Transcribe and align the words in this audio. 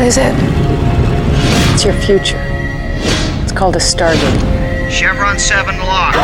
What 0.00 0.06
is 0.06 0.16
it? 0.16 0.32
It's 1.74 1.84
your 1.84 1.92
future. 1.92 2.40
It's 3.42 3.52
called 3.52 3.76
a 3.76 3.78
Stargate. 3.78 4.90
Chevron 4.90 5.38
7 5.38 5.76
locked. 5.80 6.16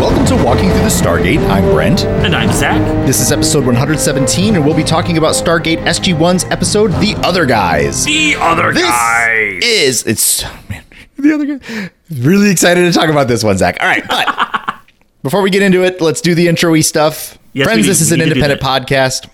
Welcome 0.00 0.24
to 0.24 0.42
Walking 0.42 0.70
Through 0.70 0.78
the 0.78 0.86
Stargate. 0.88 1.46
I'm 1.50 1.62
Brent. 1.74 2.06
And 2.06 2.34
I'm 2.34 2.50
Zach. 2.52 2.80
This 3.06 3.20
is 3.20 3.30
episode 3.30 3.66
117, 3.66 4.56
and 4.56 4.64
we'll 4.64 4.74
be 4.74 4.82
talking 4.82 5.18
about 5.18 5.34
Stargate 5.34 5.76
SG1's 5.84 6.44
episode, 6.44 6.88
The 6.92 7.14
Other 7.22 7.44
Guys. 7.44 8.06
The 8.06 8.34
other 8.36 8.72
This 8.72 8.84
guy. 8.84 9.58
is, 9.62 10.06
it's, 10.06 10.42
oh, 10.42 10.64
man, 10.70 10.84
The 11.18 11.34
Other 11.34 11.58
Guy. 11.58 11.90
Really 12.10 12.50
excited 12.50 12.90
to 12.90 12.98
talk 12.98 13.10
about 13.10 13.28
this 13.28 13.44
one, 13.44 13.58
Zach. 13.58 13.76
All 13.78 13.86
right, 13.86 14.08
but 14.08 14.80
before 15.22 15.42
we 15.42 15.50
get 15.50 15.60
into 15.60 15.84
it, 15.84 16.00
let's 16.00 16.22
do 16.22 16.34
the 16.34 16.48
intro-y 16.48 16.80
stuff. 16.80 17.38
Yes, 17.52 17.66
we 17.66 17.72
Friends, 17.72 17.86
this 17.86 18.00
is 18.00 18.10
We 18.10 18.14
an 18.14 18.20
need 18.20 18.24
to 18.30 18.34
do 18.36 18.40
independent 18.40 18.88
podcast. 18.88 19.28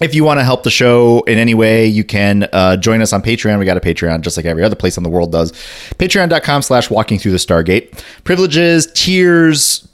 If 0.00 0.14
you 0.14 0.24
want 0.24 0.40
to 0.40 0.44
help 0.44 0.62
the 0.62 0.70
show 0.70 1.20
in 1.26 1.36
any 1.36 1.52
way, 1.52 1.86
you 1.86 2.04
can 2.04 2.48
uh, 2.54 2.78
join 2.78 3.02
us 3.02 3.12
on 3.12 3.20
Patreon. 3.20 3.58
We 3.58 3.66
got 3.66 3.76
a 3.76 3.80
Patreon 3.80 4.22
just 4.22 4.38
like 4.38 4.46
every 4.46 4.64
other 4.64 4.74
place 4.74 4.96
in 4.96 5.02
the 5.02 5.10
world 5.10 5.30
does. 5.30 5.52
Patreon.com 5.98 6.62
slash 6.62 6.88
walking 6.88 7.18
through 7.18 7.32
the 7.32 7.38
Stargate. 7.38 8.02
Privileges, 8.24 8.90
tiers, 8.94 9.86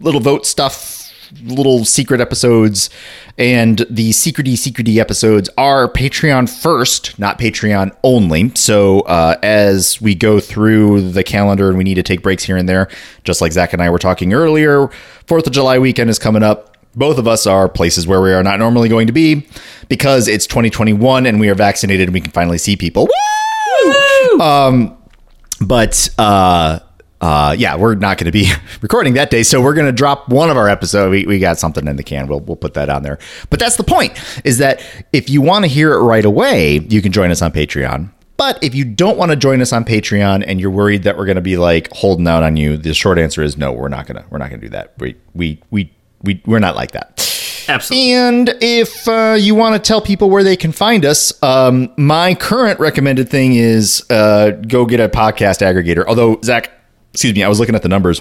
little 0.00 0.20
vote 0.20 0.44
stuff, 0.44 1.12
little 1.44 1.84
secret 1.84 2.20
episodes, 2.20 2.90
and 3.38 3.86
the 3.88 4.10
secrety, 4.10 4.54
secrety 4.54 4.98
episodes 4.98 5.48
are 5.56 5.88
Patreon 5.88 6.48
first, 6.48 7.16
not 7.20 7.38
Patreon 7.38 7.96
only. 8.02 8.52
So 8.56 9.00
uh, 9.02 9.36
as 9.42 10.00
we 10.00 10.16
go 10.16 10.40
through 10.40 11.12
the 11.12 11.22
calendar 11.22 11.68
and 11.68 11.78
we 11.78 11.84
need 11.84 11.94
to 11.94 12.02
take 12.02 12.22
breaks 12.22 12.42
here 12.42 12.56
and 12.56 12.68
there, 12.68 12.88
just 13.22 13.40
like 13.40 13.52
Zach 13.52 13.72
and 13.72 13.80
I 13.80 13.88
were 13.90 14.00
talking 14.00 14.32
earlier, 14.32 14.88
Fourth 15.26 15.46
of 15.46 15.52
July 15.52 15.78
weekend 15.78 16.10
is 16.10 16.18
coming 16.18 16.42
up 16.42 16.73
both 16.94 17.18
of 17.18 17.26
us 17.26 17.46
are 17.46 17.68
places 17.68 18.06
where 18.06 18.20
we 18.20 18.32
are 18.32 18.42
not 18.42 18.58
normally 18.58 18.88
going 18.88 19.06
to 19.06 19.12
be 19.12 19.46
because 19.88 20.28
it's 20.28 20.46
2021 20.46 21.26
and 21.26 21.40
we 21.40 21.48
are 21.48 21.54
vaccinated 21.54 22.08
and 22.08 22.14
we 22.14 22.20
can 22.20 22.32
finally 22.32 22.58
see 22.58 22.76
people. 22.76 23.08
Woo! 23.08 24.40
Um, 24.40 24.96
but 25.60 26.08
uh, 26.18 26.80
uh, 27.20 27.54
yeah, 27.58 27.76
we're 27.76 27.94
not 27.94 28.18
going 28.18 28.26
to 28.26 28.32
be 28.32 28.50
recording 28.82 29.14
that 29.14 29.30
day, 29.30 29.42
so 29.42 29.60
we're 29.62 29.74
going 29.74 29.86
to 29.86 29.92
drop 29.92 30.28
one 30.28 30.50
of 30.50 30.56
our 30.56 30.68
episodes. 30.68 31.10
We, 31.10 31.26
we 31.26 31.38
got 31.38 31.58
something 31.58 31.86
in 31.86 31.96
the 31.96 32.02
can. 32.02 32.26
We'll 32.26 32.40
we'll 32.40 32.56
put 32.56 32.74
that 32.74 32.88
on 32.88 33.02
there. 33.02 33.18
But 33.50 33.60
that's 33.60 33.76
the 33.76 33.84
point: 33.84 34.12
is 34.44 34.58
that 34.58 34.84
if 35.12 35.30
you 35.30 35.40
want 35.40 35.64
to 35.64 35.68
hear 35.68 35.92
it 35.94 36.02
right 36.02 36.24
away, 36.24 36.80
you 36.80 37.00
can 37.00 37.12
join 37.12 37.30
us 37.30 37.40
on 37.40 37.52
Patreon. 37.52 38.10
But 38.36 38.62
if 38.62 38.74
you 38.74 38.84
don't 38.84 39.16
want 39.16 39.30
to 39.30 39.36
join 39.36 39.60
us 39.62 39.72
on 39.72 39.84
Patreon 39.84 40.44
and 40.46 40.60
you're 40.60 40.70
worried 40.70 41.04
that 41.04 41.16
we're 41.16 41.24
going 41.24 41.36
to 41.36 41.40
be 41.40 41.56
like 41.56 41.88
holding 41.92 42.26
out 42.26 42.42
on 42.42 42.56
you, 42.56 42.76
the 42.76 42.92
short 42.92 43.16
answer 43.16 43.42
is 43.42 43.56
no. 43.56 43.72
We're 43.72 43.88
not 43.88 44.06
gonna 44.06 44.26
we're 44.28 44.38
not 44.38 44.50
gonna 44.50 44.62
do 44.62 44.70
that. 44.70 44.94
We 44.98 45.16
we 45.34 45.62
we 45.70 45.92
we 46.24 46.42
we're 46.46 46.58
not 46.58 46.76
like 46.76 46.92
that. 46.92 47.10
Absolutely. 47.68 48.12
And 48.12 48.54
if 48.60 49.08
uh, 49.08 49.36
you 49.38 49.54
want 49.54 49.74
to 49.74 49.78
tell 49.86 50.00
people 50.00 50.28
where 50.28 50.44
they 50.44 50.56
can 50.56 50.70
find 50.72 51.04
us, 51.04 51.32
um, 51.42 51.90
my 51.96 52.34
current 52.34 52.78
recommended 52.78 53.30
thing 53.30 53.54
is 53.54 54.04
uh, 54.10 54.50
go 54.68 54.84
get 54.84 55.00
a 55.00 55.08
podcast 55.08 55.62
aggregator. 55.62 56.04
Although 56.06 56.40
Zach, 56.42 56.70
excuse 57.12 57.34
me, 57.34 57.42
I 57.42 57.48
was 57.48 57.58
looking 57.60 57.74
at 57.74 57.82
the 57.82 57.88
numbers 57.88 58.20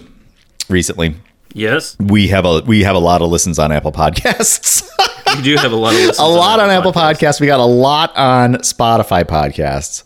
recently. 0.69 1.15
Yes, 1.55 1.95
We 1.99 2.29
have 2.29 2.45
a 2.45 2.61
we 2.65 2.81
have 2.83 2.95
a 2.95 2.99
lot 2.99 3.21
of 3.21 3.29
listens 3.29 3.59
on 3.59 3.71
Apple 3.71 3.91
Podcasts. 3.91 4.89
you 5.35 5.43
do 5.43 5.55
have 5.57 5.71
a 5.71 5.75
lot 5.75 5.93
of 5.93 5.99
listens 5.99 6.17
a 6.19 6.23
lot 6.25 6.59
on 6.59 6.69
our 6.69 6.77
Apple 6.77 6.91
podcast. 6.93 7.19
Podcasts. 7.19 7.41
We 7.41 7.47
got 7.47 7.59
a 7.59 7.65
lot 7.65 8.15
on 8.17 8.55
Spotify 8.55 9.23
podcasts. 9.23 10.03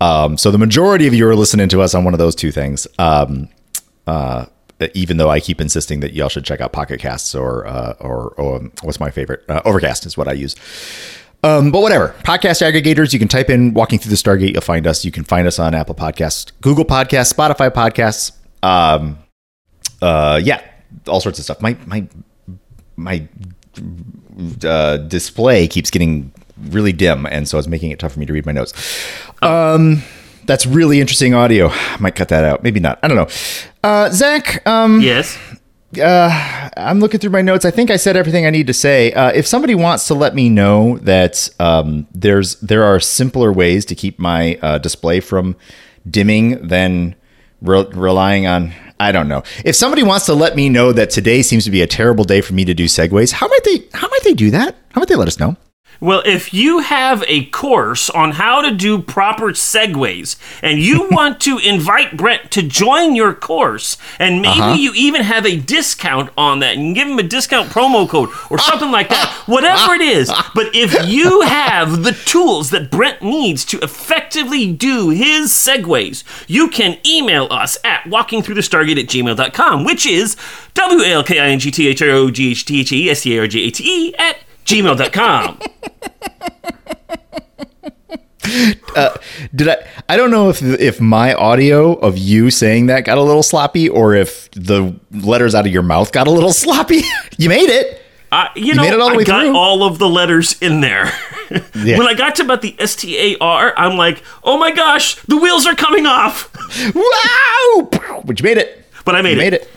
Um, 0.00 0.36
so 0.36 0.50
the 0.50 0.58
majority 0.58 1.06
of 1.06 1.14
you 1.14 1.26
are 1.26 1.34
listening 1.36 1.70
to 1.70 1.80
us 1.80 1.94
on 1.94 2.04
one 2.04 2.12
of 2.12 2.18
those 2.18 2.34
two 2.34 2.50
things. 2.50 2.86
Um, 2.98 3.48
uh, 4.06 4.44
even 4.94 5.16
though 5.16 5.30
I 5.30 5.40
keep 5.40 5.60
insisting 5.60 6.00
that 6.00 6.12
y'all 6.12 6.28
should 6.28 6.44
check 6.44 6.60
out 6.60 6.72
Pocket 6.72 7.00
Casts 7.00 7.34
or 7.34 7.66
uh, 7.66 7.94
or, 8.00 8.30
or 8.36 8.56
um, 8.56 8.72
what's 8.82 9.00
my 9.00 9.10
favorite? 9.10 9.42
Uh, 9.48 9.62
Overcast 9.64 10.06
is 10.06 10.16
what 10.16 10.28
I 10.28 10.32
use. 10.32 10.54
Um, 11.42 11.70
but 11.70 11.82
whatever. 11.82 12.14
Podcast 12.22 12.62
aggregators, 12.62 13.12
you 13.12 13.18
can 13.18 13.28
type 13.28 13.50
in 13.50 13.74
Walking 13.74 13.98
Through 13.98 14.10
the 14.10 14.16
Stargate, 14.16 14.52
you'll 14.54 14.62
find 14.62 14.86
us. 14.86 15.04
You 15.04 15.10
can 15.10 15.24
find 15.24 15.46
us 15.46 15.58
on 15.58 15.74
Apple 15.74 15.94
Podcasts, 15.94 16.52
Google 16.62 16.86
Podcasts, 16.86 17.34
Spotify 17.34 17.70
Podcasts. 17.70 18.32
Um, 18.62 19.18
uh, 20.00 20.40
yeah, 20.42 20.62
all 21.06 21.20
sorts 21.20 21.38
of 21.38 21.44
stuff. 21.44 21.60
My 21.60 21.76
my 21.86 22.08
my 22.96 23.28
uh, 24.64 24.96
display 24.96 25.68
keeps 25.68 25.90
getting 25.90 26.32
really 26.70 26.92
dim, 26.92 27.26
and 27.26 27.46
so 27.48 27.58
it's 27.58 27.68
making 27.68 27.90
it 27.90 27.98
tough 27.98 28.12
for 28.12 28.20
me 28.20 28.26
to 28.26 28.32
read 28.32 28.46
my 28.46 28.52
notes. 28.52 28.72
Um, 29.42 30.02
that's 30.46 30.66
really 30.66 31.00
interesting 31.00 31.34
audio. 31.34 31.68
I 31.70 31.96
might 32.00 32.14
cut 32.14 32.28
that 32.28 32.44
out. 32.44 32.62
Maybe 32.62 32.80
not. 32.80 32.98
I 33.02 33.08
don't 33.08 33.16
know. 33.16 33.28
Uh, 33.82 34.10
Zach, 34.10 34.66
um, 34.66 35.00
Yes. 35.00 35.38
I'm 36.76 36.98
looking 36.98 37.20
through 37.20 37.30
my 37.30 37.42
notes. 37.42 37.64
I 37.64 37.70
think 37.70 37.90
I 37.90 37.96
said 37.96 38.16
everything 38.16 38.46
I 38.46 38.50
need 38.50 38.66
to 38.66 38.72
say. 38.74 39.12
Uh, 39.12 39.30
if 39.30 39.46
somebody 39.46 39.74
wants 39.74 40.06
to 40.08 40.14
let 40.14 40.34
me 40.34 40.48
know 40.48 40.98
that 40.98 41.48
um, 41.60 42.06
there's 42.12 42.56
there 42.56 42.82
are 42.84 42.98
simpler 42.98 43.52
ways 43.52 43.84
to 43.86 43.94
keep 43.94 44.18
my 44.18 44.58
uh, 44.62 44.78
display 44.78 45.20
from 45.20 45.54
dimming 46.08 46.66
than 46.66 47.14
re- 47.62 47.86
relying 47.92 48.46
on 48.46 48.72
I 49.00 49.12
don't 49.12 49.28
know. 49.28 49.42
If 49.64 49.74
somebody 49.76 50.02
wants 50.02 50.26
to 50.26 50.34
let 50.34 50.56
me 50.56 50.68
know 50.68 50.92
that 50.92 51.10
today 51.10 51.42
seems 51.42 51.64
to 51.64 51.70
be 51.70 51.82
a 51.82 51.86
terrible 51.86 52.24
day 52.24 52.40
for 52.40 52.54
me 52.54 52.64
to 52.64 52.74
do 52.74 52.86
segues, 52.86 53.32
how 53.32 53.48
might 53.48 53.64
they 53.64 53.82
how 53.92 54.08
might 54.08 54.22
they 54.22 54.34
do 54.34 54.50
that? 54.50 54.76
How 54.90 55.00
might 55.00 55.08
they 55.08 55.16
let 55.16 55.28
us 55.28 55.38
know? 55.38 55.56
Well, 56.04 56.22
if 56.26 56.52
you 56.52 56.80
have 56.80 57.24
a 57.28 57.46
course 57.46 58.10
on 58.10 58.32
how 58.32 58.60
to 58.60 58.70
do 58.74 59.00
proper 59.00 59.52
segues 59.52 60.36
and 60.62 60.78
you 60.78 61.08
want 61.10 61.40
to 61.40 61.56
invite 61.58 62.16
Brent 62.16 62.50
to 62.50 62.62
join 62.62 63.14
your 63.16 63.32
course, 63.32 63.96
and 64.18 64.42
maybe 64.42 64.60
Uh-huh. 64.60 64.74
you 64.74 64.92
even 64.94 65.22
have 65.22 65.46
a 65.46 65.56
discount 65.56 66.28
on 66.36 66.58
that, 66.60 66.76
and 66.76 66.94
give 66.94 67.08
him 67.08 67.18
a 67.18 67.22
discount 67.22 67.70
promo 67.70 68.06
code 68.06 68.28
or 68.50 68.58
something 68.58 68.90
like 68.90 69.08
that, 69.08 69.30
whatever 69.46 69.94
it 69.94 70.02
is. 70.02 70.30
But 70.54 70.74
if 70.74 71.08
you 71.08 71.40
have 71.40 72.02
the 72.02 72.12
tools 72.12 72.68
that 72.70 72.90
Brent 72.90 73.22
needs 73.22 73.64
to 73.66 73.78
effectively 73.78 74.70
do 74.72 75.08
his 75.08 75.52
segues, 75.52 76.22
you 76.46 76.68
can 76.68 76.98
email 77.06 77.48
us 77.50 77.78
at 77.82 78.04
walkingthroughthestargate 78.04 79.00
at 79.02 79.08
gmail.com, 79.08 79.84
which 79.84 80.04
is 80.04 80.36
W 80.74 81.00
A 81.02 81.12
L 81.12 81.24
K 81.24 81.38
I 81.40 81.48
N 81.48 81.58
G 81.58 81.70
T 81.70 81.88
H 81.88 82.02
R 82.02 82.10
O 82.10 82.30
G 82.30 82.50
H 82.50 82.66
T 82.66 82.80
H 82.80 82.92
E 82.92 83.08
S 83.10 83.20
C 83.22 83.36
A 83.36 83.40
R 83.40 83.46
G 83.46 83.66
A 83.66 83.70
T 83.70 83.84
E 84.08 84.14
at 84.18 84.36
gmail.com. 84.64 85.58
Did 89.54 89.68
I? 89.68 89.86
I 90.08 90.16
don't 90.16 90.30
know 90.30 90.48
if 90.50 90.62
if 90.62 91.00
my 91.00 91.34
audio 91.34 91.94
of 91.94 92.18
you 92.18 92.50
saying 92.50 92.86
that 92.86 93.04
got 93.04 93.18
a 93.18 93.22
little 93.22 93.42
sloppy, 93.42 93.88
or 93.88 94.14
if 94.14 94.50
the 94.52 94.94
letters 95.10 95.54
out 95.54 95.66
of 95.66 95.72
your 95.72 95.82
mouth 95.82 96.12
got 96.12 96.26
a 96.26 96.30
little 96.30 96.52
sloppy. 96.64 97.00
you 97.38 97.48
made 97.48 97.70
it. 97.70 98.00
I, 98.32 98.50
you, 98.56 98.74
know, 98.74 98.82
made 98.82 98.92
it 98.92 99.00
all 99.00 99.10
the 99.10 99.14
I 99.14 99.18
way 99.18 99.24
got 99.24 99.42
through. 99.44 99.56
all 99.56 99.84
of 99.84 99.98
the 100.00 100.08
letters 100.08 100.56
in 100.60 100.80
there. 100.80 101.12
Yeah. 101.74 101.98
When 101.98 102.08
I 102.08 102.14
got 102.14 102.36
to 102.36 102.42
about 102.42 102.62
the 102.62 102.74
S 102.80 102.96
T 102.96 103.34
A 103.34 103.38
R, 103.38 103.74
I'm 103.76 103.98
like, 103.98 104.22
oh 104.42 104.56
my 104.56 104.70
gosh, 104.72 105.16
the 105.26 105.36
wheels 105.36 105.66
are 105.66 105.74
coming 105.74 106.06
off. 106.06 106.50
Wow! 106.94 108.22
But 108.24 108.40
you 108.40 108.44
made 108.44 108.56
it. 108.56 108.82
But 109.04 109.14
I 109.14 109.20
made 109.22 109.36
You 109.36 109.42
it. 109.42 109.50
made 109.50 109.52
it. 109.52 109.70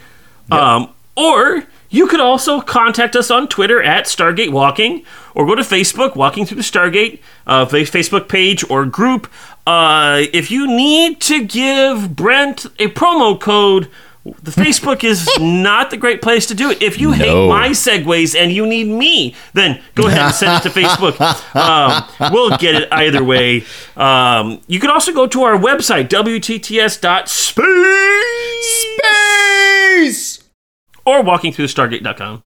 Um, 0.50 0.94
or 1.18 1.66
you 1.90 2.08
could 2.08 2.20
also 2.20 2.62
contact 2.62 3.16
us 3.16 3.31
on 3.31 3.48
Twitter 3.48 3.81
at 3.81 4.06
Stargate 4.06 4.52
Walking, 4.52 5.06
or 5.34 5.46
go 5.46 5.56
to 5.56 5.62
Facebook, 5.62 6.16
Walking 6.16 6.46
Through 6.46 6.58
the 6.58 6.64
Stargate, 6.64 7.20
uh, 7.46 7.66
Facebook 7.66 8.28
page 8.28 8.70
or 8.70 8.86
group. 8.86 9.31
Uh, 9.66 10.24
if 10.34 10.50
you 10.52 10.68
need 10.68 11.20
to 11.22 11.44
give 11.46 12.16
Brent 12.16 12.66
a 12.80 12.88
promo 12.88 13.40
code, 13.40 13.90
the 14.44 14.52
Facebook 14.64 15.03
is 15.03 15.30
not 15.40 15.90
the 15.90 15.98
great 15.98 16.22
place 16.22 16.46
to 16.48 16.56
do 16.56 16.70
it. 16.72 16.81
If 16.81 17.00
you 17.00 17.12
hate 17.14 17.48
my 17.48 17.70
segues 17.70 18.36
and 18.38 18.52
you 18.52 18.66
need 18.66 18.88
me, 18.88 19.36
then 19.54 19.81
go 19.96 20.08
ahead 20.08 20.19
and 20.19 20.34
send 20.34 20.66
it 20.66 20.69
to 20.69 20.80
Facebook. 20.80 21.18
Um, 21.58 22.04
we'll 22.31 22.56
get 22.58 22.75
it 22.75 22.88
either 22.92 23.24
way. 23.24 23.66
Um, 23.96 24.62
you 24.68 24.80
can 24.80 24.92
also 24.92 25.12
go 25.12 25.25
to 25.28 25.44
our 25.44 25.58
website, 25.58 26.08
WTTS.space 26.09 27.58
Space. 29.98 30.37
Or 31.07 31.23
walkingthroughthestargate.com. 31.23 32.44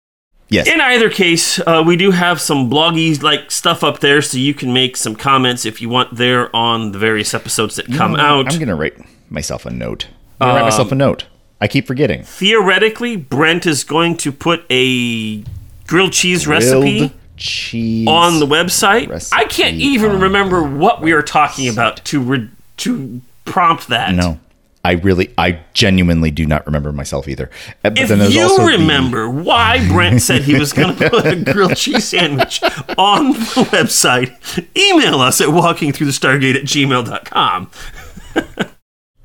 Yes. 0.49 0.67
In 0.67 0.81
either 0.81 1.09
case, 1.09 1.59
uh, 1.59 1.81
we 1.85 1.95
do 1.95 2.11
have 2.11 2.41
some 2.41 2.69
bloggy 2.69 3.21
like 3.23 3.51
stuff 3.51 3.83
up 3.85 3.99
there, 3.99 4.21
so 4.21 4.37
you 4.37 4.53
can 4.53 4.73
make 4.73 4.97
some 4.97 5.15
comments 5.15 5.65
if 5.65 5.81
you 5.81 5.87
want 5.87 6.15
there 6.17 6.53
on 6.53 6.91
the 6.91 6.99
various 6.99 7.33
episodes 7.33 7.77
that 7.77 7.87
come 7.87 8.17
out. 8.17 8.51
I'm 8.53 8.59
gonna 8.59 8.75
write 8.75 8.97
myself 9.31 9.65
a 9.65 9.69
note. 9.71 10.07
I'm 10.39 10.49
gonna 10.49 10.59
write 10.59 10.65
myself 10.65 10.91
a 10.91 10.95
note. 10.95 11.25
I 11.61 11.67
keep 11.67 11.87
forgetting. 11.87 12.23
Theoretically, 12.23 13.15
Brent 13.15 13.65
is 13.65 13.85
going 13.85 14.17
to 14.17 14.31
put 14.31 14.65
a 14.69 15.43
grilled 15.87 16.11
cheese 16.11 16.45
recipe 16.47 17.13
cheese 17.37 18.07
on 18.07 18.39
the 18.39 18.45
website. 18.45 19.31
I 19.31 19.45
can't 19.45 19.77
even 19.77 20.19
remember 20.19 20.63
what 20.63 21.01
we 21.01 21.13
were 21.13 21.21
talking 21.23 21.69
about 21.69 22.03
to 22.05 22.19
re- 22.19 22.49
to 22.77 23.21
prompt 23.45 23.87
that. 23.87 24.13
No, 24.13 24.37
I 24.83 24.93
really, 24.93 25.31
I 25.37 25.59
genuinely 25.73 26.31
do 26.31 26.45
not 26.45 26.65
remember 26.65 26.91
myself 26.91 27.27
either. 27.27 27.49
Uh, 27.85 27.91
But 27.91 27.99
If 27.99 28.33
you 28.33 28.41
also 28.43 28.63
the- 28.63 28.67
remember 28.77 29.29
why 29.29 29.87
Brent 29.87 30.21
said 30.23 30.41
he 30.43 30.55
was 30.57 30.73
going 30.73 30.95
to 30.95 31.09
put 31.09 31.25
a 31.27 31.35
grilled 31.35 31.75
cheese 31.77 32.07
sandwich 32.07 32.63
on 32.97 33.33
the 33.33 33.67
website, 33.71 34.31
email 34.75 35.21
us 35.21 35.39
at 35.39 35.49
walkingthroughthestargate 35.49 36.55
at 36.55 36.63
gmail.com. 36.63 37.69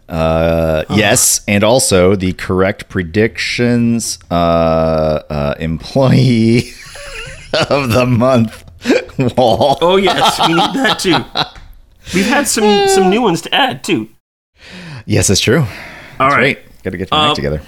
Uh, 0.09 0.85
yes, 0.91 1.41
and 1.49 1.65
also 1.65 2.15
the 2.15 2.33
correct 2.35 2.89
predictions 2.89 4.19
uh, 4.31 4.35
uh, 5.29 5.55
employee 5.59 6.71
of 7.71 7.91
the 7.93 8.07
month 8.07 8.63
wall. 9.37 9.79
Oh 9.81 9.97
yes, 9.97 10.39
we 10.47 10.55
need 10.55 10.75
that 10.75 10.99
too. 11.01 11.17
We've 12.15 12.27
had 12.27 12.47
some 12.47 12.87
some 12.89 13.11
new 13.11 13.21
ones 13.21 13.41
to 13.43 13.55
add 13.55 13.83
too. 13.83 14.09
Yes, 15.07 15.29
that's 15.29 15.41
true. 15.41 15.61
All 15.61 15.67
That's 16.19 16.35
right. 16.35 16.83
Got 16.83 16.91
to 16.91 16.97
get 16.99 17.11
your 17.11 17.19
Uh, 17.21 17.27
act 17.29 17.37
together. 17.37 17.63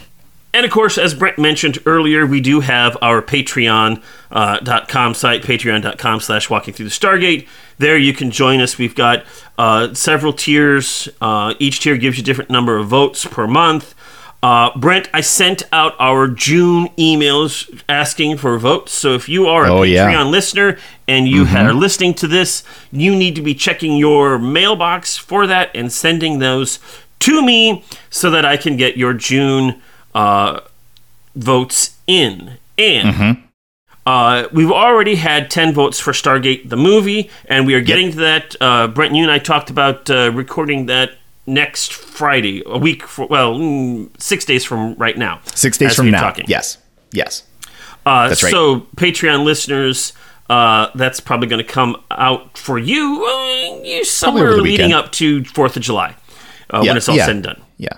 And 0.55 0.65
of 0.65 0.73
course, 0.73 0.97
as 0.99 1.15
Brent 1.15 1.39
mentioned 1.39 1.79
earlier, 1.87 2.27
we 2.27 2.41
do 2.41 2.61
have 2.61 2.97
our 3.03 3.21
Patreon 3.23 4.03
uh, 4.33 4.59
dot 4.61 4.89
com 4.89 5.15
site, 5.15 5.43
patreon.com 5.43 6.21
slash 6.21 6.49
walking 6.51 6.73
through 6.75 6.87
the 6.87 6.91
Stargate. 6.91 7.47
There 7.79 7.97
you 7.99 8.13
can 8.13 8.31
join 8.31 8.61
us. 8.61 8.79
We've 8.79 8.95
got 8.95 9.25
uh, 9.59 9.93
several 9.95 10.33
tiers. 10.33 11.09
Uh, 11.21 11.55
each 11.59 11.81
tier 11.81 11.97
gives 11.97 12.17
you 12.19 12.23
a 12.23 12.25
different 12.25 12.51
number 12.51 12.77
of 12.79 12.89
votes 12.89 13.25
per 13.27 13.47
month. 13.47 13.95
Uh, 14.43 14.71
Brent, 14.79 15.09
I 15.13 15.21
sent 15.21 15.65
out 15.73 15.95
our 15.99 16.29
June 16.29 16.89
emails 16.97 17.83
asking 17.89 18.39
for 18.39 18.57
votes. 18.59 18.93
So 18.93 19.15
if 19.15 19.29
you 19.29 19.47
are 19.49 19.65
a 19.67 19.73
Oh, 19.73 19.81
Patreon 19.81 20.13
yeah. 20.13 20.23
listener 20.25 20.79
and 21.07 21.29
you 21.29 21.45
are 21.45 21.73
listening 21.75 22.15
to 22.15 22.27
this, 22.29 22.63
you 22.91 23.15
need 23.15 23.35
to 23.35 23.43
be 23.43 23.55
checking 23.55 23.97
your 23.97 24.39
mailbox 24.39 25.17
for 25.17 25.47
that 25.49 25.71
and 25.75 25.93
sending 25.93 26.39
those 26.39 26.79
to 27.21 27.43
me 27.43 27.85
so 28.11 28.31
that 28.31 28.45
I 28.45 28.57
can 28.57 28.77
get 28.77 28.97
your 28.97 29.13
June 29.15 29.81
uh, 30.15 30.61
votes 31.35 31.97
in. 32.07 32.59
And 32.77 33.45
uh, 34.07 34.49
we've 34.53 34.73
already 34.73 35.17
had 35.17 35.51
10 35.51 35.75
votes 35.75 36.01
for 36.01 36.13
Stargate 36.13 36.69
the 36.69 36.77
movie, 36.77 37.31
and 37.47 37.67
we 37.67 37.75
are 37.75 37.81
getting 37.81 38.11
to 38.13 38.17
that. 38.19 38.57
Uh, 38.61 38.89
Brent, 38.89 39.15
you 39.15 39.23
and 39.23 39.31
I 39.31 39.39
talked 39.39 39.69
about 39.71 40.09
uh, 40.09 40.33
recording 40.33 40.87
that 40.87 41.13
next 41.47 41.93
Friday, 41.93 42.63
a 42.67 42.79
week, 42.79 43.03
for, 43.03 43.27
well, 43.27 43.55
mm, 43.55 44.09
six 44.21 44.45
days 44.45 44.65
from 44.65 44.95
right 44.95 45.17
now. 45.19 45.41
Six 45.55 45.79
days 45.79 45.95
from 45.95 46.11
now. 46.11 46.21
talking. 46.21 46.45
Yes. 46.49 46.79
Yes. 47.13 47.43
Uh, 48.07 48.29
That's 48.29 48.43
right. 48.43 48.51
So, 48.51 48.81
Patreon 48.97 49.45
listeners, 49.45 50.13
uh, 50.49 50.89
that's 50.95 51.21
probably 51.21 51.49
going 51.49 51.63
to 51.65 51.71
come 51.71 52.03
out 52.11 52.57
for 52.57 52.79
you, 52.79 53.27
uh, 53.27 53.83
you 53.83 54.05
somewhere 54.05 54.57
leading 54.57 54.93
up 54.93 55.13
to 55.13 55.45
Fourth 55.45 55.77
of 55.77 55.83
July 55.83 56.17
uh, 56.73 56.81
Yeah, 56.83 56.91
when 56.91 56.97
it's 56.97 57.09
all 57.09 57.17
yeah. 57.17 57.27
said 57.27 57.35
and 57.37 57.45
done. 57.45 57.63
Yeah. 57.77 57.89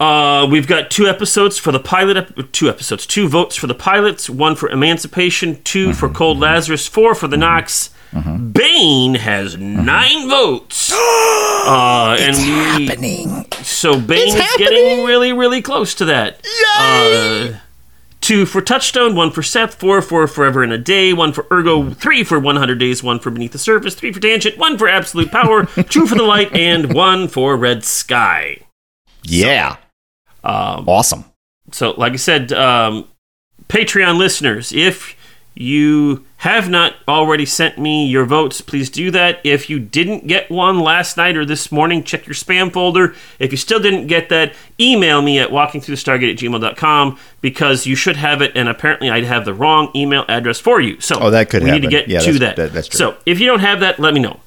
Uh, 0.00 0.46
we've 0.50 0.66
got 0.66 0.90
two 0.90 1.06
episodes 1.06 1.56
for 1.58 1.70
the 1.72 1.78
pilot. 1.80 2.16
Ep- 2.16 2.52
two 2.52 2.68
episodes, 2.68 3.06
two 3.06 3.28
votes 3.28 3.54
for 3.56 3.66
the 3.68 3.74
pilots, 3.74 4.28
one 4.28 4.56
for 4.56 4.68
Emancipation, 4.68 5.62
2 5.62 5.92
for 5.92 6.06
Mm-hmm. 6.08 6.16
Cold 6.16 6.38
Lazarus, 6.40 6.86
four 6.88 7.14
for 7.14 7.28
the 7.28 7.36
Nox. 7.36 7.90
Bane 8.12 9.14
has 9.14 9.56
Mm-hmm. 9.56 9.84
nine 9.84 10.28
votes. 10.28 10.92
uh, 10.94 12.16
and 12.18 12.36
we, 12.36 12.86
Happening. 12.86 13.46
so 13.62 13.98
Bane 14.00 14.28
is 14.28 14.34
happening. 14.34 14.68
getting 14.68 15.04
really, 15.04 15.32
really 15.32 15.62
close 15.62 15.94
to 15.96 16.04
that. 16.06 16.44
Yay! 16.78 17.54
Uh, 17.54 17.58
two 18.24 18.46
for 18.46 18.60
Touchstone, 18.62 19.14
one 19.14 19.30
for 19.30 19.42
Seth, 19.42 19.74
four 19.74 20.00
for 20.02 20.26
Forever 20.26 20.64
in 20.64 20.72
a 20.72 20.78
Day, 20.78 21.12
one 21.12 21.32
for 21.32 21.46
Ergo, 21.52 21.90
three 21.90 22.24
for 22.24 22.38
100 22.40 22.78
Days, 22.78 23.02
one 23.02 23.18
for 23.20 23.30
Beneath 23.30 23.52
the 23.52 23.58
Surface, 23.58 23.94
three 23.94 24.12
for 24.12 24.20
Tangent, 24.20 24.56
one 24.58 24.78
for 24.78 24.88
Absolute 24.88 25.30
Power, 25.30 25.66
two 25.90 26.06
for 26.06 26.14
The 26.14 26.22
Light, 26.22 26.52
and 26.54 26.92
one 26.94 27.28
for 27.28 27.56
Red 27.56 27.84
Sky. 27.84 28.58
Yeah. 29.22 29.76
Um, 30.42 30.88
Awesome. 30.88 31.24
so, 31.72 31.92
like 31.92 32.12
I 32.14 32.16
said, 32.16 32.52
um, 32.52 33.08
Patreon 33.68 34.16
listeners, 34.18 34.72
if 34.72 35.16
you 35.54 36.24
have 36.44 36.68
not 36.68 36.94
already 37.08 37.46
sent 37.46 37.78
me 37.78 38.06
your 38.06 38.26
votes, 38.26 38.60
please 38.60 38.90
do 38.90 39.10
that. 39.10 39.40
If 39.44 39.70
you 39.70 39.78
didn't 39.78 40.26
get 40.26 40.50
one 40.50 40.78
last 40.80 41.16
night 41.16 41.38
or 41.38 41.46
this 41.46 41.72
morning, 41.72 42.04
check 42.04 42.26
your 42.26 42.34
spam 42.34 42.70
folder. 42.70 43.14
If 43.38 43.50
you 43.50 43.56
still 43.56 43.80
didn't 43.80 44.08
get 44.08 44.28
that, 44.28 44.52
email 44.78 45.22
me 45.22 45.38
at 45.38 45.48
walkingthroughthestargate 45.48 46.32
at 46.32 46.38
gmail.com 46.38 47.18
because 47.40 47.86
you 47.86 47.96
should 47.96 48.16
have 48.16 48.42
it, 48.42 48.52
and 48.54 48.68
apparently 48.68 49.08
I 49.08 49.22
have 49.22 49.46
the 49.46 49.54
wrong 49.54 49.90
email 49.96 50.26
address 50.28 50.60
for 50.60 50.82
you. 50.82 51.00
So 51.00 51.16
Oh, 51.18 51.30
that 51.30 51.48
could 51.48 51.62
we 51.64 51.70
need 51.70 51.80
to 51.82 51.88
get 51.88 52.08
Yeah, 52.08 52.18
to 52.20 52.38
that. 52.40 52.56
that- 52.56 52.74
that's 52.74 52.88
true. 52.88 52.98
So 52.98 53.16
if 53.24 53.40
you 53.40 53.46
don't 53.46 53.60
have 53.60 53.80
that, 53.80 53.98
let 53.98 54.12
me 54.12 54.20
know. 54.20 54.40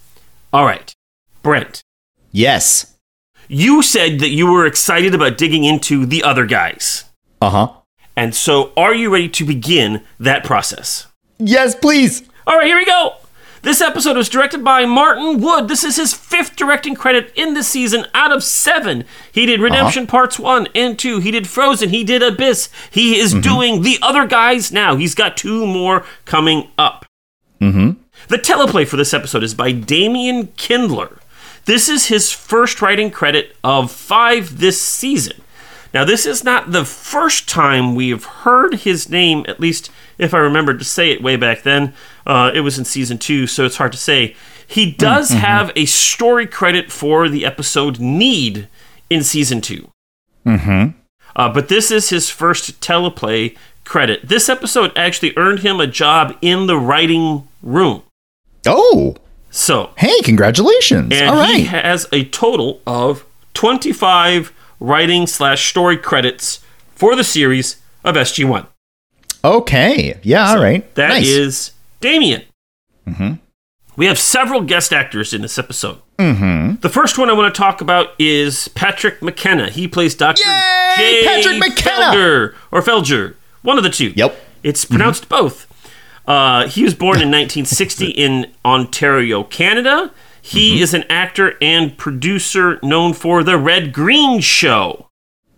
All 0.54 0.66
right. 0.66 0.94
Brent, 1.42 1.82
Yes. 2.32 2.94
you 3.48 3.82
said 3.82 4.20
that 4.20 4.30
you 4.30 4.46
were 4.46 4.68
excited 4.68 5.16
about 5.16 5.36
digging 5.36 5.64
into 5.64 6.06
the 6.06 6.22
other 6.24 6.46
guys. 6.46 7.06
Uh 7.42 7.50
huh. 7.50 7.68
And 8.16 8.36
so, 8.36 8.72
are 8.78 8.94
you 8.94 9.10
ready 9.12 9.30
to 9.30 9.44
begin 9.46 10.04
that 10.20 10.44
process? 10.44 11.07
Yes, 11.40 11.76
please. 11.76 12.24
All 12.46 12.58
right, 12.58 12.68
here 12.68 12.78
we 12.78 12.86
go. 12.86 13.16
This 13.64 13.82
episode 13.82 14.16
was 14.16 14.30
directed 14.30 14.64
by 14.64 14.86
Martin 14.86 15.42
Wood. 15.42 15.68
This 15.68 15.84
is 15.84 15.98
his 15.98 16.14
fifth 16.14 16.56
directing 16.56 16.96
credit 16.96 17.34
in 17.36 17.54
this 17.54 17.68
season 17.68 18.06
out 18.14 18.32
of 18.32 18.44
seven. 18.44 19.04
He 19.32 19.46
did 19.46 19.60
Redemption 19.60 20.08
Parts 20.08 20.40
1 20.40 20.70
and 20.74 20.98
2. 20.98 21.20
He 21.20 21.32
did 21.32 21.48
Frozen. 21.48 21.90
He 21.90 22.04
did 22.04 22.24
Abyss. 22.24 22.70
He 22.92 23.20
is 23.20 23.34
doing 23.34 23.82
The 23.82 23.98
Other 24.02 24.26
Guys 24.26 24.72
now. 24.72 24.96
He's 24.96 25.16
got 25.16 25.36
two 25.36 25.66
more 25.66 26.06
coming 26.26 26.70
up. 26.78 27.06
Mm-hmm. 27.60 28.02
The 28.30 28.38
teleplay 28.38 28.88
for 28.88 28.98
this 28.98 29.14
episode 29.14 29.44
is 29.44 29.54
by 29.54 29.72
Damian 29.72 30.48
Kindler. 30.56 31.18
This 31.66 31.90
is 31.90 32.06
his 32.06 32.32
first 32.32 32.82
writing 32.82 33.12
credit 33.12 33.56
of 33.64 33.92
five 33.92 34.60
this 34.60 34.82
season. 34.82 35.42
Now, 35.98 36.06
this 36.06 36.28
is 36.28 36.44
not 36.44 36.74
the 36.74 36.86
first 36.86 37.50
time 37.50 37.96
we 37.96 38.12
have 38.12 38.24
heard 38.24 38.76
his 38.82 39.10
name, 39.10 39.44
at 39.48 39.60
least 39.60 39.90
if 40.20 40.32
I 40.32 40.38
remember 40.38 40.78
to 40.78 40.84
say 40.84 41.10
it 41.10 41.24
way 41.24 41.38
back 41.38 41.64
then. 41.64 41.96
Uh, 42.24 42.52
it 42.54 42.60
was 42.60 42.78
in 42.78 42.86
season 42.86 43.18
two, 43.18 43.48
so 43.48 43.66
it's 43.66 43.78
hard 43.78 43.94
to 43.94 43.98
say. 43.98 44.36
He 44.68 44.92
does 44.92 45.32
have 45.32 45.72
a 45.76 45.86
story 45.86 46.46
credit 46.46 46.92
for 46.92 47.28
the 47.28 47.44
episode 47.48 48.00
Need 48.00 48.68
in 49.10 49.24
season 49.24 49.60
two. 49.60 49.90
Mm-hmm. 50.46 51.00
Uh, 51.36 51.50
but 51.52 51.68
this 51.68 51.90
is 51.90 52.10
his 52.10 52.30
first 52.30 52.80
teleplay 52.80 53.58
credit. 53.84 54.20
This 54.30 54.50
episode 54.50 54.92
actually 54.96 55.34
earned 55.36 55.62
him 55.62 55.80
a 55.80 55.88
job 55.88 56.38
in 56.44 56.68
the 56.68 56.78
writing 56.78 57.48
room. 57.64 58.04
Oh, 58.68 59.16
So, 59.50 59.94
hey, 59.98 60.22
congratulations. 60.22 61.12
and 61.12 61.28
All 61.32 61.44
he 61.44 61.64
has 61.64 62.08
a 62.14 62.24
total 62.26 62.82
of 62.86 63.26
25 63.56 64.54
writing 64.80 65.28
slash 65.28 65.70
story 65.70 65.98
credits 65.98 66.60
for 66.96 67.16
the 67.16 67.24
series 67.24 67.78
of 68.04 68.16
SG1. 68.16 68.68
okay. 69.44 70.20
Yeah, 70.24 70.50
all 70.52 70.60
right. 70.62 70.94
That 70.96 71.22
is 71.24 71.70
nice. 71.70 71.72
Damien. 72.00 72.44
Mm-hmm. 73.08 73.34
We 73.96 74.06
have 74.06 74.20
several 74.20 74.62
guest 74.62 74.94
actors 74.94 75.34
in 75.34 75.42
this 75.42 75.58
episode. 75.58 76.00
Mm-hmm. 76.20 76.82
The 76.82 76.90
first 76.90 77.18
one 77.18 77.30
I 77.30 77.34
want 77.34 77.54
to 77.54 77.58
talk 77.58 77.82
about 77.82 78.10
is 78.20 78.68
Patrick 78.70 79.22
McKenna. 79.22 79.70
He 79.70 79.88
plays 79.88 80.14
Dr. 80.16 80.48
Yay, 80.48 80.96
J. 80.96 81.24
Patrick 81.26 81.60
McKenna! 81.60 82.16
Felger, 82.16 82.56
or 82.72 82.82
Felger, 82.82 83.36
one 83.64 83.78
of 83.78 83.84
the 83.84 83.90
two. 83.90 84.14
Yep. 84.16 84.36
It's 84.64 84.86
pronounced 84.86 85.30
both. 85.30 85.66
Uh, 86.28 86.68
he 86.68 86.84
was 86.84 86.94
born 86.94 87.16
in 87.22 87.30
1960 87.32 88.08
in 88.12 88.52
Ontario, 88.66 89.44
Canada. 89.44 90.12
He 90.48 90.82
is 90.82 90.94
an 90.94 91.04
actor 91.10 91.56
and 91.62 91.98
producer 91.98 92.80
known 92.82 93.14
for 93.14 93.44
The 93.44 93.58
Red 93.58 93.92
Green 93.94 94.40
Show 94.40 95.08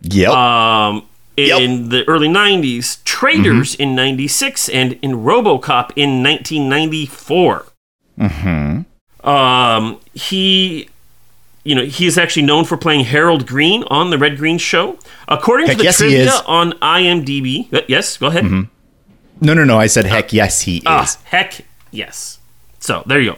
Yep. 0.02 0.30
um, 0.32 1.06
Yep. 1.38 1.62
in 1.62 1.90
the 1.90 2.08
early 2.08 2.28
90s, 2.28 3.04
Traders 3.06 3.76
in 3.76 3.96
96, 3.96 4.68
and 4.70 4.94
in 5.02 5.12
Robocop 5.24 5.92
in 5.96 6.22
1994. 6.24 7.66
mm-hmm. 8.20 9.28
Um, 9.30 10.00
he, 10.14 10.90
you 11.64 11.76
know, 11.76 11.84
he 11.86 12.06
is 12.08 12.18
actually 12.18 12.44
known 12.46 12.64
for 12.66 12.78
playing 12.78 13.06
Harold 13.06 13.46
Green 13.46 13.84
on 13.88 14.10
the 14.10 14.18
Red 14.18 14.38
Green 14.38 14.58
Show. 14.58 14.98
According 15.28 15.68
Heck, 15.68 15.76
to 15.78 15.80
the 15.80 15.84
yes, 15.86 15.98
trivia 15.98 16.32
on 16.48 16.72
IMDb, 16.82 17.72
uh, 17.74 17.82
yes, 17.88 18.18
go 18.18 18.28
ahead. 18.28 18.46
No, 19.42 19.54
no, 19.54 19.64
no. 19.66 19.78
I 19.78 19.88
said, 19.88 20.06
heck, 20.06 20.34
yes, 20.34 20.62
he 20.62 20.82
Ah, 20.86 21.04
is. 21.04 21.16
heck, 21.26 21.62
yes. 21.92 22.40
So 22.80 23.04
there 23.06 23.20
you 23.20 23.34
go. 23.34 23.38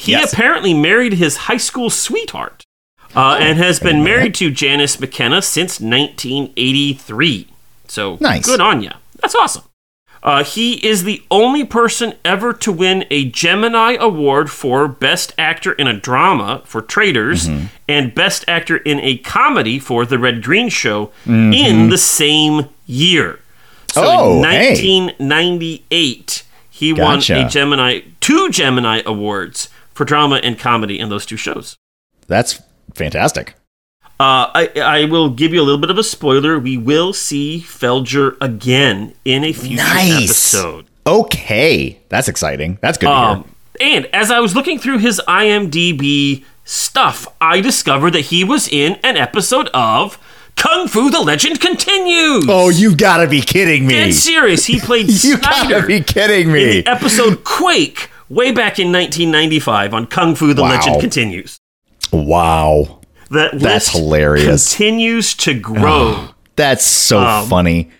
He 0.00 0.12
Yes. 0.12 0.32
apparently 0.32 0.74
married 0.74 1.14
his 1.14 1.36
high 1.48 1.56
school 1.56 1.90
sweetheart, 1.90 2.64
uh, 3.16 3.36
and 3.40 3.58
has 3.58 3.80
been 3.80 4.04
married 4.04 4.34
to 4.36 4.48
Janice 4.50 5.00
McKenna 5.00 5.42
since 5.42 5.80
1983. 5.80 7.48
So 7.88 8.16
Nice. 8.20 8.44
good 8.46 8.60
on 8.60 8.82
ya. 8.82 8.92
That's 9.20 9.34
awesome. 9.34 9.62
Uh, 10.22 10.42
he 10.44 10.74
is 10.86 11.04
the 11.04 11.22
only 11.30 11.64
person 11.64 12.12
ever 12.24 12.52
to 12.52 12.70
win 12.72 13.04
a 13.10 13.24
Gemini 13.26 13.96
Award 14.00 14.50
for 14.50 14.86
Best 14.88 15.32
Actor 15.38 15.72
in 15.72 15.86
a 15.86 15.92
Drama 15.98 16.62
for 16.64 16.80
Traders 16.82 17.48
Mm-hmm. 17.48 17.66
and 17.88 18.14
Best 18.14 18.44
Actor 18.48 18.78
in 18.78 19.00
a 19.00 19.16
Comedy 19.18 19.78
for 19.78 20.04
The 20.06 20.18
Red 20.18 20.42
Green 20.42 20.68
Show 20.68 21.06
Mm-hmm. 21.24 21.52
in 21.52 21.88
the 21.90 21.98
same 21.98 22.68
year. 22.86 23.40
So 23.92 24.02
Oh, 24.04 24.38
in 24.38 24.44
hey. 24.50 24.68
1998, 24.70 26.42
he 26.70 26.92
won 26.92 27.18
a 27.30 27.48
Gemini, 27.48 28.00
two 28.20 28.50
Gemini 28.50 29.02
Awards 29.06 29.68
for 29.98 30.04
drama 30.06 30.36
and 30.36 30.58
comedy 30.58 30.98
in 30.98 31.08
those 31.10 31.26
two 31.26 31.36
shows. 31.36 31.76
That's 32.28 32.62
fantastic. 32.94 33.54
Uh, 34.20 34.50
I, 34.54 34.70
I 34.82 35.04
will 35.04 35.28
give 35.30 35.52
you 35.52 35.60
a 35.60 35.64
little 35.64 35.80
bit 35.80 35.90
of 35.90 35.98
a 35.98 36.02
spoiler. 36.02 36.58
We 36.58 36.76
will 36.76 37.12
see 37.12 37.60
Felger 37.66 38.36
again 38.40 39.14
in 39.24 39.44
a 39.44 39.52
future 39.52 39.76
Nice. 39.82 40.54
episode. 40.54 40.86
Okay. 41.06 41.98
That's 42.08 42.28
exciting. 42.28 42.78
That's 42.80 42.98
good 42.98 43.06
to 43.06 43.12
hear. 43.14 43.24
Um, 43.24 43.54
and 43.80 44.06
as 44.06 44.30
I 44.30 44.40
was 44.40 44.54
looking 44.56 44.78
through 44.78 44.98
his 44.98 45.20
IMDb 45.28 46.44
stuff, 46.64 47.28
I 47.40 47.60
discovered 47.60 48.10
that 48.12 48.22
he 48.26 48.42
was 48.44 48.68
in 48.68 48.94
an 49.04 49.16
episode 49.16 49.68
of 49.72 50.18
Kung 50.56 50.88
Fu: 50.88 51.10
The 51.10 51.20
Legend 51.20 51.60
Continues. 51.60 52.44
Oh, 52.48 52.68
you 52.70 52.96
gotta 52.96 53.28
be 53.28 53.40
kidding 53.40 53.86
me. 53.86 53.94
Dead 53.94 54.14
serious. 54.14 54.64
He 54.66 54.80
played 54.80 55.06
you 55.08 55.14
Snyder 55.36 55.68
gotta 55.74 55.86
be 55.86 56.00
kidding 56.00 56.48
in 56.48 56.52
me. 56.52 56.80
the 56.80 56.88
episode 56.90 57.44
Quake, 57.44 58.10
way 58.28 58.50
back 58.52 58.78
in 58.78 58.92
1995 58.92 59.94
on 59.94 60.06
Kung 60.06 60.34
Fu: 60.34 60.52
The 60.54 60.62
Wow. 60.62 60.68
Legend 60.70 61.00
Continues. 61.00 61.58
Wow. 62.12 63.00
That 63.30 63.52
That's 63.52 63.92
list 63.92 63.92
hilarious. 63.92 64.70
Continues 64.74 65.34
to 65.34 65.52
grow. 65.54 66.28
That's 66.56 66.84
so 66.84 67.20
Um, 67.20 67.48
funny. 67.48 67.90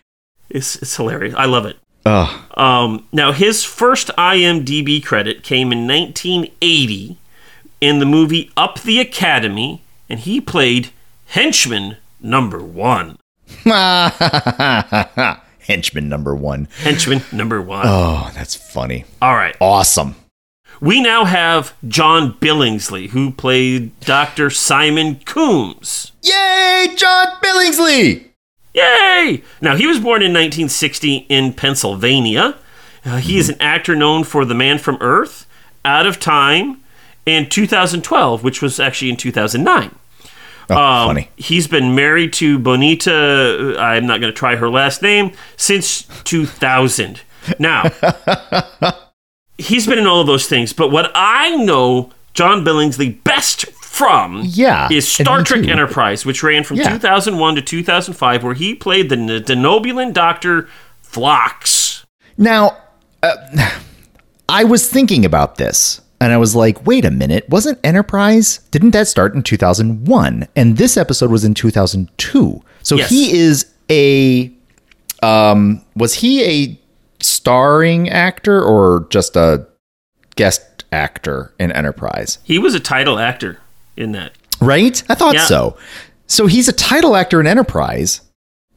It's, 0.48 0.76
it's 0.76 0.96
hilarious. 0.96 1.34
I 1.36 1.44
love 1.44 1.66
it. 1.66 1.76
Ugh. 2.06 2.40
Um, 2.56 3.06
now, 3.12 3.32
his 3.32 3.62
first 3.64 4.08
IMDb 4.16 5.04
credit 5.04 5.42
came 5.42 5.70
in 5.72 5.86
1980 5.86 7.18
in 7.82 7.98
the 7.98 8.06
movie 8.06 8.50
Up 8.56 8.80
the 8.80 8.98
Academy, 9.00 9.82
and 10.08 10.20
he 10.20 10.40
played 10.40 10.88
henchman 11.26 11.98
number 12.22 12.60
one. 12.62 13.18
Henchman 15.68 16.08
number 16.08 16.34
one. 16.34 16.66
Henchman 16.82 17.22
number 17.30 17.60
one. 17.62 17.84
Oh, 17.86 18.30
that's 18.34 18.54
funny. 18.56 19.04
All 19.22 19.34
right. 19.34 19.54
Awesome. 19.60 20.16
We 20.80 21.00
now 21.02 21.24
have 21.24 21.74
John 21.86 22.32
Billingsley, 22.34 23.10
who 23.10 23.30
played 23.32 23.98
Dr. 24.00 24.48
Simon 24.48 25.16
Coombs. 25.24 26.12
Yay, 26.22 26.94
John 26.96 27.26
Billingsley! 27.42 28.26
Yay! 28.74 29.42
Now, 29.60 29.74
he 29.76 29.86
was 29.88 29.98
born 29.98 30.22
in 30.22 30.32
1960 30.32 31.26
in 31.28 31.52
Pennsylvania. 31.52 32.56
Uh, 33.04 33.16
he 33.16 33.38
is 33.38 33.48
an 33.48 33.60
actor 33.60 33.96
known 33.96 34.22
for 34.22 34.44
The 34.44 34.54
Man 34.54 34.78
from 34.78 34.98
Earth, 35.00 35.46
Out 35.84 36.06
of 36.06 36.20
Time, 36.20 36.80
and 37.26 37.50
2012, 37.50 38.44
which 38.44 38.62
was 38.62 38.78
actually 38.78 39.10
in 39.10 39.16
2009. 39.16 39.94
Oh, 40.70 40.76
Um, 40.76 41.08
funny. 41.08 41.30
He's 41.36 41.66
been 41.66 41.94
married 41.94 42.32
to 42.34 42.58
Bonita, 42.58 43.76
uh, 43.76 43.80
I'm 43.80 44.06
not 44.06 44.20
going 44.20 44.32
to 44.32 44.36
try 44.38 44.56
her 44.56 44.68
last 44.68 45.00
name, 45.02 45.32
since 45.56 46.02
2000. 46.24 47.20
Now, 47.58 47.84
he's 49.58 49.86
been 49.86 49.98
in 49.98 50.06
all 50.06 50.20
of 50.20 50.26
those 50.26 50.46
things, 50.46 50.72
but 50.72 50.90
what 50.90 51.10
I 51.14 51.56
know 51.56 52.10
John 52.34 52.64
Billingsley 52.64 53.22
best 53.24 53.66
from 53.82 54.42
Yeah, 54.44 54.88
is 54.92 55.08
Star 55.10 55.42
Trek 55.42 55.62
too. 55.64 55.70
Enterprise, 55.70 56.24
which 56.26 56.42
ran 56.42 56.62
from 56.64 56.76
Yeah. 56.76 56.90
2001 56.90 57.54
to 57.56 57.62
2005, 57.62 58.44
where 58.44 58.54
he 58.54 58.74
played 58.74 59.08
the 59.08 59.16
Denobulan 59.16 60.12
Doctor 60.12 60.68
Phlox. 61.02 62.04
Now, 62.36 62.76
uh, 63.22 63.34
I 64.48 64.64
was 64.64 64.88
thinking 64.88 65.24
about 65.24 65.56
this 65.56 66.00
and 66.20 66.32
I 66.32 66.36
was 66.36 66.54
like, 66.56 66.86
wait 66.86 67.04
a 67.04 67.10
minute, 67.10 67.48
wasn't 67.48 67.78
Enterprise? 67.84 68.58
Didn't 68.70 68.90
that 68.90 69.06
start 69.08 69.34
in 69.34 69.42
2001? 69.42 70.48
And 70.56 70.76
this 70.76 70.96
episode 70.96 71.30
was 71.30 71.44
in 71.44 71.54
2002. 71.54 72.62
So 72.82 72.96
Yes. 72.96 73.08
he 73.10 73.36
is 73.38 73.66
a. 73.90 74.52
Um, 75.22 75.82
was 75.96 76.14
he 76.14 76.44
a 76.44 76.80
starring 77.20 78.08
actor 78.08 78.62
or 78.62 79.06
just 79.10 79.34
a 79.36 79.66
guest 80.36 80.84
actor 80.92 81.52
in 81.58 81.72
Enterprise? 81.72 82.38
He 82.44 82.58
was 82.58 82.74
a 82.74 82.80
title 82.80 83.18
actor 83.18 83.58
in 83.96 84.12
that. 84.12 84.32
Right? 84.60 85.02
I 85.08 85.14
thought 85.14 85.34
Yeah. 85.34 85.44
so. 85.46 85.76
So 86.26 86.46
he's 86.46 86.68
a 86.68 86.72
title 86.72 87.16
actor 87.16 87.40
in 87.40 87.46
Enterprise 87.46 88.20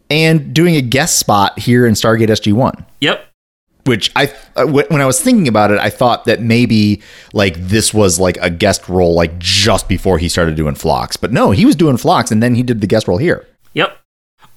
and 0.09 0.53
doing 0.53 0.75
a 0.75 0.81
guest 0.81 1.19
spot 1.19 1.59
here 1.59 1.85
in 1.85 1.93
Stargate 1.93 2.29
SG1 2.29 2.85
Yep. 3.01 3.25
Which 3.85 4.11
I 4.15 4.31
uh, 4.55 4.65
when 4.67 5.01
I 5.01 5.05
was 5.05 5.19
thinking 5.21 5.47
about 5.47 5.71
it, 5.71 5.79
I 5.79 5.89
thought 5.89 6.25
that 6.25 6.39
maybe 6.41 7.01
like 7.33 7.55
this 7.55 7.93
was 7.93 8.19
like 8.19 8.37
a 8.37 8.49
guest 8.49 8.87
role 8.87 9.15
like 9.15 9.39
just 9.39 9.87
before 9.89 10.19
he 10.19 10.29
started 10.29 10.55
doing 10.55 10.75
Phlox, 10.75 11.17
but 11.17 11.31
no, 11.31 11.51
he 11.51 11.65
was 11.65 11.75
doing 11.75 11.97
Phlox 11.97 12.31
and 12.31 12.43
then 12.43 12.53
he 12.55 12.61
did 12.63 12.81
the 12.81 12.87
guest 12.87 13.07
role 13.07 13.17
here. 13.17 13.47
Yep. 13.73 13.97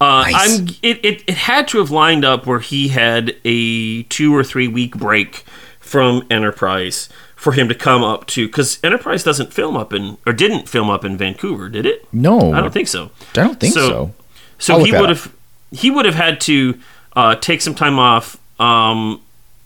Uh, 0.00 0.24
Nice. 0.30 0.58
I'm. 0.60 0.66
It, 0.82 1.04
it, 1.04 1.22
it 1.26 1.34
had 1.36 1.68
to 1.68 1.78
have 1.78 1.90
lined 1.90 2.24
up 2.24 2.46
where 2.46 2.58
he 2.58 2.88
had 2.88 3.34
a 3.44 4.02
two 4.04 4.34
or 4.36 4.44
three 4.44 4.68
week 4.68 4.94
break 4.96 5.44
from 5.80 6.26
Enterprise 6.30 7.08
for 7.36 7.52
him 7.52 7.68
to 7.68 7.74
come 7.74 8.02
up 8.02 8.26
to 8.26 8.46
because 8.46 8.78
Enterprise 8.84 9.22
doesn't 9.24 9.52
film 9.54 9.76
up 9.76 9.92
in 9.92 10.18
or 10.26 10.32
didn't 10.34 10.68
film 10.68 10.90
up 10.90 11.04
in 11.04 11.16
Vancouver, 11.16 11.68
did 11.68 11.86
it? 11.86 12.06
No, 12.12 12.52
I 12.52 12.60
don't 12.60 12.72
think 12.72 12.88
so. 12.88 13.10
I 13.32 13.44
don't 13.44 13.60
think 13.60 13.72
so. 13.74 13.88
So- 13.88 14.14
So 14.58 14.84
he 14.84 14.92
would 15.00 15.08
have 15.10 15.32
he 15.72 15.90
would 15.90 16.04
have 16.04 16.14
had 16.14 16.40
to 16.42 16.78
uh, 17.16 17.36
take 17.36 17.60
some 17.62 17.74
time 17.74 17.98
off. 17.98 18.36
Um, 18.64 19.20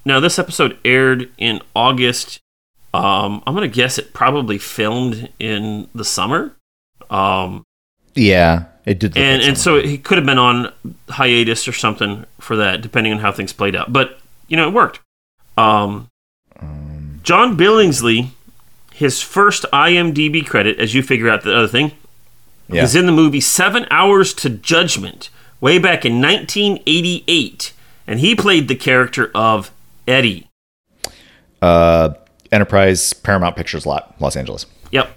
now 0.05 0.21
this 0.21 0.39
episode 0.39 0.79
aired 0.85 1.31
in 1.39 1.61
August. 1.75 2.41
Um, 2.95 3.43
I'm 3.47 3.55
gonna 3.55 3.69
guess 3.69 3.99
it 3.99 4.13
probably 4.15 4.59
filmed 4.59 5.29
in 5.39 5.89
the 5.95 6.05
summer. 6.05 6.57
Um, 7.11 7.65
Yeah, 8.15 8.65
it 8.87 8.99
did. 8.99 9.17
and 9.17 9.43
and 9.43 9.59
so 9.59 9.81
he 9.81 9.99
could 9.99 10.19
have 10.19 10.27
been 10.27 10.39
on 10.39 10.73
hiatus 11.11 11.69
or 11.69 11.73
something 11.73 12.25
for 12.41 12.57
that, 12.57 12.81
depending 12.81 13.13
on 13.13 13.19
how 13.19 13.31
things 13.31 13.53
played 13.53 13.77
out. 13.77 13.93
But 13.93 14.19
you 14.49 14.57
know, 14.57 14.69
it 14.69 14.75
worked. 14.75 15.01
Um, 15.57 16.09
John 17.23 17.57
Billingsley, 17.57 18.31
his 18.95 19.21
first 19.21 19.67
IMDb 19.73 20.47
credit, 20.47 20.79
as 20.79 20.95
you 20.95 21.03
figure 21.03 21.29
out 21.29 21.43
the 21.43 21.55
other 21.55 21.69
thing, 21.69 21.93
yeah. 22.69 22.83
is 22.83 22.95
in 22.95 23.07
the 23.07 23.13
movie 23.13 23.41
Seven 23.41 23.87
Hours 23.91 24.33
to 24.35 24.49
Judgment, 24.49 25.29
way 25.61 25.79
back 25.79 26.05
in 26.07 26.23
1988, 26.23 27.75
and 28.09 28.19
he 28.19 28.35
played 28.35 28.67
the 28.67 28.75
character 28.75 29.31
of 29.35 29.71
Eddie. 30.09 30.49
uh, 31.63 32.15
Enterprise 32.51 33.13
Paramount 33.13 33.57
Pictures 33.57 33.85
lot, 33.87 34.15
Los 34.21 34.35
Angeles. 34.37 34.67
Yep. 34.91 35.17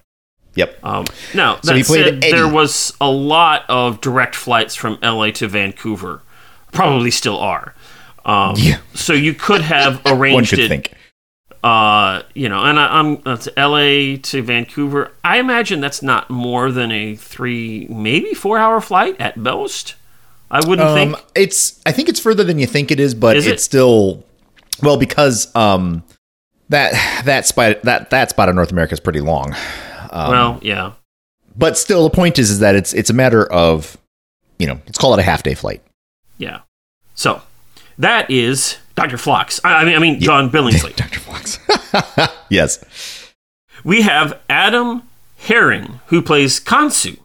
Yep. 0.55 0.79
Um, 0.83 1.05
now, 1.33 1.59
So 1.61 1.73
he 1.73 1.83
played 1.83 2.03
said, 2.05 2.13
Eddie. 2.25 2.31
there 2.31 2.47
was 2.47 2.93
a 2.99 3.09
lot 3.09 3.63
of 3.69 4.01
direct 4.01 4.35
flights 4.35 4.75
from 4.75 4.99
LA 5.01 5.31
to 5.31 5.47
Vancouver. 5.47 6.21
Probably 6.73 7.09
still 7.11 7.37
are. 7.37 7.73
Um, 8.25 8.55
Yeah. 8.57 8.79
So 8.93 9.13
you 9.13 9.33
could 9.33 9.61
have 9.61 10.03
One 10.05 10.17
arranged 10.19 10.49
could 10.49 10.59
it, 10.59 10.67
think. 10.67 10.91
uh, 11.63 12.23
you 12.35 12.49
know, 12.49 12.63
and 12.65 12.77
I, 12.77 12.99
I'm 12.99 13.21
that's 13.21 13.47
LA 13.55 14.17
to 14.23 14.41
Vancouver. 14.43 15.11
I 15.23 15.37
imagine 15.39 15.79
that's 15.79 16.01
not 16.03 16.29
more 16.29 16.69
than 16.69 16.91
a 16.91 17.15
three, 17.15 17.87
maybe 17.89 18.33
four 18.33 18.57
hour 18.57 18.81
flight 18.81 19.15
at 19.21 19.37
most. 19.37 19.95
I 20.51 20.59
wouldn't 20.67 20.87
Um, 20.87 20.95
think. 21.13 21.25
it's 21.35 21.79
I 21.85 21.91
think 21.91 22.09
it's 22.09 22.19
further 22.19 22.43
than 22.43 22.59
you 22.59 22.67
think 22.67 22.91
it 22.91 22.99
is, 22.99 23.15
but 23.15 23.37
Is 23.37 23.47
it's 23.47 23.61
it? 23.61 23.65
still 23.65 24.23
well 24.83 24.97
because 24.97 25.53
um 25.55 26.03
that 26.69 26.91
that 27.25 27.45
spot 27.47 27.81
that 27.83 28.09
that 28.11 28.29
spot 28.29 28.49
in 28.49 28.55
North 28.55 28.71
America 28.71 28.93
is 28.93 28.99
pretty 28.99 29.21
long. 29.21 29.55
Um, 30.11 30.29
well, 30.31 30.59
yeah. 30.61 30.91
but 31.55 31.77
still 31.77 32.03
the 32.03 32.09
point 32.15 32.37
is 32.37 32.49
is 32.49 32.59
that 32.59 32.75
it's 32.75 32.93
it's 32.93 33.09
a 33.09 33.13
matter 33.13 33.45
of 33.51 33.97
you 34.59 34.67
know 34.67 34.79
let's 34.85 34.97
call 34.97 35.13
it 35.13 35.19
a 35.19 35.23
half 35.23 35.41
day 35.43 35.53
flight 35.53 35.81
Yeah. 36.37 36.59
So 37.15 37.41
that 37.97 38.29
is 38.29 38.77
Dr. 38.95 39.17
Phlox. 39.17 39.59
I, 39.63 39.73
I 39.75 39.85
mean, 39.85 39.95
I 39.95 39.99
mean 39.99 40.19
John 40.19 40.49
Billingsley. 40.49 40.95
dr 40.97 41.19
fox 41.19 41.59
yes 42.49 42.83
we 43.83 44.01
have 44.01 44.39
Adam 44.49 45.03
Herring, 45.37 45.99
who 46.07 46.21
plays 46.21 46.59
Khonsu, 46.59 47.17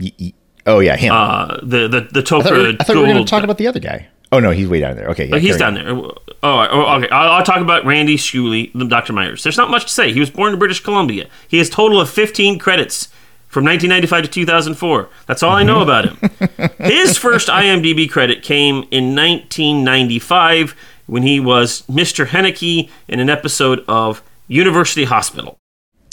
Y- 0.00 0.10
y- 0.18 0.32
oh 0.66 0.80
yeah 0.80 0.96
him 0.96 1.12
uh, 1.12 1.58
the 1.62 1.88
the 1.88 2.00
the 2.12 2.20
i 2.20 2.22
thought, 2.22 2.52
we 2.52 2.58
were, 2.58 2.68
I 2.78 2.84
thought 2.84 2.96
we 2.96 3.02
were 3.02 3.08
going 3.08 3.24
to 3.24 3.30
talk 3.30 3.44
about 3.44 3.58
the 3.58 3.66
other 3.66 3.80
guy 3.80 4.06
oh 4.30 4.40
no 4.40 4.50
he's 4.50 4.68
way 4.68 4.80
down 4.80 4.96
there 4.96 5.08
okay 5.08 5.28
yeah, 5.28 5.38
he's 5.38 5.56
down 5.56 5.76
on. 5.78 5.84
there. 6.02 6.12
Oh, 6.44 6.66
oh, 6.68 6.96
okay. 6.96 7.08
I'll, 7.10 7.30
I'll 7.34 7.44
talk 7.44 7.60
about 7.60 7.84
Randy 7.84 8.16
Shuley, 8.16 8.72
Dr. 8.88 9.12
Myers. 9.12 9.44
There's 9.44 9.56
not 9.56 9.70
much 9.70 9.84
to 9.84 9.90
say. 9.90 10.12
He 10.12 10.18
was 10.18 10.28
born 10.28 10.52
in 10.52 10.58
British 10.58 10.80
Columbia. 10.80 11.28
He 11.46 11.58
has 11.58 11.68
a 11.68 11.70
total 11.70 12.00
of 12.00 12.10
15 12.10 12.58
credits 12.58 13.06
from 13.46 13.64
1995 13.64 14.24
to 14.24 14.28
2004. 14.28 15.08
That's 15.26 15.42
all 15.44 15.52
I 15.52 15.62
know 15.62 15.82
about 15.82 16.06
him. 16.06 16.30
His 16.78 17.16
first 17.16 17.46
IMDb 17.46 18.10
credit 18.10 18.42
came 18.42 18.76
in 18.90 19.14
1995 19.14 20.74
when 21.06 21.22
he 21.22 21.38
was 21.38 21.82
Mr. 21.82 22.26
Henneke 22.26 22.90
in 23.06 23.20
an 23.20 23.30
episode 23.30 23.84
of 23.86 24.20
University 24.48 25.04
Hospital. 25.04 25.58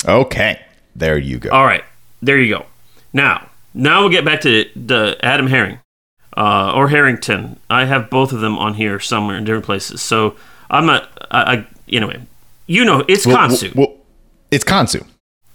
okay 0.07 0.61
there 0.95 1.17
you 1.17 1.39
go 1.39 1.49
All 1.49 1.65
right, 1.65 1.83
there 2.21 2.39
you 2.39 2.55
go. 2.55 2.65
Now, 3.13 3.48
now 3.73 4.01
we'll 4.01 4.09
get 4.09 4.25
back 4.25 4.41
to 4.41 4.65
the 4.75 5.17
Adam 5.21 5.47
Herring 5.47 5.79
uh, 6.35 6.71
or 6.75 6.89
Harrington. 6.89 7.59
I 7.69 7.85
have 7.85 8.09
both 8.09 8.31
of 8.33 8.41
them 8.41 8.57
on 8.57 8.75
here 8.75 8.99
somewhere 8.99 9.37
in 9.37 9.43
different 9.43 9.65
places. 9.65 10.01
So 10.01 10.35
I'm 10.69 10.85
not. 10.85 11.09
I, 11.31 11.41
I 11.55 11.67
anyway. 11.91 12.21
You 12.67 12.85
know, 12.85 13.03
it's 13.07 13.25
Well, 13.25 13.37
Khonsu. 13.37 13.75
well, 13.75 13.87
well, 13.87 13.97
it's 14.51 14.63
Khonsu 14.63 15.05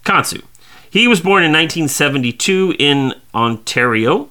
Khonsu. 0.05 0.43
He 0.91 1.09
was 1.09 1.21
born 1.21 1.43
in 1.43 1.51
1972 1.53 2.77
in 2.79 3.15
Ontario. 3.35 4.29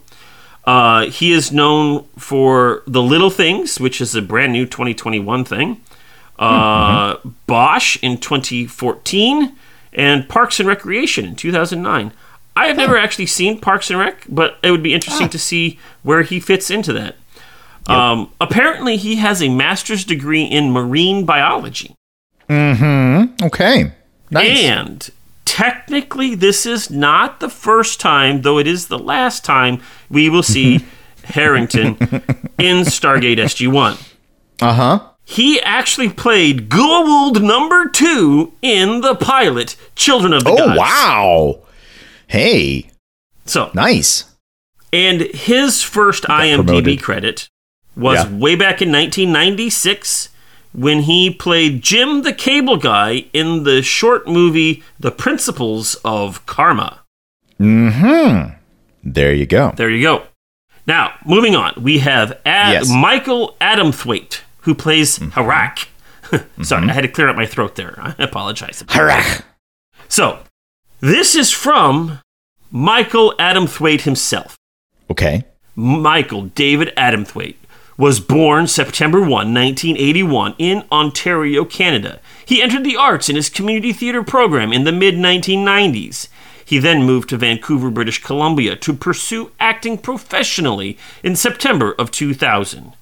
Uh, 0.66 1.08
he 1.08 1.34
is 1.34 1.52
known 1.52 2.06
for 2.18 2.84
The 2.88 3.02
Little 3.02 3.30
Things, 3.30 3.82
which 3.82 4.00
is 4.00 4.16
a 4.16 4.22
brand 4.22 4.54
new 4.54 4.66
2021 4.66 5.44
thing. 5.44 5.82
Uh, 6.40 7.18
Bosch 7.48 7.98
in 8.02 8.18
2014, 8.18 9.56
and 9.94 10.28
Parks 10.30 10.60
and 10.60 10.68
Recreation 10.68 11.26
in 11.26 11.36
2009. 11.36 12.12
I 12.56 12.68
have 12.68 12.78
never 12.78 12.98
actually 12.98 13.26
seen 13.26 13.60
Parks 13.60 13.90
and 13.90 14.00
Rec, 14.00 14.26
but 14.30 14.58
it 14.62 14.72
would 14.72 14.84
be 14.84 14.94
interesting 14.94 15.30
to 15.30 15.40
see 15.40 15.80
where 16.04 16.22
he 16.22 16.40
fits 16.40 16.70
into 16.70 16.94
that. 16.94 17.16
Um, 17.88 18.32
apparently, 18.40 18.96
he 18.98 19.16
has 19.18 19.42
a 19.42 19.50
master's 19.50 20.06
degree 20.06 20.44
in 20.44 20.72
marine 20.72 21.26
biology. 21.26 21.96
mm-hmm 22.50 23.46
okay 23.46 23.92
nice 24.32 24.64
And 24.64 25.10
technically, 25.46 26.36
this 26.36 26.66
is 26.66 26.90
not 26.90 27.40
the 27.40 27.50
first 27.50 28.00
time, 28.00 28.42
though 28.42 28.58
it 28.60 28.68
is 28.68 28.88
the 28.88 29.00
last 29.00 29.44
time, 29.44 29.82
we 30.10 30.30
will 30.30 30.44
see 30.44 30.86
Harrington 31.24 31.96
in 32.58 32.84
Stargate 32.86 33.38
SG 33.38 33.72
1. 33.72 33.98
uh-huh 34.62 35.00
He 35.26 35.60
actually 35.62 36.10
played 36.10 36.70
Goa'uld 36.70 37.42
number 37.42 37.88
two 37.90 38.54
in 38.62 39.02
the 39.02 39.16
pilot 39.16 39.76
Children 39.96 40.34
of 40.34 40.44
the 40.44 40.52
Oh 40.52 40.58
Gods. 40.58 40.78
wow! 40.80 41.60
Hey, 42.34 42.90
So, 43.46 43.70
nice. 43.76 44.26
and 44.92 45.22
his 45.22 45.84
first 45.84 46.24
IMDb 46.24 46.66
promoted. 46.66 47.02
credit 47.04 47.48
was 47.96 48.24
Yeah. 48.26 48.36
way 48.36 48.56
back 48.56 48.82
in 48.82 48.92
1996 48.92 50.30
when 50.72 51.02
he 51.04 51.30
played 51.30 51.84
Jim 51.84 52.24
the 52.24 52.34
Cable 52.34 52.78
Guy 52.78 53.26
in 53.34 53.66
the 53.66 53.84
short 53.84 54.28
movie 54.28 54.82
The 55.00 55.12
Principles 55.12 55.94
of 56.04 56.44
Karma. 56.48 57.02
Mm-hmm. 57.62 58.54
There 59.04 59.32
you 59.34 59.46
go. 59.46 59.74
There 59.78 59.92
you 59.92 60.02
go. 60.02 60.24
Now, 60.88 61.14
moving 61.26 61.56
on, 61.56 61.74
we 61.78 62.00
have 62.00 62.32
Ad- 62.48 62.74
Yes. 62.74 62.90
Mm-hmm. 62.90 63.00
Michael 63.00 63.56
Adamthwaite, 63.62 64.40
who 64.62 64.74
plays 64.74 65.20
Herak. 65.20 65.86
Sorry, 66.64 66.90
I 66.90 66.94
had 66.94 67.02
to 67.02 67.08
clear 67.10 67.30
up 67.30 67.36
my 67.36 67.46
throat 67.46 67.76
there. 67.76 67.94
I 68.20 68.24
apologize. 68.24 68.84
Hurrah! 68.90 69.24
So, 70.08 70.40
this 71.04 71.36
is 71.36 71.52
from 71.52 72.22
Michael 72.72 73.36
Adam 73.38 73.66
Adamthwaite 73.66 74.04
himself. 74.04 74.58
Okay. 75.12 75.44
Michael 75.76 76.44
David 76.44 76.94
Adam 76.96 77.26
Adamthwaite 77.26 77.58
was 77.98 78.22
born 78.22 78.68
September 78.68 79.20
1, 79.20 79.30
1981, 79.30 80.56
in 80.58 80.86
Ontario, 80.94 81.66
Canada. 81.66 82.22
He 82.46 82.62
entered 82.62 82.86
the 82.86 82.96
arts 82.96 83.28
in 83.28 83.36
his 83.36 83.50
community 83.50 83.92
theater 83.92 84.24
program 84.24 84.72
in 84.72 84.86
the 84.86 84.94
mid 84.94 85.16
1990s. 85.16 86.30
He 86.64 86.80
then 86.80 87.04
moved 87.04 87.28
to 87.30 87.38
Vancouver, 87.38 87.92
British 87.92 88.24
Columbia 88.24 88.78
to 88.78 88.94
pursue 88.94 89.52
acting 89.60 89.98
professionally 89.98 90.98
in 91.22 91.36
September 91.36 91.92
of 92.00 92.12
2000. 92.12 92.94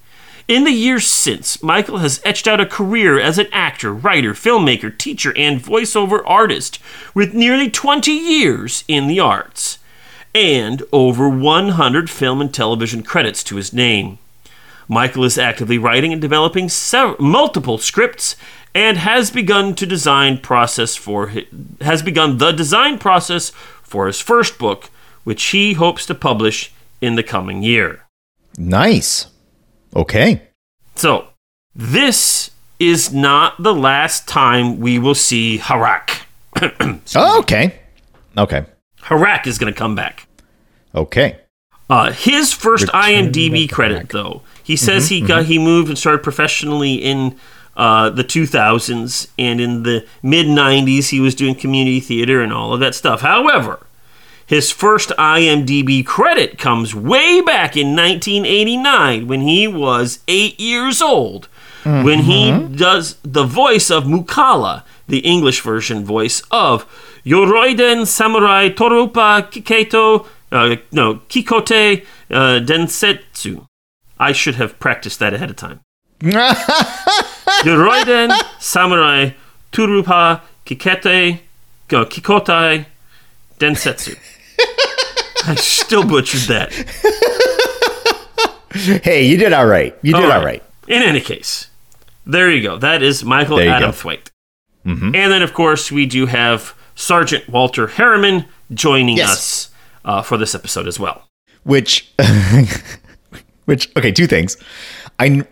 In 0.48 0.64
the 0.64 0.72
years 0.72 1.08
since, 1.08 1.62
Michael 1.64 2.00
has 2.00 2.22
etched 2.26 2.48
out 2.48 2.60
a 2.60 2.66
career 2.66 3.20
as 3.20 3.38
an 3.38 3.48
actor, 3.52 3.94
writer, 3.94 4.34
filmmaker, 4.34 4.96
teacher, 4.96 5.34
and 5.38 5.62
voiceover 5.62 6.22
artist 6.26 6.80
with 7.14 7.34
nearly 7.34 7.70
20 7.70 8.12
years 8.12 8.84
in 8.88 9.08
the 9.08 9.20
arts 9.20 9.78
and 10.34 10.84
over 10.92 11.28
100 11.30 12.10
film 12.10 12.42
and 12.42 12.54
television 12.54 13.04
credits 13.04 13.44
to 13.44 13.58
his 13.58 13.74
name. 13.74 14.18
Michael 14.88 15.24
is 15.24 15.38
actively 15.38 15.78
writing 15.78 16.12
and 16.12 16.22
developing 16.22 16.68
sev- 16.68 17.20
multiple 17.20 17.78
scripts 17.78 18.36
and 18.74 18.98
has 18.98 19.32
begun 19.32 19.76
to 19.76 19.86
design 19.86 20.38
process 20.38 20.96
for 20.96 21.30
hi- 21.30 21.46
has 21.82 22.02
begun 22.02 22.38
the 22.38 22.52
design 22.52 22.98
process 22.98 23.52
for 23.84 24.08
his 24.08 24.20
first 24.20 24.58
book, 24.58 24.90
which 25.24 25.44
he 25.46 25.74
hopes 25.74 26.06
to 26.06 26.16
publish 26.16 26.74
in 27.00 27.16
the 27.16 27.24
coming 27.24 27.64
year. 27.64 28.06
Nice. 28.58 29.28
Okay. 29.96 30.42
So, 30.96 31.28
this 31.76 32.52
is 32.80 33.14
not 33.14 33.62
the 33.62 33.74
last 33.74 34.28
time 34.28 34.80
we 34.80 34.98
will 35.00 35.16
see 35.16 35.58
Herak. 35.60 36.22
Oh, 37.16 37.40
okay. 37.40 37.80
Okay. 38.38 38.66
Herak 39.04 39.48
is 39.48 39.58
going 39.58 39.72
to 39.74 39.78
come 39.78 39.96
back. 39.96 40.28
Okay. 40.94 41.40
Uh, 41.90 42.12
his 42.12 42.54
first 42.54 42.84
Return 42.86 43.02
IMDb 43.02 43.70
credit, 43.70 44.10
though, 44.10 44.42
he 44.64 44.76
says 44.76 45.10
he 45.10 45.20
got 45.22 45.46
he 45.46 45.60
moved 45.60 45.90
and 45.90 45.98
started 45.98 46.24
professionally 46.24 46.94
in 46.96 47.38
uh, 47.76 48.10
the 48.10 48.24
2000s, 48.24 49.28
and 49.38 49.60
in 49.60 49.84
the 49.84 50.06
mid 50.24 50.46
90s 50.46 51.10
he 51.10 51.20
was 51.20 51.36
doing 51.36 51.56
community 51.56 52.00
theater 52.00 52.42
and 52.42 52.54
all 52.54 52.74
of 52.74 52.80
that 52.80 52.96
stuff. 52.96 53.22
However, 53.22 53.86
his 54.52 54.70
first 54.70 55.12
IMDb 55.18 56.06
credit 56.06 56.58
comes 56.58 56.94
way 56.94 57.40
back 57.40 57.78
in 57.78 57.96
1989 57.96 59.26
when 59.26 59.40
he 59.40 59.66
was 59.66 60.20
eight 60.28 60.60
years 60.60 61.02
old. 61.02 61.48
When 61.86 62.24
he 62.24 62.52
does 62.52 63.16
the 63.24 63.46
voice 63.46 63.90
of 63.90 64.04
Mukala, 64.04 64.84
the 65.08 65.20
English 65.20 65.62
version 65.62 66.04
voice 66.04 66.44
of 66.52 66.86
Yoroiden 67.26 68.06
Samurai 68.06 68.68
Torupa 68.68 69.50
Kiketo, 69.50 70.28
uh, 70.52 70.76
no, 70.92 71.22
Kikote 71.30 72.06
uh, 72.30 72.60
Densetsu. 72.60 73.66
I 74.20 74.34
should 74.34 74.56
have 74.56 74.78
practiced 74.82 75.20
that 75.20 75.34
ahead 75.34 75.50
of 75.50 75.56
time. 75.56 75.80
Yoroiden 77.64 78.38
Samurai 78.60 79.30
Turupa 79.72 80.42
Kikete 80.66 81.40
uh, 81.94 82.04
Kikotai 82.04 82.88
Densetsu. 83.58 84.18
I 85.44 85.56
still 85.56 86.06
butchered 86.06 86.42
that. 86.50 86.72
hey, 89.04 89.26
you 89.26 89.38
did 89.38 89.54
all 89.54 89.66
right. 89.66 89.98
You 90.02 90.14
did 90.14 90.26
all 90.32 90.44
right. 90.44 90.64
In 90.88 91.02
any 91.04 91.22
case, 91.22 91.68
there 92.26 92.50
you 92.50 92.62
go. 92.62 92.78
That 92.78 93.02
is 93.04 93.24
Michael 93.24 93.60
Adam. 93.60 93.92
Thwaite. 93.92 94.30
And 94.84 95.14
then, 95.14 95.42
of 95.44 95.54
course, 95.54 95.92
we 95.92 96.06
do 96.06 96.26
have 96.26 96.74
Sergeant 96.96 97.48
Walter 97.50 97.88
Harriman 97.88 98.46
joining 98.74 99.18
Yes. 99.18 99.30
us 99.30 99.70
uh, 100.06 100.22
for 100.24 100.38
this 100.38 100.56
episode 100.56 100.88
as 100.88 101.00
well. 101.00 101.28
Which, 101.64 102.12
which, 103.66 103.90
okay, 103.96 104.12
two 104.12 104.26
things. 104.28 104.58
I 105.20 105.46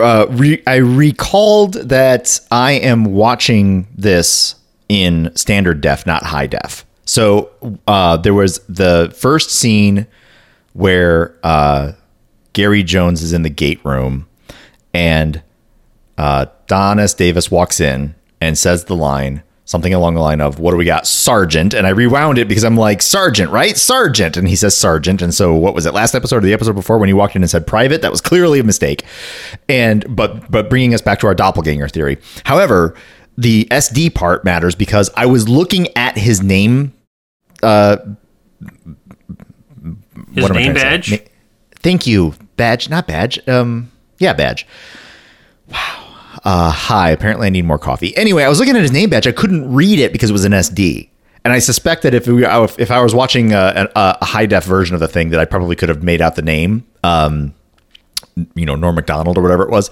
uh, 0.00 0.26
re- 0.28 0.62
I 0.66 0.76
recalled 0.76 1.74
that 1.74 2.38
I 2.50 2.72
am 2.72 3.04
watching 3.06 3.86
this 3.96 4.54
in 4.90 5.34
standard 5.34 5.80
def, 5.80 6.04
not 6.06 6.24
high 6.24 6.46
def. 6.46 6.83
So 7.04 7.50
uh, 7.86 8.16
there 8.16 8.34
was 8.34 8.58
the 8.68 9.14
first 9.16 9.50
scene 9.50 10.06
where 10.72 11.36
uh, 11.42 11.92
Gary 12.52 12.82
Jones 12.82 13.22
is 13.22 13.32
in 13.32 13.42
the 13.42 13.50
gate 13.50 13.84
room, 13.84 14.26
and 14.92 15.42
uh, 16.16 16.46
Don 16.66 16.98
S. 16.98 17.14
Davis 17.14 17.50
walks 17.50 17.80
in 17.80 18.14
and 18.40 18.56
says 18.56 18.84
the 18.84 18.96
line, 18.96 19.42
something 19.64 19.94
along 19.94 20.14
the 20.14 20.20
line 20.20 20.40
of, 20.40 20.58
What 20.58 20.70
do 20.72 20.76
we 20.76 20.84
got? 20.84 21.06
Sergeant. 21.06 21.74
And 21.74 21.86
I 21.86 21.90
rewound 21.90 22.38
it 22.38 22.48
because 22.48 22.64
I'm 22.64 22.76
like, 22.76 23.02
Sergeant, 23.02 23.50
right? 23.50 23.76
Sergeant. 23.76 24.36
And 24.36 24.48
he 24.48 24.56
says 24.56 24.76
Sergeant. 24.76 25.22
And 25.22 25.34
so 25.34 25.54
what 25.54 25.74
was 25.74 25.86
it? 25.86 25.94
Last 25.94 26.14
episode 26.14 26.38
or 26.38 26.46
the 26.46 26.52
episode 26.52 26.74
before 26.74 26.98
when 26.98 27.08
he 27.08 27.14
walked 27.14 27.36
in 27.36 27.42
and 27.42 27.50
said 27.50 27.66
private? 27.66 28.02
That 28.02 28.10
was 28.10 28.20
clearly 28.20 28.60
a 28.60 28.64
mistake. 28.64 29.04
And, 29.68 30.04
but, 30.14 30.50
but 30.50 30.68
bringing 30.68 30.94
us 30.94 31.00
back 31.00 31.18
to 31.20 31.26
our 31.26 31.34
doppelganger 31.34 31.88
theory. 31.88 32.18
However, 32.44 32.94
the 33.36 33.66
SD 33.70 34.14
part 34.14 34.44
matters 34.44 34.74
because 34.74 35.10
I 35.16 35.26
was 35.26 35.48
looking 35.48 35.88
at 35.96 36.16
his 36.16 36.42
name. 36.42 36.92
Uh, 37.62 37.96
His 40.34 40.42
what 40.42 40.52
name 40.52 40.74
trying 40.74 41.00
to 41.00 41.08
say? 41.08 41.16
badge. 41.16 41.30
Thank 41.80 42.06
you. 42.06 42.34
Badge, 42.56 42.88
not 42.88 43.06
badge. 43.06 43.46
Um, 43.48 43.90
yeah, 44.18 44.32
badge. 44.32 44.66
Wow. 45.68 46.00
Uh, 46.44 46.70
hi. 46.70 47.10
Apparently, 47.10 47.46
I 47.46 47.50
need 47.50 47.64
more 47.64 47.78
coffee. 47.78 48.16
Anyway, 48.16 48.42
I 48.42 48.48
was 48.48 48.58
looking 48.58 48.76
at 48.76 48.82
his 48.82 48.92
name 48.92 49.10
badge. 49.10 49.26
I 49.26 49.32
couldn't 49.32 49.72
read 49.72 49.98
it 49.98 50.12
because 50.12 50.30
it 50.30 50.32
was 50.32 50.44
an 50.44 50.52
SD. 50.52 51.08
And 51.44 51.52
I 51.52 51.58
suspect 51.58 52.02
that 52.02 52.14
if 52.14 52.26
we, 52.26 52.46
if 52.46 52.90
I 52.90 53.02
was 53.02 53.14
watching 53.14 53.52
a, 53.52 53.90
a, 53.94 54.18
a 54.20 54.24
high 54.24 54.46
def 54.46 54.64
version 54.64 54.94
of 54.94 55.00
the 55.00 55.08
thing, 55.08 55.28
that 55.30 55.40
I 55.40 55.44
probably 55.44 55.76
could 55.76 55.90
have 55.90 56.02
made 56.02 56.22
out 56.22 56.36
the 56.36 56.42
name. 56.42 56.86
Um, 57.02 57.54
you 58.54 58.64
know, 58.64 58.74
Norm 58.74 58.94
McDonald 58.94 59.36
or 59.36 59.42
whatever 59.42 59.62
it 59.62 59.70
was. 59.70 59.90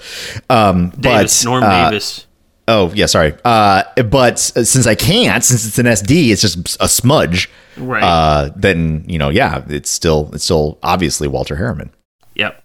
Um, 0.49 0.91
Davis, 0.99 1.45
but 1.45 1.51
Norm 1.51 1.63
uh, 1.63 1.91
Davis. 1.91 2.27
Oh 2.69 2.93
yeah, 2.95 3.07
sorry. 3.07 3.35
Uh, 3.45 3.83
but 4.05 4.39
since 4.39 4.87
I 4.87 4.95
can't, 4.95 5.43
since 5.43 5.67
it's 5.67 5.79
an 5.79 5.87
SD, 5.87 6.31
it's 6.31 6.41
just 6.43 6.77
a 6.81 6.89
smudge. 6.89 7.51
Right. 7.77 8.03
Uh, 8.03 8.51
then 8.55 9.05
you 9.09 9.19
know, 9.19 9.31
yeah, 9.31 9.65
it's 9.69 9.91
still 9.91 10.31
it's 10.33 10.45
still 10.45 10.79
obviously 10.83 11.27
Walter 11.29 11.57
Harriman, 11.57 11.91
Yep. 12.37 12.63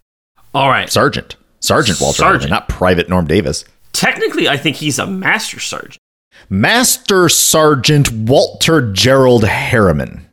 All 0.53 0.69
right. 0.69 0.89
Sergeant, 0.89 1.35
Sergeant 1.59 1.99
Walter 1.99 2.17
Sergeant. 2.17 2.43
Harriman, 2.43 2.49
not 2.51 2.69
Private 2.69 3.09
Norm 3.09 3.25
Davis. 3.25 3.65
Technically, 3.93 4.47
I 4.47 4.57
think 4.57 4.75
he's 4.75 4.99
a 4.99 5.07
master 5.07 5.59
sergeant. 5.59 5.97
Master 6.49 7.27
Sergeant 7.29 8.11
Walter 8.11 8.91
Gerald 8.93 9.43
Harriman. 9.45 10.27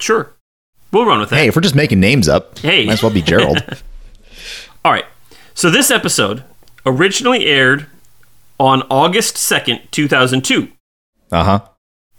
Sure. 0.00 0.32
We'll 0.92 1.06
run 1.06 1.20
with 1.20 1.30
that. 1.30 1.36
Hey, 1.36 1.48
if 1.48 1.56
we're 1.56 1.62
just 1.62 1.74
making 1.74 2.00
names 2.00 2.28
up, 2.28 2.58
Hey. 2.58 2.86
might 2.86 2.94
as 2.94 3.02
well 3.02 3.12
be 3.12 3.22
Gerald. 3.22 3.58
All 4.84 4.92
right. 4.92 5.04
So 5.54 5.70
this 5.70 5.90
episode 5.90 6.42
originally 6.84 7.46
aired 7.46 7.86
on 8.58 8.82
August 8.90 9.36
2nd, 9.36 9.90
2002. 9.90 10.68
uh 11.32 11.44
huh. 11.44 11.60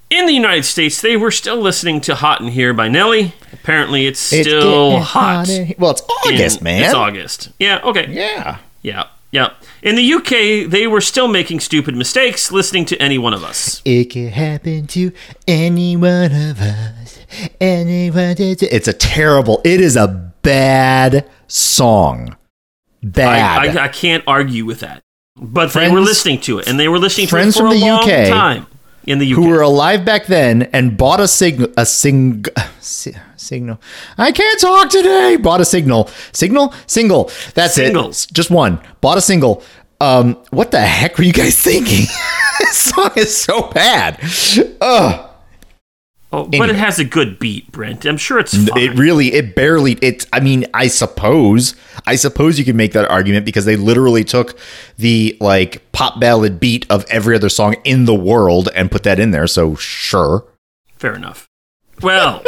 In 0.10 0.26
the 0.26 0.32
United 0.32 0.64
States, 0.64 1.02
they 1.02 1.18
were 1.18 1.32
still 1.32 1.58
listening 1.58 2.00
to 2.02 2.16
Hot 2.16 2.40
in 2.40 2.48
Here 2.48 2.74
by 2.74 2.88
Nelly. 2.88 3.34
Apparently, 3.52 4.08
it's 4.08 4.20
still 4.22 5.00
hot. 5.02 5.50
Well, 5.78 5.92
it's 5.92 6.02
August, 6.26 6.60
in- 6.60 6.64
man. 6.64 6.84
It's 6.84 6.94
August. 6.94 7.50
Yeah, 7.60 7.82
okay. 7.84 8.08
Yeah. 8.10 8.60
Yeah, 8.82 9.08
yeah. 9.32 9.50
In 9.82 9.96
the 9.96 10.14
UK, 10.14 10.70
they 10.72 10.88
were 10.88 11.02
still 11.02 11.28
making 11.28 11.60
stupid 11.60 11.94
mistakes 11.94 12.54
listening 12.54 12.86
to 12.86 12.98
any 13.02 13.18
one 13.18 13.34
of 13.34 13.44
us. 13.44 13.82
It 13.84 14.06
could 14.06 14.30
happen 14.32 14.88
to 14.88 15.12
any 15.46 15.98
one 15.98 16.32
of 16.32 16.62
us. 16.62 17.20
Anyone. 17.60 18.36
It's 18.40 18.88
a 18.88 18.94
terrible. 18.94 19.60
It 19.66 19.82
is 19.82 19.98
a 19.98 20.08
bad 20.42 21.30
song. 21.48 22.38
Bad. 23.04 23.68
I, 23.78 23.82
I, 23.82 23.84
I 23.86 23.88
can't 23.90 24.24
argue 24.26 24.64
with 24.64 24.80
that. 24.80 25.04
But 25.40 25.72
they 25.74 25.90
were 25.90 26.02
listening 26.02 26.42
to 26.42 26.60
it, 26.60 26.68
and 26.68 26.80
they 26.80 26.88
were 26.88 27.00
listening 27.00 27.28
to 27.28 27.32
friends 27.32 27.56
it 27.56 27.60
for 27.60 27.68
from 27.68 27.76
a 27.76 27.80
the 27.80 27.86
long 27.86 28.04
UK 28.10 28.28
time 28.30 28.68
in 29.06 29.20
the 29.20 29.32
UK. 29.32 29.38
who 29.40 29.48
were 29.50 29.62
alive 29.62 30.04
back 30.04 30.26
then 30.26 30.64
and 30.74 30.98
bought 30.98 31.20
a 31.20 31.28
signal 31.28 31.70
a 31.78 31.86
sing 31.86 32.44
si- 32.82 33.16
signal 33.38 33.80
i 34.18 34.32
can't 34.34 34.60
talk 34.60 34.90
today 34.90 35.38
bought 35.38 35.62
a 35.62 35.66
signal 35.66 36.10
signal 36.34 36.74
single 36.88 37.32
that's 37.54 37.76
Singles. 37.76 38.26
it 38.26 38.34
just 38.34 38.52
one 38.52 38.80
bought 39.00 39.18
a 39.18 39.22
single 39.22 39.64
Um, 40.02 40.36
what 40.52 40.72
the 40.72 40.82
heck 40.82 41.18
were 41.18 41.24
you 41.24 41.34
guys 41.34 41.56
thinking? 41.70 42.06
this 42.60 42.78
song 42.78 43.12
is 43.16 43.36
so 43.36 43.70
bad. 43.72 44.20
Ugh. 44.82 45.27
Oh, 46.34 46.44
but 46.44 46.70
it 46.70 46.76
has 46.76 47.00
a 47.00 47.06
good 47.06 47.40
beat, 47.40 47.72
Brent. 47.72 48.06
I'm 48.06 48.18
sure 48.18 48.38
it's 48.38 48.54
fine. 48.54 48.82
It 48.82 48.98
really, 48.98 49.34
it 49.34 49.56
barely, 49.56 49.94
it's, 50.02 50.26
I 50.34 50.42
mean, 50.42 50.66
I 50.74 50.88
suppose, 50.88 51.74
I 52.06 52.18
suppose 52.18 52.60
you 52.60 52.66
could 52.66 52.76
make 52.76 52.92
that 52.94 53.10
argument 53.10 53.46
because 53.46 53.64
they 53.64 53.78
literally 53.78 54.26
took 54.26 54.60
the 54.98 55.38
like 55.40 55.90
pop 55.94 56.20
ballad 56.20 56.60
beat 56.60 56.86
of 56.90 57.06
every 57.10 57.34
other 57.34 57.48
song 57.48 57.76
in 57.86 58.04
the 58.06 58.14
world 58.14 58.68
and 58.76 58.92
put 58.92 59.04
that 59.04 59.22
in 59.22 59.32
there. 59.32 59.48
So 59.48 59.76
sure. 59.76 60.44
Fair 60.98 61.16
enough. 61.16 61.48
Well, 62.02 62.44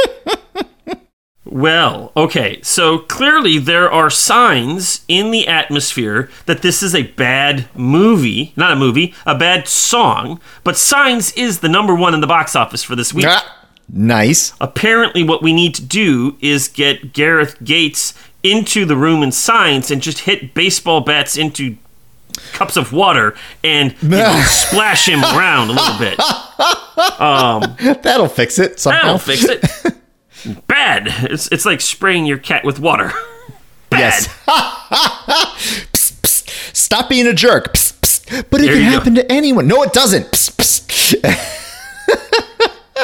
well, 1.45 2.11
okay. 2.17 2.61
So 2.61 2.99
clearly 2.99 3.59
there 3.59 3.89
are 3.89 4.09
signs 4.09 5.05
in 5.07 5.31
the 5.31 5.47
atmosphere 5.47 6.29
that 6.47 6.61
this 6.61 6.83
is 6.83 6.93
a 6.93 7.03
bad 7.03 7.69
movie, 7.75 8.51
not 8.57 8.73
a 8.73 8.75
movie, 8.75 9.13
a 9.25 9.37
bad 9.37 9.69
song. 9.69 10.41
But 10.65 10.77
Signs 10.77 11.31
is 11.33 11.61
the 11.61 11.69
number 11.69 11.95
one 11.95 12.13
in 12.13 12.19
the 12.19 12.27
box 12.27 12.57
office 12.57 12.83
for 12.83 12.97
this 12.97 13.13
week. 13.13 13.25
Ah, 13.27 13.55
nice. 13.91 14.53
Apparently, 14.61 15.23
what 15.23 15.41
we 15.41 15.53
need 15.53 15.75
to 15.75 15.83
do 15.83 16.37
is 16.41 16.67
get 16.67 17.13
Gareth 17.13 17.63
Gates 17.63 18.13
into 18.43 18.85
the 18.85 18.95
room 18.95 19.21
in 19.23 19.31
science 19.31 19.91
and 19.91 20.01
just 20.01 20.19
hit 20.19 20.53
baseball 20.53 21.01
bats 21.01 21.37
into 21.37 21.75
cups 22.53 22.77
of 22.77 22.93
water 22.93 23.35
and 23.65 23.93
you 24.01 24.09
know, 24.09 24.41
splash 24.47 25.07
him 25.09 25.21
around 25.23 25.69
a 25.69 25.73
little 25.73 25.97
bit. 25.99 26.19
Um, 27.19 27.75
That'll 28.03 28.29
fix 28.29 28.59
it 28.59 28.79
somehow. 28.79 29.17
That'll 29.17 29.19
fix 29.19 29.43
it. 29.43 29.95
Bad. 30.67 31.07
It's 31.31 31.49
it's 31.51 31.65
like 31.65 31.81
spraying 31.81 32.25
your 32.25 32.37
cat 32.37 32.63
with 32.63 32.79
water. 32.79 33.11
Bad. 33.89 33.99
Yes. 33.99 34.27
Psst, 35.93 36.21
psst. 36.21 36.75
Stop 36.75 37.09
being 37.09 37.27
a 37.27 37.33
jerk. 37.33 37.73
Psst. 37.73 38.45
But 38.49 38.61
it 38.61 38.65
There 38.67 38.75
can 38.75 38.83
you 38.83 38.89
go. 38.91 38.97
happen 38.97 39.15
to 39.15 39.29
anyone. 39.31 39.67
No, 39.67 39.83
it 39.83 39.91
doesn't. 39.91 40.27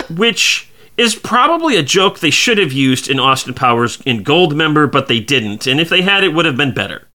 Which 0.09 0.69
is 0.97 1.15
probably 1.15 1.75
a 1.77 1.83
joke 1.83 2.19
they 2.19 2.29
should 2.29 2.57
have 2.57 2.71
used 2.71 3.09
in 3.09 3.19
Austin 3.19 3.53
Powers 3.53 4.01
in 4.05 4.23
Goldmember, 4.23 4.91
but 4.91 5.07
they 5.07 5.19
didn't. 5.19 5.67
And 5.67 5.79
if 5.79 5.89
they 5.89 6.01
had, 6.01 6.23
it 6.23 6.29
would 6.33 6.45
have 6.45 6.57
been 6.57 6.73
better. 6.73 7.07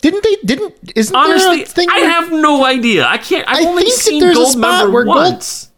Didn't 0.00 0.24
they? 0.24 0.36
Didn't? 0.44 0.74
Isn't 0.96 1.14
Honestly, 1.16 1.64
there? 1.64 1.86
I 1.90 2.00
where- 2.00 2.10
have 2.10 2.32
no 2.32 2.64
idea. 2.64 3.06
I 3.06 3.18
can't. 3.18 3.48
I've 3.48 3.64
I 3.64 3.68
only 3.68 3.82
think 3.84 3.94
that 3.96 4.00
seen 4.02 4.20
there's 4.20 4.38
a 4.38 4.46
spot 4.46 4.84
Goldmember 4.86 4.92
where 4.92 5.04
Gold- 5.04 5.16
once. 5.16 5.70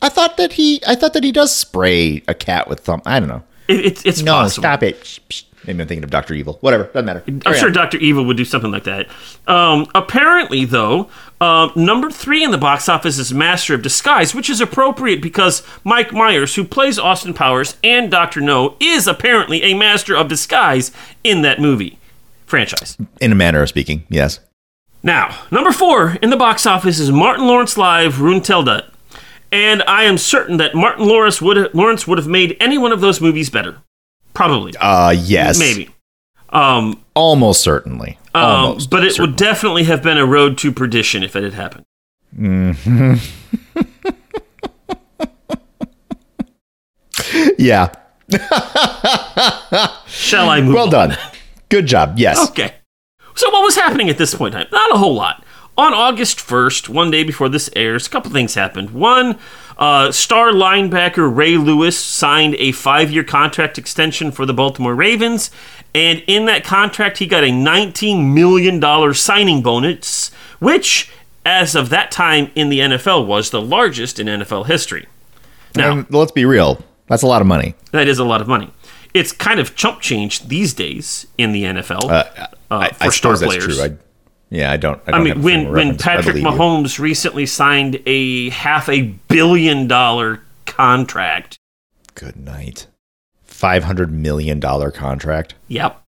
I 0.00 0.08
thought 0.08 0.36
that 0.36 0.52
he. 0.54 0.80
I 0.86 0.94
thought 0.94 1.12
that 1.14 1.24
he 1.24 1.32
does 1.32 1.54
spray 1.54 2.22
a 2.28 2.34
cat 2.34 2.68
with 2.68 2.80
thumb. 2.80 3.02
I 3.04 3.18
don't 3.20 3.28
know. 3.28 3.42
It, 3.68 3.84
it's 3.84 4.06
it's 4.06 4.22
No, 4.22 4.32
possible. 4.32 4.62
stop 4.62 4.82
it. 4.82 5.00
Psst, 5.02 5.20
psst. 5.28 5.44
Maybe 5.66 5.80
I'm 5.80 5.88
thinking 5.88 6.04
of 6.04 6.10
Doctor 6.10 6.34
Evil. 6.34 6.58
Whatever. 6.60 6.84
Doesn't 6.84 7.04
matter. 7.04 7.22
I'm 7.26 7.40
Carry 7.40 7.58
sure. 7.58 7.70
Dr. 7.70 7.98
Evil 7.98 8.24
would 8.24 8.36
do 8.36 8.44
something 8.44 8.70
like 8.70 8.84
that. 8.84 9.08
Um, 9.46 9.86
apparently, 9.94 10.64
though, 10.64 11.08
uh, 11.40 11.70
number 11.76 12.10
three 12.10 12.42
in 12.42 12.50
the 12.50 12.58
box 12.58 12.88
office 12.88 13.18
is 13.18 13.32
Master 13.32 13.74
of 13.74 13.82
Disguise, 13.82 14.34
which 14.34 14.50
is 14.50 14.60
appropriate 14.60 15.22
because 15.22 15.62
Mike 15.84 16.12
Myers, 16.12 16.54
who 16.56 16.64
plays 16.64 16.98
Austin 16.98 17.32
Powers 17.32 17.76
and 17.84 18.10
Dr. 18.10 18.40
No, 18.40 18.76
is 18.80 19.06
apparently 19.06 19.62
a 19.62 19.74
Master 19.74 20.16
of 20.16 20.28
Disguise 20.28 20.90
in 21.22 21.42
that 21.42 21.60
movie 21.60 21.98
franchise. 22.44 22.98
In 23.20 23.32
a 23.32 23.36
manner 23.36 23.62
of 23.62 23.68
speaking, 23.68 24.04
yes. 24.08 24.40
Now, 25.02 25.46
number 25.50 25.72
four 25.72 26.16
in 26.22 26.30
the 26.30 26.36
box 26.36 26.66
office 26.66 26.98
is 26.98 27.10
Martin 27.10 27.46
Lawrence 27.46 27.76
Live 27.76 28.14
Runteldat. 28.14 28.88
And 29.50 29.82
I 29.82 30.04
am 30.04 30.16
certain 30.16 30.56
that 30.56 30.74
Martin 30.74 31.06
Lawrence 31.06 31.42
would, 31.42 31.74
Lawrence 31.74 32.06
would 32.06 32.18
have 32.18 32.26
made 32.26 32.56
any 32.58 32.78
one 32.78 32.92
of 32.92 33.00
those 33.00 33.20
movies 33.20 33.50
better. 33.50 33.78
Probably. 34.34 34.72
Uh, 34.80 35.10
yes. 35.10 35.58
Maybe. 35.58 35.88
Um, 36.50 37.02
Almost 37.14 37.60
certainly. 37.62 38.18
Um, 38.34 38.42
Almost. 38.44 38.90
but 38.90 39.04
it 39.04 39.12
certainly. 39.12 39.30
would 39.32 39.36
definitely 39.38 39.84
have 39.84 40.02
been 40.02 40.18
a 40.18 40.26
road 40.26 40.56
to 40.58 40.72
perdition 40.72 41.22
if 41.22 41.34
it 41.36 41.42
had 41.44 41.54
happened. 41.54 41.84
Yeah. 47.58 47.92
Shall 50.06 50.48
I 50.50 50.60
move 50.60 50.74
Well 50.74 50.84
on? 50.86 50.90
done. 51.10 51.18
Good 51.68 51.86
job. 51.86 52.14
Yes. 52.18 52.50
Okay. 52.50 52.74
So 53.34 53.50
what 53.50 53.62
was 53.62 53.76
happening 53.76 54.08
at 54.10 54.18
this 54.18 54.34
point 54.34 54.54
in 54.54 54.60
time? 54.62 54.68
Not 54.72 54.92
a 54.94 54.98
whole 54.98 55.14
lot. 55.14 55.44
On 55.78 55.94
August 55.94 56.38
1st, 56.38 56.88
one 56.88 57.10
day 57.10 57.22
before 57.24 57.48
this 57.48 57.70
airs, 57.74 58.06
a 58.06 58.10
couple 58.10 58.30
things 58.30 58.54
happened. 58.54 58.90
One, 58.90 59.38
uh, 59.78 60.12
star 60.12 60.52
linebacker 60.52 61.34
Ray 61.34 61.56
Lewis 61.56 61.98
signed 61.98 62.54
a 62.58 62.72
five-year 62.72 63.24
contract 63.24 63.78
extension 63.78 64.30
for 64.30 64.46
the 64.46 64.54
Baltimore 64.54 64.94
Ravens, 64.94 65.50
and 65.94 66.22
in 66.26 66.46
that 66.46 66.64
contract, 66.64 67.18
he 67.18 67.26
got 67.26 67.44
a 67.44 67.48
$19 67.48 68.32
million 68.32 69.14
signing 69.14 69.62
bonus, 69.62 70.30
which, 70.58 71.10
as 71.44 71.74
of 71.74 71.90
that 71.90 72.10
time 72.10 72.50
in 72.54 72.68
the 72.70 72.78
NFL, 72.78 73.26
was 73.26 73.50
the 73.50 73.60
largest 73.60 74.18
in 74.18 74.26
NFL 74.26 74.66
history. 74.66 75.06
Now, 75.74 75.92
And 75.92 76.10
let's 76.10 76.32
be 76.32 76.44
real. 76.44 76.82
That's 77.08 77.22
a 77.22 77.26
lot 77.26 77.42
of 77.42 77.46
money. 77.46 77.74
That 77.90 78.08
is 78.08 78.18
a 78.18 78.24
lot 78.24 78.40
of 78.40 78.48
money. 78.48 78.70
It's 79.12 79.32
kind 79.32 79.60
of 79.60 79.76
chump 79.76 80.00
change 80.00 80.48
these 80.48 80.72
days 80.72 81.26
in 81.36 81.52
the 81.52 81.64
NFL 81.64 82.10
uh, 82.10 82.46
I, 82.70 82.88
for 82.90 83.04
I 83.04 83.08
star 83.08 83.36
suppose 83.36 83.40
that's 83.40 83.54
players. 83.54 83.76
true. 83.76 83.84
I, 83.84 83.96
yeah, 84.52 84.70
I 84.70 84.76
don't. 84.76 85.00
I, 85.06 85.08
I 85.08 85.10
don't 85.12 85.24
mean, 85.24 85.42
when 85.42 85.72
when 85.72 85.90
I 85.92 85.96
Patrick 85.96 86.36
believe 86.36 86.44
you. 86.44 86.50
Mahomes 86.50 86.98
recently 86.98 87.46
signed 87.46 88.00
a 88.04 88.50
half 88.50 88.88
a 88.90 89.02
billion 89.28 89.88
dollar 89.88 90.42
contract. 90.66 91.58
Good 92.14 92.36
night. 92.36 92.86
Five 93.44 93.84
hundred 93.84 94.12
million 94.12 94.60
dollar 94.60 94.90
contract. 94.90 95.54
Yep. 95.68 96.02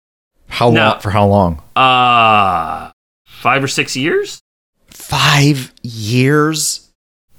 How 0.48 0.70
No. 0.70 0.88
long? 0.90 1.00
For 1.00 1.10
how 1.10 1.26
long? 1.26 1.62
Uh 1.74 2.90
five 3.24 3.64
or 3.64 3.68
six 3.68 3.96
years. 3.96 4.40
Five 4.88 5.72
years. 5.82 6.90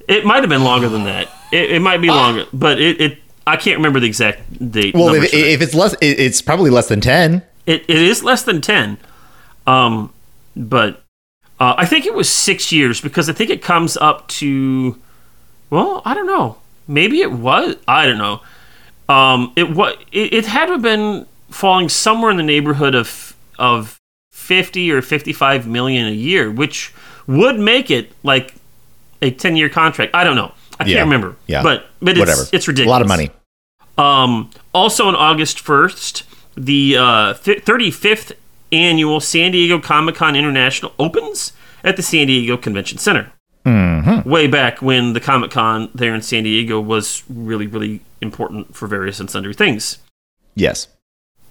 It 0.07 0.25
might 0.25 0.41
have 0.41 0.49
been 0.49 0.63
longer 0.63 0.89
than 0.89 1.03
that. 1.03 1.29
It, 1.51 1.71
it 1.71 1.79
might 1.81 2.01
be 2.01 2.09
longer, 2.09 2.45
but 2.51 2.79
it, 2.81 2.99
it 2.99 3.17
I 3.47 3.57
can't 3.57 3.77
remember 3.77 3.99
the 3.99 4.07
exact 4.07 4.71
date. 4.71 4.95
Well, 4.95 5.13
if, 5.13 5.33
if 5.33 5.61
it's 5.61 5.73
less, 5.75 5.93
it, 5.93 6.19
it's 6.19 6.41
probably 6.41 6.71
less 6.71 6.87
than 6.87 7.01
ten. 7.01 7.43
It, 7.65 7.83
it 7.87 7.97
is 7.97 8.23
less 8.23 8.43
than 8.43 8.61
10. 8.61 8.97
Um, 9.65 10.13
but 10.55 11.03
uh, 11.59 11.75
I 11.77 11.85
think 11.85 12.05
it 12.05 12.13
was 12.13 12.29
six 12.29 12.71
years 12.71 13.01
because 13.01 13.29
I 13.29 13.33
think 13.33 13.49
it 13.49 13.61
comes 13.61 13.95
up 13.97 14.27
to, 14.29 14.99
well, 15.69 16.01
I 16.05 16.13
don't 16.13 16.27
know. 16.27 16.57
Maybe 16.87 17.21
it 17.21 17.31
was. 17.31 17.75
I 17.87 18.05
don't 18.05 18.17
know. 18.17 18.41
Um, 19.07 19.53
it 19.55 19.69
was. 19.71 19.95
It, 20.11 20.33
it 20.33 20.45
had 20.45 20.65
to 20.67 20.73
have 20.73 20.81
been 20.81 21.25
falling 21.49 21.89
somewhere 21.89 22.29
in 22.31 22.37
the 22.37 22.43
neighborhood 22.43 22.95
of 22.95 23.35
of 23.57 23.99
fifty 24.31 24.91
or 24.91 25.01
fifty 25.01 25.33
five 25.33 25.65
million 25.67 26.07
a 26.07 26.11
year, 26.11 26.51
which 26.51 26.93
would 27.27 27.57
make 27.59 27.89
it 27.89 28.11
like 28.23 28.53
a 29.21 29.31
ten 29.31 29.55
year 29.55 29.69
contract. 29.69 30.13
I 30.13 30.23
don't 30.23 30.35
know. 30.35 30.53
I 30.79 30.85
Yeah. 30.85 30.97
can't 30.97 31.05
remember. 31.07 31.35
Yeah. 31.47 31.63
but 31.63 31.85
but 32.01 32.11
it's, 32.11 32.19
Whatever. 32.19 32.41
It's 32.51 32.67
ridiculous. 32.67 32.89
A 32.89 32.91
lot 32.91 33.01
of 33.01 33.07
money. 33.07 33.29
Um, 33.97 34.49
also 34.73 35.07
on 35.07 35.15
August 35.15 35.59
1st, 35.63 36.23
the 36.57 36.97
uh, 36.97 37.33
fi- 37.35 37.55
35th 37.61 38.33
annual 38.75 39.19
San 39.19 39.51
Diego 39.51 39.79
Comic 39.79 40.15
Con 40.15 40.35
International 40.35 40.93
opens 40.99 41.53
at 41.83 41.95
the 41.95 42.01
San 42.03 42.27
Diego 42.27 42.57
Convention 42.57 42.97
Center. 42.97 43.31
Mm-hmm. 43.65 44.29
Way 44.29 44.47
back 44.47 44.81
when 44.81 45.13
the 45.13 45.19
Comic 45.19 45.51
Con 45.51 45.89
there 45.95 46.13
in 46.13 46.21
San 46.21 46.43
Diego 46.43 46.79
was 46.79 47.23
really, 47.29 47.65
really 47.67 48.01
important 48.21 48.75
for 48.75 48.87
various 48.87 49.19
and 49.19 49.29
sundry 49.29 49.53
things. 49.53 49.97
Yes. 50.55 50.87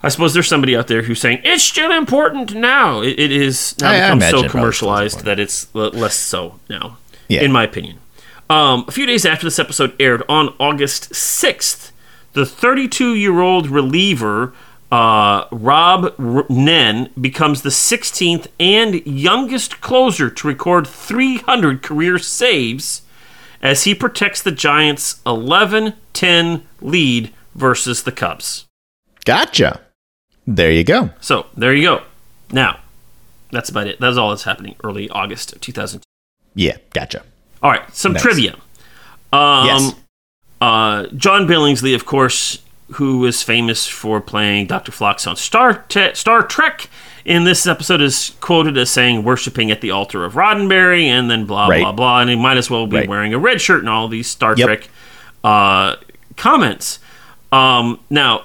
I 0.02 0.08
suppose 0.10 0.34
there's 0.34 0.46
somebody 0.48 0.76
out 0.76 0.86
there 0.86 1.02
who's 1.02 1.20
saying 1.20 1.40
it's 1.44 1.62
still 1.64 1.90
important 1.90 2.54
now. 2.54 3.00
It, 3.00 3.18
it 3.18 3.32
is 3.32 3.74
now 3.80 3.90
I- 3.90 3.94
I 3.94 4.00
become 4.00 4.18
imagine 4.18 4.20
so 4.20 4.26
it 4.26 4.30
probably 4.30 4.38
still 4.38 4.44
is 4.46 4.52
commercialized 4.52 5.24
that 5.24 5.40
it's 5.40 5.74
less 5.74 6.14
so 6.14 6.60
now, 6.68 6.98
Yeah. 7.28 7.42
in 7.42 7.50
my 7.52 7.64
opinion. 7.64 7.98
Um, 8.50 8.84
a 8.86 8.92
few 8.92 9.06
days 9.06 9.24
after 9.24 9.46
this 9.46 9.58
episode 9.58 9.94
aired 9.98 10.22
on 10.28 10.54
August 10.60 11.10
6th, 11.14 11.90
the 12.34 12.44
32 12.44 13.14
year 13.14 13.40
old 13.40 13.66
reliever 13.68 14.52
uh, 14.94 15.46
Rob 15.50 16.14
R- 16.18 16.46
Nen 16.48 17.10
becomes 17.20 17.62
the 17.62 17.70
16th 17.70 18.46
and 18.60 19.04
youngest 19.06 19.80
closer 19.80 20.30
to 20.30 20.46
record 20.46 20.86
300 20.86 21.82
career 21.82 22.18
saves 22.18 23.02
as 23.62 23.84
he 23.84 23.94
protects 23.94 24.40
the 24.42 24.52
Giants' 24.52 25.20
11 25.26 25.94
10 26.12 26.62
lead 26.80 27.32
versus 27.54 28.02
the 28.04 28.12
Cubs. 28.12 28.66
Gotcha. 29.24 29.80
There 30.46 30.70
you 30.70 30.84
go. 30.84 31.10
So 31.20 31.46
there 31.56 31.74
you 31.74 31.82
go. 31.82 32.02
Now, 32.52 32.78
that's 33.50 33.68
about 33.70 33.86
it. 33.86 33.98
That's 33.98 34.16
all 34.16 34.30
that's 34.30 34.44
happening 34.44 34.76
early 34.84 35.08
August 35.10 35.54
of 35.54 35.60
2002. 35.60 36.04
Yeah. 36.54 36.76
Gotcha. 36.92 37.22
All 37.62 37.70
right, 37.70 37.82
some 37.94 38.12
Nice. 38.12 38.22
trivia. 38.22 38.54
Um, 39.32 39.66
Yes. 39.66 39.94
uh, 40.60 41.06
John 41.16 41.48
Billingsley, 41.48 41.94
of 41.94 42.04
course, 42.04 42.58
who 42.92 43.24
is 43.24 43.42
famous 43.42 43.86
for 43.86 44.20
playing 44.20 44.66
Dr. 44.66 44.92
Phlox 44.92 45.26
on 45.26 45.36
Star, 45.36 45.84
Te- 45.88 46.14
Star 46.14 46.42
Trek, 46.42 46.88
in 47.24 47.44
this 47.44 47.66
episode 47.66 48.02
is 48.02 48.32
quoted 48.40 48.76
as 48.76 48.90
saying, 48.90 49.24
worshiping 49.24 49.70
at 49.70 49.80
the 49.80 49.90
altar 49.90 50.24
of 50.24 50.34
Roddenberry, 50.34 51.04
and 51.04 51.30
then 51.30 51.46
blah, 51.46 51.68
Right. 51.68 51.80
blah, 51.80 51.92
blah. 51.92 52.20
And 52.20 52.28
he 52.28 52.36
might 52.36 52.58
as 52.58 52.68
well 52.70 52.86
be 52.86 52.98
Right. 52.98 53.08
wearing 53.08 53.32
a 53.32 53.38
red 53.38 53.60
shirt 53.62 53.80
and 53.80 53.88
all 53.88 54.08
these 54.08 54.26
Star 54.28 54.54
Yep. 54.56 54.66
Trek 54.66 54.88
uh, 55.42 55.96
comments. 56.36 56.98
Um, 57.52 57.98
now, 58.10 58.44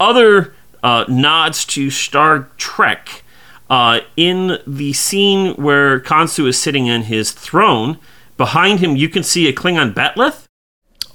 other 0.00 0.54
uh, 0.82 1.04
nods 1.08 1.64
to 1.66 1.90
Star 1.90 2.48
Trek. 2.56 3.22
Uh, 3.68 4.00
in 4.16 4.58
the 4.66 4.92
scene 4.92 5.54
where 5.54 5.98
Khonsu 5.98 6.46
is 6.46 6.56
sitting 6.56 6.86
in 6.86 7.02
his 7.02 7.32
throne, 7.32 7.98
behind 8.36 8.78
him 8.78 8.94
you 8.94 9.08
can 9.08 9.24
see 9.24 9.48
a 9.48 9.52
Klingon 9.52 9.92
bat'leth. 9.92 10.44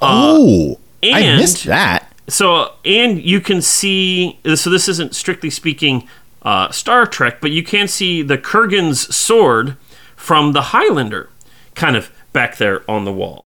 oh, 0.01 0.77
I 1.03 1.21
missed 1.37 1.63
that. 1.65 2.10
So, 2.27 2.73
and 2.85 3.21
you 3.21 3.41
can 3.41 3.61
see. 3.61 4.39
So, 4.55 4.69
this 4.69 4.87
isn't 4.87 5.15
strictly 5.15 5.49
speaking 5.49 6.07
uh, 6.43 6.71
Star 6.71 7.05
Trek, 7.05 7.41
but 7.41 7.51
you 7.51 7.63
can 7.63 7.87
see 7.87 8.21
the 8.21 8.37
Kurgan's 8.37 9.13
sword 9.13 9.77
from 10.15 10.53
the 10.53 10.61
Highlander, 10.61 11.29
kind 11.75 11.95
of 11.95 12.11
back 12.33 12.57
there 12.57 12.89
on 12.89 13.05
the 13.05 13.13
wall. 13.13 13.45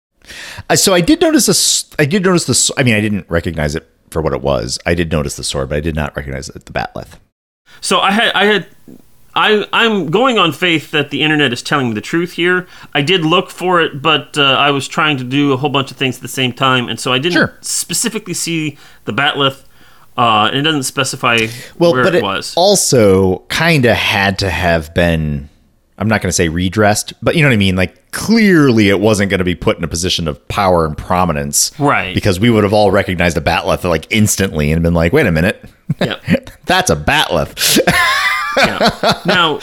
Uh, 0.69 0.77
so 0.77 0.95
I 0.95 1.01
did 1.01 1.21
notice 1.21 1.47
this. 1.47 1.91
I 1.99 2.05
did 2.05 2.25
notice 2.25 2.45
this. 2.45 2.71
I 2.77 2.83
mean, 2.83 2.95
I 2.95 3.01
didn't 3.01 3.29
recognize 3.29 3.75
it 3.75 3.89
for 4.11 4.23
what 4.23 4.33
it 4.33 4.43
was. 4.43 4.79
I 4.87 4.95
did 4.95 5.11
notice 5.11 5.37
the 5.37 5.45
sword, 5.45 5.71
but 5.71 5.77
I 5.77 5.81
did 5.81 5.95
not 5.95 6.15
recognize 6.17 6.49
it, 6.49 6.65
the 6.67 6.73
bat'leth. 6.73 7.19
So 7.81 8.01
I 8.01 8.11
had, 8.11 8.33
I 8.33 8.45
had, 8.45 8.67
I, 9.39 9.65
I'm 9.73 10.11
going 10.11 10.37
on 10.37 10.51
faith 10.53 10.91
that 10.91 11.11
the 11.11 11.23
internet 11.23 11.53
is 11.53 11.63
telling 11.63 11.89
me 11.89 11.95
the 11.95 12.01
truth 12.01 12.33
here. 12.33 12.67
I 12.93 13.03
did 13.03 13.25
look 13.25 13.51
for 13.51 13.81
it, 13.81 14.03
but 14.03 14.37
uh, 14.37 14.43
I 14.43 14.73
was 14.73 14.89
trying 14.89 15.17
to 15.19 15.25
do 15.25 15.53
a 15.53 15.57
whole 15.57 15.71
bunch 15.71 15.93
of 15.93 15.97
things 15.97 16.17
at 16.17 16.23
the 16.23 16.29
same 16.29 16.53
time, 16.53 16.89
and 16.89 16.99
so 16.99 17.13
I 17.13 17.19
didn't 17.19 17.35
Sure. 17.35 17.57
specifically 17.61 18.35
see 18.35 18.77
the 19.05 19.13
bat'leth. 19.13 19.65
Uh, 20.17 20.49
and 20.49 20.57
it 20.59 20.63
doesn't 20.63 20.83
specify 20.83 21.47
Well, 21.79 21.93
where 21.93 22.03
but 22.03 22.15
it, 22.17 22.19
it 22.19 22.23
was. 22.25 22.53
also 22.57 23.39
kind 23.49 23.85
of 23.85 23.97
had 23.97 24.41
to 24.41 24.51
have 24.51 24.93
been. 24.93 25.49
I'm 26.01 26.09
not 26.09 26.21
going 26.23 26.29
to 26.29 26.33
say 26.33 26.49
redressed, 26.49 27.13
but 27.23 27.37
you 27.37 27.43
know 27.43 27.49
what 27.49 27.55
I 27.55 27.59
mean. 27.59 27.77
Like 27.77 28.11
clearly, 28.11 28.89
it 28.89 28.99
wasn't 28.99 29.31
going 29.31 29.39
to 29.39 29.45
be 29.45 29.55
put 29.55 29.79
in 29.79 29.85
a 29.85 29.89
position 29.89 30.27
of 30.27 30.47
power 30.49 30.85
and 30.85 30.99
prominence, 30.99 31.71
Right. 31.79 32.13
Because 32.15 32.41
we 32.41 32.51
would 32.51 32.65
have 32.65 32.73
all 32.73 32.91
recognized 32.91 33.37
the 33.37 33.41
bat'leth 33.41 33.85
like 33.85 34.07
instantly 34.11 34.73
and 34.73 34.83
been 34.83 34.95
like, 34.95 35.13
"Wait 35.13 35.27
a 35.27 35.33
minute, 35.33 35.65
Yep. 36.01 36.51
that's 36.67 36.91
a 36.91 36.97
bat'leth." 36.97 37.79
Yeah. 38.59 39.23
Now, 39.27 39.61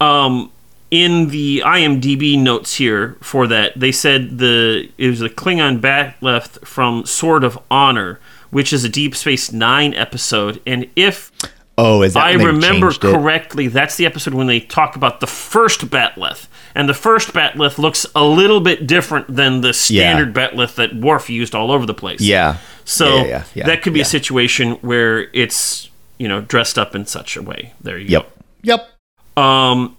um, 0.00 0.50
in 0.90 1.28
the 1.28 1.62
IMDb 1.64 2.38
notes 2.38 2.76
here 2.76 3.16
for 3.20 3.46
that, 3.46 3.78
they 3.78 3.92
said 3.92 4.38
the 4.38 4.90
it 4.98 5.08
was 5.08 5.22
a 5.22 5.28
Klingon 5.28 5.80
bat'leth 5.80 6.66
from 6.66 7.04
Sword 7.04 7.44
of 7.44 7.58
Honor, 7.70 8.20
which 8.50 8.72
is 8.72 8.84
a 8.84 8.88
Deep 8.88 9.14
Space 9.14 9.52
Nine 9.52 9.94
episode, 9.94 10.60
and 10.66 10.88
if 10.96 11.30
oh, 11.76 12.02
is 12.02 12.14
that 12.14 12.24
I 12.24 12.32
remember 12.32 12.88
changed 12.88 13.04
it? 13.04 13.12
correctly, 13.12 13.68
that's 13.68 13.96
the 13.96 14.06
episode 14.06 14.34
when 14.34 14.46
they 14.46 14.60
talk 14.60 14.96
about 14.96 15.20
the 15.20 15.26
first 15.26 15.90
bat'leth. 15.90 16.46
And 16.74 16.88
the 16.88 16.94
first 16.94 17.32
bat'leth 17.32 17.78
looks 17.78 18.06
a 18.14 18.24
little 18.24 18.60
bit 18.60 18.86
different 18.86 19.34
than 19.34 19.62
the 19.62 19.72
standard 19.72 20.32
bat'leth 20.34 20.76
that 20.76 20.94
Worf 20.94 21.28
used 21.28 21.54
all 21.54 21.72
over 21.72 21.86
the 21.86 21.94
place. 21.94 22.20
Yeah. 22.20 22.58
So 22.84 23.06
Yeah, 23.06 23.14
yeah, 23.14 23.26
yeah, 23.26 23.44
yeah, 23.54 23.66
that 23.66 23.82
could 23.82 23.92
be 23.92 23.98
yeah. 24.00 24.04
a 24.04 24.08
situation 24.08 24.72
where 24.74 25.28
it's, 25.32 25.90
you 26.18 26.28
know, 26.28 26.40
dressed 26.40 26.78
up 26.78 26.94
in 26.94 27.06
such 27.06 27.36
a 27.36 27.42
way. 27.42 27.72
There 27.80 27.98
you 27.98 28.08
go. 28.08 28.12
Yep. 28.12 28.32
Yep. 28.62 28.88
go. 29.36 29.42
Um, 29.42 29.96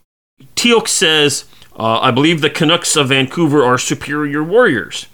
Teal'c 0.55 0.87
says, 0.87 1.45
uh, 1.77 1.99
I 1.99 2.11
believe 2.11 2.41
the 2.41 2.49
Canucks 2.49 2.95
of 2.95 3.09
Vancouver 3.09 3.63
are 3.63 3.77
superior 3.77 4.43
warriors. 4.43 5.07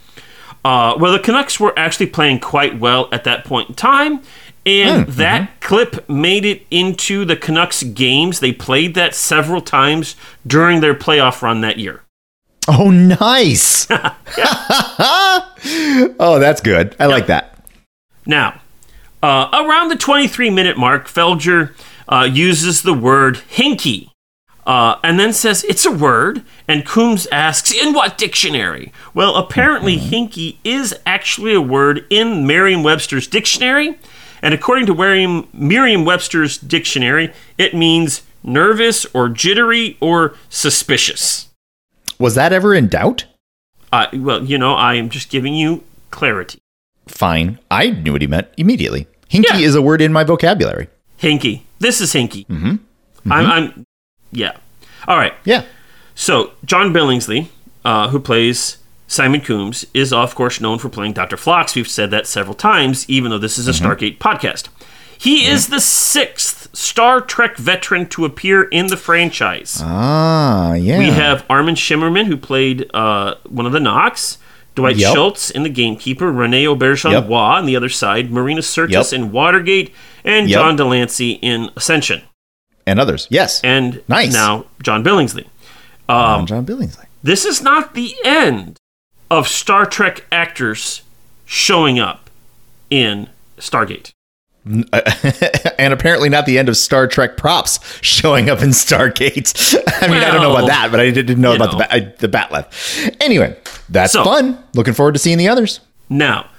Uh, 0.64 0.96
well, 1.00 1.14
the 1.14 1.20
Canucks 1.20 1.60
were 1.60 1.78
actually 1.78 2.08
playing 2.08 2.40
quite 2.40 2.80
well 2.80 3.08
at 3.12 3.24
that 3.24 3.46
point 3.46 3.70
in 3.70 3.76
time, 3.76 4.22
and 4.66 5.06
that 5.08 5.62
clip 5.62 6.10
made 6.10 6.44
it 6.44 6.66
into 6.72 7.24
the 7.24 7.36
Canucks 7.36 7.84
games. 7.84 8.40
They 8.40 8.52
played 8.52 8.96
that 8.96 9.14
several 9.14 9.62
times 9.62 10.16
during 10.46 10.82
their 10.82 10.96
playoff 10.96 11.44
run 11.44 11.62
that 11.62 11.78
year. 11.78 12.02
Oh, 12.68 12.90
nice. 12.90 13.86
oh, 13.92 13.98
that's 16.40 16.62
good. 16.62 16.96
I 17.00 17.06
like 17.06 17.28
that. 17.28 17.64
Now, 18.26 18.60
uh, 19.22 19.50
around 19.54 19.90
the 19.90 19.96
23 19.96 20.50
minute 20.50 20.78
mark, 20.78 21.08
Felger 21.08 21.74
uh, 22.08 22.28
uses 22.32 22.82
the 22.82 22.94
word 22.94 23.42
hinky 23.50 24.10
uh, 24.66 24.98
and 25.04 25.20
then 25.20 25.32
says 25.32 25.64
it's 25.66 25.86
a 25.86 25.92
word. 25.92 26.44
And 26.68 26.86
Coombs 26.86 27.28
asks, 27.32 27.72
In 27.72 27.94
what 27.94 28.18
dictionary? 28.18 28.92
Well, 29.14 29.36
apparently, 29.36 29.98
hinky 29.98 30.58
is 30.64 30.96
actually 31.06 31.54
a 31.54 31.62
word 31.62 32.06
in 32.10 32.48
Merriam 32.48 32.84
Webster's 32.84 33.28
dictionary. 33.28 33.98
And 34.42 34.54
according 34.54 34.86
to 34.88 35.48
Merriam 35.54 36.06
Webster's 36.06 36.58
dictionary, 36.58 37.34
it 37.58 37.74
means 37.74 38.24
nervous 38.44 39.06
or 39.14 39.30
jittery 39.30 39.98
or 40.00 40.36
suspicious. 40.50 41.50
Was 42.20 42.36
that 42.36 42.54
ever 42.54 42.74
in 42.74 42.88
doubt? 42.88 43.26
Uh, 43.92 44.08
well, 44.14 44.44
you 44.44 44.58
know, 44.58 44.74
I 44.74 44.96
am 44.96 45.10
just 45.10 45.30
giving 45.30 45.54
you 45.54 45.84
clarity. 46.12 46.60
Fine. 47.16 47.60
I 47.72 47.90
knew 47.90 48.12
what 48.12 48.22
he 48.22 48.28
meant 48.28 48.48
immediately. 48.58 49.08
Hinky 49.30 49.46
Yeah. 49.50 49.58
is 49.66 49.74
a 49.74 49.82
word 49.82 50.02
in 50.02 50.14
my 50.14 50.24
vocabulary. 50.24 50.88
Hinky. 51.20 51.62
This 51.80 52.02
is 52.02 52.14
hinky. 52.14 52.46
Mm-hmm. 52.48 53.32
I'm, 53.32 53.46
I'm, 53.48 53.86
yeah. 54.32 54.58
All 55.08 55.18
right. 55.18 55.34
Yeah. 55.46 55.64
So 56.14 56.52
John 56.66 56.94
Billingsley, 56.94 57.48
uh, 57.84 58.10
who 58.10 58.20
plays 58.20 58.78
Simon 59.08 59.42
Coombs, 59.42 59.86
is 59.94 60.12
of 60.14 60.36
course 60.36 60.60
known 60.62 60.78
for 60.78 60.90
playing 60.90 61.14
Dr. 61.14 61.38
Phlox. 61.38 61.74
We've 61.76 61.88
said 61.88 62.12
that 62.12 62.28
several 62.28 62.54
times, 62.56 63.10
even 63.10 63.32
though 63.32 63.38
this 63.40 63.58
is 63.58 63.68
a 63.68 63.72
Stargate 63.72 64.18
podcast. 64.20 64.68
He 65.18 65.46
is 65.48 65.68
the 65.68 65.80
sixth 65.80 66.68
Star 66.76 67.22
Trek 67.22 67.56
veteran 67.58 68.08
to 68.10 68.26
appear 68.26 68.64
in 68.66 68.88
the 68.88 68.98
franchise. 68.98 69.80
Ah, 69.82 70.74
yeah. 70.74 71.00
We 71.00 71.06
have 71.06 71.46
Armin 71.50 71.76
Shimerman, 71.76 72.26
who 72.26 72.36
played 72.36 72.90
uh, 72.94 73.36
one 73.48 73.66
of 73.66 73.72
the 73.72 73.80
Nox. 73.80 74.38
Dwight 74.76 74.98
Yep. 74.98 75.14
Schultz 75.14 75.50
in 75.50 75.64
The 75.64 75.70
Gamekeeper, 75.70 76.32
Rene 76.32 76.66
Auberjonois 76.66 77.12
Yep. 77.12 77.30
on 77.32 77.66
the 77.66 77.76
other 77.76 77.90
side, 77.90 78.32
Marina 78.32 78.62
Sirtis 78.62 79.12
Yep. 79.12 79.14
in 79.14 79.32
Watergate, 79.32 79.94
and 80.24 80.50
Yep. 80.50 80.60
John 80.60 80.76
de 80.76 80.86
Lancie 80.86 81.32
in 81.42 81.70
Ascension. 81.76 82.22
and 82.88 83.00
others. 83.00 83.26
Yes. 83.32 83.62
And 83.64 84.02
Nice. 84.08 84.32
now 84.32 84.66
John 84.84 85.04
Billingsley. 85.04 85.46
Um, 86.08 86.46
John 86.46 86.66
Billingsley. 86.66 87.06
This 87.24 87.44
is 87.46 87.62
not 87.64 87.96
the 87.96 88.16
end 88.24 88.78
of 89.32 89.48
Star 89.48 89.88
Trek 89.88 90.26
actors 90.32 91.02
showing 91.48 92.00
up 92.00 92.30
in 92.92 93.28
Stargate. 93.58 94.12
and 95.78 95.94
apparently 95.94 96.28
not 96.30 96.46
the 96.46 96.58
end 96.58 96.70
of 96.70 96.78
Star 96.78 97.06
Trek 97.08 97.38
props 97.38 97.80
showing 98.02 98.50
up 98.50 98.62
in 98.62 98.70
Stargate. 98.70 99.76
I 100.02 100.08
mean, 100.08 100.24
I 100.24 100.32
don't 100.32 100.42
know 100.42 100.56
about 100.56 100.68
that, 100.68 100.90
but 100.92 101.00
I 101.00 101.12
didn't 101.12 101.40
know 101.40 101.54
about 101.56 101.74
know. 101.74 101.78
the 101.80 101.88
ba- 102.02 102.14
the 102.20 102.28
bat'leth. 102.28 103.16
Anyway, 103.22 103.56
that's 103.90 104.14
So- 104.14 104.24
fun. 104.24 104.58
Looking 104.74 104.94
forward 104.94 105.14
to 105.14 105.20
seeing 105.20 105.38
the 105.38 105.48
others. 105.48 105.82
Now, 106.10 106.50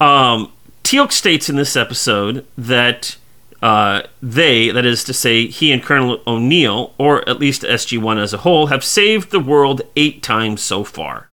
um, 0.00 0.52
Teal'c 0.84 1.10
states 1.12 1.48
in 1.48 1.56
this 1.56 1.76
episode 1.76 2.46
that 2.56 3.16
uh, 3.62 4.02
they, 4.22 4.70
that 4.70 4.84
is 4.86 5.02
to 5.04 5.12
say, 5.12 5.46
he 5.48 5.72
and 5.72 5.82
Colonel 5.82 6.20
O'Neill, 6.26 6.94
or 6.98 7.28
at 7.28 7.40
least 7.40 7.62
SG1 7.62 8.20
as 8.22 8.32
a 8.32 8.38
whole, 8.38 8.66
have 8.68 8.84
saved 8.84 9.30
the 9.32 9.40
world 9.40 9.82
eight 9.96 10.22
times 10.22 10.60
so 10.62 10.84
far. 10.84 11.30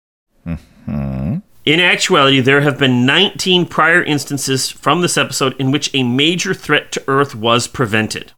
In 1.66 1.80
actuality, 1.80 2.40
there 2.40 2.62
have 2.62 2.80
been 2.80 3.06
19 3.06 3.66
prior 3.68 4.02
instances 4.02 4.70
from 4.72 5.02
this 5.02 5.18
episode 5.18 5.56
in 5.60 5.72
which 5.72 5.94
a 5.94 6.04
major 6.04 6.54
threat 6.54 6.92
to 6.94 7.04
Earth 7.08 7.36
was 7.36 7.68
prevented. 7.68 8.32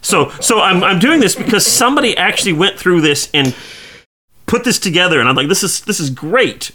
So, 0.00 0.30
so 0.40 0.60
I'm, 0.60 0.82
I'm 0.82 0.98
doing 0.98 1.20
this 1.20 1.36
because 1.36 1.64
somebody 1.64 2.16
actually 2.16 2.54
went 2.54 2.76
through 2.78 3.02
this 3.02 3.30
and 3.32 3.54
put 4.46 4.64
this 4.64 4.80
together, 4.80 5.20
and 5.20 5.28
I'm 5.28 5.36
like, 5.36 5.48
this 5.48 5.62
is 5.62 5.82
this 5.82 6.00
is 6.00 6.10
great. 6.10 6.72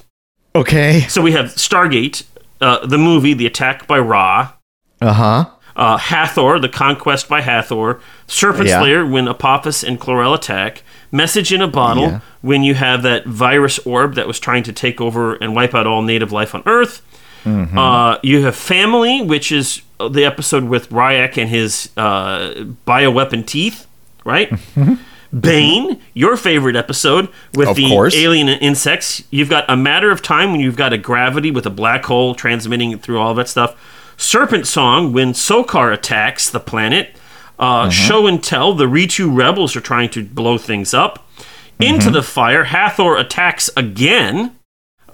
Okay. 0.56 1.02
So 1.10 1.22
we 1.22 1.34
have 1.34 1.48
Stargate, 1.56 2.24
uh, 2.62 2.86
the 2.88 2.98
movie, 2.98 3.34
The 3.34 3.46
Attack 3.46 3.86
by 3.86 4.00
Ra, 4.00 4.54
Uh 5.02 5.14
huh. 5.14 5.46
uh, 5.76 5.98
Hathor, 5.98 6.58
The 6.60 6.70
Conquest 6.70 7.28
by 7.28 7.42
Hathor, 7.42 8.00
Serpent 8.28 8.70
Yeah. 8.70 8.80
Slayer, 8.80 9.06
when 9.06 9.28
Apophis 9.28 9.84
and 9.84 10.00
Chlorel 10.00 10.34
attack, 10.34 10.84
Message 11.12 11.54
in 11.54 11.62
a 11.62 11.68
Bottle, 11.68 12.04
Yeah. 12.04 12.20
when 12.42 12.64
you 12.64 12.74
have 12.76 13.02
that 13.04 13.26
virus 13.26 13.80
orb 13.80 14.16
that 14.16 14.28
was 14.28 14.40
trying 14.40 14.64
to 14.64 14.74
take 14.74 15.00
over 15.00 15.36
and 15.36 15.56
wipe 15.56 15.74
out 15.74 15.88
all 15.88 16.02
native 16.02 16.32
life 16.32 16.54
on 16.54 16.64
Earth. 16.66 17.02
Mm-hmm. 17.46 17.78
Uh, 17.78 18.18
you 18.24 18.44
have 18.44 18.56
Family, 18.56 19.22
which 19.22 19.52
is 19.52 19.82
the 20.00 20.26
episode 20.26 20.66
with 20.66 20.90
Rya'c 20.90 21.38
and 21.38 21.50
his 21.50 21.90
uh, 21.96 22.66
bioweapon 22.86 23.46
teeth, 23.46 23.88
right? 24.26 24.52
Bane, 25.38 26.02
your 26.14 26.38
favorite 26.38 26.76
episode 26.76 27.30
with. 27.54 27.68
Of 27.68 27.76
the 27.76 27.88
course. 27.90 28.16
alien 28.16 28.48
insects. 28.48 29.24
You've 29.30 29.50
got 29.50 29.66
a 29.70 29.76
matter 29.76 30.10
of 30.10 30.22
time 30.22 30.52
when 30.52 30.62
you've 30.62 30.78
got 30.78 30.94
a 30.94 30.98
gravity 30.98 31.52
with 31.52 31.66
a 31.66 31.70
black 31.70 32.06
hole 32.06 32.34
transmitting 32.34 32.98
through 33.00 33.20
all 33.20 33.34
that 33.36 33.50
stuff. 33.50 33.76
Serpent 34.18 34.66
Song 34.68 35.12
when 35.14 35.34
Sokar 35.34 35.92
attacks 35.94 36.50
the 36.50 36.60
planet. 36.62 37.16
Uh, 37.60 37.84
Mm-hmm. 37.84 37.90
Show 37.92 38.28
and 38.28 38.44
Tell, 38.44 38.74
the 38.74 38.86
Reetou 38.86 39.36
rebels 39.36 39.76
are 39.76 39.82
trying 39.82 40.10
to 40.12 40.24
blow 40.24 40.58
things 40.58 40.94
up. 40.94 41.28
Mm-hmm. 41.40 41.84
Into 41.96 42.10
the 42.12 42.24
Fire, 42.24 42.66
Hathor 42.66 43.18
attacks 43.18 43.70
again. 43.78 44.56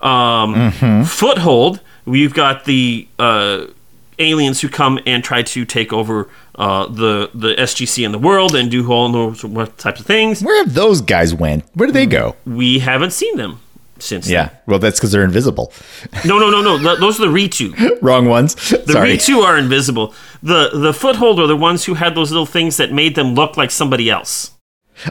Um, 0.01 0.53
Mm-hmm. 0.55 1.03
Foothold, 1.03 1.79
we've 2.05 2.33
got 2.33 2.65
the 2.65 3.07
uh, 3.19 3.65
aliens 4.19 4.61
who 4.61 4.69
come 4.69 4.99
and 5.05 5.23
try 5.23 5.41
to 5.41 5.65
take 5.65 5.91
over 5.93 6.29
uh, 6.55 6.85
the 6.87 7.31
the 7.33 7.55
SGC 7.55 8.05
in 8.05 8.11
the 8.11 8.19
world 8.19 8.53
and 8.55 8.69
do 8.69 8.91
all 8.91 9.09
those 9.11 9.43
what 9.43 9.77
types 9.77 9.99
of 10.01 10.05
things. 10.05 10.41
Where 10.43 10.63
have 10.63 10.73
those 10.75 11.01
guys 11.01 11.33
went? 11.33 11.63
Where 11.73 11.87
did 11.87 11.95
they 11.95 12.05
go? 12.05 12.35
We 12.45 12.79
haven't 12.79 13.11
seen 13.11 13.37
them. 13.37 13.59
Since 13.99 14.29
Yeah. 14.29 14.49
Well, 14.65 14.79
that's 14.79 14.99
because 14.99 15.11
they're 15.11 15.23
invisible. 15.23 15.71
No, 16.25 16.39
no, 16.39 16.49
no, 16.49 16.61
no. 16.61 16.77
th- 16.77 16.99
those 16.99 17.19
are 17.19 17.27
the 17.27 17.31
Reetou. 17.33 17.97
Wrong 18.01 18.27
ones. 18.27 18.55
The 18.55 18.93
Sorry. 18.93 19.17
Reetou 19.17 19.43
are 19.43 19.57
invisible. 19.57 20.13
The 20.41 20.69
the 20.73 20.93
foothold 20.93 21.39
are 21.39 21.47
the 21.47 21.55
ones 21.55 21.85
who 21.85 21.93
had 21.95 22.15
those 22.15 22.31
little 22.31 22.45
things 22.45 22.77
that 22.77 22.91
made 22.91 23.15
them 23.15 23.35
look 23.35 23.55
like 23.57 23.71
somebody 23.71 24.09
else. 24.09 24.51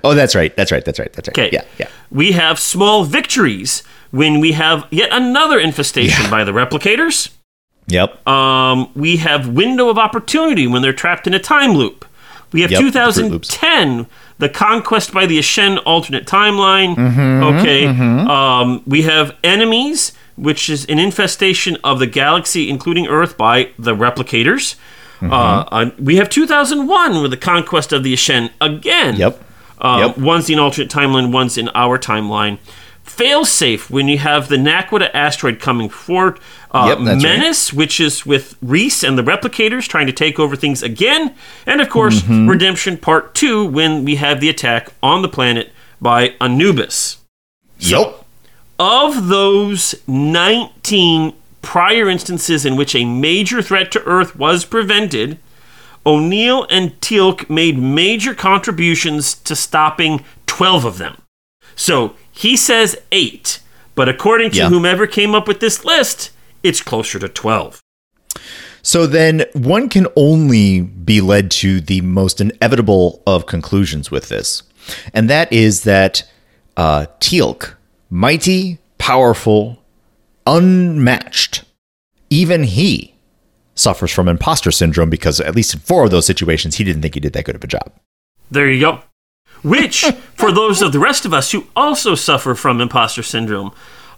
Oh, 0.05 0.15
that's 0.15 0.35
right. 0.35 0.55
That's 0.57 0.71
right. 0.73 0.85
That's 0.85 0.99
right. 0.99 1.13
That's 1.13 1.29
right. 1.29 1.39
Okay. 1.39 1.51
Yeah. 1.53 1.65
Yeah. 1.79 1.89
We 2.11 2.33
have 2.33 2.59
small 2.59 3.05
victories 3.05 3.83
when 4.11 4.41
we 4.41 4.53
have 4.53 4.87
yet 4.91 5.09
another 5.13 5.59
infestation 5.59 6.31
by 6.31 6.45
the 6.45 6.53
replicators. 6.53 7.31
Yep. 7.89 8.27
Um, 8.29 8.91
we 8.95 9.17
have 9.19 9.49
window 9.49 9.89
of 9.89 9.99
opportunity 9.99 10.67
when 10.67 10.83
they're 10.83 10.93
trapped 10.93 11.27
in 11.27 11.35
a 11.35 11.39
time 11.41 11.73
loop. 11.73 12.05
We 12.53 12.61
have 12.63 12.71
Yep, 12.71 12.93
the 12.93 13.13
Fruit 13.13 13.31
Loops. 13.31 13.49
2010, 13.49 14.07
the 14.43 14.49
conquest 14.49 15.13
by 15.15 15.25
the 15.25 15.39
Aschen 15.39 15.81
alternate 15.87 16.27
timeline. 16.27 16.97
Mm-hmm, 16.97 17.43
okay. 17.61 17.87
Um, 17.87 18.83
we 18.87 19.03
have 19.03 19.37
enemies, 19.43 20.13
which 20.37 20.69
is 20.69 20.85
an 20.87 20.99
infestation 20.99 21.77
of 21.85 21.99
the 22.01 22.07
galaxy, 22.07 22.69
including 22.69 23.07
Earth, 23.07 23.37
by 23.39 23.71
the 23.79 23.95
replicators. 23.95 24.77
Mm-hmm. 25.21 25.33
Uh, 25.33 25.65
uh, 25.71 25.91
we 25.99 26.17
have 26.17 26.29
2001 26.29 27.23
with 27.23 27.31
the 27.31 27.37
conquest 27.37 27.93
of 27.93 28.03
the 28.03 28.13
Aschen 28.13 28.51
again. 28.61 29.17
Yep. 29.17 29.41
Uh, 29.81 29.99
Yep. 30.07 30.19
One's 30.19 30.49
in 30.51 30.59
alternate 30.59 30.91
timeline, 30.91 31.33
one's 31.33 31.57
in 31.59 31.69
our 31.75 31.99
timeline. 31.99 32.59
Failsafe 33.05 33.91
when 33.91 34.09
you 34.09 34.19
have 34.19 34.49
the 34.49 34.57
naquadah 34.57 35.11
asteroid 35.13 35.61
coming 35.61 35.89
forward. 35.89 36.39
Uh, 36.71 36.87
Yep, 36.89 36.99
that's 37.05 37.25
right. 37.25 37.39
Menace, 37.39 37.73
which 37.73 38.01
is 38.01 38.25
with 38.25 38.57
Reese 38.63 39.03
and 39.03 39.19
the 39.19 39.23
replicators 39.23 39.87
trying 39.89 40.07
to 40.07 40.13
take 40.13 40.39
over 40.39 40.57
things 40.57 40.83
again. 40.83 41.35
And 41.67 41.81
of 41.81 41.89
course, 41.91 42.23
Mm-hmm. 42.23 42.49
Redemption 42.49 42.97
Part 42.97 43.35
2 43.35 43.67
when 43.67 44.05
we 44.05 44.17
have 44.17 44.41
the 44.41 44.49
attack 44.49 44.91
on 45.03 45.23
the 45.23 45.29
planet 45.29 45.71
by 46.01 46.35
Anubis. 46.41 47.19
Yep. 47.79 48.25
Of 48.79 49.29
those 49.29 49.95
19 50.07 51.35
prior 51.61 52.09
instances 52.09 52.65
in 52.65 52.77
which 52.77 52.95
a 52.95 53.05
major 53.05 53.63
threat 53.63 53.93
to 53.93 54.03
Earth 54.05 54.35
was 54.37 54.65
prevented, 54.65 55.39
O'Neill 56.05 56.67
and 56.71 56.99
Teal'c 57.01 57.49
made 57.49 57.79
major 57.79 58.35
contributions 58.35 59.35
to 59.35 59.55
stopping 59.55 60.25
12 60.47 60.85
of 60.85 60.99
them. 60.99 61.17
So 61.77 62.15
he 62.43 62.57
says 62.57 62.97
eight, 63.13 63.61
but 63.95 64.09
according 64.09 64.51
to 64.53 64.57
Yeah. 64.59 64.69
whomever 64.69 65.07
came 65.07 65.35
up 65.35 65.47
with 65.49 65.61
this 65.61 65.85
list, 65.85 66.31
it's 66.63 66.81
closer 66.81 67.19
to 67.19 67.29
12. 67.29 67.81
So 68.83 69.07
then 69.07 69.45
one 69.53 69.89
can 69.89 70.07
only 70.17 70.81
be 70.81 71.21
led 71.21 71.51
to 71.63 71.81
the 71.81 72.01
most 72.01 72.41
inevitable 72.41 73.23
of 73.27 73.47
conclusions 73.47 74.11
with 74.11 74.29
this. 74.29 74.63
And 75.15 75.31
that 75.31 75.53
is 75.53 75.83
that 75.85 76.25
uh, 76.77 77.07
Teal'c, 77.21 77.75
mighty, 78.11 78.79
powerful, 78.99 79.79
unmatched, 80.47 81.63
even 82.31 82.65
he 82.65 83.15
suffers 83.75 84.11
from 84.11 84.27
imposter 84.29 84.71
syndrome 84.73 85.11
because 85.11 85.41
at 85.41 85.55
least 85.55 85.75
in 85.75 85.81
four 85.81 86.05
of 86.05 86.11
those 86.11 86.27
situations, 86.27 86.77
he 86.77 86.85
didn't 86.85 87.03
think 87.03 87.15
he 87.15 87.21
did 87.21 87.33
that 87.35 87.45
good 87.45 87.55
of 87.55 87.63
a 87.63 87.67
job. 87.69 87.93
There 88.51 88.69
you 88.71 88.81
go. 88.81 89.01
Which, 89.63 90.05
for 90.35 90.51
those 90.51 90.83
of 90.83 90.93
the 90.93 90.99
rest 90.99 91.25
of 91.25 91.33
us 91.33 91.53
who 91.53 91.67
also 91.77 92.15
suffer 92.15 92.55
from 92.55 92.81
imposter 92.81 93.23
syndrome, 93.23 93.73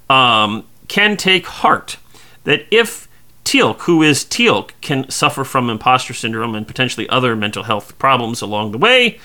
um, 0.08 0.64
can 0.88 1.16
take 1.16 1.46
heart 1.46 1.98
that 2.44 2.66
if 2.70 3.08
Teal'c, 3.44 3.82
who 3.82 4.02
is 4.02 4.24
Teal'c, 4.24 4.70
can 4.80 5.08
suffer 5.10 5.44
from 5.44 5.68
imposter 5.68 6.14
syndrome 6.14 6.54
and 6.54 6.66
potentially 6.66 7.08
other 7.08 7.36
mental 7.36 7.64
health 7.64 7.98
problems 7.98 8.40
along 8.40 8.72
the 8.72 8.78
way, 8.78 9.18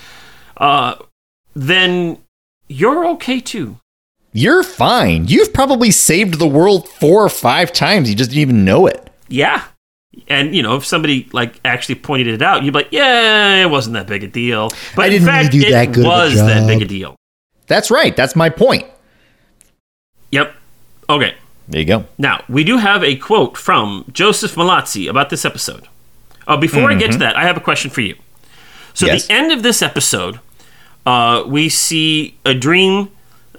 uh, 0.58 0.94
then 1.54 2.18
you're 2.68 3.06
okay 3.08 3.40
too. 3.40 3.76
You're 4.32 4.62
fine. 4.62 5.26
You've 5.26 5.52
probably 5.52 5.90
saved 5.90 6.38
the 6.38 6.46
world 6.46 6.88
four 6.88 7.24
or 7.24 7.28
five 7.28 7.72
times. 7.72 8.08
You 8.08 8.14
just 8.14 8.30
didn't 8.30 8.42
even 8.42 8.64
know 8.64 8.86
it. 8.86 9.10
Yeah. 9.28 9.64
And 10.28 10.54
you 10.54 10.62
know, 10.62 10.76
if 10.76 10.84
somebody 10.84 11.28
like 11.32 11.60
actually 11.64 11.96
pointed 11.96 12.28
it 12.28 12.42
out, 12.42 12.62
you'd 12.62 12.72
be 12.72 12.78
like, 12.80 12.88
"Yeah, 12.92 13.62
it 13.62 13.70
wasn't 13.70 13.94
that 13.94 14.06
big 14.06 14.22
a 14.24 14.28
deal." 14.28 14.70
But 14.94 15.02
I 15.02 15.06
in 15.06 15.12
didn't 15.12 15.26
fact, 15.26 15.52
really 15.52 15.60
do 15.64 15.68
it 15.68 15.70
that 15.72 15.92
good 15.92 16.04
of 16.06 16.06
a 16.06 16.08
was 16.08 16.34
that 16.36 16.66
big 16.66 16.82
a 16.82 16.84
deal. 16.84 17.16
That's 17.66 17.90
right. 17.90 18.14
That's 18.16 18.34
my 18.36 18.48
point. 18.50 18.86
Yep. 20.32 20.54
Okay. 21.08 21.34
There 21.68 21.80
you 21.80 21.86
go. 21.86 22.04
Now, 22.18 22.42
we 22.48 22.64
do 22.64 22.78
have 22.78 23.02
a 23.04 23.16
quote 23.16 23.56
from 23.56 24.04
Joseph 24.12 24.54
Mallozzi 24.56 25.08
about 25.08 25.30
this 25.30 25.44
episode. 25.44 25.86
Uh, 26.46 26.56
before 26.56 26.90
I 26.90 26.94
get 26.96 27.12
to 27.12 27.18
that, 27.18 27.36
I 27.36 27.42
have 27.44 27.56
a 27.56 27.60
question 27.60 27.90
for 27.90 28.00
you. 28.00 28.16
So, 28.94 29.06
Mm-hmm. 29.06 29.14
Yes. 29.14 29.24
at 29.24 29.28
the 29.28 29.34
end 29.34 29.52
of 29.52 29.62
this 29.62 29.82
episode, 29.82 30.40
uh, 31.06 31.44
we 31.46 31.68
see 31.68 32.36
a 32.44 32.54
dream 32.54 33.10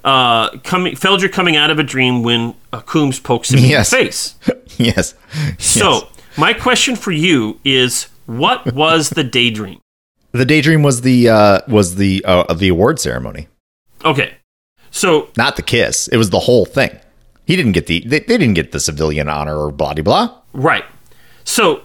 uh, 0.04 0.58
coming, 0.60 0.95
Felger 0.95 1.32
coming 1.32 1.56
out 1.56 1.71
of 1.71 1.80
a 1.80 1.84
dream 1.84 2.21
when 2.24 2.54
uh, 2.74 2.82
Coombs 2.82 3.19
pokes 3.19 3.52
him 3.52 3.60
Yes. 3.60 3.93
in 3.93 4.00
the 4.00 4.06
face. 4.06 4.36
yes. 4.78 5.13
So, 5.58 6.10
my 6.38 6.54
question 6.54 6.96
for 6.96 7.12
you 7.12 7.60
is 7.63 8.08
what 8.26 8.74
was 8.74 9.10
the 9.12 9.24
daydream? 9.24 9.80
The 10.34 10.46
daydream 10.46 10.82
was 10.82 11.02
the 11.02 11.28
uh, 11.28 11.60
was 11.67 11.96
the 11.96 12.24
uh, 12.26 12.54
the 12.54 12.70
award 12.70 13.00
ceremony, 13.02 13.50
Okay. 14.06 14.36
So, 14.89 15.28
not 15.36 15.58
the 15.58 15.62
kiss. 15.62 16.08
It 16.08 16.15
was 16.15 16.30
the 16.30 16.39
whole 16.39 16.63
thing. 16.65 16.98
He 17.46 17.58
didn't 17.58 17.74
get 17.74 17.88
the 17.88 18.00
they, 18.08 18.20
they 18.20 18.38
didn't 18.38 18.54
get 18.54 18.72
the 18.72 18.80
civilian 18.80 19.28
honor 19.28 19.58
or 19.58 19.72
blah 19.74 19.94
de 19.94 20.04
blah. 20.04 20.34
Right. 20.54 20.86
So, 21.44 21.82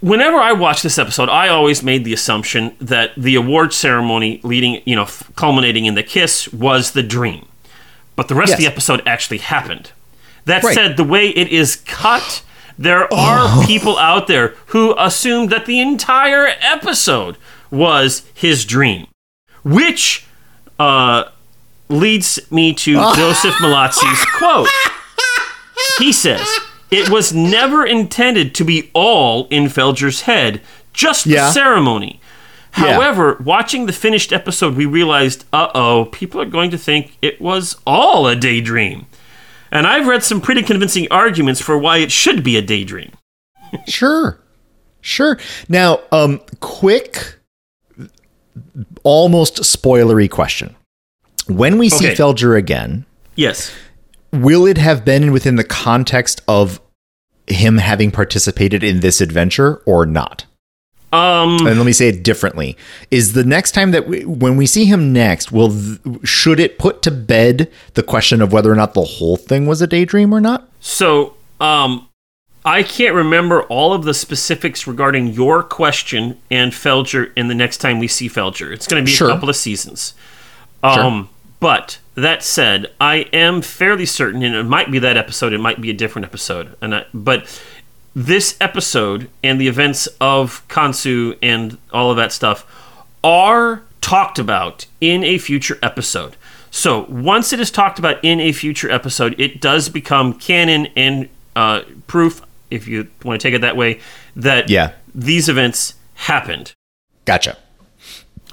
whenever 0.00 0.36
I 0.36 0.52
watch 0.52 0.82
this 0.82 0.98
episode, 0.98 1.28
I 1.28 1.48
always 1.48 1.82
made 1.82 2.04
the 2.04 2.12
assumption 2.12 2.76
that 2.80 3.10
the 3.16 3.34
award 3.34 3.72
ceremony 3.72 4.40
leading, 4.44 4.80
you 4.84 4.94
know, 4.94 5.02
f- 5.02 5.28
culminating 5.34 5.84
in 5.86 5.96
the 5.96 6.04
kiss 6.04 6.52
was 6.52 6.92
the 6.92 7.02
dream. 7.02 7.48
But 8.14 8.28
the 8.28 8.36
rest 8.36 8.52
of 8.52 8.58
the 8.60 8.68
episode 8.68 9.02
actually 9.04 9.38
happened. 9.38 9.90
That 10.44 10.62
Right. 10.62 10.74
said, 10.74 10.96
the 10.96 11.02
way 11.02 11.30
it 11.30 11.48
is 11.48 11.74
cut, 11.86 12.44
there 12.78 13.12
are 13.12 13.64
people 13.66 13.98
out 13.98 14.26
there 14.26 14.54
who 14.66 14.94
assumed 14.98 15.50
that 15.50 15.66
the 15.66 15.80
entire 15.80 16.48
episode 16.60 17.36
was 17.70 18.22
his 18.34 18.64
dream, 18.64 19.06
which 19.64 20.26
uh, 20.78 21.24
leads 21.88 22.40
me 22.50 22.72
to 22.74 22.94
Joseph 23.16 23.54
Mallozzi's 23.56 24.24
quote. 24.36 24.68
He 25.98 26.12
says, 26.12 26.46
It 26.90 27.08
was 27.10 27.32
never 27.32 27.84
intended 27.84 28.54
to 28.56 28.64
be 28.64 28.90
all 28.94 29.46
in 29.48 29.64
Felger's 29.64 30.22
head, 30.22 30.60
just 30.92 31.24
the 31.24 31.30
Yeah. 31.34 31.50
ceremony. 31.50 32.20
Yeah. 32.76 32.94
However, 32.94 33.40
watching 33.44 33.86
the 33.86 33.92
finished 33.92 34.32
episode, 34.32 34.76
we 34.76 34.84
realized, 34.86 35.44
uh 35.52 35.68
oh, 35.74 36.06
people 36.06 36.40
are 36.40 36.44
going 36.46 36.70
to 36.72 36.78
think 36.78 37.16
it 37.22 37.40
was 37.40 37.76
all 37.86 38.26
a 38.26 38.34
daydream. 38.34 39.06
And 39.74 39.86
I've 39.86 40.06
read 40.06 40.22
some 40.22 40.40
pretty 40.40 40.62
convincing 40.62 41.08
arguments 41.10 41.60
for 41.60 41.76
why 41.76 41.98
it 41.98 42.10
should 42.12 42.42
be 42.44 42.56
a 42.56 42.62
daydream. 42.62 43.10
Sure, 43.88 44.38
sure. 45.00 45.36
Now, 45.68 46.00
um, 46.12 46.40
quick, 46.60 47.38
almost 49.02 49.56
spoilery 49.62 50.30
question: 50.30 50.76
When 51.48 51.76
we 51.78 51.88
see 51.88 52.06
Okay. 52.06 52.14
Felger 52.14 52.56
again, 52.56 53.04
Yes. 53.34 53.72
will 54.32 54.64
it 54.66 54.78
have 54.78 55.04
been 55.04 55.32
within 55.32 55.56
the 55.56 55.64
context 55.64 56.40
of 56.46 56.80
him 57.48 57.78
having 57.78 58.10
participated 58.10 58.82
in 58.84 59.00
this 59.00 59.20
adventure 59.20 59.82
or 59.86 60.06
not? 60.06 60.46
Um, 61.14 61.66
and 61.66 61.78
let 61.78 61.86
me 61.86 61.92
say 61.92 62.08
it 62.08 62.22
differently 62.24 62.76
is 63.10 63.34
the 63.34 63.44
next 63.44 63.72
time 63.72 63.90
that 63.92 64.08
we, 64.08 64.24
when 64.24 64.56
we 64.56 64.66
see 64.66 64.84
him 64.86 65.12
next 65.12 65.52
will 65.52 65.70
th- 65.70 65.98
should 66.24 66.58
it 66.58 66.78
put 66.78 67.02
to 67.02 67.10
bed 67.10 67.70
the 67.94 68.02
question 68.02 68.42
of 68.42 68.52
whether 68.52 68.72
or 68.72 68.74
not 68.74 68.94
the 68.94 69.04
whole 69.04 69.36
thing 69.36 69.66
was 69.66 69.80
a 69.80 69.86
daydream 69.86 70.32
or 70.34 70.40
not 70.40 70.68
So, 70.80 71.34
um, 71.60 72.08
I 72.64 72.82
can't 72.82 73.14
remember 73.14 73.62
all 73.64 73.92
of 73.92 74.04
the 74.04 74.14
specifics 74.14 74.86
regarding 74.86 75.28
your 75.28 75.62
question 75.62 76.38
and 76.50 76.72
Felger 76.72 77.30
in 77.36 77.48
the 77.48 77.54
next 77.54 77.78
time 77.78 77.98
we 77.98 78.08
see 78.08 78.28
Felger. 78.28 78.72
It's 78.72 78.86
going 78.86 79.04
to 79.04 79.06
be 79.06 79.14
Sure. 79.14 79.28
a 79.28 79.32
couple 79.32 79.50
of 79.50 79.56
seasons. 79.56 80.14
Um, 80.82 81.28
But 81.60 81.98
that 82.14 82.42
said, 82.42 82.88
I 83.00 83.26
am 83.32 83.62
fairly 83.62 84.06
certain, 84.06 84.42
and 84.42 84.54
it 84.54 84.64
might 84.64 84.90
be 84.90 84.98
that 84.98 85.16
episode, 85.16 85.52
it 85.52 85.60
might 85.60 85.80
be 85.80 85.90
a 85.90 85.94
different 85.94 86.26
episode. 86.26 86.74
And 86.82 86.94
I, 86.94 87.04
but 87.14 87.46
this 88.14 88.56
episode 88.60 89.28
and 89.42 89.60
the 89.60 89.68
events 89.68 90.06
of 90.20 90.66
Khonsu 90.68 91.36
and 91.42 91.78
all 91.92 92.10
of 92.10 92.16
that 92.16 92.32
stuff 92.32 92.64
are 93.22 93.82
talked 94.00 94.38
about 94.38 94.86
in 95.00 95.24
a 95.24 95.38
future 95.38 95.78
episode. 95.82 96.36
So 96.70 97.04
once 97.08 97.52
it 97.52 97.60
is 97.60 97.70
talked 97.70 97.98
about 97.98 98.22
in 98.24 98.40
a 98.40 98.52
future 98.52 98.90
episode, 98.90 99.34
it 99.38 99.60
does 99.60 99.88
become 99.88 100.34
canon 100.34 100.88
and 100.96 101.28
uh, 101.56 101.82
proof, 102.06 102.42
if 102.70 102.86
you 102.88 103.08
want 103.24 103.40
to 103.40 103.46
take 103.48 103.54
it 103.54 103.60
that 103.60 103.76
way, 103.76 104.00
that 104.36 104.68
Yeah. 104.68 104.92
these 105.14 105.48
events 105.48 105.94
happened. 106.14 106.72
gotcha 107.24 107.56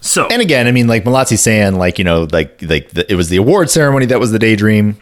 So 0.02 0.28
and 0.28 0.42
again 0.42 0.66
i 0.68 0.72
mean 0.72 0.88
like 0.88 1.04
Mallozzi's 1.04 1.42
saying 1.42 1.76
like 1.76 2.00
you 2.00 2.04
know 2.06 2.28
like 2.32 2.60
like 2.64 2.90
the, 2.90 3.12
it 3.12 3.16
was 3.16 3.30
the 3.30 3.38
award 3.38 3.70
ceremony 3.70 4.06
that 4.08 4.20
was 4.20 4.32
the 4.32 4.40
daydream 4.40 4.98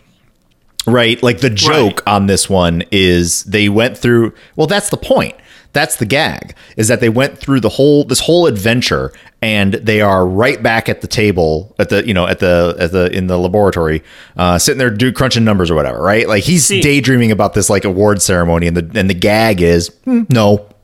right 0.89 1.21
like 1.23 1.39
the 1.39 1.49
joke 1.49 2.01
on 2.07 2.27
this 2.27 2.49
one 2.49 2.83
is 2.91 3.43
they 3.43 3.69
went 3.69 3.97
through 3.97 4.33
well 4.55 4.67
that's 4.67 4.89
the 4.89 4.97
point 4.97 5.35
That's 5.71 5.97
the 5.97 6.05
gag. 6.07 6.55
Is 6.77 6.87
that 6.87 6.99
they 6.99 7.09
went 7.09 7.37
through 7.37 7.59
the 7.59 7.69
whole 7.69 8.03
this 8.03 8.19
whole 8.21 8.47
adventure 8.47 9.13
and 9.39 9.75
they 9.75 10.01
are 10.01 10.25
right 10.25 10.61
back 10.63 10.89
at 10.89 11.01
the 11.01 11.07
table 11.07 11.75
at 11.77 11.89
the 11.89 12.01
you 12.07 12.13
know 12.13 12.25
at 12.25 12.39
the 12.39 12.75
at 12.79 12.91
the 12.91 13.15
in 13.15 13.27
the 13.27 13.37
laboratory, 13.37 14.01
uh, 14.35 14.57
sitting 14.57 14.79
there 14.79 14.89
do 14.89 15.11
crunching 15.13 15.45
numbers 15.45 15.69
or 15.69 15.75
whatever. 15.75 16.01
Right? 16.01 16.27
Like 16.27 16.43
he's 16.43 16.65
See- 16.65 16.81
daydreaming 16.81 17.31
about 17.31 17.53
this 17.53 17.69
like 17.69 17.85
award 17.85 18.19
ceremony, 18.23 18.65
and 18.65 18.75
the 18.75 18.99
and 18.99 19.07
the 19.07 19.13
gag 19.13 19.61
is 19.61 19.89
"Hmm, 20.05 20.23
no. 20.29 20.65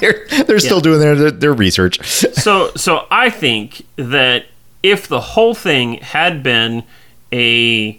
they're 0.00 0.26
they're 0.46 0.58
still 0.60 0.82
doing 0.82 1.00
their, 1.00 1.14
their 1.16 1.30
their 1.30 1.54
research. 1.54 1.98
so 2.34 2.70
so 2.76 3.06
I 3.10 3.30
think 3.30 3.86
that 3.96 4.44
if 4.82 5.08
the 5.08 5.22
whole 5.22 5.54
thing 5.54 5.94
had 6.02 6.42
been 6.42 6.82
a, 7.32 7.98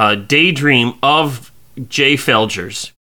uh 0.00 0.14
daydream 0.34 0.88
of 1.02 1.50
Jay 1.96 2.14
Felger's, 2.16 2.92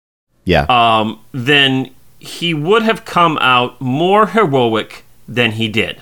Yeah. 0.52 0.64
um, 0.80 1.06
then 1.50 1.90
he 2.34 2.50
would 2.54 2.82
have 2.90 3.00
come 3.04 3.38
out 3.54 3.80
more 3.80 4.26
heroic 4.36 4.90
than 5.36 5.52
he 5.52 5.66
did. 5.68 5.94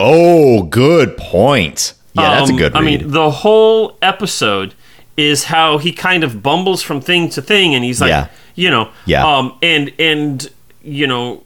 oh, 0.00 0.62
good 0.64 1.16
point. 1.16 1.94
Yeah, 2.14 2.30
that's 2.36 2.50
a 2.50 2.52
Um, 2.52 2.58
good 2.58 2.72
read. 2.74 2.82
I 2.82 2.84
mean, 2.84 3.10
the 3.12 3.30
whole 3.30 3.96
episode 4.02 4.74
is 5.16 5.44
how 5.44 5.78
he 5.78 5.90
kind 5.92 6.22
of 6.24 6.42
bumbles 6.42 6.82
from 6.82 7.00
thing 7.00 7.30
to 7.30 7.40
thing, 7.40 7.74
and 7.74 7.82
he's 7.84 8.00
like, 8.02 8.10
Yeah. 8.10 8.26
you 8.54 8.70
know, 8.70 8.88
Yeah. 9.06 9.24
um, 9.26 9.54
and 9.62 9.92
and 9.98 10.48
you 10.84 11.06
know, 11.06 11.44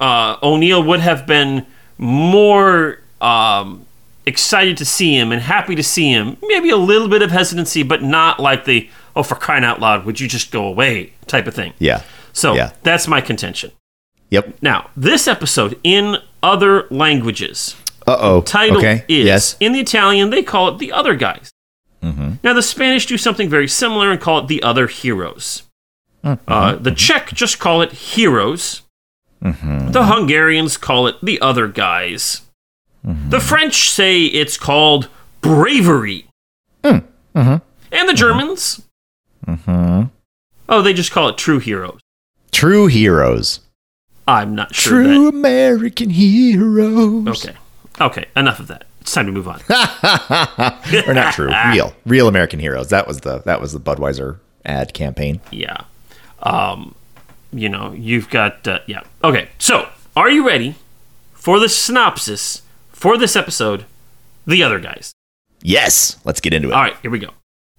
uh, 0.00 0.36
O'Neill 0.42 0.82
would 0.82 1.00
have 1.00 1.24
been 1.26 1.66
more 1.98 2.98
um, 3.20 3.83
excited 4.26 4.76
to 4.78 4.84
see 4.84 5.16
him 5.18 5.32
and 5.32 5.42
happy 5.42 5.74
to 5.74 5.82
see 5.82 6.10
him. 6.10 6.36
Maybe 6.42 6.70
a 6.70 6.76
little 6.76 7.08
bit 7.08 7.22
of 7.22 7.30
hesitancy, 7.30 7.82
but 7.82 8.02
not 8.02 8.40
like 8.40 8.64
the 8.64 8.88
oh, 9.16 9.22
for 9.22 9.34
crying 9.36 9.64
out 9.64 9.80
loud, 9.80 10.04
would 10.04 10.18
you 10.20 10.26
just 10.28 10.50
go 10.50 10.66
away 10.66 11.12
type 11.26 11.46
of 11.46 11.54
thing. 11.54 11.72
yeah. 11.78 12.02
So 12.32 12.54
Yeah. 12.54 12.72
that's 12.82 13.06
my 13.06 13.20
contention. 13.20 13.70
Yep. 14.30 14.54
Now, 14.60 14.90
this 14.96 15.28
episode 15.28 15.78
in 15.84 16.16
other 16.42 16.86
languages 16.90 17.76
Uh 18.06 18.16
oh. 18.18 18.40
title 18.42 18.78
okay. 18.78 19.04
is 19.08 19.24
Yes. 19.26 19.56
in 19.60 19.72
the 19.72 19.80
Italian 19.80 20.30
they 20.30 20.42
call 20.42 20.68
it 20.68 20.78
the 20.78 20.90
other 20.92 21.14
guys. 21.14 21.50
Now 22.42 22.52
the 22.52 22.60
Spanish 22.62 23.06
do 23.06 23.16
something 23.16 23.48
very 23.48 23.66
similar 23.68 24.10
and 24.10 24.20
call 24.20 24.40
it 24.40 24.48
the 24.48 24.62
other 24.62 24.88
heroes. 24.88 25.62
Uh, 26.22 26.74
the 26.74 26.90
Czech 26.90 27.32
just 27.32 27.58
call 27.58 27.80
it 27.82 27.92
heroes. 27.92 28.82
The 29.40 30.04
Hungarians 30.12 30.76
call 30.76 31.06
it 31.06 31.16
the 31.22 31.40
other 31.40 31.66
guys. 31.68 32.42
The 33.04 33.40
French 33.40 33.90
say 33.90 34.22
it's 34.22 34.56
called 34.56 35.08
bravery. 35.40 36.26
And 36.82 38.08
the 38.08 38.14
Germans, 38.14 38.82
oh, 40.68 40.82
they 40.82 40.92
just 40.94 41.12
call 41.12 41.28
it 41.28 41.36
true 41.38 41.58
heroes. 41.58 42.00
True 42.50 42.86
heroes. 42.86 43.60
I'm 44.26 44.54
not 44.54 44.74
sure. 44.74 45.02
that- 45.02 45.08
True 45.14 45.28
American 45.28 46.10
heroes. 46.10 47.44
Okay. 47.46 47.56
Okay, 48.00 48.24
enough 48.36 48.58
of 48.58 48.68
that. 48.68 48.86
It's 49.00 49.12
time 49.12 49.26
to 49.26 49.32
move 49.32 49.46
on. 49.46 49.60
or 51.06 51.12
not 51.14 51.34
true. 51.34 51.52
Real. 51.70 51.94
Real 52.06 52.26
American 52.26 52.58
heroes. 52.58 52.88
That 52.88 53.06
was 53.06 53.20
the 53.20 53.40
that 53.40 53.60
was 53.60 53.72
the 53.72 53.80
Budweiser 53.80 54.38
ad 54.64 54.94
campaign. 54.94 55.40
yeah. 55.50 55.82
Um, 56.42 56.94
you 57.52 57.68
know, 57.68 57.92
you've 57.92 58.28
got 58.30 58.66
uh, 58.66 58.78
yeah. 58.86 59.02
Okay, 59.22 59.48
so 59.58 59.88
are 60.16 60.30
you 60.30 60.46
ready 60.46 60.74
for 61.34 61.60
the 61.60 61.68
synopsis 61.68 62.62
for 63.04 63.18
this 63.18 63.36
episode? 63.36 63.84
The 64.46 64.62
other 64.62 64.80
guys. 64.80 65.12
Yes. 65.60 66.18
Let's 66.24 66.40
get 66.40 66.54
into 66.54 66.70
it. 66.70 66.72
All 66.72 66.80
right, 66.80 66.96
here 67.02 67.10
we 67.10 67.18
go. 67.18 67.34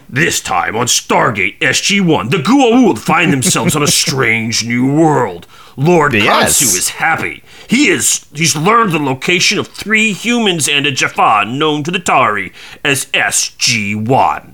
This 0.08 0.40
time 0.40 0.76
on 0.76 0.86
Stargate 0.86 1.58
SG-1, 1.58 2.30
the 2.30 2.38
Goa'uld 2.38 3.00
find 3.00 3.34
themselves 3.34 3.76
on 3.76 3.82
a 3.82 3.88
strange 3.88 4.64
new 4.68 4.86
world. 4.96 5.48
Lord 5.76 6.14
Yes. 6.14 6.62
Khonsu 6.62 6.78
is 6.78 6.90
happy. 6.90 7.42
He 7.68 7.88
is 7.88 8.28
he's 8.36 8.56
learned 8.56 8.92
the 8.92 9.00
location 9.00 9.58
of 9.58 9.68
three 9.68 10.14
humans 10.14 10.70
and 10.70 10.86
a 10.86 10.92
Jaffa 10.92 11.44
known 11.48 11.82
to 11.86 11.90
the 11.90 11.98
Tau'ri 12.00 12.54
as 12.84 13.08
SG-1. 13.08 14.54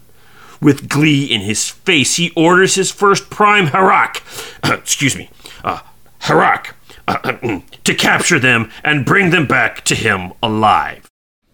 With 0.62 0.88
glee 0.88 1.26
in 1.26 1.42
his 1.42 1.68
face, 1.68 2.16
he 2.16 2.32
orders 2.34 2.76
his 2.76 2.92
first 2.92 3.30
prime 3.30 3.68
Herak, 3.68 4.22
excuse 4.80 5.18
me, 5.18 5.30
uh, 5.66 5.80
Herak, 6.22 6.76
to 7.84 7.96
capture 7.96 8.40
them 8.40 8.72
and 8.84 9.06
bring 9.06 9.30
them 9.30 9.48
back 9.48 9.84
to 9.86 9.96
him 9.96 10.34
alive. 10.42 11.08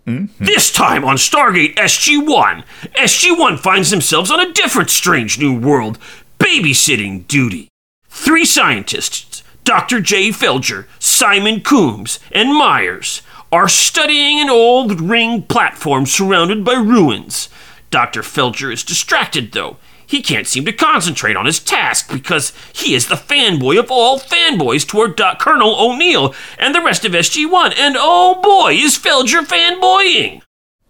Mm-hmm. 0.06 0.46
This 0.46 0.72
time 0.72 1.04
on 1.04 1.18
Stargate 1.18 1.76
SG-1, 1.76 2.64
SG-1 2.96 3.60
finds 3.60 3.90
themselves 3.90 4.32
on 4.32 4.40
a 4.40 4.54
different 4.54 4.90
strange 4.90 5.38
new 5.38 5.60
world, 5.60 6.00
babysitting 6.40 7.28
duty. 7.28 7.68
Three 8.08 8.46
scientists, 8.46 9.44
Dr. 9.66 10.00
J. 10.00 10.30
Felger, 10.30 10.86
Simon 10.98 11.60
Coombs, 11.60 12.20
and 12.32 12.58
Myers, 12.58 13.22
are 13.52 13.68
studying 13.68 14.40
an 14.40 14.50
old 14.50 15.02
ring 15.02 15.44
platform 15.44 16.06
surrounded 16.06 16.64
by 16.64 16.74
ruins. 16.74 17.50
Dr. 17.90 18.22
Felger 18.22 18.72
is 18.72 18.84
distracted, 18.84 19.52
though. 19.52 19.78
He 20.08 20.22
can't 20.22 20.48
seem 20.48 20.64
to 20.66 20.74
concentrate 20.74 21.36
on 21.36 21.46
his 21.46 21.60
task 21.60 22.10
because 22.10 22.54
he 22.74 22.96
is 22.96 23.08
the 23.08 23.16
fanboy 23.16 23.78
of 23.78 23.92
all 23.92 24.20
fanboys 24.20 24.88
toward 24.88 25.18
Doc 25.18 25.40
Colonel 25.40 25.76
O'Neill 25.78 26.34
and 26.58 26.74
the 26.74 26.82
rest 26.82 27.04
of 27.04 27.12
SG1. 27.12 27.78
And 27.78 27.96
oh 28.00 28.40
boy, 28.42 28.74
is 28.74 28.98
Felger 28.98 29.46
fanboying! 29.46 30.42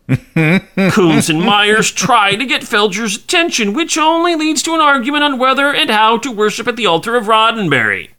Coombs 0.93 1.30
and 1.30 1.41
Myers 1.41 1.91
try 1.91 2.36
to 2.36 2.45
get 2.45 2.61
Felger's 2.61 3.18
attention, 3.18 3.74
which 3.74 3.97
only 3.97 4.36
leads 4.36 4.61
to 4.63 4.74
an 4.74 4.80
argument 4.80 5.24
on 5.24 5.39
whether 5.39 5.74
and 5.74 5.89
how 5.89 6.18
to 6.20 6.32
worship 6.32 6.68
at 6.68 6.76
the 6.78 6.86
altar 6.86 7.15
of 7.15 7.26
Roddenberry. 7.26 8.09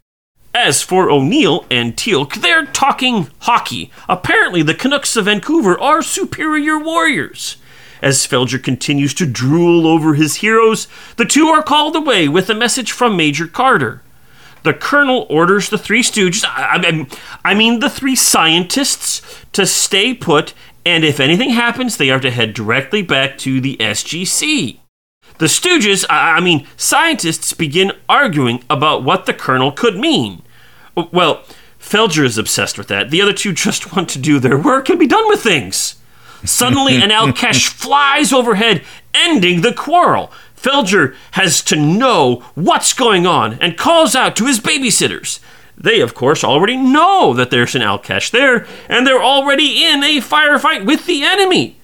As 0.53 0.81
for 0.81 1.09
O'Neill 1.09 1.65
and 1.71 1.95
Teal'c, 1.95 2.41
they're 2.41 2.65
talking 2.65 3.29
hockey. 3.39 3.91
Apparently, 4.09 4.61
the 4.61 4.73
Canucks 4.73 5.15
of 5.15 5.25
Vancouver 5.25 5.79
are 5.79 6.01
superior 6.01 6.77
warriors. 6.77 7.55
As 8.01 8.25
Felger 8.25 8.61
continues 8.63 9.13
to 9.15 9.25
drool 9.25 9.85
over 9.85 10.13
his 10.13 10.35
heroes, 10.35 10.87
the 11.17 11.25
two 11.25 11.47
are 11.47 11.63
called 11.63 11.95
away 11.95 12.27
with 12.27 12.49
a 12.49 12.55
message 12.55 12.91
from 12.91 13.17
Major 13.17 13.47
Carter. 13.47 14.01
The 14.63 14.73
colonel 14.73 15.25
orders 15.29 15.69
the 15.69 15.77
three 15.77 16.01
stooges, 16.01 16.43
I, 16.45 16.77
I- 17.43 17.51
I 17.51 17.53
mean 17.53 17.79
the 17.79 17.89
three 17.89 18.15
scientists, 18.15 19.21
to 19.53 19.65
stay 19.65 20.13
put, 20.13 20.53
and 20.85 21.03
if 21.03 21.19
anything 21.19 21.51
happens, 21.51 21.97
they 21.97 22.09
are 22.09 22.19
to 22.19 22.31
head 22.31 22.53
directly 22.53 23.01
back 23.01 23.37
to 23.39 23.59
the 23.61 23.77
SGC. 23.77 24.79
The 25.37 25.45
Stooges, 25.45 26.05
I 26.09 26.37
I 26.37 26.39
mean, 26.41 26.67
scientists 26.75 27.53
begin 27.53 27.93
arguing 28.09 28.63
about 28.69 29.03
what 29.03 29.25
the 29.25 29.33
colonel 29.33 29.71
could 29.71 29.97
mean. 29.97 30.41
Well, 30.95 31.43
Felger 31.79 32.25
is 32.25 32.37
obsessed 32.37 32.77
with 32.77 32.89
that. 32.89 33.09
The 33.09 33.21
other 33.21 33.31
two 33.33 33.53
just 33.65 33.95
want 33.95 34.09
to 34.09 34.19
do 34.19 34.39
their 34.39 34.57
work 34.57 34.89
and 34.89 34.99
be 34.99 35.07
done 35.07 35.27
with 35.29 35.41
things. 35.41 35.95
Suddenly, 36.43 37.01
an 37.01 37.11
Al'kesh 37.11 37.67
flies 37.67 38.31
overhead, 38.33 38.83
ending 39.13 39.61
the 39.61 39.73
quarrel. 39.73 40.31
Felger 40.55 41.15
has 41.31 41.61
to 41.63 41.75
know 41.75 42.43
what's 42.55 42.93
going 42.93 43.25
on 43.25 43.53
and 43.61 43.77
calls 43.77 44.15
out 44.15 44.35
to 44.37 44.45
his 44.45 44.59
babysitters. 44.59 45.39
They, 45.77 46.01
of 46.01 46.13
course, 46.13 46.43
already 46.43 46.75
know 46.75 47.33
that 47.33 47.51
there's 47.51 47.75
an 47.75 47.81
Al'kesh 47.81 48.31
there, 48.31 48.67
and 48.89 49.07
they're 49.07 49.23
already 49.23 49.85
in 49.85 50.03
a 50.03 50.17
firefight 50.17 50.85
with 50.85 51.05
the 51.05 51.23
enemy. 51.23 51.77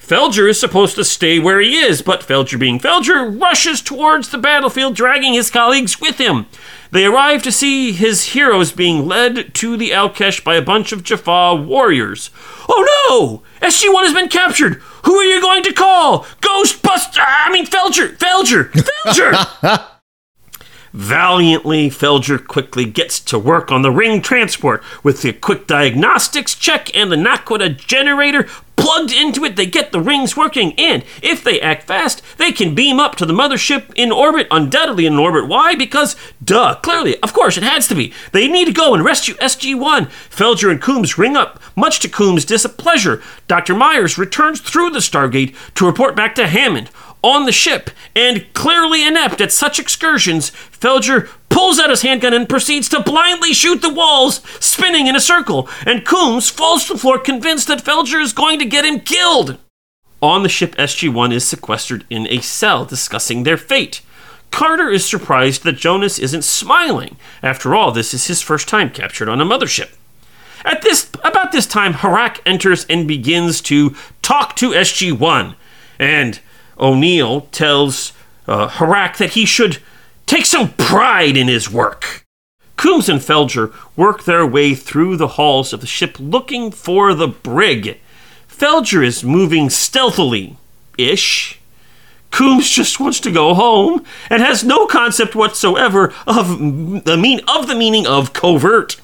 Felger 0.00 0.48
is 0.48 0.58
supposed 0.58 0.96
to 0.96 1.04
stay 1.04 1.38
where 1.38 1.60
he 1.60 1.76
is, 1.76 2.02
but 2.02 2.22
Felger, 2.22 2.58
being 2.58 2.80
Felger, 2.80 3.40
rushes 3.40 3.80
towards 3.80 4.30
the 4.30 4.38
battlefield, 4.38 4.96
dragging 4.96 5.34
his 5.34 5.50
colleagues 5.50 6.00
with 6.00 6.18
him. 6.18 6.46
They 6.92 7.06
arrive 7.06 7.42
to 7.44 7.52
see 7.52 7.92
his 7.92 8.34
heroes 8.34 8.70
being 8.70 9.06
led 9.06 9.54
to 9.54 9.78
the 9.78 9.92
Al'kesh 9.92 10.44
by 10.44 10.56
a 10.56 10.62
bunch 10.62 10.92
of 10.92 11.02
Jaffa 11.02 11.54
warriors. 11.54 12.28
Oh 12.68 12.84
no! 13.08 13.66
SG1 13.66 14.04
has 14.04 14.12
been 14.12 14.28
captured! 14.28 14.74
Who 15.06 15.14
are 15.14 15.24
you 15.24 15.40
going 15.40 15.62
to 15.62 15.72
call? 15.72 16.24
Ghostbuster! 16.42 17.24
I 17.26 17.50
mean, 17.50 17.64
Felger! 17.64 18.14
Felger! 18.18 18.70
Felger! 18.72 19.86
Valiantly, 20.92 21.88
Felger 21.88 22.46
quickly 22.46 22.84
gets 22.84 23.18
to 23.20 23.38
work 23.38 23.72
on 23.72 23.80
the 23.80 23.90
ring 23.90 24.20
transport. 24.20 24.84
With 25.02 25.22
the 25.22 25.32
quick 25.32 25.66
diagnostics 25.66 26.54
check 26.54 26.94
and 26.94 27.10
the 27.10 27.16
naquadah 27.16 27.78
generator 27.78 28.46
plugged 28.82 29.12
into 29.12 29.44
it, 29.44 29.54
they 29.54 29.66
get 29.66 29.92
the 29.92 30.00
rings 30.00 30.36
working. 30.36 30.74
And 30.76 31.04
if 31.22 31.44
they 31.44 31.60
act 31.60 31.86
fast, 31.86 32.20
they 32.36 32.50
can 32.50 32.74
beam 32.74 32.98
up 32.98 33.14
to 33.16 33.24
the 33.24 33.32
mothership 33.32 33.92
in 33.94 34.10
orbit, 34.10 34.48
undoubtedly 34.50 35.06
in 35.06 35.16
orbit. 35.18 35.48
Why? 35.48 35.76
Because, 35.76 36.16
duh, 36.42 36.74
clearly, 36.82 37.16
of 37.22 37.32
course, 37.32 37.56
it 37.56 37.62
has 37.62 37.86
to 37.88 37.94
be. 37.94 38.12
They 38.32 38.48
need 38.48 38.64
to 38.64 38.72
go 38.72 38.92
and 38.92 39.04
rescue 39.04 39.34
SG1. 39.34 40.10
Felger 40.30 40.68
and 40.68 40.82
Coombs 40.82 41.16
ring 41.16 41.36
up, 41.36 41.62
much 41.76 42.00
to 42.00 42.08
Coombs' 42.08 42.44
displeasure. 42.44 43.22
Dr. 43.46 43.74
Myers 43.74 44.18
returns 44.18 44.60
through 44.60 44.90
the 44.90 44.98
Stargate 44.98 45.54
to 45.74 45.86
report 45.86 46.16
back 46.16 46.34
to 46.34 46.48
Hammond 46.48 46.90
on 47.22 47.44
the 47.44 47.52
ship, 47.52 47.90
and 48.16 48.52
clearly 48.52 49.06
inept 49.06 49.40
at 49.40 49.52
such 49.52 49.78
excursions, 49.78 50.50
Felger 50.50 51.28
pulls 51.48 51.78
out 51.78 51.90
his 51.90 52.02
handgun 52.02 52.34
and 52.34 52.48
proceeds 52.48 52.88
to 52.88 53.02
blindly 53.02 53.52
shoot 53.52 53.82
the 53.82 53.92
walls, 53.92 54.42
spinning 54.58 55.06
in 55.06 55.14
a 55.14 55.20
circle, 55.20 55.68
and 55.86 56.06
Coombs 56.06 56.50
falls 56.50 56.86
to 56.86 56.94
the 56.94 56.98
floor 56.98 57.18
convinced 57.18 57.68
that 57.68 57.84
Felger 57.84 58.20
is 58.20 58.32
going 58.32 58.58
to 58.58 58.64
get 58.64 58.84
him 58.84 59.00
killed. 59.00 59.58
On 60.20 60.42
the 60.42 60.48
ship, 60.48 60.74
SG 60.76 61.12
1 61.12 61.32
is 61.32 61.44
sequestered 61.46 62.04
in 62.08 62.26
a 62.28 62.40
cell 62.40 62.84
discussing 62.84 63.42
their 63.42 63.56
fate. 63.56 64.02
Carter 64.52 64.88
is 64.88 65.04
surprised 65.04 65.64
that 65.64 65.76
Jonas 65.76 66.18
isn't 66.18 66.42
smiling. 66.44 67.16
After 67.42 67.74
all, 67.74 67.90
this 67.90 68.14
is 68.14 68.26
his 68.26 68.42
first 68.42 68.68
time 68.68 68.90
captured 68.90 69.28
on 69.28 69.40
a 69.40 69.44
mothership. 69.44 69.90
At 70.64 70.82
this 70.82 71.10
about 71.24 71.50
this 71.50 71.66
time, 71.66 71.94
Herak 71.94 72.40
enters 72.46 72.84
and 72.84 73.08
begins 73.08 73.60
to 73.62 73.96
talk 74.20 74.54
to 74.56 74.70
SG-1, 74.70 75.56
and 75.98 76.40
O'Neill 76.82 77.42
tells 77.52 78.12
uh, 78.46 78.68
Herak 78.68 79.16
that 79.18 79.30
he 79.30 79.46
should 79.46 79.78
take 80.26 80.44
some 80.44 80.72
pride 80.72 81.36
in 81.36 81.48
his 81.48 81.70
work. 81.70 82.26
Coombs 82.76 83.08
and 83.08 83.20
Felger 83.20 83.72
work 83.96 84.24
their 84.24 84.44
way 84.44 84.74
through 84.74 85.16
the 85.16 85.28
halls 85.28 85.72
of 85.72 85.80
the 85.80 85.86
ship 85.86 86.16
looking 86.18 86.72
for 86.72 87.14
the 87.14 87.28
brig. 87.28 88.00
Felger 88.48 89.04
is 89.06 89.22
moving 89.22 89.70
stealthily 89.70 90.56
ish. 90.98 91.60
Coombs 92.32 92.70
just 92.70 92.98
wants 92.98 93.20
to 93.20 93.30
go 93.30 93.54
home 93.54 94.04
and 94.30 94.42
has 94.42 94.64
no 94.64 94.86
concept 94.86 95.34
whatsoever 95.34 96.12
of 96.26 96.58
the 97.04 97.16
mean 97.16 97.40
of 97.46 97.68
the 97.68 97.76
meaning 97.76 98.06
of 98.06 98.32
covert. 98.32 99.01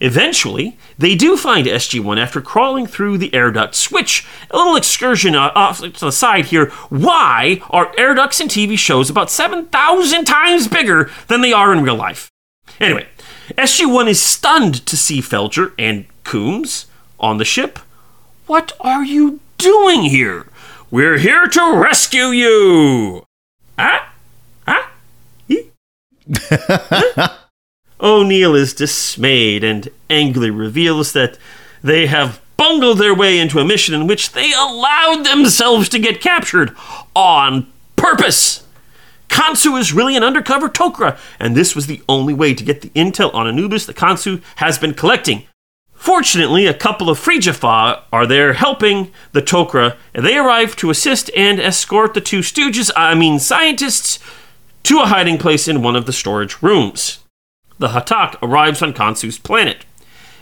Eventually, 0.00 0.78
they 0.96 1.14
do 1.14 1.36
find 1.36 1.66
SG1 1.66 2.18
after 2.18 2.40
crawling 2.40 2.86
through 2.86 3.18
the 3.18 3.32
air 3.34 3.50
ducts, 3.50 3.90
which, 3.90 4.26
a 4.50 4.56
little 4.56 4.76
excursion 4.76 5.34
uh, 5.34 5.52
off 5.54 5.80
to 5.80 5.90
the 5.90 6.10
side 6.10 6.46
here, 6.46 6.70
why 6.88 7.60
are 7.68 7.92
air 7.98 8.14
ducts 8.14 8.40
in 8.40 8.48
TV 8.48 8.78
shows 8.78 9.10
about 9.10 9.30
7,000 9.30 10.24
times 10.24 10.68
bigger 10.68 11.10
than 11.28 11.42
they 11.42 11.52
are 11.52 11.72
in 11.72 11.82
real 11.82 11.96
life? 11.96 12.30
Anyway, 12.80 13.06
SG1 13.58 14.08
is 14.08 14.22
stunned 14.22 14.86
to 14.86 14.96
see 14.96 15.20
Felger 15.20 15.72
and 15.78 16.06
Coombs 16.24 16.86
on 17.18 17.36
the 17.36 17.44
ship. 17.44 17.78
What 18.46 18.72
are 18.80 19.04
you 19.04 19.40
doing 19.58 20.04
here? 20.04 20.46
We're 20.90 21.18
here 21.18 21.46
to 21.46 21.76
rescue 21.76 22.28
you! 22.28 23.26
Ah? 23.78 24.14
Ah? 24.66 24.90
O'Neill 28.02 28.54
is 28.54 28.72
dismayed 28.72 29.62
and 29.62 29.88
angrily 30.08 30.50
reveals 30.50 31.12
that 31.12 31.38
they 31.82 32.06
have 32.06 32.40
bungled 32.56 32.98
their 32.98 33.14
way 33.14 33.38
into 33.38 33.58
a 33.58 33.64
mission 33.64 33.94
in 33.94 34.06
which 34.06 34.32
they 34.32 34.52
allowed 34.52 35.24
themselves 35.24 35.88
to 35.88 35.98
get 35.98 36.20
captured 36.20 36.74
on 37.14 37.70
purpose. 37.96 38.66
Khonsu 39.28 39.78
is 39.78 39.92
really 39.92 40.16
an 40.16 40.24
undercover 40.24 40.68
Tok'ra, 40.68 41.18
and 41.38 41.56
this 41.56 41.74
was 41.74 41.86
the 41.86 42.02
only 42.08 42.34
way 42.34 42.52
to 42.52 42.64
get 42.64 42.80
the 42.80 42.90
intel 42.90 43.32
on 43.34 43.46
Anubis 43.46 43.86
that 43.86 43.96
Khonsu 43.96 44.42
has 44.56 44.78
been 44.78 44.92
collecting. 44.92 45.46
Fortunately, 45.94 46.66
a 46.66 46.74
couple 46.74 47.08
of 47.08 47.18
Free 47.18 47.40
are 47.62 48.26
there 48.26 48.54
helping 48.54 49.12
the 49.32 49.42
Tok'ra, 49.42 49.96
and 50.14 50.26
they 50.26 50.36
arrive 50.36 50.74
to 50.76 50.90
assist 50.90 51.30
and 51.36 51.60
escort 51.60 52.14
the 52.14 52.20
two 52.20 52.40
stooges, 52.40 52.90
I 52.96 53.14
mean 53.14 53.38
scientists, 53.38 54.18
to 54.84 55.00
a 55.00 55.06
hiding 55.06 55.38
place 55.38 55.68
in 55.68 55.82
one 55.82 55.96
of 55.96 56.06
the 56.06 56.12
storage 56.12 56.60
rooms 56.62 57.20
the 57.80 57.88
Hatak 57.88 58.36
arrives 58.42 58.82
on 58.82 58.92
Khonsu's 58.92 59.38
planet. 59.38 59.86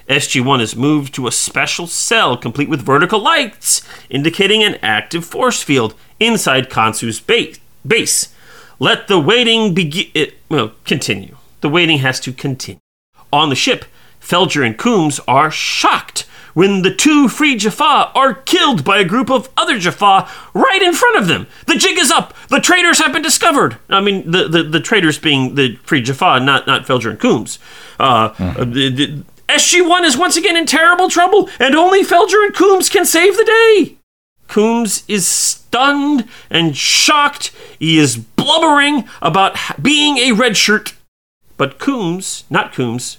SG1 0.08 0.60
is 0.60 0.74
moved 0.74 1.14
to 1.14 1.28
a 1.28 1.32
special 1.32 1.86
cell 1.86 2.36
complete 2.36 2.68
with 2.68 2.82
vertical 2.84 3.20
lights, 3.20 3.80
indicating 4.10 4.62
an 4.62 4.74
active 4.82 5.24
force 5.24 5.62
field 5.62 5.94
inside 6.18 6.68
Khonsu's 6.68 7.20
base. 7.20 7.60
base. 7.86 8.34
Let 8.80 9.06
the 9.06 9.20
waiting 9.20 9.72
begin. 9.72 10.06
Eh, 10.16 10.30
well, 10.48 10.72
continue. 10.84 11.36
The 11.60 11.68
waiting 11.68 11.98
has 11.98 12.18
to 12.20 12.32
continue. 12.32 12.80
On 13.32 13.50
the 13.50 13.54
ship, 13.54 13.84
Felger 14.20 14.66
and 14.66 14.76
Coombs 14.76 15.20
are 15.28 15.50
shocked 15.50 16.26
when 16.58 16.82
the 16.82 16.92
two 16.92 17.28
free 17.28 17.54
Jaffa 17.54 18.10
are 18.16 18.34
killed 18.34 18.82
by 18.82 18.98
a 18.98 19.04
group 19.04 19.30
of 19.30 19.48
other 19.56 19.78
Jaffa 19.78 20.28
right 20.54 20.82
in 20.82 20.92
front 20.92 21.16
of 21.16 21.28
them. 21.28 21.46
The 21.66 21.76
jig 21.76 21.96
is 21.96 22.10
up. 22.10 22.34
The 22.48 22.58
traitors 22.58 22.98
have 22.98 23.12
been 23.12 23.22
discovered. 23.22 23.78
I 23.88 24.00
mean, 24.00 24.28
the, 24.28 24.48
the, 24.48 24.62
the 24.64 24.80
traitors 24.80 25.20
being 25.20 25.54
the 25.54 25.76
free 25.84 26.02
Jaffa, 26.02 26.40
not, 26.40 26.66
not 26.66 26.84
Felger 26.84 27.10
and 27.10 27.20
Coombs. 27.20 27.60
Uh, 28.00 28.30
mm. 28.30 28.74
the, 28.74 28.88
the, 28.90 29.22
SG1 29.48 30.02
is 30.02 30.18
once 30.18 30.36
again 30.36 30.56
in 30.56 30.66
terrible 30.66 31.08
trouble, 31.08 31.48
and 31.60 31.76
only 31.76 32.02
Felger 32.02 32.44
and 32.44 32.52
Coombs 32.52 32.88
can 32.88 33.04
save 33.04 33.36
the 33.36 33.44
day. 33.44 33.96
Coombs 34.48 35.04
is 35.06 35.28
stunned 35.28 36.28
and 36.50 36.76
shocked. 36.76 37.52
He 37.78 38.00
is 38.00 38.16
blubbering 38.16 39.08
about 39.22 39.56
being 39.80 40.18
a 40.18 40.32
red 40.32 40.56
shirt. 40.56 40.94
But 41.56 41.78
Coombs, 41.78 42.42
not 42.50 42.74
Coombs, 42.74 43.18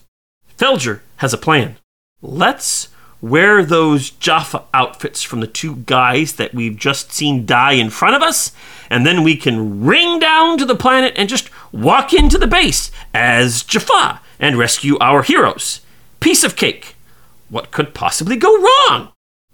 Felger 0.57 0.99
has 1.17 1.33
a 1.33 1.37
plan. 1.37 1.77
Let's 2.21 2.89
wear 3.21 3.63
those 3.63 4.09
Jaffa 4.09 4.63
outfits 4.73 5.21
from 5.21 5.39
the 5.39 5.47
two 5.47 5.77
guys 5.77 6.33
that 6.33 6.53
we've 6.53 6.77
just 6.77 7.11
seen 7.11 7.45
die 7.45 7.73
in 7.73 7.89
front 7.89 8.15
of 8.15 8.21
us, 8.21 8.51
and 8.89 9.05
then 9.05 9.23
we 9.23 9.35
can 9.35 9.83
ring 9.83 10.19
down 10.19 10.57
to 10.57 10.65
the 10.65 10.75
planet 10.75 11.13
and 11.15 11.29
just 11.29 11.49
walk 11.71 12.13
into 12.13 12.37
the 12.37 12.47
base 12.47 12.91
as 13.13 13.63
Jaffa 13.63 14.21
and 14.39 14.57
rescue 14.57 14.97
our 14.99 15.21
heroes. 15.21 15.81
Piece 16.19 16.43
of 16.43 16.55
cake. 16.55 16.95
What 17.49 17.71
could 17.71 17.93
possibly 17.93 18.35
go 18.35 18.55
wrong? 18.57 19.11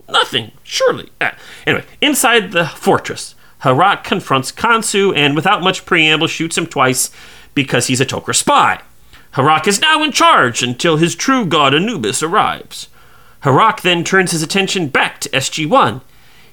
Nothing, 0.08 0.52
surely. 0.64 1.10
Uh, 1.20 1.32
anyway, 1.66 1.86
inside 2.02 2.52
the 2.52 2.68
fortress, 2.68 3.34
Herak 3.62 4.04
confronts 4.04 4.52
Khonsu 4.52 5.16
and, 5.16 5.36
without 5.36 5.64
much 5.64 5.86
preamble, 5.86 6.28
shoots 6.28 6.58
him 6.58 6.68
twice 6.68 7.10
because 7.56 7.88
he's 7.88 8.02
a 8.02 8.06
Tok'ra 8.06 8.36
spy. 8.36 8.82
Herak 9.34 9.68
is 9.68 9.82
now 9.82 10.04
in 10.04 10.12
charge 10.12 10.62
until 10.62 10.98
his 10.98 11.16
true 11.16 11.46
god 11.46 11.74
Anubis 11.74 12.22
arrives. 12.22 12.88
Herak 13.44 13.82
then 13.82 14.04
turns 14.04 14.32
his 14.32 14.44
attention 14.44 14.88
back 14.88 15.20
to 15.22 15.30
SG1. 15.30 16.02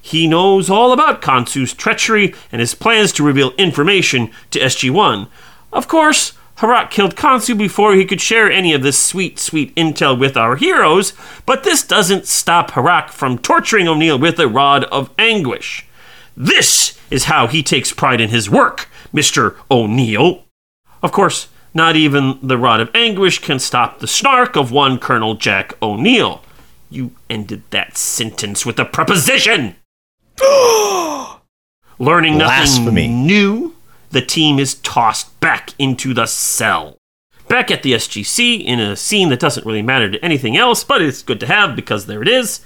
He 0.01 0.27
knows 0.27 0.69
all 0.69 0.91
about 0.91 1.21
Khonsu's 1.21 1.73
treachery 1.73 2.33
and 2.51 2.59
his 2.59 2.75
plans 2.75 3.11
to 3.13 3.23
reveal 3.23 3.51
information 3.51 4.31
to 4.51 4.59
SG1. 4.59 5.27
Of 5.71 5.87
course, 5.87 6.33
Herak 6.57 6.91
killed 6.91 7.15
Khonsu 7.15 7.57
before 7.57 7.95
he 7.95 8.05
could 8.05 8.21
share 8.21 8.51
any 8.51 8.73
of 8.73 8.83
this 8.83 8.99
sweet, 8.99 9.39
sweet 9.39 9.73
intel 9.75 10.19
with 10.19 10.37
our 10.37 10.55
heroes, 10.55 11.13
but 11.45 11.63
this 11.63 11.85
doesn't 11.85 12.27
stop 12.27 12.71
Herak 12.71 13.09
from 13.09 13.37
torturing 13.37 13.87
O'Neill 13.87 14.19
with 14.19 14.39
a 14.39 14.47
rod 14.47 14.83
of 14.85 15.09
anguish. 15.17 15.85
This 16.37 16.97
is 17.09 17.25
how 17.25 17.47
he 17.47 17.63
takes 17.63 17.91
pride 17.93 18.21
in 18.21 18.29
his 18.29 18.49
work, 18.49 18.87
Mr. 19.13 19.55
O'Neill. 19.71 20.43
Of 21.01 21.11
course, 21.11 21.47
not 21.73 21.95
even 21.95 22.37
the 22.43 22.57
rod 22.57 22.79
of 22.79 22.91
anguish 22.93 23.39
can 23.39 23.57
stop 23.57 23.99
the 23.99 24.07
snark 24.07 24.55
of 24.55 24.71
one 24.71 24.99
Colonel 24.99 25.33
Jack 25.33 25.73
O'Neill. 25.81 26.42
You 26.93 27.09
ended 27.27 27.63
that 27.71 27.97
sentence 27.97 28.67
with 28.67 28.77
a 28.77 28.85
preposition. 28.85 29.75
Learning 31.97 32.37
nothing 32.37 32.83
Blasphemy. 32.83 33.07
new, 33.07 33.75
the 34.11 34.21
team 34.21 34.59
is 34.59 34.75
tossed 34.75 35.39
back 35.39 35.73
into 35.79 36.13
the 36.13 36.27
cell. 36.27 36.97
Back 37.47 37.71
at 37.71 37.81
the 37.81 37.93
SGC, 37.93 38.63
in 38.63 38.79
a 38.79 38.95
scene 38.95 39.29
that 39.29 39.39
doesn't 39.39 39.65
really 39.65 39.81
matter 39.81 40.11
to 40.11 40.23
anything 40.23 40.55
else, 40.55 40.83
but 40.83 41.01
it's 41.01 41.23
good 41.23 41.39
to 41.39 41.47
have 41.47 41.75
because 41.75 42.05
there 42.05 42.21
it 42.21 42.27
is, 42.27 42.63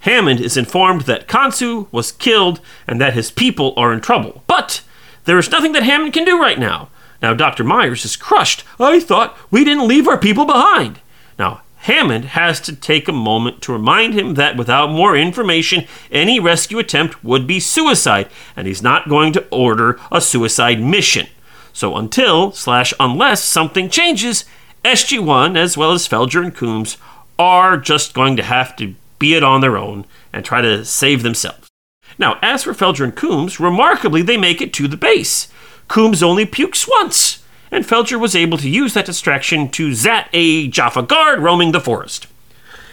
Hammond 0.00 0.40
is 0.40 0.58
informed 0.58 1.02
that 1.02 1.26
Khonsu 1.26 1.90
was 1.90 2.12
killed 2.12 2.60
and 2.86 3.00
that 3.00 3.14
his 3.14 3.30
people 3.30 3.72
are 3.78 3.90
in 3.94 4.02
trouble. 4.02 4.44
But 4.46 4.82
there 5.24 5.38
is 5.38 5.50
nothing 5.50 5.72
that 5.72 5.82
Hammond 5.82 6.12
can 6.12 6.26
do 6.26 6.38
right 6.38 6.58
now. 6.58 6.90
Now, 7.22 7.32
Dr. 7.32 7.64
Myers 7.64 8.04
is 8.04 8.16
crushed. 8.16 8.64
I 8.78 9.00
thought 9.00 9.34
we 9.50 9.64
didn't 9.64 9.88
leave 9.88 10.08
our 10.08 10.18
people 10.18 10.44
behind. 10.44 11.00
Now, 11.38 11.62
Hammond 11.82 12.26
has 12.26 12.60
to 12.60 12.76
take 12.76 13.08
a 13.08 13.12
moment 13.12 13.60
to 13.62 13.72
remind 13.72 14.14
him 14.14 14.34
that 14.34 14.56
without 14.56 14.90
more 14.90 15.16
information, 15.16 15.86
any 16.12 16.38
rescue 16.38 16.78
attempt 16.78 17.24
would 17.24 17.44
be 17.44 17.58
suicide, 17.58 18.28
and 18.56 18.68
he's 18.68 18.82
not 18.82 19.08
going 19.08 19.32
to 19.32 19.46
order 19.50 19.98
a 20.12 20.20
suicide 20.20 20.80
mission. 20.80 21.26
So 21.72 21.96
until 21.96 22.52
slash 22.52 22.94
unless 23.00 23.42
something 23.42 23.90
changes, 23.90 24.44
SG1 24.84 25.56
as 25.56 25.76
well 25.76 25.90
as 25.90 26.06
Felger 26.06 26.44
and 26.44 26.54
Coombs 26.54 26.98
are 27.36 27.76
just 27.76 28.14
going 28.14 28.36
to 28.36 28.44
have 28.44 28.76
to 28.76 28.94
be 29.18 29.34
it 29.34 29.42
on 29.42 29.60
their 29.60 29.76
own 29.76 30.04
and 30.32 30.44
try 30.44 30.60
to 30.60 30.84
save 30.84 31.24
themselves. 31.24 31.68
Now, 32.16 32.38
as 32.42 32.62
for 32.62 32.74
Felger 32.74 33.02
and 33.02 33.16
Coombs, 33.16 33.58
remarkably 33.58 34.22
they 34.22 34.36
make 34.36 34.60
it 34.60 34.72
to 34.74 34.86
the 34.86 34.96
base. 34.96 35.48
Coombs 35.88 36.22
only 36.22 36.46
pukes 36.46 36.86
once, 36.88 37.41
and 37.72 37.84
Felger 37.84 38.20
was 38.20 38.36
able 38.36 38.58
to 38.58 38.68
use 38.68 38.94
that 38.94 39.06
distraction 39.06 39.68
to 39.70 39.94
zat 39.94 40.28
a 40.32 40.68
Jaffa 40.68 41.02
guard 41.02 41.40
roaming 41.40 41.72
the 41.72 41.80
forest. 41.80 42.28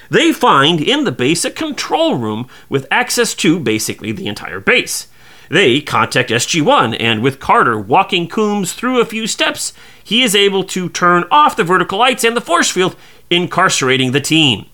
They 0.10 0.32
find 0.32 0.82
in 0.82 1.04
the 1.04 1.12
base 1.12 1.46
a 1.46 1.52
control 1.52 2.16
room 2.16 2.48
with 2.70 2.88
access 2.90 3.36
to 3.36 3.60
basically 3.60 4.12
the 4.12 4.28
entire 4.28 4.60
base. 4.60 5.08
They 5.50 5.82
contact 5.82 6.30
SG1, 6.30 6.96
and 7.00 7.22
with 7.22 7.40
Carter 7.40 7.78
walking 7.78 8.28
Coombs 8.28 8.74
through 8.74 9.02
a 9.02 9.06
few 9.06 9.28
steps, 9.28 9.74
he 10.04 10.24
is 10.24 10.36
able 10.36 10.64
to 10.66 10.90
turn 10.90 11.26
off 11.30 11.56
the 11.56 11.64
vertical 11.64 12.00
lights 12.00 12.24
and 12.24 12.36
the 12.36 12.42
force 12.42 12.72
field, 12.72 12.96
incarcerating 13.30 14.12
the 14.12 14.22
team. 14.22 14.68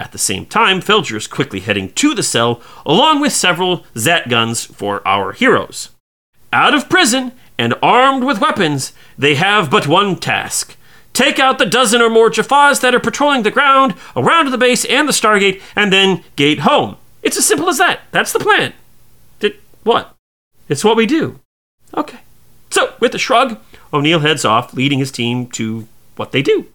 At 0.00 0.12
the 0.12 0.18
same 0.18 0.46
time, 0.46 0.80
Felger 0.80 1.16
is 1.16 1.26
quickly 1.26 1.60
heading 1.60 1.92
to 1.94 2.14
the 2.14 2.22
cell, 2.22 2.60
along 2.84 3.20
with 3.20 3.32
several 3.32 3.84
Zat 3.96 4.28
guns 4.28 4.64
for 4.64 5.06
our 5.06 5.32
heroes. 5.32 5.90
Out 6.52 6.74
of 6.74 6.88
prison, 6.88 7.32
and 7.58 7.74
armed 7.82 8.24
with 8.24 8.40
weapons, 8.40 8.92
they 9.18 9.34
have 9.34 9.70
but 9.70 9.86
one 9.86 10.16
task 10.16 10.76
take 11.18 11.40
out 11.40 11.58
the 11.58 11.66
dozen 11.66 12.00
or 12.00 12.08
more 12.08 12.30
Jaffas 12.30 12.80
that 12.80 12.94
are 12.94 13.00
patrolling 13.00 13.42
the 13.42 13.50
ground 13.50 13.94
around 14.14 14.52
the 14.52 14.58
base 14.58 14.84
and 14.84 15.08
the 15.08 15.12
Stargate, 15.12 15.60
and 15.74 15.92
then 15.92 16.22
gate 16.36 16.60
home. 16.60 16.96
It's 17.24 17.36
as 17.36 17.44
simple 17.44 17.68
as 17.68 17.78
that. 17.78 18.02
That's 18.12 18.32
the 18.32 18.38
plan. 18.38 18.72
Did, 19.40 19.56
what? 19.82 20.14
It's 20.68 20.84
what 20.84 20.96
we 20.96 21.06
do. 21.06 21.40
Okay. 21.92 22.20
So, 22.70 22.94
with 23.00 23.16
a 23.16 23.18
shrug, 23.18 23.58
O'Neill 23.92 24.20
heads 24.20 24.44
off, 24.44 24.74
leading 24.74 25.00
his 25.00 25.10
team 25.10 25.48
to 25.48 25.88
what 26.14 26.30
they 26.30 26.40
do. 26.40 26.66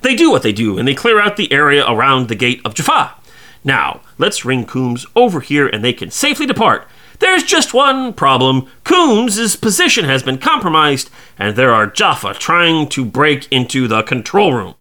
They 0.00 0.16
do 0.16 0.30
what 0.30 0.42
they 0.42 0.52
do, 0.52 0.78
and 0.78 0.88
they 0.88 0.94
clear 0.94 1.20
out 1.20 1.36
the 1.36 1.52
area 1.52 1.84
around 1.86 2.28
the 2.28 2.34
gate 2.34 2.62
of 2.64 2.74
Jaffa. 2.74 3.14
Now, 3.62 4.00
let's 4.16 4.44
ring 4.44 4.64
Coombs 4.64 5.04
over 5.14 5.40
here 5.40 5.68
and 5.68 5.84
they 5.84 5.92
can 5.92 6.10
safely 6.10 6.46
depart. 6.46 6.88
There's 7.22 7.44
just 7.44 7.72
one 7.72 8.14
problem. 8.14 8.66
Coombs' 8.82 9.54
position 9.54 10.06
has 10.06 10.24
been 10.24 10.38
compromised, 10.38 11.08
and 11.38 11.54
there 11.54 11.72
are 11.72 11.86
Jaffa 11.86 12.34
trying 12.34 12.88
to 12.88 13.04
break 13.04 13.46
into 13.52 13.86
the 13.86 14.02
control 14.02 14.52
room. 14.52 14.74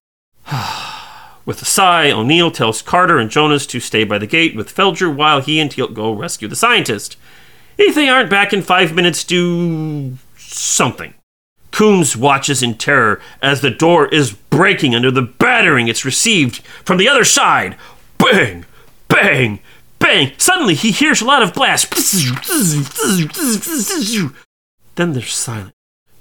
with 1.46 1.62
a 1.62 1.66
sigh, 1.66 2.10
O'Neill 2.10 2.50
tells 2.50 2.82
Carter 2.82 3.20
and 3.20 3.30
Jonas 3.30 3.68
to 3.68 3.80
stay 3.80 4.04
by 4.04 4.18
the 4.18 4.26
gate 4.26 4.56
with 4.56 4.74
Felger 4.74 5.16
while 5.16 5.39
he 5.39 5.60
and 5.60 5.70
Teal 5.70 5.89
go 5.89 6.14
rescue 6.14 6.48
the 6.48 6.56
scientist. 6.56 7.16
If 7.78 7.94
they 7.94 8.10
aren't 8.10 8.32
back 8.32 8.54
in 8.54 8.64
five 8.64 8.96
minutes, 8.96 9.24
do 9.24 10.18
something. 10.36 11.14
Coombs 11.70 12.18
watches 12.18 12.64
in 12.64 12.74
terror 12.74 13.22
as 13.44 13.62
the 13.62 13.70
door 13.70 14.08
is 14.08 14.34
breaking 14.34 14.96
under 14.96 15.12
the 15.12 15.22
battering 15.22 15.88
it's 15.88 16.06
received 16.06 16.58
from 16.86 16.98
the 16.98 17.08
other 17.08 17.24
side. 17.24 17.78
Bang! 18.18 18.66
Bang! 19.08 19.60
Bang! 20.02 20.34
Suddenly 20.38 20.76
he 20.76 20.91
hears 20.91 21.22
a 21.22 21.26
lot 21.26 21.41
of 21.43 21.54
blasts. 21.54 22.12
Then 24.95 25.14
there's 25.14 25.34
silence. 25.34 25.74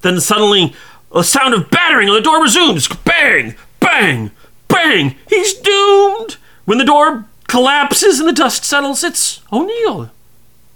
Then 0.03 0.20
suddenly 0.20 0.74
a 1.12 1.24
sound 1.24 1.55
of 1.55 1.70
battering 1.70 2.09
on 2.09 2.14
the 2.14 2.20
door 2.20 2.41
resumes. 2.41 2.87
Bang! 2.89 3.57
Bang! 3.81 4.31
Bang! 4.68 5.16
He's 5.28 5.55
doomed! 5.55 6.37
When 6.64 6.78
the 6.78 6.85
door 6.85 7.26
collapses 7.49 8.20
and 8.20 8.28
the 8.28 8.33
dust 8.33 8.64
settles, 8.64 9.03
it's 9.03 9.41
O'Neill, 9.53 10.11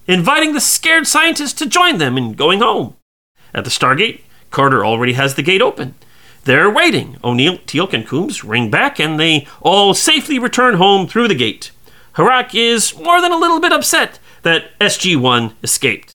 inviting 0.09 0.53
the 0.53 0.61
scared 0.61 1.07
scientist 1.07 1.57
to 1.59 1.67
join 1.67 1.99
them 1.99 2.19
in 2.19 2.33
going 2.33 2.61
home. 2.61 2.97
At 3.55 3.65
the 3.65 3.71
Stargate, 3.71 4.23
Carter 4.51 4.85
already 4.85 5.13
has 5.13 5.37
the 5.37 5.43
gate 5.43 5.63
open. 5.63 5.95
They're 6.45 6.69
waiting. 6.71 7.17
O'Neill, 7.23 7.59
Teal'c, 7.59 7.93
and 7.93 8.07
Coombs 8.07 8.43
ring 8.43 8.71
back, 8.71 8.99
and 8.99 9.21
they 9.21 9.47
all 9.63 9.95
safely 9.95 10.39
return 10.39 10.75
home 10.75 11.07
through 11.07 11.29
the 11.29 11.35
gate. 11.35 11.71
Herak 12.17 12.55
is 12.55 12.97
more 12.97 13.21
than 13.21 13.33
a 13.33 13.39
little 13.39 13.61
bit 13.61 13.73
upset 13.73 14.19
that 14.43 14.79
SG 14.79 15.17
1 15.17 15.55
escaped. 15.63 16.13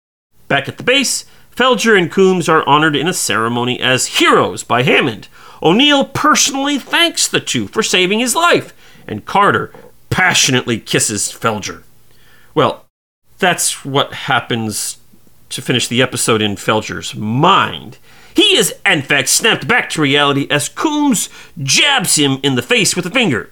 Back 0.47 0.68
at 0.68 0.78
the 0.78 0.84
base, 0.84 1.26
Felger 1.56 1.97
and 1.97 2.10
Coombs 2.10 2.47
are 2.47 2.68
honored 2.68 2.95
in 2.95 3.08
a 3.08 3.14
ceremony 3.14 3.80
as 3.82 4.18
heroes 4.18 4.64
by 4.64 4.84
Hammond. 4.84 5.28
O'Neill 5.62 6.06
personally 6.06 6.80
thanks 6.80 7.28
the 7.28 7.41
two 7.41 7.68
for 7.68 7.84
saving 7.84 8.20
his 8.20 8.34
life, 8.34 8.74
and 9.08 9.26
Carter 9.26 9.74
passionately 10.10 10.80
kisses 10.80 11.28
Felger. 11.28 11.84
Well, 12.56 12.86
that's 13.39 13.84
what 13.84 14.14
happens 14.14 14.97
to 15.50 15.62
finish 15.62 15.88
the 15.88 16.02
episode 16.02 16.41
in 16.41 16.56
Felger's 16.56 17.14
mind. 17.14 17.97
He 18.34 18.56
is, 18.56 18.74
in 18.86 19.02
fact, 19.02 19.28
snapped 19.28 19.68
back 19.68 19.89
to 19.91 20.02
reality 20.02 20.47
as 20.50 20.70
Coombs 20.70 21.28
jabs 21.62 22.16
him 22.16 22.39
in 22.41 22.56
the 22.56 22.62
face 22.62 22.95
with 22.95 23.06
a 23.06 23.12
finger. 23.12 23.50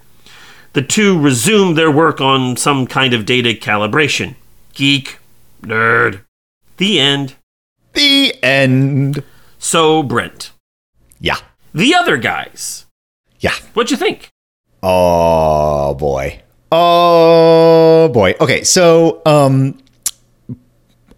The 0.73 0.81
two 0.81 1.19
resume 1.19 1.73
their 1.73 1.89
work 1.91 2.21
on 2.21 2.55
some 2.57 2.85
kind 2.87 3.13
of 3.13 3.25
data 3.25 3.49
calibration. 3.53 4.35
Geek, 4.73 5.17
nerd. 5.61 6.21
The 6.77 6.99
end. 6.99 7.35
The 7.93 8.35
end. 8.43 9.23
So, 9.57 10.03
Brent, 10.03 10.51
Yeah. 11.19 11.37
the 11.73 11.95
other 11.95 12.17
guys, 12.17 12.85
Yeah. 13.39 13.53
what'd 13.73 13.89
you 13.89 13.97
think? 13.97 14.29
Oh 14.83 15.95
boy. 15.95 16.41
Oh 16.71 18.09
boy. 18.13 18.35
Okay, 18.39 18.63
so 18.63 19.21
um 19.25 19.79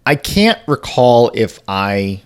I 0.06 0.16
can't 0.16 0.60
recall 0.68 1.32
if 1.36 1.60
I 1.68 2.22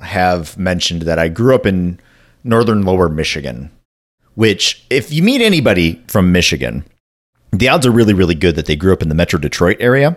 have 0.00 0.58
mentioned 0.58 1.02
that 1.02 1.18
I 1.20 1.28
grew 1.28 1.54
up 1.54 1.64
in 1.66 2.00
northern 2.42 2.82
lower 2.82 3.08
Michigan, 3.08 3.70
which 4.34 4.84
if 4.90 5.12
you 5.12 5.22
meet 5.22 5.40
anybody 5.40 6.02
from 6.08 6.32
Michigan, 6.32 6.84
the 7.52 7.68
odds 7.68 7.86
are 7.86 7.90
really 7.90 8.14
really 8.14 8.34
good 8.34 8.56
that 8.56 8.66
they 8.66 8.76
grew 8.76 8.92
up 8.92 9.02
in 9.02 9.08
the 9.08 9.14
Metro 9.14 9.38
Detroit 9.38 9.76
area. 9.80 10.16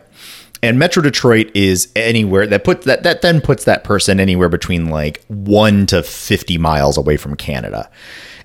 And 0.64 0.80
Metro 0.80 1.04
Detroit 1.04 1.52
is 1.54 1.92
anywhere 1.96 2.48
that 2.48 2.64
puts 2.64 2.86
that 2.86 3.04
that 3.04 3.22
then 3.22 3.42
puts 3.42 3.66
that 3.66 3.84
person 3.84 4.20
anywhere 4.20 4.50
between 4.50 4.90
like 4.90 5.24
1 5.28 5.86
to 5.88 6.02
50 6.02 6.58
miles 6.58 6.98
away 6.98 7.18
from 7.18 7.36
Canada. 7.36 7.90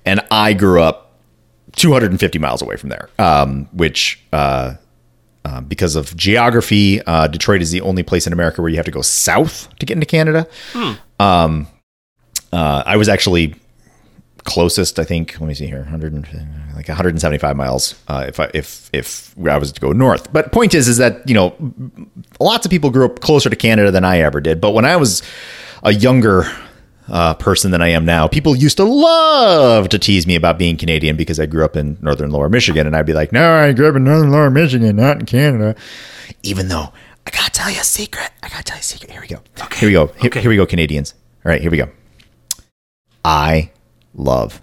And 0.05 0.21
I 0.29 0.53
grew 0.53 0.81
up 0.81 1.17
250 1.75 2.37
miles 2.39 2.61
away 2.61 2.75
from 2.75 2.89
there, 2.89 3.09
um, 3.17 3.67
which 3.73 4.23
uh, 4.31 4.75
uh, 5.45 5.61
because 5.61 5.95
of 5.95 6.15
geography, 6.15 7.01
uh, 7.01 7.27
Detroit 7.27 7.61
is 7.61 7.71
the 7.71 7.81
only 7.81 8.03
place 8.03 8.27
in 8.27 8.33
America 8.33 8.61
where 8.61 8.69
you 8.69 8.77
have 8.77 8.85
to 8.85 8.91
go 8.91 9.01
south 9.01 9.67
to 9.79 9.85
get 9.85 9.95
into 9.95 10.05
Canada. 10.05 10.47
Um, 11.19 11.67
uh, 12.51 12.83
I 12.85 12.97
was 12.97 13.09
actually 13.09 13.55
closest, 14.43 14.99
I 14.99 15.03
think. 15.03 15.39
Let 15.39 15.47
me 15.47 15.53
see 15.53 15.67
here, 15.67 15.79
100 15.79 16.13
like 16.75 16.87
175 16.87 17.55
miles. 17.55 17.95
Uh, 18.07 18.25
if 18.27 18.39
I 18.39 18.49
if 18.53 18.89
if 18.93 19.33
I 19.47 19.57
was 19.57 19.71
to 19.71 19.81
go 19.81 19.91
north, 19.91 20.31
but 20.33 20.51
point 20.51 20.73
is, 20.73 20.87
is 20.87 20.97
that 20.97 21.27
you 21.27 21.33
know, 21.33 21.55
lots 22.39 22.65
of 22.65 22.69
people 22.69 22.89
grew 22.89 23.05
up 23.05 23.19
closer 23.21 23.49
to 23.49 23.55
Canada 23.55 23.91
than 23.91 24.03
I 24.05 24.19
ever 24.19 24.41
did. 24.41 24.59
But 24.61 24.71
when 24.71 24.85
I 24.85 24.95
was 24.95 25.21
a 25.83 25.93
younger 25.93 26.45
uh, 27.09 27.33
person 27.35 27.71
than 27.71 27.81
I 27.81 27.89
am 27.89 28.05
now, 28.05 28.27
people 28.27 28.55
used 28.55 28.77
to 28.77 28.83
love 28.85 29.89
to 29.89 29.99
tease 29.99 30.25
me 30.25 30.35
about 30.35 30.57
being 30.57 30.77
Canadian 30.77 31.15
because 31.17 31.39
I 31.39 31.45
grew 31.45 31.65
up 31.65 31.75
in 31.75 31.97
northern 32.01 32.31
lower 32.31 32.49
Michigan, 32.49 32.87
and 32.87 32.95
I'd 32.95 33.05
be 33.05 33.13
like, 33.13 33.31
"No, 33.31 33.53
I 33.55 33.73
grew 33.73 33.89
up 33.89 33.95
in 33.95 34.03
northern 34.03 34.31
lower 34.31 34.49
Michigan, 34.49 34.95
not 34.95 35.19
in 35.19 35.25
Canada." 35.25 35.75
Even 36.43 36.67
though 36.69 36.91
I 37.27 37.31
gotta 37.31 37.51
tell 37.51 37.69
you 37.69 37.79
a 37.79 37.83
secret, 37.83 38.31
I 38.41 38.49
gotta 38.49 38.63
tell 38.63 38.77
you 38.77 38.81
a 38.81 38.83
secret. 38.83 39.11
Here 39.11 39.21
we 39.21 39.27
go. 39.27 39.41
Okay. 39.61 39.79
Here 39.79 39.89
we 39.89 39.93
go. 39.93 40.07
Here, 40.19 40.27
Okay. 40.27 40.41
here 40.41 40.49
we 40.49 40.55
go, 40.57 40.65
Canadians. 40.65 41.13
All 41.45 41.51
right, 41.51 41.61
here 41.61 41.71
we 41.71 41.77
go. 41.77 41.89
I 43.25 43.71
love 44.13 44.61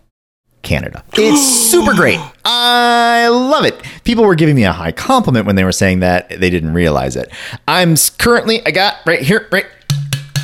Canada. 0.63 1.05
It's 1.15 1.71
super 1.71 1.95
great. 1.95 2.21
I 2.45 3.29
love 3.29 3.65
it. 3.65 3.81
People 4.05 4.25
were 4.25 4.35
giving 4.35 4.57
me 4.57 4.65
a 4.65 4.73
high 4.73 4.93
compliment 4.93 5.47
when 5.47 5.57
they 5.57 5.65
were 5.65 5.73
saying 5.73 6.01
that 6.01 6.29
they 6.29 6.51
didn't 6.51 6.75
realize 6.75 7.17
it. 7.17 7.31
I'm 7.69 7.95
currently, 8.19 8.65
I 8.67 8.71
got 8.71 8.97
right 9.07 9.21
here, 9.21 9.49
right 9.53 9.67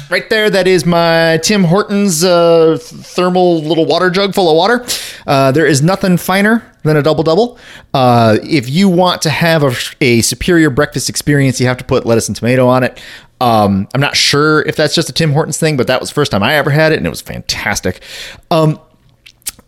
right 0.08 0.30
there 0.30 0.48
that 0.48 0.68
is 0.68 0.86
my 0.86 1.38
tim 1.42 1.64
hortons 1.64 2.22
uh, 2.22 2.78
thermal 2.80 3.60
little 3.62 3.86
water 3.86 4.10
jug 4.10 4.34
full 4.34 4.48
of 4.48 4.56
water 4.56 4.84
uh, 5.26 5.50
there 5.50 5.66
is 5.66 5.82
nothing 5.82 6.16
finer 6.16 6.62
than 6.84 6.96
a 6.96 7.02
double 7.02 7.24
double 7.24 7.58
uh, 7.94 8.38
if 8.42 8.68
you 8.68 8.88
want 8.88 9.20
to 9.22 9.30
have 9.30 9.62
a, 9.64 9.72
a 10.00 10.20
superior 10.22 10.70
breakfast 10.70 11.08
experience 11.08 11.60
you 11.60 11.66
have 11.66 11.76
to 11.76 11.84
put 11.84 12.06
lettuce 12.06 12.28
and 12.28 12.36
tomato 12.36 12.68
on 12.68 12.84
it 12.84 13.02
um, 13.40 13.88
i'm 13.94 14.00
not 14.00 14.16
sure 14.16 14.62
if 14.62 14.76
that's 14.76 14.94
just 14.94 15.08
a 15.08 15.12
tim 15.12 15.32
hortons 15.32 15.58
thing 15.58 15.76
but 15.76 15.88
that 15.88 15.98
was 16.00 16.10
the 16.10 16.14
first 16.14 16.30
time 16.30 16.42
i 16.42 16.54
ever 16.54 16.70
had 16.70 16.92
it 16.92 16.98
and 16.98 17.06
it 17.06 17.10
was 17.10 17.20
fantastic 17.20 18.00
um, 18.52 18.78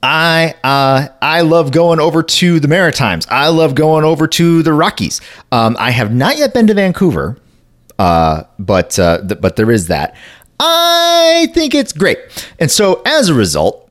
I 0.02 0.54
uh, 0.62 1.08
I 1.20 1.40
love 1.40 1.72
going 1.72 1.98
over 2.00 2.22
to 2.22 2.60
the 2.60 2.68
Maritimes. 2.68 3.26
I 3.30 3.48
love 3.48 3.74
going 3.74 4.04
over 4.04 4.26
to 4.28 4.62
the 4.62 4.72
Rockies. 4.72 5.20
Um, 5.50 5.76
I 5.78 5.90
have 5.90 6.14
not 6.14 6.36
yet 6.38 6.54
been 6.54 6.66
to 6.68 6.74
Vancouver, 6.74 7.36
uh, 7.98 8.44
but 8.58 8.98
uh, 8.98 9.26
th- 9.26 9.40
but 9.40 9.56
there 9.56 9.70
is 9.70 9.88
that. 9.88 10.14
I 10.60 11.48
think 11.54 11.74
it's 11.74 11.92
great, 11.92 12.18
and 12.58 12.70
so 12.70 13.02
as 13.06 13.28
a 13.28 13.34
result, 13.34 13.88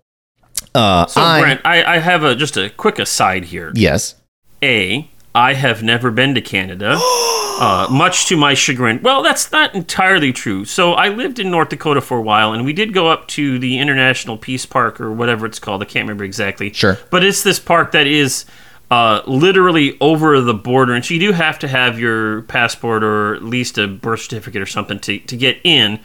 uh, 0.75 1.05
So, 1.07 1.21
I 1.21 1.39
Brent, 1.41 1.61
I, 1.65 1.95
I 1.95 1.97
have 1.99 2.23
a 2.23 2.35
just 2.35 2.57
a 2.57 2.69
quick 2.69 2.99
aside 2.99 3.45
here. 3.45 3.71
yes, 3.75 4.15
A, 4.63 5.09
I 5.37 5.53
have 5.53 5.83
never 5.83 6.09
been 6.09 6.33
to 6.33 6.41
Canada, 6.41 6.95
uh, 6.99 7.87
much 7.91 8.25
to 8.25 8.35
my 8.35 8.55
chagrin. 8.55 9.01
Well, 9.03 9.21
that's 9.21 9.51
not 9.51 9.75
entirely 9.75 10.33
true. 10.33 10.65
So 10.65 10.93
I 10.93 11.09
lived 11.09 11.37
in 11.37 11.51
North 11.51 11.69
Dakota 11.69 12.01
for 12.01 12.17
a 12.17 12.21
while, 12.23 12.53
and 12.53 12.65
we 12.65 12.73
did 12.73 12.91
go 12.91 13.07
up 13.07 13.27
to 13.29 13.59
the 13.59 13.77
International 13.77 14.35
Peace 14.35 14.65
Park 14.65 14.99
or 14.99 15.11
whatever 15.11 15.45
it's 15.45 15.59
called. 15.59 15.83
I 15.83 15.85
can't 15.85 16.05
remember 16.05 16.23
exactly. 16.23 16.73
Sure. 16.73 16.97
But 17.11 17.23
it's 17.23 17.43
this 17.43 17.59
park 17.59 17.91
that 17.91 18.07
is 18.07 18.45
uh, 18.89 19.21
literally 19.27 19.95
over 20.01 20.41
the 20.41 20.55
border, 20.55 20.95
and 20.95 21.05
so 21.05 21.13
you 21.13 21.19
do 21.19 21.33
have 21.33 21.59
to 21.59 21.67
have 21.67 21.99
your 21.99 22.41
passport 22.43 23.03
or 23.03 23.35
at 23.35 23.43
least 23.43 23.77
a 23.77 23.87
birth 23.87 24.21
certificate 24.21 24.63
or 24.63 24.65
something 24.65 24.97
to, 25.01 25.19
to 25.19 25.37
get 25.37 25.59
in. 25.63 25.99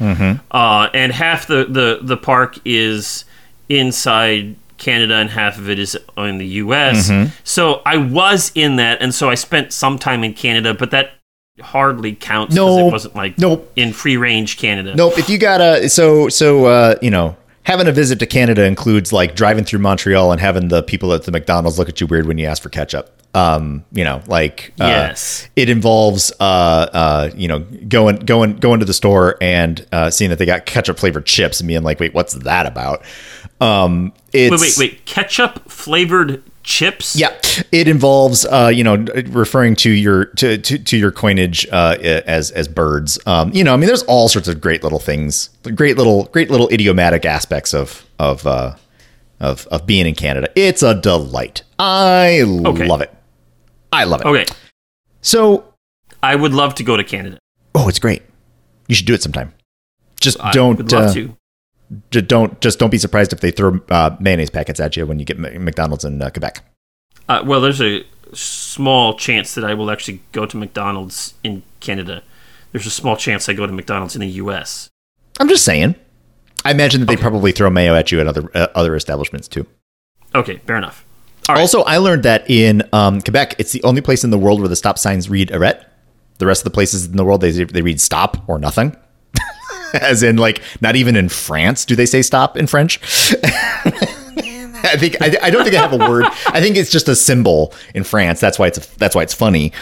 Uh, 0.51 0.91
and 0.93 1.11
half 1.11 1.47
the, 1.47 1.65
the, 1.65 2.01
the 2.03 2.19
park 2.19 2.59
is 2.67 3.25
inside 3.71 4.57
Canada 4.83 5.15
and 5.15 5.31
half 5.31 5.57
of 5.59 5.71
it 5.71 5.79
is 5.79 5.97
in 6.17 6.39
the 6.39 6.47
US. 6.63 7.11
So 7.45 7.81
I 7.87 7.97
was 7.97 8.51
in 8.55 8.77
that, 8.77 9.01
and 9.01 9.15
so 9.15 9.31
I 9.31 9.35
spent 9.37 9.73
some 9.73 9.99
time 9.99 10.25
in 10.25 10.35
Canada, 10.35 10.75
but 10.75 10.91
that 10.91 11.13
hardly 11.61 12.15
counts 12.15 12.55
because 12.55 12.77
No. 12.77 12.89
it 12.89 12.91
wasn't 12.91 13.15
like 13.15 13.39
Nope. 13.39 13.71
in 13.77 13.93
free 13.93 14.17
range 14.17 14.57
Canada. 14.59 14.95
Nope. 14.97 15.19
If 15.19 15.29
you 15.31 15.39
gotta, 15.39 15.89
so 15.89 16.29
so 16.29 16.65
uh, 16.67 16.97
you 17.01 17.11
know, 17.11 17.37
having 17.65 17.87
a 17.87 17.93
visit 17.93 18.19
to 18.19 18.27
Canada 18.27 18.65
includes 18.65 19.13
like 19.13 19.37
driving 19.37 19.65
through 19.65 19.79
Montreal 19.79 20.33
and 20.33 20.41
having 20.41 20.69
the 20.69 20.83
people 20.83 21.13
at 21.13 21.23
the 21.25 21.31
McDonald's 21.31 21.79
look 21.79 21.89
at 21.89 22.01
you 22.01 22.07
weird 22.07 22.27
when 22.27 22.39
you 22.39 22.47
ask 22.47 22.63
for 22.63 22.69
ketchup. 22.71 23.11
Um, 23.35 23.85
you 23.93 24.05
know, 24.05 24.21
like 24.27 24.75
uh, 24.81 24.85
Yes. 24.87 25.49
it 25.57 25.71
involves 25.71 26.33
uh, 26.39 26.43
uh, 26.93 27.31
you 27.35 27.49
know, 27.49 27.61
going 27.89 28.17
going 28.17 28.57
going 28.57 28.81
to 28.81 28.85
the 28.87 28.93
store 28.93 29.37
and 29.41 29.87
uh, 29.93 30.11
seeing 30.11 30.29
that 30.31 30.39
they 30.39 30.45
got 30.45 30.67
ketchup 30.67 30.99
flavored 30.99 31.25
chips 31.25 31.61
and 31.61 31.67
being 31.69 31.83
like, 31.83 31.99
wait, 32.01 32.13
what's 32.13 32.35
that 32.35 32.67
about? 32.67 33.03
Um, 33.63 34.13
it's 34.33 34.51
Wait, 34.51 34.61
wait, 34.61 34.79
wait. 34.79 35.05
Ketchup 35.07 35.71
flavored 35.71 36.43
chips. 36.65 37.17
Yeah, 37.17 37.37
it 37.71 37.87
involves 37.89 38.45
uh, 38.47 38.71
you 38.75 38.83
know 38.85 38.97
referring 39.29 39.77
to 39.77 39.91
your 39.91 40.27
to 40.37 40.59
to, 40.59 40.79
to 40.79 40.97
your 40.97 41.11
coinage 41.13 41.67
uh, 41.71 41.97
as 42.01 42.51
as 42.51 42.67
birds. 42.69 43.19
Um, 43.27 43.53
you 43.53 43.63
know, 43.65 43.73
I 43.75 43.77
mean, 43.77 43.87
there's 43.87 44.03
all 44.05 44.29
sorts 44.29 44.49
of 44.49 44.61
great 44.61 44.83
little 44.83 44.99
things, 44.99 45.51
great 45.75 45.97
little 45.97 46.25
great 46.25 46.51
little 46.51 46.69
idiomatic 46.71 47.25
aspects 47.25 47.75
of 47.75 48.05
of 48.19 48.47
uh, 48.47 48.75
of 49.41 49.67
of 49.71 49.87
being 49.87 50.07
in 50.07 50.15
Canada. 50.15 50.49
It's 50.57 50.83
a 50.83 50.95
delight. 50.95 51.63
I 51.79 52.41
Okay. 52.43 52.87
love 52.87 53.01
it. 53.03 53.15
I 53.93 54.05
love 54.05 54.23
it. 54.23 54.27
Okay. 54.27 54.47
So, 55.21 55.65
I 56.23 56.35
would 56.35 56.53
love 56.55 56.75
to 56.77 56.83
go 56.83 56.97
to 56.97 57.05
Canada. 57.05 57.39
oh, 57.75 57.89
it's 57.89 57.99
great. 57.99 58.23
You 58.89 58.95
should 58.95 59.07
do 59.07 59.15
it 59.15 59.23
sometime. 59.23 59.53
Just 60.21 60.41
I 60.43 60.51
don't 60.53 60.77
would 60.79 60.91
love 60.91 61.11
uh, 61.11 61.15
to. 61.15 61.37
Don't 62.11 62.61
just 62.61 62.79
don't 62.79 62.91
be 62.91 62.99
surprised 62.99 63.33
if 63.33 63.41
they 63.41 63.51
throw 63.51 63.81
uh, 63.91 64.17
mayonnaise 64.21 64.51
packets 64.51 64.81
at 64.81 64.97
you 64.97 65.07
when 65.07 65.19
you 65.19 65.25
get 65.25 65.39
McDonald's 65.39 66.05
in 66.05 66.21
uh, 66.21 66.31
Quebec. 66.31 66.65
Uh, 67.29 67.43
well, 67.45 67.61
there's 67.61 67.81
a 67.81 68.05
small 68.33 69.15
chance 69.15 69.55
that 69.55 69.65
I 69.65 69.75
will 69.75 69.91
actually 69.91 70.23
go 70.33 70.47
to 70.47 70.57
McDonald's 70.57 71.35
in 71.45 71.63
Canada. 71.81 72.23
There's 72.73 72.87
a 72.87 72.91
small 72.91 73.17
chance 73.17 73.49
I 73.49 73.53
go 73.53 73.67
to 73.67 73.73
McDonald's 73.73 74.15
in 74.15 74.21
the 74.21 74.29
U.S. 74.29 74.89
I'm 75.39 75.49
just 75.49 75.65
saying. 75.65 75.95
I 76.65 76.71
imagine 76.71 77.01
that 77.01 77.07
they 77.07 77.17
probably 77.17 77.53
throw 77.53 77.69
mayo 77.71 77.95
at 77.95 78.13
you 78.13 78.21
at 78.21 78.27
other 78.27 78.51
uh, 78.55 78.69
other 78.75 78.95
establishments 78.95 79.49
too. 79.49 79.67
Okay, 80.35 80.59
fair 80.59 80.77
enough. 80.77 81.05
All 81.49 81.57
right. 81.57 81.61
Also, 81.61 81.83
I 81.83 81.97
learned 81.99 82.23
that 82.23 82.49
in 82.49 82.89
um, 82.93 83.21
Quebec, 83.21 83.57
it's 83.59 83.73
the 83.73 83.83
only 83.83 84.01
place 84.01 84.23
in 84.23 84.31
the 84.31 84.39
world 84.39 84.61
where 84.61 84.69
the 84.69 84.77
stop 84.77 84.99
signs 84.99 85.29
read 85.29 85.51
arrête. 85.51 85.85
The 86.39 86.47
rest 86.47 86.61
of 86.61 86.65
the 86.65 86.71
places 86.71 87.07
in 87.07 87.17
the 87.17 87.25
world, 87.25 87.41
they 87.41 87.51
they 87.51 87.83
read 87.83 88.01
stop 88.01 88.49
or 88.49 88.59
nothing. 88.59 88.97
As 90.01 90.23
in, 90.23 90.37
like, 90.37 90.63
not 90.81 90.97
even 90.97 91.17
in 91.17 91.29
France 91.29 91.85
do 91.85 91.97
they 91.97 92.07
say 92.07 92.23
stop 92.23 92.57
in 92.57 92.67
French. 92.67 93.01
I 94.85 94.97
think 94.97 95.21
I, 95.23 95.37
I 95.43 95.51
don't 95.51 95.65
think 95.65 95.77
I 95.77 95.81
have 95.81 95.93
a 95.93 96.11
word. 96.11 96.25
I 96.47 96.61
think 96.61 96.77
it's 96.77 96.91
just 96.91 97.09
a 97.09 97.15
symbol 97.15 97.73
in 97.95 98.05
France. 98.05 98.41
That's 98.41 98.59
why 98.59 98.67
it's 98.67 98.85
that's 98.97 99.15
why 99.15 99.23
it's 99.23 99.35
funny. 99.35 99.73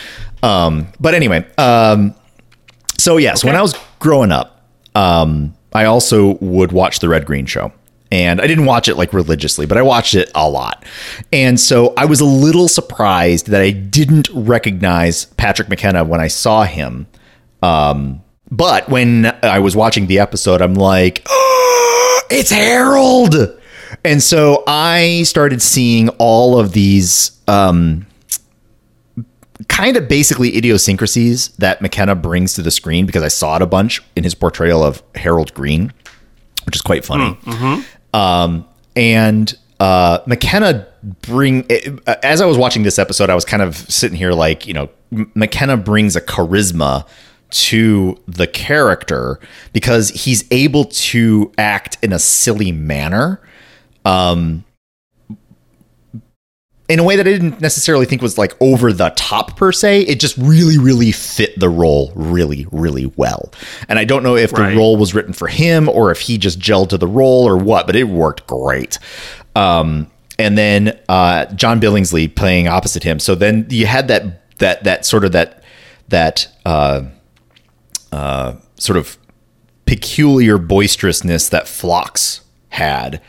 Um, 0.43 0.89
but 1.01 1.15
anyway, 1.15 1.47
um, 1.57 2.15
so 2.99 3.17
yes, 3.17 3.45
when 3.45 3.57
I 3.57 3.63
was 3.63 3.75
growing 3.99 4.31
up, 4.31 4.63
um, 4.95 5.55
I 5.73 5.85
also 5.85 6.35
would 6.39 6.73
watch 6.73 6.99
the 6.99 7.09
Red 7.09 7.27
Green 7.27 7.47
Show. 7.47 7.73
And 8.13 8.41
I 8.41 8.49
didn't 8.49 8.65
watch 8.65 8.89
it 8.89 8.97
like 8.97 9.13
religiously, 9.13 9.67
but 9.67 9.79
I 9.79 9.83
watched 9.83 10.17
it 10.17 10.33
a 10.35 10.49
lot. 10.49 10.85
And 11.33 11.61
so 11.61 11.95
I 11.97 12.07
was 12.07 12.21
a 12.21 12.25
little 12.25 12.67
surprised 12.67 13.47
that 13.49 13.63
I 13.63 13.71
didn't 13.71 14.29
recognize 14.35 15.27
Patrick 15.27 15.69
McKenna 15.69 16.03
when 16.03 16.21
I 16.21 16.27
saw 16.27 16.65
him. 16.65 17.07
Um, 17.63 18.21
but 18.51 18.89
when 18.89 19.27
I 19.43 19.59
was 19.61 19.77
watching 19.77 20.07
the 20.07 20.19
episode, 20.19 20.61
I'm 20.61 20.75
like, 20.75 21.23
oh, 21.29 22.23
it's 22.31 22.51
Harold. 22.51 23.35
And 24.05 24.23
so 24.23 24.63
I 24.67 25.25
started 25.25 25.61
seeing 25.61 26.09
all 26.19 26.59
of 26.59 26.73
these 26.73 27.39
um, 27.49 28.07
kind 29.69 29.97
of 29.97 30.09
basically 30.09 30.57
idiosyncrasies 30.57 31.49
that 31.59 31.83
McKenna 31.83 32.15
brings 32.15 32.55
to 32.55 32.63
the 32.63 32.71
screen 32.71 33.07
because 33.07 33.23
I 33.23 33.29
saw 33.29 33.57
it 33.57 33.63
a 33.63 33.67
bunch 33.67 34.01
in 34.17 34.25
his 34.25 34.35
portrayal 34.35 34.83
of 34.83 35.03
Harold 35.15 35.53
Green, 35.55 35.93
which 36.65 36.77
is 36.77 36.83
quite 36.83 37.05
funny. 37.05 37.37
Um, 38.15 38.67
and 38.97 39.57
uh, 39.79 40.19
McKenna 40.27 40.87
bring 41.23 41.67
as 42.23 42.41
I 42.41 42.47
was 42.47 42.59
watching 42.59 42.83
this 42.83 42.99
episode, 42.99 43.31
I 43.31 43.35
was 43.35 43.45
kind 43.45 43.63
of 43.63 43.77
sitting 43.77 44.17
here 44.17 44.33
like 44.33 44.67
you 44.67 44.75
know 44.75 44.91
McKenna 45.35 45.77
brings 45.77 46.17
a 46.17 46.21
charisma 46.21 47.07
to 47.51 48.19
the 48.27 48.47
character 48.47 49.39
because 49.73 50.11
he's 50.11 50.45
able 50.51 50.85
to 50.85 51.53
act 51.59 51.99
in 52.03 52.13
a 52.13 52.19
silly 52.19 52.73
manner. 52.73 53.41
Um, 54.05 54.65
in 56.89 56.99
a 56.99 57.05
way 57.05 57.15
that 57.15 57.25
I 57.27 57.31
didn't 57.31 57.61
necessarily 57.61 58.05
think 58.05 58.21
was 58.21 58.37
like 58.37 58.61
over 58.61 58.93
the 58.93 59.11
top 59.11 59.57
per 59.57 59.71
se. 59.71 60.03
It 60.03 60.19
just 60.19 60.37
really, 60.37 60.77
really 60.77 61.13
fit 61.13 61.57
the 61.59 61.69
role 61.69 62.11
really, 62.17 62.67
really 62.73 63.07
well. 63.17 63.53
And 63.89 63.97
I 63.97 64.05
don't 64.05 64.25
know 64.25 64.37
if 64.37 64.53
Right. 64.53 64.71
the 64.71 64.77
role 64.77 64.97
was 64.97 65.15
written 65.15 65.33
for 65.33 65.47
him 65.47 65.89
or 65.89 66.11
if 66.11 66.19
he 66.21 66.37
just 66.37 66.59
gelled 66.59 66.89
to 66.89 66.99
the 66.99 67.07
role 67.07 67.47
or 67.47 67.57
what, 67.57 67.87
but 67.87 67.95
it 67.95 68.09
worked 68.09 68.45
great. 68.49 68.99
Um, 69.55 70.11
and 70.37 70.59
then 70.59 70.99
uh, 71.09 71.45
John 71.55 71.81
Billingsley 71.81 72.35
playing 72.35 72.67
opposite 72.67 73.05
him. 73.05 73.21
So 73.21 73.37
then 73.37 73.67
you 73.71 73.87
had 73.87 74.09
that 74.09 74.59
that 74.59 74.83
that 74.83 75.07
sort 75.07 75.25
of 75.25 75.31
that 75.33 75.63
that 76.09 76.49
uh, 76.67 77.03
uh, 78.13 78.57
sort 78.77 78.97
of 78.97 79.19
peculiar 79.87 80.59
boisterousness 80.59 81.49
that 81.49 81.67
Phlox 81.69 82.43
had 82.71 83.21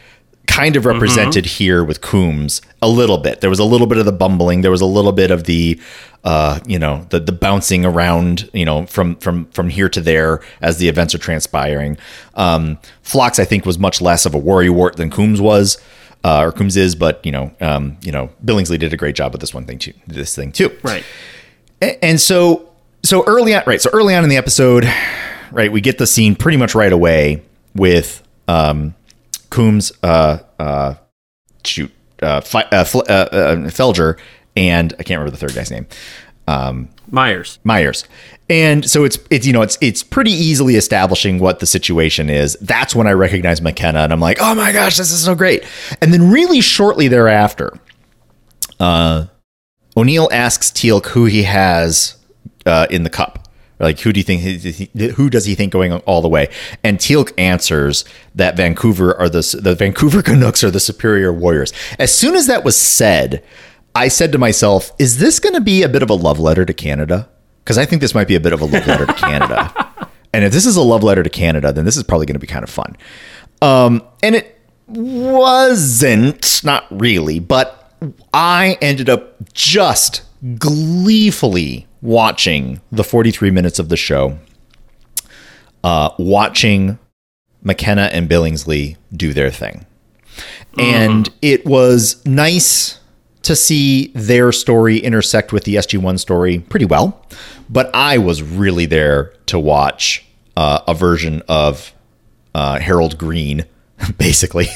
kind 0.47 0.75
of 0.75 0.85
represented 0.85 1.45
here 1.45 1.83
with 1.83 2.01
Coombs 2.01 2.61
a 2.81 2.87
little 2.89 3.17
bit. 3.17 3.41
There 3.41 3.49
was 3.49 3.59
a 3.59 3.63
little 3.63 3.87
bit 3.87 3.97
of 3.97 4.05
the 4.05 4.11
bumbling. 4.11 4.61
There 4.61 4.71
was 4.71 4.81
a 4.81 4.85
little 4.85 5.13
bit 5.13 5.31
of 5.31 5.45
the, 5.45 5.79
uh, 6.23 6.59
you 6.67 6.77
know, 6.77 7.07
the 7.09 7.19
the 7.19 7.31
bouncing 7.31 7.85
around, 7.85 8.49
you 8.53 8.65
know, 8.65 8.85
from 8.85 9.15
from 9.17 9.45
from 9.47 9.69
here 9.69 9.87
to 9.89 10.01
there 10.01 10.41
as 10.61 10.77
the 10.77 10.89
events 10.89 11.15
are 11.15 11.19
transpiring. 11.19 11.97
Um, 12.35 12.79
Phlox, 13.01 13.39
I 13.39 13.45
think, 13.45 13.65
was 13.65 13.79
much 13.79 14.01
less 14.01 14.25
of 14.25 14.35
a 14.35 14.39
worrywart 14.39 14.95
than 14.97 15.09
Coombs 15.09 15.39
was, 15.39 15.81
uh, 16.23 16.41
or 16.41 16.51
Coombs 16.51 16.75
is. 16.75 16.95
But 16.95 17.25
you 17.25 17.31
know, 17.31 17.51
um, 17.61 17.97
you 18.01 18.11
know, 18.11 18.29
Billingsley 18.43 18.77
did 18.77 18.93
a 18.93 18.97
great 18.97 19.15
job 19.15 19.31
with 19.31 19.41
this 19.41 19.53
one 19.53 19.65
thing 19.65 19.79
too. 19.79 19.93
This 20.05 20.35
thing 20.35 20.51
too. 20.51 20.77
Right. 20.83 21.05
A- 21.81 22.03
and 22.03 22.19
so 22.19 22.70
so 23.03 23.23
early 23.25 23.53
on 23.55 23.63
right 23.65 23.81
so 23.81 23.89
early 23.93 24.15
on 24.15 24.23
in 24.23 24.29
the 24.29 24.37
episode 24.37 24.85
right 25.51 25.71
we 25.71 25.81
get 25.81 25.97
the 25.97 26.07
scene 26.07 26.35
pretty 26.35 26.57
much 26.57 26.75
right 26.75 26.93
away 26.93 27.41
with 27.75 28.21
um 28.47 28.93
coombs 29.49 29.91
uh 30.03 30.37
uh 30.59 30.93
shoot 31.63 31.91
uh, 32.21 32.39
Fi- 32.41 32.67
uh, 32.71 32.83
Fl- 32.83 32.99
uh, 33.09 33.27
uh 33.31 33.55
felger 33.67 34.17
and 34.55 34.93
i 34.99 35.03
can't 35.03 35.19
remember 35.19 35.31
the 35.31 35.37
third 35.37 35.55
guy's 35.55 35.71
name 35.71 35.87
Myers. 37.09 37.59
myers. 37.63 38.05
And 38.49 38.89
so 38.89 39.05
it's 39.05 39.17
it's 39.29 39.45
you 39.47 39.53
know 39.53 39.61
it's 39.61 39.77
it's 39.79 40.03
pretty 40.03 40.31
easily 40.31 40.75
establishing 40.75 41.39
what 41.39 41.59
the 41.59 41.65
situation 41.65 42.29
is. 42.29 42.57
That's 42.61 42.93
when 42.93 43.07
i 43.07 43.11
recognize 43.13 43.61
mckenna 43.61 43.99
and 43.99 44.11
i'm 44.11 44.19
like 44.19 44.37
oh 44.41 44.53
my 44.55 44.71
gosh 44.73 44.97
this 44.97 45.11
is 45.11 45.23
so 45.23 45.33
great. 45.33 45.65
And 46.01 46.13
then 46.13 46.29
really 46.31 46.59
shortly 46.61 47.07
thereafter 47.07 47.71
uh 48.79 49.27
o'neill 49.95 50.27
asks 50.31 50.71
teal'c 50.71 51.05
who 51.07 51.25
he 51.25 51.43
has 51.43 52.15
uh, 52.65 52.87
in 52.89 53.03
the 53.03 53.09
cup. 53.09 53.47
Like 53.81 53.99
who 53.99 54.13
do 54.13 54.19
you 54.19 54.23
think 54.23 54.41
who 55.15 55.29
does 55.29 55.45
he 55.45 55.55
think 55.55 55.73
going 55.73 55.91
all 55.91 56.21
the 56.21 56.29
way? 56.29 56.49
And 56.83 56.99
teal'c 56.99 57.33
answers 57.37 58.05
that 58.35 58.55
vancouver 58.55 59.17
are 59.17 59.27
the 59.27 59.59
the 59.59 59.73
vancouver 59.73 60.21
canucks 60.23 60.63
are 60.63 60.71
the 60.71 60.79
superior 60.79 61.33
warriors. 61.33 61.73
As 61.97 62.13
soon 62.13 62.35
as 62.35 62.47
that 62.47 62.63
was 62.63 62.77
said 62.77 63.43
i 63.93 64.07
said 64.07 64.31
to 64.31 64.37
myself 64.37 64.93
is 64.99 65.17
this 65.17 65.37
going 65.39 65.53
to 65.53 65.59
be 65.59 65.83
a 65.83 65.89
bit 65.89 66.01
of 66.01 66.09
a 66.09 66.13
love 66.13 66.39
letter 66.39 66.63
to 66.63 66.73
canada? 66.73 67.27
Because 67.63 67.77
i 67.77 67.85
think 67.85 68.01
this 68.01 68.13
might 68.13 68.27
be 68.27 68.35
a 68.35 68.39
bit 68.39 68.53
of 68.53 68.61
a 68.61 68.65
love 68.65 68.87
letter 68.87 69.05
to 69.05 69.13
canada. 69.13 69.87
And 70.33 70.45
if 70.45 70.53
this 70.53 70.65
is 70.65 70.77
a 70.77 70.81
love 70.81 71.03
letter 71.03 71.23
to 71.23 71.29
canada 71.29 71.73
then 71.73 71.83
this 71.83 71.97
is 71.97 72.03
probably 72.03 72.25
going 72.25 72.35
to 72.35 72.39
be 72.39 72.47
kind 72.47 72.63
of 72.63 72.69
fun. 72.69 72.95
Um, 73.61 74.01
and 74.23 74.33
it 74.33 74.57
wasn't 74.87 76.61
not 76.63 76.85
really 76.89 77.39
but 77.39 77.93
i 78.33 78.77
ended 78.81 79.09
up 79.09 79.53
just 79.53 80.23
gleefully 80.57 81.85
watching 82.01 82.81
the 82.91 83.03
43 83.03 83.51
minutes 83.51 83.79
of 83.79 83.89
the 83.89 83.97
show 83.97 84.37
uh, 85.83 86.09
watching 86.17 86.97
mckenna 87.63 88.09
and 88.11 88.29
billingsley 88.29 88.97
do 89.13 89.33
their 89.33 89.51
thing 89.51 89.85
and 90.77 91.29
it 91.41 91.65
was 91.65 92.25
nice 92.25 92.99
to 93.43 93.55
see 93.55 94.11
their 94.13 94.51
story 94.51 94.97
intersect 94.97 95.51
with 95.51 95.63
the 95.63 95.75
SG1 95.75 96.19
story 96.19 96.59
pretty 96.59 96.85
well. 96.85 97.25
But 97.69 97.89
I 97.93 98.17
was 98.17 98.41
really 98.41 98.85
there 98.85 99.33
to 99.47 99.59
watch 99.59 100.25
uh, 100.55 100.81
a 100.87 100.93
version 100.93 101.41
of 101.47 101.93
uh, 102.53 102.79
Harold 102.79 103.17
Green, 103.17 103.65
basically. 104.17 104.67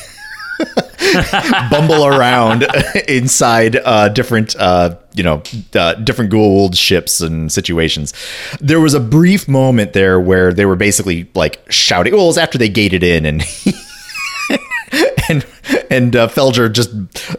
bumble 1.69 2.05
around 2.05 2.65
inside 3.07 3.77
uh, 3.77 4.09
different, 4.09 4.55
uh, 4.57 4.97
you 5.13 5.23
know, 5.23 5.41
uh, 5.73 5.93
different 5.95 6.31
Goa'uld 6.31 6.75
ships 6.77 7.21
and 7.21 7.51
situations. 7.51 8.13
There 8.59 8.79
was 8.79 8.93
a 8.93 8.99
brief 8.99 9.47
moment 9.47 9.93
there 9.93 10.19
where 10.19 10.53
they 10.53 10.65
were 10.65 10.75
basically 10.75 11.29
like 11.35 11.59
shouting. 11.71 12.13
Well, 12.13 12.23
it 12.23 12.27
was 12.27 12.37
after 12.37 12.57
they 12.57 12.69
gated 12.69 13.03
in, 13.03 13.25
and 13.25 13.41
and 15.29 15.45
and 15.89 16.15
uh, 16.15 16.27
Felger 16.27 16.71
just 16.71 16.91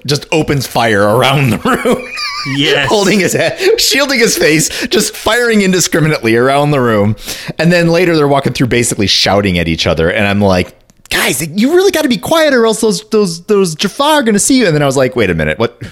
just 0.07 0.27
opens 0.33 0.67
fire 0.67 1.03
around 1.03 1.51
the 1.51 1.59
room. 1.59 2.13
Yes. 2.49 2.89
holding 2.89 3.19
his 3.19 3.33
head, 3.33 3.81
shielding 3.81 4.21
his 4.21 4.39
face, 4.39 4.87
just 4.87 5.17
firing 5.17 5.63
indiscriminately 5.63 6.37
around 6.37 6.71
the 6.71 6.81
room. 6.81 7.17
And 7.59 7.73
then 7.73 7.89
later 7.89 8.15
they're 8.15 8.29
walking 8.29 8.53
through 8.53 8.69
basically 8.69 9.09
shouting 9.09 9.59
at 9.59 9.67
each 9.67 9.85
other. 9.85 10.13
And 10.13 10.29
I'm 10.29 10.41
like, 10.41 10.77
guys, 11.11 11.47
you 11.47 11.75
really 11.75 11.91
got 11.91 12.03
to 12.03 12.09
be 12.09 12.19
quiet 12.19 12.55
or 12.55 12.67
else 12.67 12.81
those 12.81 13.09
those 13.11 13.45
those 13.45 13.75
Jaffa 13.75 14.03
are 14.03 14.23
going 14.23 14.35
to 14.35 14.41
see 14.41 14.59
you. 14.59 14.67
And 14.67 14.75
then 14.75 14.83
I 14.83 14.87
was 14.87 14.97
like, 14.97 15.17
wait 15.17 15.31
a 15.31 15.35
minute, 15.35 15.59
what? 15.59 15.83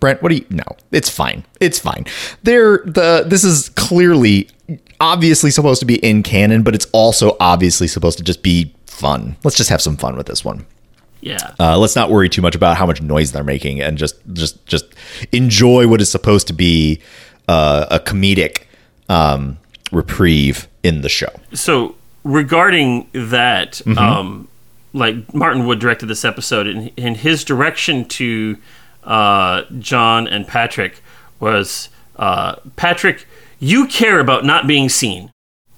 Brent, 0.00 0.22
what 0.22 0.28
do 0.28 0.36
you? 0.36 0.46
No, 0.50 0.64
it's 0.92 1.10
fine. 1.10 1.44
It's 1.60 1.78
fine. 1.78 2.06
They're 2.44 2.78
the. 2.78 3.24
This 3.26 3.42
is 3.42 3.68
clearly, 3.70 4.48
obviously 5.00 5.50
supposed 5.50 5.80
to 5.80 5.86
be 5.86 5.96
in 5.96 6.22
canon, 6.22 6.62
but 6.62 6.74
it's 6.74 6.86
also 6.92 7.36
obviously 7.40 7.88
supposed 7.88 8.16
to 8.18 8.24
just 8.24 8.42
be 8.42 8.72
fun. 8.86 9.36
Let's 9.42 9.56
just 9.56 9.70
have 9.70 9.82
some 9.82 9.96
fun 9.96 10.16
with 10.16 10.26
this 10.26 10.44
one. 10.44 10.66
Yeah. 11.20 11.54
Uh, 11.58 11.76
let's 11.78 11.96
not 11.96 12.10
worry 12.10 12.28
too 12.28 12.42
much 12.42 12.54
about 12.54 12.76
how 12.76 12.86
much 12.86 13.02
noise 13.02 13.32
they're 13.32 13.42
making, 13.42 13.80
and 13.80 13.98
just 13.98 14.14
just 14.34 14.64
just 14.66 14.84
enjoy 15.32 15.88
what 15.88 16.00
is 16.00 16.10
supposed 16.10 16.46
to 16.46 16.52
be 16.52 17.00
uh, 17.48 17.86
a 17.90 17.98
comedic 17.98 18.66
um, 19.08 19.58
reprieve 19.90 20.68
in 20.84 21.00
the 21.00 21.08
show. 21.08 21.30
so 21.54 21.96
regarding 22.28 23.08
that 23.12 23.72
Mm-hmm. 23.84 23.98
um 23.98 24.48
like 24.92 25.32
martin 25.34 25.66
wood 25.66 25.78
directed 25.78 26.06
this 26.06 26.24
episode 26.24 26.66
and, 26.66 26.90
and 26.98 27.16
his 27.16 27.42
direction 27.44 28.04
to 28.06 28.56
uh 29.04 29.62
john 29.78 30.26
and 30.28 30.46
patrick 30.46 31.02
was 31.40 31.88
uh 32.16 32.56
patrick 32.76 33.26
you 33.60 33.86
care 33.86 34.18
about 34.20 34.44
not 34.44 34.66
being 34.66 34.88
seen 34.88 35.30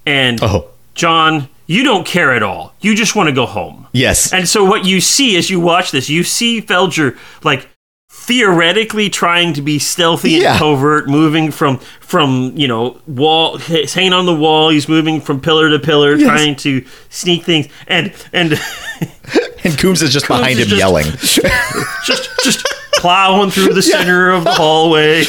and 0.07 0.40
Oh. 0.42 0.68
john 0.94 1.48
you 1.66 1.82
don't 1.84 2.07
care 2.07 2.32
at 2.32 2.42
all 2.42 2.74
you 2.80 2.94
just 2.94 3.14
want 3.16 3.28
to 3.28 3.34
go 3.34 3.46
home 3.46 3.86
Yes, 3.92 4.32
and 4.32 4.48
so 4.48 4.64
what 4.64 4.84
you 4.84 5.01
see 5.01 5.36
as 5.36 5.51
you 5.51 5.59
watch 5.61 5.90
this 5.90 6.09
you 6.09 6.22
see 6.24 6.61
felger 6.62 7.16
like 7.44 7.68
theoretically 8.27 9.09
trying 9.09 9.53
to 9.55 9.62
be 9.62 9.79
stealthy 9.79 10.33
Yeah. 10.33 10.51
and 10.53 10.59
covert 10.59 11.09
moving 11.09 11.51
from 11.51 11.79
from 12.01 12.53
you 12.55 12.68
know 12.68 13.01
wall 13.07 13.57
he's 13.57 13.95
hanging 13.95 14.12
on 14.12 14.27
the 14.27 14.35
wall 14.35 14.68
he's 14.68 14.89
moving 14.89 15.21
from 15.23 15.41
pillar 15.41 15.71
to 15.71 15.79
pillar 15.79 16.18
trying 16.18 16.55
to 16.57 16.85
sneak 17.09 17.45
things 17.45 17.66
and 17.89 18.12
and 18.33 18.53
and 19.64 19.79
Coombs 19.79 20.03
is 20.03 20.12
just 20.12 20.29
behind 20.29 20.59
is 20.59 20.66
him 20.66 20.68
just- 20.68 20.79
yelling. 20.79 21.07
just 22.05 22.29
just 22.45 22.66
plowing 22.97 23.51
through 23.51 23.73
the 23.73 23.83
center 23.95 24.31
of 24.31 24.45
the 24.45 24.53
hallway 24.53 25.25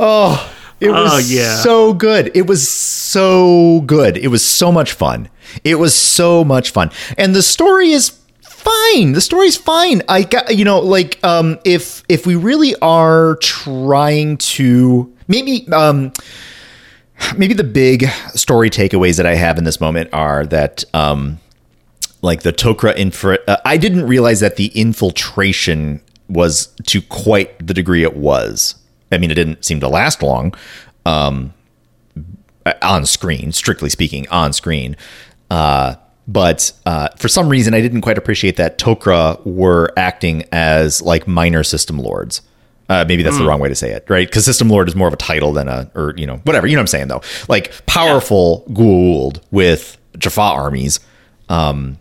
oh. 0.00 0.56
It 0.80 0.90
was 0.90 1.10
Oh, 1.12 1.18
yeah. 1.18 1.56
so 1.56 1.92
good. 1.92 2.30
It 2.34 2.46
was 2.46 2.66
so 2.66 3.82
good. 3.84 4.16
It 4.16 4.28
was 4.28 4.42
so 4.42 4.72
much 4.72 4.92
fun. 4.94 5.28
It 5.62 5.74
was 5.74 5.94
so 5.94 6.42
much 6.42 6.70
fun. 6.70 6.90
And 7.18 7.34
the 7.34 7.42
story 7.42 7.90
is 7.90 8.18
fine. 8.60 9.12
The 9.12 9.20
story's 9.20 9.56
fine. 9.56 10.02
I 10.08 10.22
got 10.22 10.56
you 10.56 10.64
know, 10.64 10.80
like 10.80 11.22
um 11.24 11.58
if 11.64 12.02
if 12.08 12.26
we 12.26 12.36
really 12.36 12.74
are 12.82 13.36
trying 13.36 14.36
to 14.38 15.12
maybe 15.28 15.66
um 15.72 16.12
maybe 17.36 17.54
the 17.54 17.64
big 17.64 18.06
story 18.34 18.70
takeaways 18.70 19.16
that 19.16 19.26
I 19.26 19.34
have 19.34 19.58
in 19.58 19.64
this 19.64 19.80
moment 19.80 20.10
are 20.12 20.46
that 20.46 20.84
um 20.94 21.40
like 22.22 22.42
the 22.42 22.52
Tok'ra 22.52 22.96
infra 22.96 23.38
uh, 23.48 23.56
I 23.64 23.76
didn't 23.76 24.06
realize 24.06 24.40
that 24.40 24.56
the 24.56 24.66
infiltration 24.68 26.00
was 26.28 26.68
to 26.86 27.02
quite 27.02 27.66
the 27.66 27.74
degree 27.74 28.04
it 28.04 28.16
was. 28.16 28.76
I 29.10 29.18
mean, 29.18 29.30
it 29.30 29.34
didn't 29.34 29.64
seem 29.64 29.80
to 29.80 29.88
last 29.88 30.22
long 30.22 30.54
um 31.06 31.54
on 32.82 33.06
screen, 33.06 33.52
strictly 33.52 33.90
speaking, 33.90 34.28
on 34.28 34.52
screen. 34.52 34.96
Uh 35.50 35.96
but 36.30 36.72
uh, 36.86 37.08
for 37.16 37.26
some 37.26 37.48
reason, 37.48 37.74
I 37.74 37.80
didn't 37.80 38.02
quite 38.02 38.16
appreciate 38.16 38.56
that 38.56 38.78
Tok'ra 38.78 39.44
were 39.44 39.92
acting 39.96 40.44
as 40.52 41.02
like 41.02 41.26
minor 41.26 41.64
system 41.64 41.98
lords. 41.98 42.42
Uh, 42.88 43.04
maybe 43.06 43.24
that's 43.24 43.36
the 43.38 43.44
wrong 43.44 43.60
way 43.60 43.68
to 43.68 43.74
say 43.74 43.90
it, 43.90 44.04
right? 44.08 44.28
Because 44.28 44.44
system 44.44 44.68
lord 44.68 44.88
is 44.88 44.94
more 44.96 45.08
of 45.08 45.14
a 45.14 45.16
title 45.16 45.52
than 45.52 45.68
a, 45.68 45.90
or 45.94 46.14
you 46.16 46.26
know, 46.26 46.36
whatever. 46.44 46.66
You 46.68 46.74
know 46.74 46.80
what 46.80 46.84
I'm 46.84 46.86
saying 46.88 47.08
though? 47.08 47.22
Like 47.48 47.84
powerful 47.86 48.64
Goa'uld 48.70 49.40
with 49.50 49.96
Jaffa 50.18 50.40
armies. 50.40 51.00
Um, 51.48 51.98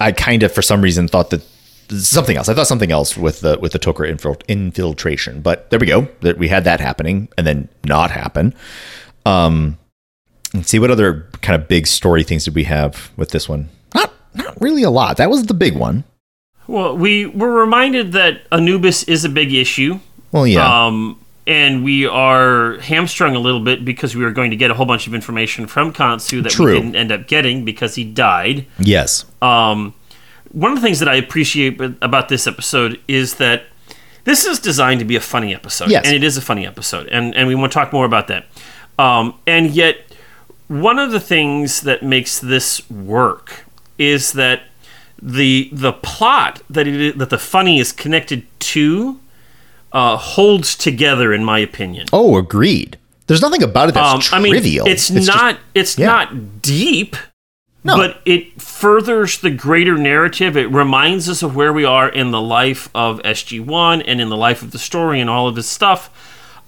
I 0.00 0.12
kind 0.12 0.42
of, 0.42 0.52
for 0.52 0.62
some 0.62 0.82
reason, 0.82 1.08
thought 1.08 1.30
that 1.30 1.42
something 1.90 2.36
else. 2.36 2.48
I 2.48 2.54
thought 2.54 2.66
something 2.66 2.90
else 2.92 3.16
with 3.16 3.40
the 3.40 3.58
with 3.58 3.72
the 3.72 3.78
Tok'ra 3.78 4.10
infil- 4.10 4.46
infiltration. 4.48 5.40
But 5.40 5.70
there 5.70 5.78
we 5.78 5.86
go. 5.86 6.08
That 6.20 6.38
we 6.38 6.48
had 6.48 6.64
that 6.64 6.80
happening 6.80 7.28
and 7.38 7.46
then 7.46 7.68
not 7.84 8.10
happen. 8.10 8.54
Um, 9.24 9.78
let's 10.54 10.68
see 10.68 10.78
what 10.78 10.90
other 10.90 11.26
kind 11.42 11.60
of 11.60 11.68
big 11.68 11.86
story 11.86 12.22
things 12.22 12.44
did 12.44 12.54
we 12.54 12.64
have 12.64 13.10
with 13.16 13.30
this 13.30 13.48
one? 13.48 13.68
Not 13.94 14.12
not 14.34 14.60
really 14.60 14.82
a 14.82 14.90
lot. 14.90 15.16
That 15.16 15.30
was 15.30 15.46
the 15.46 15.54
big 15.54 15.76
one. 15.76 16.04
well 16.66 16.96
we 16.96 17.26
were 17.26 17.52
reminded 17.52 18.12
that 18.12 18.42
anubis 18.52 19.02
is 19.04 19.24
a 19.24 19.28
big 19.28 19.52
issue 19.52 19.98
Well, 20.30 20.46
yeah. 20.46 20.86
Um, 20.86 21.18
and 21.46 21.82
we 21.82 22.06
are 22.06 22.78
hamstrung 22.78 23.34
a 23.34 23.40
little 23.40 23.58
bit 23.60 23.84
because 23.84 24.14
we 24.14 24.22
were 24.22 24.30
going 24.30 24.50
to 24.52 24.56
get 24.56 24.70
a 24.70 24.74
whole 24.74 24.86
bunch 24.86 25.08
of 25.08 25.14
information 25.14 25.66
from 25.66 25.92
Khonsu 25.92 26.40
that 26.44 26.52
True. 26.52 26.66
we 26.66 26.72
didn't 26.80 26.94
end 26.94 27.10
up 27.10 27.26
getting 27.26 27.64
because 27.64 27.96
he 27.96 28.04
died. 28.04 28.64
yes. 28.78 29.24
Um, 29.42 29.92
one 30.52 30.70
of 30.70 30.76
the 30.78 30.82
things 30.82 31.00
that 31.00 31.08
I 31.08 31.16
appreciate 31.16 31.80
about 32.00 32.28
this 32.28 32.46
episode 32.46 33.00
is 33.08 33.34
that 33.36 33.64
this 34.24 34.44
is 34.44 34.60
designed 34.60 35.00
to 35.00 35.04
be 35.06 35.16
a 35.16 35.20
funny 35.20 35.52
episode, 35.52 35.90
Yes. 35.90 36.04
and 36.06 36.14
it 36.14 36.22
is 36.22 36.36
a 36.36 36.40
funny 36.40 36.64
episode, 36.64 37.08
and 37.08 37.34
and 37.34 37.48
we 37.48 37.54
want 37.56 37.72
to 37.72 37.74
talk 37.78 37.92
more 37.92 38.04
about 38.04 38.28
that. 38.28 38.44
Um, 38.98 39.34
and 39.46 39.70
yet, 39.70 39.96
one 40.80 40.98
of 40.98 41.10
the 41.12 41.20
things 41.20 41.82
that 41.82 42.02
makes 42.02 42.38
this 42.38 42.88
work 42.90 43.64
is 43.98 44.32
that 44.32 44.62
the 45.20 45.68
the 45.72 45.92
plot 45.92 46.62
that 46.68 46.86
it 46.88 47.18
that 47.18 47.30
the 47.30 47.38
funny 47.38 47.78
is 47.78 47.92
connected 47.92 48.44
to 48.58 49.20
uh, 49.92 50.16
holds 50.16 50.74
together, 50.74 51.32
in 51.32 51.44
my 51.44 51.58
opinion. 51.58 52.06
Oh, 52.12 52.36
agreed. 52.38 52.98
There's 53.26 53.42
nothing 53.42 53.62
about 53.62 53.90
it 53.90 53.94
that's 53.94 54.32
Um, 54.32 54.38
I 54.38 54.42
mean, 54.42 54.52
trivial. 54.52 54.86
it's, 54.88 55.08
just- 55.08 55.28
not 55.28 55.58
it's 55.74 55.98
yeah. 55.98 56.06
not 56.06 56.62
deep, 56.62 57.14
No. 57.84 57.96
but 57.96 58.20
it 58.24 58.60
furthers 58.60 59.38
the 59.38 59.50
greater 59.50 59.96
narrative. 59.96 60.56
It 60.56 60.70
reminds 60.70 61.28
us 61.28 61.42
of 61.42 61.54
where 61.54 61.72
we 61.72 61.84
are 61.84 62.08
in 62.08 62.30
the 62.30 62.40
life 62.40 62.88
of 62.94 63.20
SG 63.22 63.60
One 63.64 64.02
and 64.02 64.20
in 64.20 64.28
the 64.28 64.36
life 64.36 64.62
of 64.62 64.70
the 64.72 64.78
story 64.78 65.20
and 65.20 65.28
all 65.30 65.46
of 65.46 65.54
this 65.54 65.68
stuff. 65.68 66.10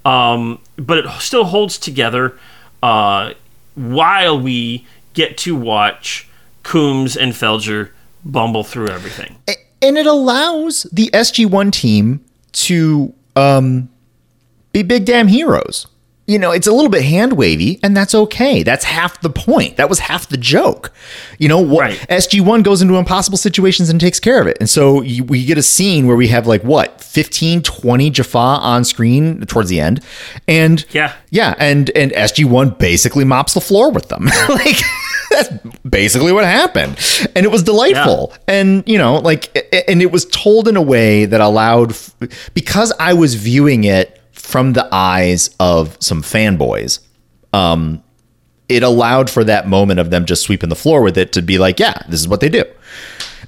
Um, 0.04 0.58
but 0.76 0.98
it 0.98 1.10
still 1.18 1.44
holds 1.44 1.78
together 1.78 2.38
uh, 2.82 3.32
while 3.74 4.38
we 4.40 4.86
get 5.12 5.38
to 5.38 5.54
watch 5.56 6.28
Coombs 6.62 7.16
and 7.16 7.32
Felger 7.32 7.90
bumble 8.24 8.64
through 8.64 8.88
everything. 8.88 9.36
and 9.82 9.98
it 9.98 10.06
allows 10.06 10.84
the 10.92 11.10
SG1 11.12 11.70
team 11.72 12.24
to 12.52 13.12
um, 13.36 13.88
be 14.72 14.82
big 14.82 15.04
damn 15.04 15.28
heroes. 15.28 15.86
You 16.26 16.38
know, 16.38 16.52
it's 16.52 16.66
a 16.66 16.72
little 16.72 16.90
bit 16.90 17.04
hand 17.04 17.34
wavy, 17.34 17.78
and 17.82 17.94
that's 17.94 18.14
okay. 18.14 18.62
That's 18.62 18.84
half 18.84 19.20
the 19.20 19.28
point. 19.28 19.76
That 19.76 19.90
was 19.90 19.98
half 19.98 20.26
the 20.28 20.38
joke. 20.38 20.90
You 21.38 21.48
know, 21.48 21.60
what 21.60 21.80
Right. 21.82 22.06
SG1 22.08 22.62
goes 22.62 22.80
into 22.80 22.94
impossible 22.94 23.36
situations 23.36 23.90
and 23.90 24.00
takes 24.00 24.18
care 24.18 24.40
of 24.40 24.46
it. 24.46 24.56
And 24.58 24.70
so 24.70 25.02
you, 25.02 25.22
we 25.24 25.44
get 25.44 25.58
a 25.58 25.62
scene 25.62 26.06
where 26.06 26.16
we 26.16 26.28
have 26.28 26.46
like 26.46 26.62
what, 26.64 27.02
15, 27.02 27.60
20 27.62 28.08
Jaffa 28.10 28.38
on 28.38 28.84
screen 28.84 29.40
towards 29.42 29.68
the 29.68 29.80
end. 29.80 30.02
And 30.48 30.82
Yeah. 30.92 31.12
yeah, 31.30 31.54
and 31.58 31.90
and 31.90 32.10
SG1 32.12 32.78
basically 32.78 33.24
mops 33.24 33.52
the 33.52 33.60
floor 33.60 33.90
with 33.90 34.08
them. 34.08 34.24
like 34.48 34.78
that's 35.30 35.50
basically 35.86 36.32
what 36.32 36.44
happened. 36.44 36.96
And 37.36 37.44
it 37.44 37.50
was 37.50 37.62
delightful. 37.62 38.32
And 38.48 38.82
you 38.86 38.96
know, 38.96 39.16
like 39.16 39.54
and 39.88 40.00
it 40.00 40.10
was 40.10 40.24
told 40.26 40.68
in 40.68 40.76
a 40.76 40.82
way 40.82 41.26
that 41.26 41.42
allowed 41.42 41.94
because 42.54 42.94
I 42.98 43.12
was 43.12 43.34
viewing 43.34 43.84
it 43.84 44.20
from 44.44 44.74
the 44.74 44.86
eyes 44.92 45.50
of 45.58 45.96
some 46.00 46.22
fanboys. 46.22 47.00
Um 47.52 48.02
it 48.68 48.82
allowed 48.82 49.28
for 49.30 49.44
that 49.44 49.68
moment 49.68 50.00
of 50.00 50.10
them 50.10 50.24
just 50.24 50.42
sweeping 50.42 50.68
the 50.70 50.76
floor 50.76 51.02
with 51.02 51.18
it 51.18 51.32
to 51.32 51.42
be 51.42 51.58
like, 51.58 51.78
yeah, 51.78 52.02
this 52.08 52.20
is 52.20 52.28
what 52.28 52.40
they 52.40 52.48
do. 52.48 52.64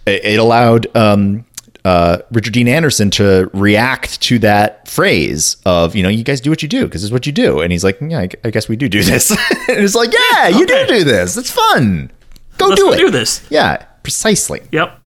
It, 0.06 0.24
it 0.24 0.38
allowed 0.38 0.86
um 0.96 1.44
uh, 1.84 2.18
Richard 2.32 2.52
Dean 2.52 2.66
Anderson 2.66 3.10
to 3.12 3.48
react 3.54 4.20
to 4.22 4.40
that 4.40 4.88
phrase 4.88 5.56
of, 5.64 5.94
you 5.94 6.02
know, 6.02 6.08
you 6.08 6.24
guys 6.24 6.40
do 6.40 6.50
what 6.50 6.60
you 6.60 6.68
do 6.68 6.84
because 6.84 7.04
it's 7.04 7.12
what 7.12 7.26
you 7.26 7.32
do. 7.32 7.60
And 7.60 7.70
he's 7.70 7.84
like, 7.84 7.96
yeah, 8.00 8.18
I, 8.22 8.28
I 8.42 8.50
guess 8.50 8.68
we 8.68 8.74
do 8.74 8.88
do 8.88 9.02
this. 9.04 9.30
and 9.30 9.38
it's 9.68 9.94
like, 9.94 10.12
yeah, 10.12 10.48
you 10.48 10.66
do 10.66 10.84
do 10.88 11.04
this. 11.04 11.36
It's 11.36 11.52
fun. 11.52 12.10
Go 12.58 12.66
Let's 12.66 12.80
do 12.80 12.86
go 12.88 12.92
it. 12.92 12.96
do 12.98 13.10
this. 13.12 13.46
Yeah, 13.50 13.76
precisely. 14.02 14.62
Yep. 14.72 15.00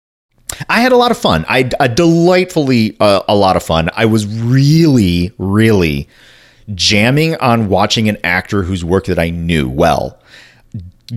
I 0.68 0.80
had 0.80 0.92
a 0.92 0.96
lot 0.96 1.10
of 1.10 1.18
fun. 1.18 1.44
I, 1.48 1.68
I 1.78 1.88
delightfully 1.88 2.96
uh, 3.00 3.22
a 3.28 3.34
lot 3.36 3.56
of 3.56 3.62
fun. 3.62 3.90
I 3.94 4.06
was 4.06 4.26
really, 4.26 5.32
really 5.38 6.08
jamming 6.74 7.36
on 7.36 7.68
watching 7.68 8.08
an 8.08 8.18
actor 8.24 8.62
whose 8.62 8.84
work 8.84 9.06
that 9.06 9.18
I 9.18 9.30
knew 9.30 9.68
well 9.68 10.18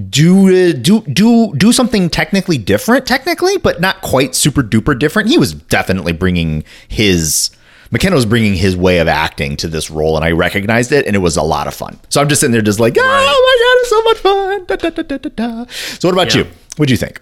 do 0.10 0.48
uh, 0.48 0.72
do 0.72 1.02
do 1.02 1.54
do 1.58 1.74
something 1.74 2.10
technically 2.10 2.58
different, 2.58 3.06
technically, 3.06 3.58
but 3.58 3.82
not 3.82 4.02
quite 4.02 4.36
super 4.36 4.64
duper 4.64 4.98
different. 4.98 5.28
He 5.28 5.38
was 5.38 5.54
definitely 5.54 6.14
bringing 6.14 6.64
his 6.88 7.50
McKenna 7.92 8.16
was 8.16 8.26
bringing 8.26 8.54
his 8.54 8.78
way 8.78 9.00
of 9.00 9.10
acting 9.10 9.58
to 9.58 9.68
this 9.68 9.92
role, 9.92 10.16
and 10.16 10.24
I 10.24 10.32
recognized 10.32 10.94
it, 10.94 11.06
and 11.08 11.14
it 11.16 11.20
was 11.20 11.36
a 11.36 11.44
lot 11.44 11.68
of 11.68 11.74
fun. 11.74 12.00
So 12.08 12.22
I'm 12.22 12.30
just 12.30 12.40
sitting 12.40 12.54
there, 12.54 12.62
just 12.62 12.80
like, 12.80 12.96
oh 12.98 13.02
my 13.04 13.58
god, 13.60 13.80
it's 13.82 13.90
so 13.90 14.02
much 14.04 14.18
fun. 14.20 15.02
Da, 15.04 15.18
da, 15.18 15.30
da. 15.66 15.66
So 16.00 16.08
what 16.08 16.14
about 16.14 16.34
Yeah. 16.34 16.44
you? 16.44 16.48
What'd 16.78 16.90
you 16.90 16.96
think? 16.96 17.22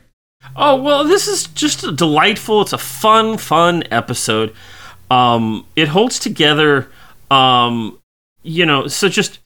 Oh 0.56 0.82
well, 0.82 1.04
this 1.04 1.28
is 1.28 1.48
just 1.48 1.84
a 1.84 1.92
delightful. 1.92 2.62
It's 2.62 2.74
a 2.74 2.78
fun, 2.78 3.38
fun 3.38 3.84
episode. 3.92 4.54
Um, 5.10 5.66
it 5.76 5.88
holds 5.88 6.20
together. 6.20 6.90
Um, 7.32 8.00
you 8.44 8.66
know, 8.66 8.88
so 8.88 9.10
just 9.10 9.40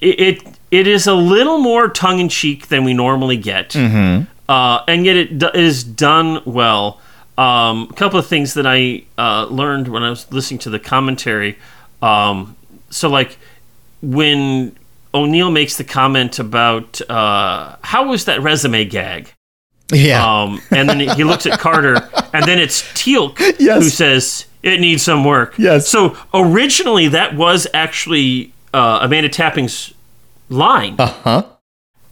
it 0.00 0.20
it, 0.20 0.58
it 0.70 0.86
is 0.86 1.06
a 1.06 1.14
little 1.14 1.58
more 1.58 1.88
tongue 1.88 2.18
in 2.18 2.28
cheek 2.28 2.68
than 2.68 2.84
we 2.84 2.94
normally 2.94 3.36
get, 3.36 3.70
mm-hmm. 3.70 4.24
uh, 4.48 4.84
and 4.86 5.04
yet 5.04 5.16
it, 5.16 5.42
it 5.42 5.54
is 5.54 5.84
done 5.84 6.42
well. 6.44 7.00
Um, 7.36 7.88
a 7.90 7.94
couple 7.94 8.18
of 8.18 8.26
things 8.26 8.54
that 8.54 8.66
I 8.66 9.04
uh, 9.18 9.46
learned 9.46 9.88
when 9.88 10.02
I 10.04 10.10
was 10.10 10.30
listening 10.30 10.60
to 10.60 10.70
the 10.70 10.78
commentary. 10.78 11.58
Um, 12.00 12.56
so 12.90 13.08
like 13.08 13.38
when 14.00 14.76
O'Neill 15.12 15.50
makes 15.50 15.76
the 15.76 15.84
comment 15.84 16.38
about 16.38 17.00
uh, 17.10 17.76
how 17.82 18.08
was 18.08 18.24
that 18.26 18.40
resume 18.40 18.84
gag. 18.84 19.33
Yeah. 19.94 20.24
Um, 20.42 20.60
and 20.70 20.88
then 20.88 21.00
he 21.00 21.24
looks 21.24 21.46
at 21.46 21.58
Carter, 21.58 21.94
and 22.32 22.44
then 22.44 22.58
it's 22.58 22.82
Teal'c 22.94 23.38
Yes. 23.58 23.82
who 23.82 23.88
says 23.90 24.46
it 24.62 24.80
needs 24.80 25.02
some 25.02 25.24
work. 25.24 25.54
Yes. 25.58 25.88
So 25.88 26.16
originally 26.32 27.08
that 27.08 27.34
was 27.36 27.66
actually 27.72 28.52
uh, 28.72 28.98
Amanda 29.02 29.28
Tapping's 29.28 29.94
line. 30.48 30.96
Uh 30.98 31.06
huh? 31.06 31.42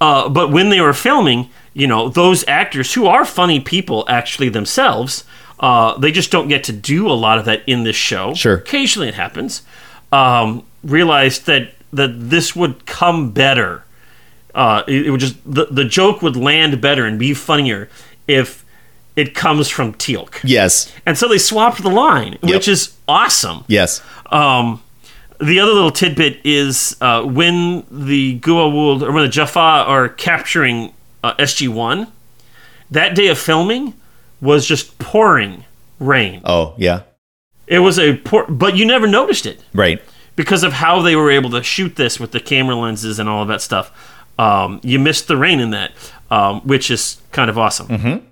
Uh, 0.00 0.28
but 0.28 0.50
when 0.50 0.68
they 0.70 0.80
were 0.80 0.92
filming, 0.92 1.48
you 1.74 1.86
know, 1.86 2.08
those 2.08 2.44
actors 2.48 2.94
who 2.94 3.06
are 3.06 3.24
funny 3.24 3.60
people 3.60 4.04
actually 4.08 4.48
themselves, 4.48 5.24
uh, 5.60 5.96
they 5.98 6.10
just 6.10 6.30
don't 6.30 6.48
get 6.48 6.64
to 6.64 6.72
do 6.72 7.06
a 7.08 7.12
lot 7.14 7.38
of 7.38 7.44
that 7.44 7.62
in 7.68 7.84
this 7.84 7.96
show. 7.96 8.34
Sure. 8.34 8.54
Occasionally 8.56 9.08
it 9.08 9.14
happens. 9.14 9.62
Um, 10.10 10.64
realized 10.84 11.46
that 11.46 11.72
that 11.92 12.30
this 12.30 12.56
would 12.56 12.84
come 12.86 13.30
better. 13.32 13.84
Uh, 14.55 14.82
it, 14.86 15.07
it 15.07 15.11
would 15.11 15.20
just 15.20 15.36
the, 15.44 15.66
the 15.70 15.84
joke 15.84 16.20
would 16.22 16.36
land 16.36 16.80
better 16.80 17.05
and 17.07 17.18
be 17.18 17.32
funnier 17.34 17.88
if 18.28 18.64
it 19.16 19.34
comes 19.34 19.68
from 19.68 19.92
Teal'c. 19.94 20.40
Yes. 20.44 20.90
And 21.07 21.16
so 21.18 21.28
they 21.28 21.38
swapped 21.38 21.82
the 21.82 21.90
line, 21.90 22.38
which 22.42 22.66
is 22.68 22.96
awesome. 23.07 23.64
Yes. 23.68 24.03
Um, 24.26 24.82
the 25.38 25.59
other 25.61 25.72
little 25.72 25.90
tidbit 25.90 26.40
is 26.44 26.96
uh, 27.00 27.22
when 27.22 27.84
the 27.90 28.38
Goa'uld 28.40 29.03
or 29.03 29.12
when 29.12 29.22
the 29.24 29.28
Jaffa 29.28 29.59
are 29.59 30.09
capturing 30.09 30.92
uh, 31.24 31.34
SG 31.34 31.68
One, 31.68 32.09
that 32.90 33.14
day 33.14 33.28
of 33.28 33.38
filming 33.38 33.94
was 34.40 34.66
just 34.66 34.98
pouring 34.98 35.64
rain. 35.98 36.40
Oh, 36.44 36.74
yeah. 36.78 37.03
It 37.66 37.78
was 37.80 37.98
a 37.98 38.16
pour, 38.16 38.46
but 38.46 38.76
you 38.76 38.84
never 38.84 39.07
noticed 39.07 39.46
it 39.46 39.61
Right. 39.72 40.03
because 40.36 40.62
of 40.64 40.74
how 40.74 41.00
they 41.00 41.16
were 41.16 41.30
able 41.30 41.50
to 41.50 41.62
shoot 41.62 41.96
this 41.96 42.18
with 42.20 42.32
the 42.32 42.40
camera 42.40 42.74
lenses 42.76 43.18
and 43.18 43.28
all 43.28 43.42
of 43.42 43.48
that 43.48 43.62
stuff. 43.62 43.90
Um, 44.38 44.80
you 44.82 44.98
missed 44.98 45.28
the 45.28 45.36
rain 45.36 45.60
in 45.60 45.70
that, 45.70 45.92
um, 46.30 46.60
which 46.62 46.90
is 46.90 47.18
kind 47.32 47.50
of 47.50 47.58
awesome. 47.58 47.88
Mhm. 47.88 48.22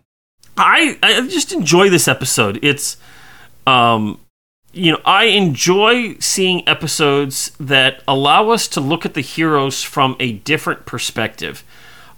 I 0.56 0.98
I 1.02 1.20
just 1.28 1.52
enjoy 1.52 1.88
this 1.90 2.08
episode. 2.08 2.58
It's, 2.62 2.96
um, 3.66 4.18
you 4.72 4.92
know, 4.92 5.00
I 5.04 5.24
enjoy 5.24 6.16
seeing 6.18 6.66
episodes 6.68 7.52
that 7.60 8.02
allow 8.06 8.50
us 8.50 8.68
to 8.68 8.80
look 8.80 9.04
at 9.04 9.14
the 9.14 9.20
heroes 9.20 9.82
from 9.82 10.16
a 10.20 10.32
different 10.32 10.86
perspective. 10.86 11.62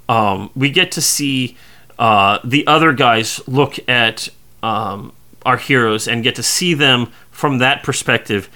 Um, 0.08 0.50
we 0.54 0.70
get 0.70 0.90
to 0.92 1.00
see 1.00 1.56
uh, 1.98 2.38
the 2.44 2.66
other 2.66 2.92
guys 2.92 3.40
look 3.46 3.78
at 3.88 4.28
um, 4.62 5.12
our 5.46 5.56
heroes 5.56 6.06
and 6.08 6.22
get 6.22 6.34
to 6.36 6.42
see 6.42 6.74
them 6.74 7.08
from 7.30 7.58
that 7.58 7.82
perspective. 7.82 8.48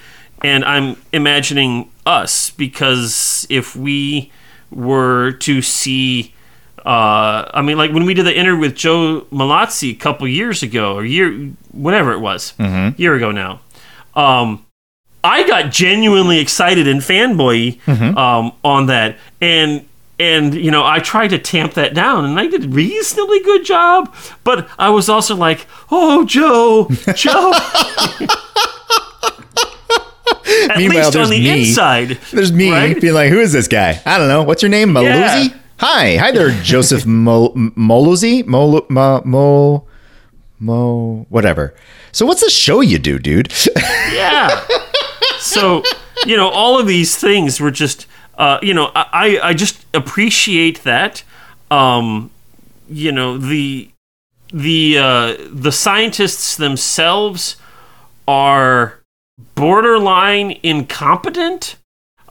And 0.43 0.63
I'm 0.65 0.97
imagining 1.11 1.89
us 2.05 2.51
because 2.51 3.47
if 3.49 3.75
we 3.75 4.31
were 4.71 5.31
to 5.31 5.61
see, 5.61 6.33
uh, 6.85 7.49
I 7.53 7.61
mean, 7.61 7.77
like 7.77 7.91
when 7.91 8.05
we 8.05 8.13
did 8.13 8.25
the 8.25 8.37
interview 8.37 8.59
with 8.61 8.75
Joe 8.75 9.25
Mallozzi 9.31 9.91
a 9.91 9.95
couple 9.95 10.27
years 10.27 10.63
ago, 10.63 10.95
or 10.95 11.05
year, 11.05 11.49
whatever 11.71 12.11
it 12.13 12.19
was, 12.19 12.53
year 12.97 13.15
ago 13.15 13.31
now. 13.31 13.61
Um, 14.15 14.65
I 15.23 15.45
got 15.47 15.71
genuinely 15.71 16.39
excited 16.39 16.87
and 16.87 17.01
fanboy 17.01 17.85
um, 18.17 18.53
on 18.63 18.85
that, 18.87 19.17
and 19.41 19.85
and 20.19 20.53
you 20.55 20.71
know 20.71 20.85
I 20.85 20.99
tried 20.99 21.29
to 21.29 21.39
tamp 21.39 21.73
that 21.73 21.93
down, 21.93 22.23
and 22.25 22.39
I 22.39 22.47
did 22.47 22.65
a 22.65 22.67
reasonably 22.67 23.41
good 23.41 23.65
job. 23.65 24.15
But 24.43 24.69
I 24.79 24.89
was 24.89 25.09
also 25.09 25.35
like, 25.35 25.67
"Oh, 25.91 26.25
Joe, 26.25 26.87
Joe." 27.13 27.53
At 30.69 30.77
Meanwhile, 30.77 31.05
least 31.05 31.15
on 31.17 31.29
the 31.29 31.39
me. 31.41 31.69
inside, 31.69 32.09
There's 32.31 32.51
me 32.51 32.71
Right? 32.71 32.99
being 32.99 33.13
like, 33.13 33.29
who 33.29 33.39
is 33.39 33.51
this 33.51 33.67
guy? 33.67 34.01
I 34.05 34.17
don't 34.17 34.27
know. 34.29 34.43
What's 34.43 34.61
your 34.61 34.69
name? 34.69 34.89
Maluzzi? 34.89 35.49
Yeah. 35.49 35.57
Hi. 35.79 36.15
Hi 36.17 36.31
there, 36.31 36.49
Joseph 36.63 37.05
Mo- 37.05 37.53
Moluzzi? 37.53 38.45
Mo, 38.45 38.85
Mo, 38.89 39.21
Mo, 39.25 39.83
Mo, 40.59 41.25
whatever. 41.29 41.75
So 42.11 42.25
what's 42.25 42.41
the 42.43 42.49
show 42.49 42.81
you 42.81 42.97
do, 42.97 43.19
dude? 43.19 43.51
yeah. 44.11 44.65
So 45.39 45.83
you 46.25 46.35
know, 46.35 46.49
all 46.49 46.79
of 46.79 46.87
these 46.87 47.15
things 47.15 47.59
were 47.61 47.69
just, 47.71 48.07
uh, 48.37 48.57
you 48.63 48.73
know, 48.73 48.91
I 48.95 49.39
I 49.43 49.53
just 49.53 49.85
appreciate 49.93 50.83
that. 50.83 51.23
Um, 51.69 52.31
you 52.89 53.11
know 53.11 53.37
the 53.37 53.89
the 54.53 54.97
uh, 54.97 55.35
the 55.51 55.71
scientists 55.71 56.55
themselves 56.55 57.57
are 58.27 58.96
borderline 59.55 60.59
incompetent, 60.63 61.75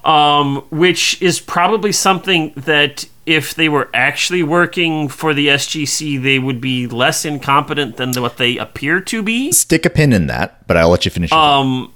um, 0.05 0.59
which 0.71 1.21
is 1.21 1.41
probably 1.41 1.93
something 1.93 2.53
that 2.57 3.07
if 3.27 3.55
they 3.55 3.69
were 3.69 3.91
actually 3.93 4.43
working 4.43 5.09
for 5.09 5.35
the 5.35 5.49
SGC, 5.49 6.23
they 6.23 6.39
would 6.39 6.61
be 6.61 6.87
less 6.87 7.25
incompetent 7.25 7.97
than 7.97 8.13
what 8.23 8.37
they 8.37 8.57
appear 8.57 9.01
to 9.01 9.23
be. 9.23 9.51
Stick 9.51 9.85
a 9.85 9.91
pin 9.91 10.13
in 10.13 10.29
that, 10.29 10.67
but 10.69 10.77
I'll 10.77 10.91
let 10.91 11.05
you 11.05 11.11
finish. 11.11 11.33
Um, 11.33 11.93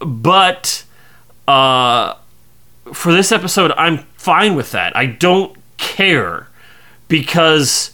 but 0.00 0.84
uh, 1.46 2.14
for 2.92 3.12
this 3.12 3.30
episode, 3.30 3.72
I'm 3.76 3.98
fine 4.16 4.56
with 4.56 4.72
that. 4.72 4.96
I 4.96 5.06
don't 5.06 5.56
care 5.76 6.48
because 7.06 7.92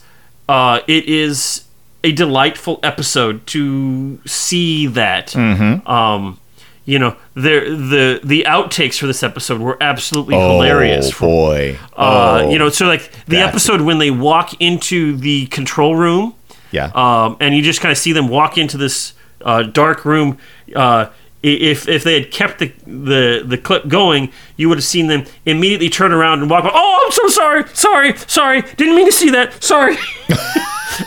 uh, 0.49 0.79
it 0.87 1.05
is 1.05 1.65
a 2.03 2.11
delightful 2.11 2.79
episode 2.81 3.45
to 3.47 4.19
see 4.25 4.87
that. 4.87 5.35
Um, 5.35 6.39
you 6.85 6.97
know, 6.99 7.15
there 7.35 7.69
the 7.69 8.19
the 8.23 8.45
outtakes 8.47 8.97
for 8.99 9.07
this 9.07 9.21
episode 9.23 9.61
were 9.61 9.77
absolutely 9.81 10.35
hilarious. 10.35 11.07
Oh 11.09 11.11
From, 11.11 11.27
boy. 11.27 11.79
uh, 11.95 12.41
Oh, 12.43 12.49
you 12.49 12.57
know, 12.59 12.69
so 12.69 12.87
like 12.87 13.11
the 13.25 13.37
episode 13.37 13.81
when 13.81 13.97
they 13.99 14.11
walk 14.11 14.59
into 14.61 15.15
the 15.17 15.45
control 15.47 15.95
room 15.95 16.33
yeah. 16.71 16.91
um, 16.95 17.37
and 17.39 17.55
you 17.55 17.61
just 17.61 17.81
kind 17.81 17.91
of 17.91 17.97
see 17.97 18.13
them 18.13 18.27
walk 18.29 18.57
into 18.57 18.77
this 18.77 19.13
uh, 19.41 19.63
dark 19.63 20.05
room. 20.05 20.37
Uh, 20.75 21.07
if 21.43 21.87
if 21.87 22.03
they 22.03 22.13
had 22.19 22.31
kept 22.31 22.59
the, 22.59 22.67
the 22.85 23.43
the 23.45 23.57
clip 23.57 23.87
going, 23.87 24.31
you 24.57 24.69
would 24.69 24.77
have 24.77 24.85
seen 24.85 25.07
them 25.07 25.25
immediately 25.45 25.89
turn 25.89 26.11
around 26.11 26.39
and 26.41 26.49
walk. 26.49 26.63
Oh, 26.71 27.03
I'm 27.05 27.11
so 27.11 27.27
sorry, 27.29 27.67
sorry, 27.73 28.15
sorry, 28.17 28.61
didn't 28.77 28.95
mean 28.95 29.07
to 29.07 29.11
see 29.11 29.29
that. 29.31 29.63
Sorry. 29.63 29.97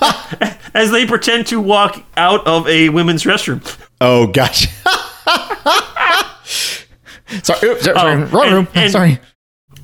As 0.75 0.91
they 0.91 1.07
pretend 1.07 1.47
to 1.49 1.61
walk 1.61 2.03
out 2.17 2.45
of 2.47 2.67
a 2.69 2.89
women's 2.89 3.23
restroom. 3.25 3.63
oh, 4.01 4.27
gotcha. 4.27 4.69
sorry, 7.43 7.69
oops, 7.69 7.85
sorry. 7.85 8.23
Oh, 8.23 8.25
wrong 8.27 8.45
and- 8.47 8.53
room. 8.55 8.69
and- 8.75 8.93
sorry. 8.93 9.19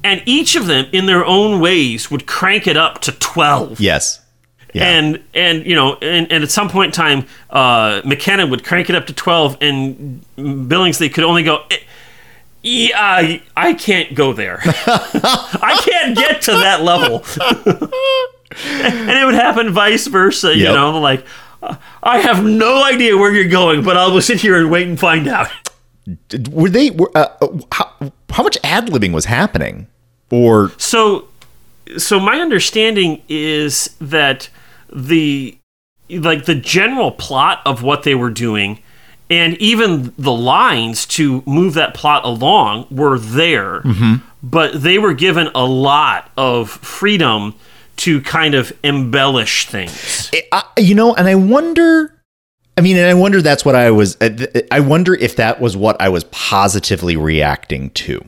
And 0.03 0.23
each 0.25 0.57
of 0.57 0.67
them, 0.67 0.87
in 0.93 1.05
their 1.05 1.27
own 1.27 1.61
ways, 1.61 2.11
would 2.11 2.27
crank 2.27 2.67
it 2.67 2.77
up 2.77 3.03
to 3.03 3.13
12. 3.13 3.81
Yes. 3.81 4.21
Yeah. 4.73 4.85
and 4.85 5.21
and 5.35 5.67
you 5.67 5.75
know 5.75 5.97
and, 5.97 6.31
and 6.31 6.45
at 6.45 6.51
some 6.53 6.69
point 6.69 6.91
in 6.91 6.93
time 6.93 7.27
uh 7.51 8.03
mckenna 8.05 8.47
would 8.47 8.63
crank 8.65 8.89
it 8.89 8.95
up 8.95 9.05
to 9.09 9.13
12 9.13 9.57
and 9.61 10.25
billingsley 10.39 11.13
could 11.13 11.25
only 11.25 11.43
go 11.43 11.65
"Eh, 11.73 11.79
yeah 12.63 12.93
I, 12.97 13.43
I 13.57 13.75
can't 13.75 14.15
go 14.15 14.33
there 14.33 14.61
i 14.65 15.81
can't 15.85 16.17
get 16.17 16.43
to 16.43 16.53
that 16.53 16.83
level 16.83 17.25
and 18.65 19.11
it 19.11 19.25
would 19.25 19.35
happen 19.35 19.73
vice 19.73 20.07
versa 20.07 20.57
you 20.57 20.63
know 20.67 21.01
like 21.01 21.27
i 22.03 22.19
have 22.19 22.45
no 22.45 22.83
idea 22.85 23.17
where 23.17 23.33
you're 23.33 23.49
going 23.49 23.83
but 23.83 23.97
i'll 23.97 24.21
sit 24.21 24.41
here 24.41 24.59
and 24.59 24.71
wait 24.71 24.89
and 24.89 24.99
find 24.99 25.29
out 25.29 25.49
were 26.51 26.69
they? 26.69 26.91
Were, 26.91 27.11
uh, 27.15 27.29
uh, 27.41 27.59
how, 27.73 28.13
how 28.31 28.43
much 28.43 28.59
ad 28.65 28.87
libbing 28.87 29.13
was 29.13 29.27
happening? 29.27 29.87
Or 30.31 30.73
So, 30.79 31.29
so 31.99 32.21
my 32.21 32.41
understanding 32.41 33.23
is 33.29 33.97
that 34.01 34.49
the 34.93 35.57
like 36.09 36.45
the 36.45 36.55
general 36.55 37.13
plot 37.13 37.61
of 37.65 37.83
what 37.83 38.03
they 38.03 38.15
were 38.15 38.31
doing, 38.31 38.81
and 39.29 39.57
even 39.59 40.13
the 40.19 40.33
lines 40.33 41.07
to 41.07 41.43
move 41.47 41.75
that 41.75 41.95
plot 41.95 42.25
along 42.25 42.87
were 42.91 43.19
there, 43.19 43.83
but 44.43 44.83
they 44.83 44.99
were 44.99 45.15
given 45.15 45.49
a 45.55 45.65
lot 45.65 46.31
of 46.37 46.71
freedom 46.71 47.55
to 48.01 48.21
kind 48.23 48.55
of 48.55 48.73
embellish 48.83 49.67
things. 49.67 50.31
I, 50.53 50.65
you 50.79 50.95
know, 50.95 51.15
and 51.15 51.27
I 51.29 51.35
wonder. 51.35 52.17
I 52.77 52.83
mean, 52.83 52.97
and 52.97 53.07
I 53.07 53.15
wonder 53.15 53.43
that's 53.43 53.65
what 53.65 53.75
I 53.75 53.91
was. 53.91 54.17
uh, 54.21 54.47
I 54.71 54.81
wonder 54.81 55.15
if 55.15 55.37
that 55.37 55.61
was 55.61 55.77
what 55.77 56.01
I 56.01 56.09
was 56.09 56.25
positively 56.25 57.17
reacting 57.17 57.91
to, 57.91 58.25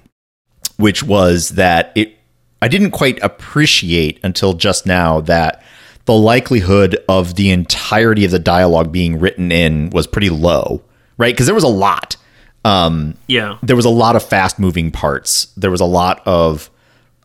which 0.77 1.03
was 1.03 1.51
that 1.51 1.93
it. 1.95 2.17
I 2.61 2.69
didn't 2.69 2.91
quite 2.93 3.21
appreciate 3.23 4.21
until 4.23 4.53
just 4.55 4.87
now 4.87 5.21
that 5.23 5.63
the 6.05 6.15
likelihood 6.15 6.97
of 7.09 7.35
the 7.37 7.51
entirety 7.51 8.25
of 8.25 8.31
the 8.31 8.39
dialogue 8.39 8.93
being 8.93 9.19
written 9.19 9.51
in 9.51 9.91
was 9.91 10.07
pretty 10.07 10.31
low, 10.31 10.83
right? 11.17 11.35
Because 11.35 11.47
there 11.47 11.55
was 11.55 11.65
a 11.65 11.69
lot. 11.69 12.17
Um, 12.65 13.15
Yeah. 13.27 13.59
there 13.63 13.75
was 13.75 13.85
a 13.85 13.91
lot 13.91 14.15
of 14.17 14.23
fast 14.23 14.59
moving 14.59 14.91
parts. 14.93 15.47
There 15.57 15.71
was 15.71 15.81
a 15.81 15.85
lot 15.87 16.23
of 16.27 16.71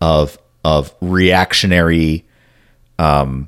of 0.02 0.38
of 0.64 0.94
reactionary 1.02 2.24
um, 3.00 3.48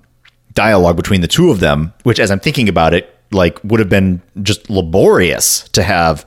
dialogue 0.54 0.96
between 0.96 1.22
the 1.22 1.28
two 1.28 1.52
of 1.52 1.60
them, 1.60 1.94
which, 2.04 2.20
as 2.20 2.32
I'm 2.32 2.40
thinking 2.40 2.70
about 2.70 2.94
it, 2.94 3.16
like 3.32 3.64
would 3.64 3.80
have 3.80 3.90
been 3.90 4.22
just 4.42 4.70
laborious 4.70 5.68
to 5.70 5.84
have 5.84 6.26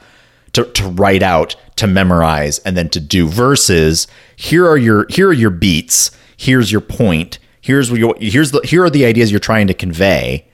to, 0.52 0.64
to 0.64 0.84
write 0.84 1.22
out, 1.22 1.56
to 1.76 1.86
memorize, 1.86 2.58
and 2.60 2.76
then 2.76 2.88
to 2.90 3.00
do. 3.00 3.28
Versus 3.28 4.06
here 4.36 4.66
are 4.66 4.76
your 4.76 5.06
here 5.08 5.28
are 5.28 5.32
your 5.32 5.50
beats. 5.50 6.10
Here's 6.36 6.70
your 6.70 6.80
point. 6.80 7.38
Here's 7.60 7.90
what 7.90 8.00
you 8.00 8.14
here's 8.18 8.50
the 8.50 8.60
here 8.64 8.84
are 8.84 8.90
the 8.90 9.04
ideas 9.04 9.30
you're 9.30 9.40
trying 9.40 9.66
to 9.68 9.74
convey. 9.74 10.48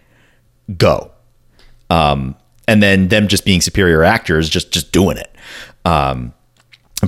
Go. 0.76 1.12
Um, 1.90 2.36
and 2.66 2.82
then 2.82 3.08
them 3.08 3.28
just 3.28 3.44
being 3.46 3.62
superior 3.62 4.04
actors, 4.04 4.48
just 4.48 4.70
just 4.72 4.92
doing 4.92 5.16
it, 5.16 5.34
um, 5.84 6.34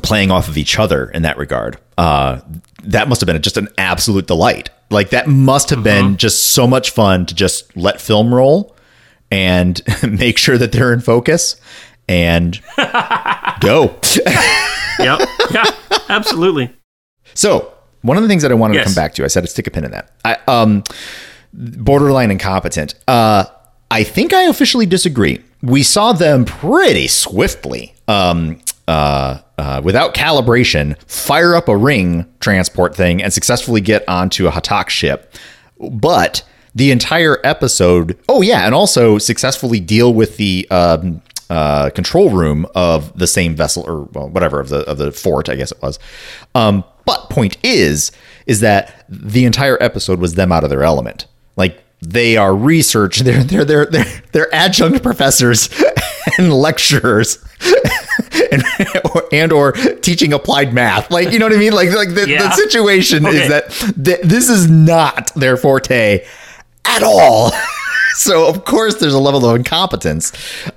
playing 0.02 0.30
off 0.30 0.48
of 0.48 0.56
each 0.56 0.78
other 0.78 1.10
in 1.10 1.22
that 1.22 1.36
regard. 1.36 1.78
Uh, 1.98 2.40
that 2.84 3.08
must 3.08 3.20
have 3.20 3.26
been 3.26 3.40
just 3.42 3.56
an 3.56 3.68
absolute 3.78 4.26
delight. 4.26 4.70
Like 4.90 5.10
that 5.10 5.28
must 5.28 5.70
have 5.70 5.82
been 5.82 6.16
just 6.16 6.48
so 6.52 6.66
much 6.66 6.90
fun 6.90 7.26
to 7.26 7.34
just 7.34 7.76
let 7.76 8.00
film 8.00 8.34
roll 8.34 8.74
and 9.30 9.80
make 10.08 10.38
sure 10.38 10.58
that 10.58 10.72
they're 10.72 10.92
in 10.92 11.00
focus 11.00 11.56
and 12.08 12.60
go. 13.60 13.96
Yep. 14.98 15.20
Yeah. 15.50 15.64
Absolutely. 16.08 16.74
So 17.34 17.72
one 18.02 18.16
of 18.16 18.22
the 18.22 18.28
things 18.28 18.42
that 18.42 18.50
I 18.50 18.54
wanted 18.54 18.74
Yes. 18.74 18.84
to 18.84 18.88
come 18.94 19.02
back 19.02 19.14
to, 19.14 19.24
I 19.24 19.28
said 19.28 19.42
to 19.42 19.46
stick 19.46 19.66
a 19.66 19.70
pin 19.70 19.84
in 19.84 19.90
that. 19.92 20.10
I, 20.24 20.36
um, 20.48 20.82
borderline 21.52 22.30
incompetent. 22.30 22.94
Uh, 23.06 23.44
I 23.90 24.04
think 24.04 24.32
I 24.32 24.42
officially 24.44 24.86
disagree. 24.86 25.42
We 25.62 25.82
saw 25.82 26.12
them 26.12 26.44
pretty 26.44 27.06
swiftly, 27.08 27.94
um, 28.08 28.60
uh, 28.90 29.40
uh, 29.56 29.80
without 29.84 30.14
calibration, 30.14 31.00
fire 31.08 31.54
up 31.54 31.68
a 31.68 31.76
ring 31.76 32.26
transport 32.40 32.96
thing 32.96 33.22
and 33.22 33.32
successfully 33.32 33.80
get 33.80 34.06
onto 34.08 34.48
a 34.48 34.50
Ha'tak 34.50 34.88
ship. 34.88 35.32
But 35.78 36.42
the 36.74 36.90
entire 36.90 37.38
episode, 37.44 38.18
oh 38.28 38.42
yeah, 38.42 38.66
and 38.66 38.74
also 38.74 39.18
successfully 39.18 39.78
deal 39.78 40.12
with 40.12 40.38
the 40.38 40.66
um, 40.72 41.22
uh, 41.48 41.90
control 41.90 42.30
room 42.30 42.66
of 42.74 43.16
the 43.16 43.28
same 43.28 43.54
vessel 43.54 43.84
or 43.86 44.02
well, 44.12 44.28
whatever 44.28 44.58
of 44.58 44.70
the 44.70 44.80
of 44.90 44.98
the 44.98 45.12
fort, 45.12 45.48
I 45.48 45.54
guess 45.54 45.70
it 45.70 45.80
was. 45.80 46.00
Um, 46.56 46.82
but 47.06 47.30
point 47.30 47.58
is, 47.62 48.10
is 48.46 48.58
that 48.58 49.04
the 49.08 49.44
entire 49.44 49.80
episode 49.80 50.18
was 50.18 50.34
them 50.34 50.50
out 50.50 50.64
of 50.64 50.70
their 50.70 50.82
element. 50.82 51.26
Like 51.54 51.80
they 52.02 52.36
are 52.36 52.54
research, 52.54 53.18
they're 53.20 53.42
they're 53.44 53.64
they're 53.64 53.86
they're, 53.86 54.22
they're 54.32 54.54
adjunct 54.54 55.02
professors 55.02 55.68
and 56.38 56.52
lecturers. 56.52 57.44
And 58.52 58.62
or, 59.14 59.22
and 59.32 59.52
or 59.52 59.72
teaching 59.72 60.32
applied 60.32 60.72
math, 60.72 61.10
like 61.10 61.30
you 61.32 61.38
know 61.38 61.46
what 61.46 61.52
I 61.52 61.56
mean. 61.58 61.72
Like 61.72 61.90
like 61.92 62.08
the, 62.10 62.26
the 62.26 62.50
situation 62.52 63.24
Okay. 63.26 63.42
is 63.42 63.48
that 63.48 63.70
th- 64.04 64.20
this 64.22 64.48
is 64.48 64.68
not 64.70 65.32
their 65.34 65.56
forte 65.56 66.24
at 66.84 67.02
all. 67.02 67.52
so 68.14 68.48
of 68.48 68.64
course 68.64 68.96
there's 68.96 69.14
a 69.14 69.18
level 69.18 69.44
of 69.48 69.54
incompetence, 69.56 70.32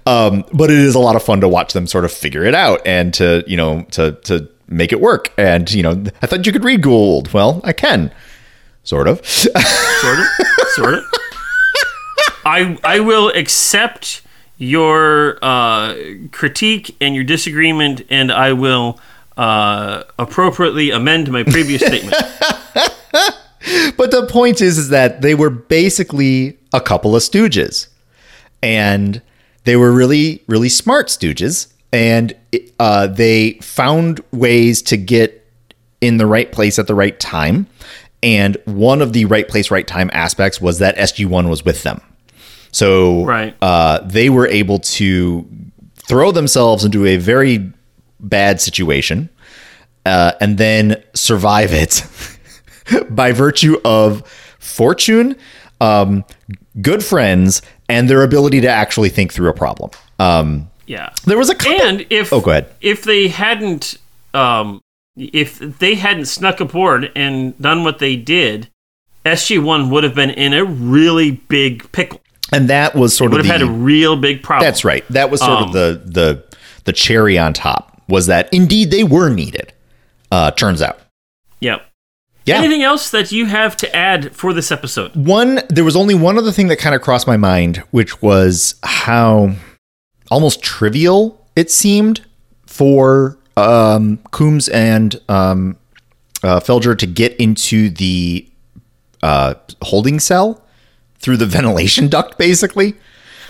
um, 0.06 0.44
but 0.54 0.70
it 0.72 0.78
is 0.78 0.94
a 0.96 1.00
lot 1.00 1.16
of 1.16 1.24
fun 1.24 1.42
to 1.42 1.48
watch 1.48 1.74
them 1.74 1.88
sort 1.88 2.06
of 2.06 2.12
figure 2.12 2.44
it 2.44 2.54
out 2.56 2.82
and 2.86 3.14
to 3.16 3.44
you 3.48 3.58
know 3.58 3.84
to 3.92 4.14
to 4.24 4.48
make 4.68 4.92
it 4.92 5.00
work. 5.02 5.32
And 5.38 5.72
you 5.72 5.84
know, 5.84 6.04
I 6.22 6.28
thought 6.28 6.46
you 6.46 6.52
could 6.52 6.64
read 6.66 6.82
Goa'uld. 6.82 7.34
Well, 7.34 7.62
I 7.64 7.74
can, 7.74 8.12
sort 8.84 9.08
of. 9.08 9.26
Sort 9.26 10.20
of. 10.20 10.26
sort 10.76 10.94
of. 10.96 11.06
I 12.46 12.78
I 12.84 13.00
will 13.00 13.30
accept 13.30 14.22
your 14.58 15.40
uh, 15.42 15.96
critique 16.32 16.96
and 17.02 17.16
your 17.16 17.24
disagreement, 17.24 18.02
and 18.10 18.32
I 18.32 18.54
will 18.54 19.00
uh, 19.38 20.04
appropriately 20.20 20.92
amend 20.92 21.32
my 21.32 21.44
previous 21.44 21.82
statement. 21.86 22.16
but 23.98 24.12
the 24.12 24.28
point 24.30 24.62
is, 24.62 24.78
is 24.78 24.90
that 24.90 25.22
they 25.22 25.36
were 25.36 25.50
basically 25.50 26.58
a 26.74 26.82
couple 26.82 27.16
of 27.16 27.24
stooges, 27.24 27.88
and 28.62 29.22
they 29.64 29.76
were 29.76 29.92
really, 29.92 30.44
really 30.48 30.70
smart 30.70 31.08
stooges, 31.08 31.72
and 31.92 32.36
uh, 32.80 33.08
they 33.08 33.54
found 33.62 34.22
ways 34.32 34.82
to 34.84 34.98
get 34.98 35.40
in 36.02 36.18
the 36.18 36.26
right 36.26 36.52
place 36.52 36.78
at 36.78 36.88
the 36.88 36.96
right 36.96 37.20
time. 37.20 37.68
And 38.24 38.58
one 38.66 39.02
of 39.02 39.12
the 39.14 39.26
right 39.26 39.48
place, 39.48 39.70
right 39.70 39.86
time 39.86 40.10
aspects 40.14 40.60
was 40.62 40.80
that 40.80 40.96
SG 40.98 41.26
One 41.28 41.50
was 41.50 41.64
with 41.66 41.84
them, 41.84 42.02
so 42.72 43.24
Right. 43.26 43.54
uh, 43.62 44.00
they 44.06 44.30
were 44.30 44.48
able 44.48 44.80
to 44.80 45.46
throw 45.96 46.32
themselves 46.32 46.84
into 46.86 47.06
a 47.06 47.18
very 47.18 47.70
bad 48.22 48.62
situation 48.62 49.30
uh, 50.06 50.32
and 50.42 50.58
then 50.58 51.04
survive 51.14 51.74
it 51.74 52.04
by 53.10 53.32
virtue 53.34 53.78
of 53.86 54.26
fortune, 54.60 55.36
um, 55.82 56.24
good 56.82 57.04
friends, 57.04 57.62
and 57.90 58.10
their 58.10 58.24
ability 58.24 58.62
to 58.62 58.68
actually 58.70 59.10
think 59.10 59.34
through 59.34 59.50
a 59.50 59.54
problem. 59.54 59.92
Um, 60.20 60.70
Yeah. 60.88 61.10
there 61.26 61.38
was 61.38 61.50
a 61.50 61.56
couple. 61.56 61.82
And 61.86 62.06
if 62.10 62.32
Oh, 62.34 62.40
go 62.42 62.52
ahead. 62.52 62.68
if 62.82 63.04
they 63.04 63.28
hadn't 63.28 63.98
um, 64.34 64.82
if 65.16 65.60
they 65.60 65.96
hadn't 65.96 66.26
snuck 66.26 66.60
aboard 66.60 67.12
and 67.16 67.58
done 67.62 67.84
what 67.84 68.00
they 68.00 68.16
did, 68.16 68.70
SG 69.26 69.62
One 69.64 69.90
would 69.90 70.04
have 70.04 70.16
been 70.16 70.30
in 70.32 70.54
a 70.54 70.66
really 70.66 71.32
big 71.32 71.92
pickle. 71.92 72.20
and 72.52 72.70
that 72.70 72.96
was 72.96 73.16
sort 73.16 73.32
Would 73.32 73.42
of 73.42 73.46
have 73.46 73.60
the, 73.60 73.66
had 73.68 73.76
a 73.76 73.78
real 73.80 74.16
big 74.16 74.44
problem. 74.44 74.66
That's 74.66 74.84
right. 74.84 75.06
That 75.10 75.30
was 75.32 75.40
sort 75.40 75.52
Um, 75.62 75.64
of 75.70 75.74
the 75.74 76.02
the 76.06 76.44
the 76.86 76.94
cherry 76.94 77.38
on 77.38 77.54
top. 77.54 78.02
Was 78.10 78.26
that 78.28 78.50
indeed 78.54 78.92
they 78.92 79.04
were 79.04 79.30
needed? 79.30 79.72
Uh, 80.32 80.52
turns 80.52 80.82
out. 80.82 81.00
Yep. 81.62 81.86
Yeah. 82.46 82.58
Anything 82.58 82.84
else 82.84 83.10
that 83.12 83.32
you 83.32 83.46
have 83.46 83.78
to 83.78 83.96
add 83.96 84.36
for 84.36 84.52
this 84.52 84.70
episode? 84.72 85.16
One, 85.16 85.62
there 85.70 85.86
was 85.86 85.96
only 85.96 86.14
one 86.14 86.38
other 86.38 86.52
thing 86.52 86.68
that 86.68 86.76
kind 86.78 86.94
of 86.94 87.02
crossed 87.02 87.26
my 87.26 87.38
mind, 87.38 87.78
which 87.92 88.22
was 88.22 88.76
how 88.84 89.56
almost 90.30 90.62
trivial 90.62 91.48
it 91.56 91.72
seemed 91.72 92.20
for 92.66 93.38
um, 93.58 94.18
Coombs 94.32 94.70
and 94.70 95.20
um, 95.30 95.78
uh, 96.44 96.60
Felger 96.60 96.98
to 96.98 97.06
get 97.06 97.36
into 97.38 97.90
the 97.90 98.48
uh, 99.22 99.56
holding 99.82 100.20
cell 100.20 100.64
through 101.20 101.38
the 101.38 101.46
ventilation 101.48 102.08
duct, 102.08 102.38
basically. 102.38 102.96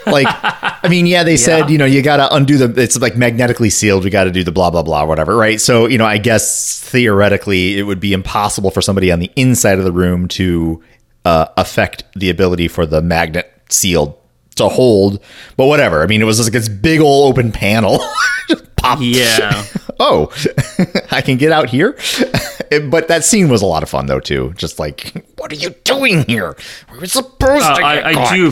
Like, 0.05 0.27
I 0.29 0.87
mean, 0.89 1.05
yeah, 1.05 1.23
they 1.23 1.37
said, 1.49 1.69
you 1.69 1.77
know, 1.77 1.85
you 1.85 2.01
got 2.01 2.17
to 2.17 2.35
undo 2.35 2.57
the, 2.57 2.81
it's 2.81 2.99
like 2.99 3.15
magnetically 3.15 3.69
sealed. 3.69 4.03
We 4.03 4.09
got 4.09 4.25
to 4.25 4.31
do 4.31 4.43
the 4.43 4.51
blah, 4.51 4.69
blah, 4.69 4.83
blah, 4.83 5.05
whatever, 5.05 5.35
right? 5.35 5.59
So, 5.59 5.87
you 5.87 5.97
know, 5.97 6.05
I 6.05 6.17
guess 6.17 6.81
theoretically 6.81 7.77
it 7.79 7.83
would 7.83 7.99
be 7.99 8.13
impossible 8.13 8.71
for 8.71 8.81
somebody 8.81 9.11
on 9.11 9.19
the 9.19 9.31
inside 9.35 9.79
of 9.79 9.85
the 9.85 9.91
room 9.91 10.27
to 10.29 10.83
uh, 11.25 11.47
affect 11.57 12.03
the 12.15 12.29
ability 12.29 12.67
for 12.67 12.85
the 12.85 13.01
magnet 13.01 13.49
sealed 13.69 14.17
to 14.55 14.69
hold, 14.69 15.19
but 15.57 15.65
whatever. 15.65 16.03
I 16.03 16.05
mean, 16.05 16.21
it 16.21 16.25
was 16.25 16.37
just 16.37 16.47
like 16.47 16.53
this 16.53 16.69
big 16.69 16.99
old 16.99 17.31
open 17.31 17.51
panel. 17.51 17.99
just 18.49 18.75
pop. 18.75 18.99
Yeah. 19.01 19.63
Oh, 19.99 20.31
I 21.11 21.21
can 21.21 21.37
get 21.37 21.51
out 21.51 21.69
here. 21.69 21.97
but 22.89 23.07
that 23.07 23.23
scene 23.23 23.49
was 23.49 23.61
a 23.61 23.65
lot 23.65 23.83
of 23.83 23.89
fun 23.89 24.05
though, 24.07 24.19
too. 24.19 24.53
Just 24.57 24.79
like, 24.79 25.25
what 25.37 25.51
are 25.51 25.55
you 25.55 25.71
doing 25.83 26.23
here? 26.25 26.55
We 26.91 26.99
were 26.99 27.05
supposed 27.07 27.63
Uh, 27.65 27.75
to. 27.77 27.83
I, 27.83 28.09
I 28.29 28.35
do. 28.35 28.51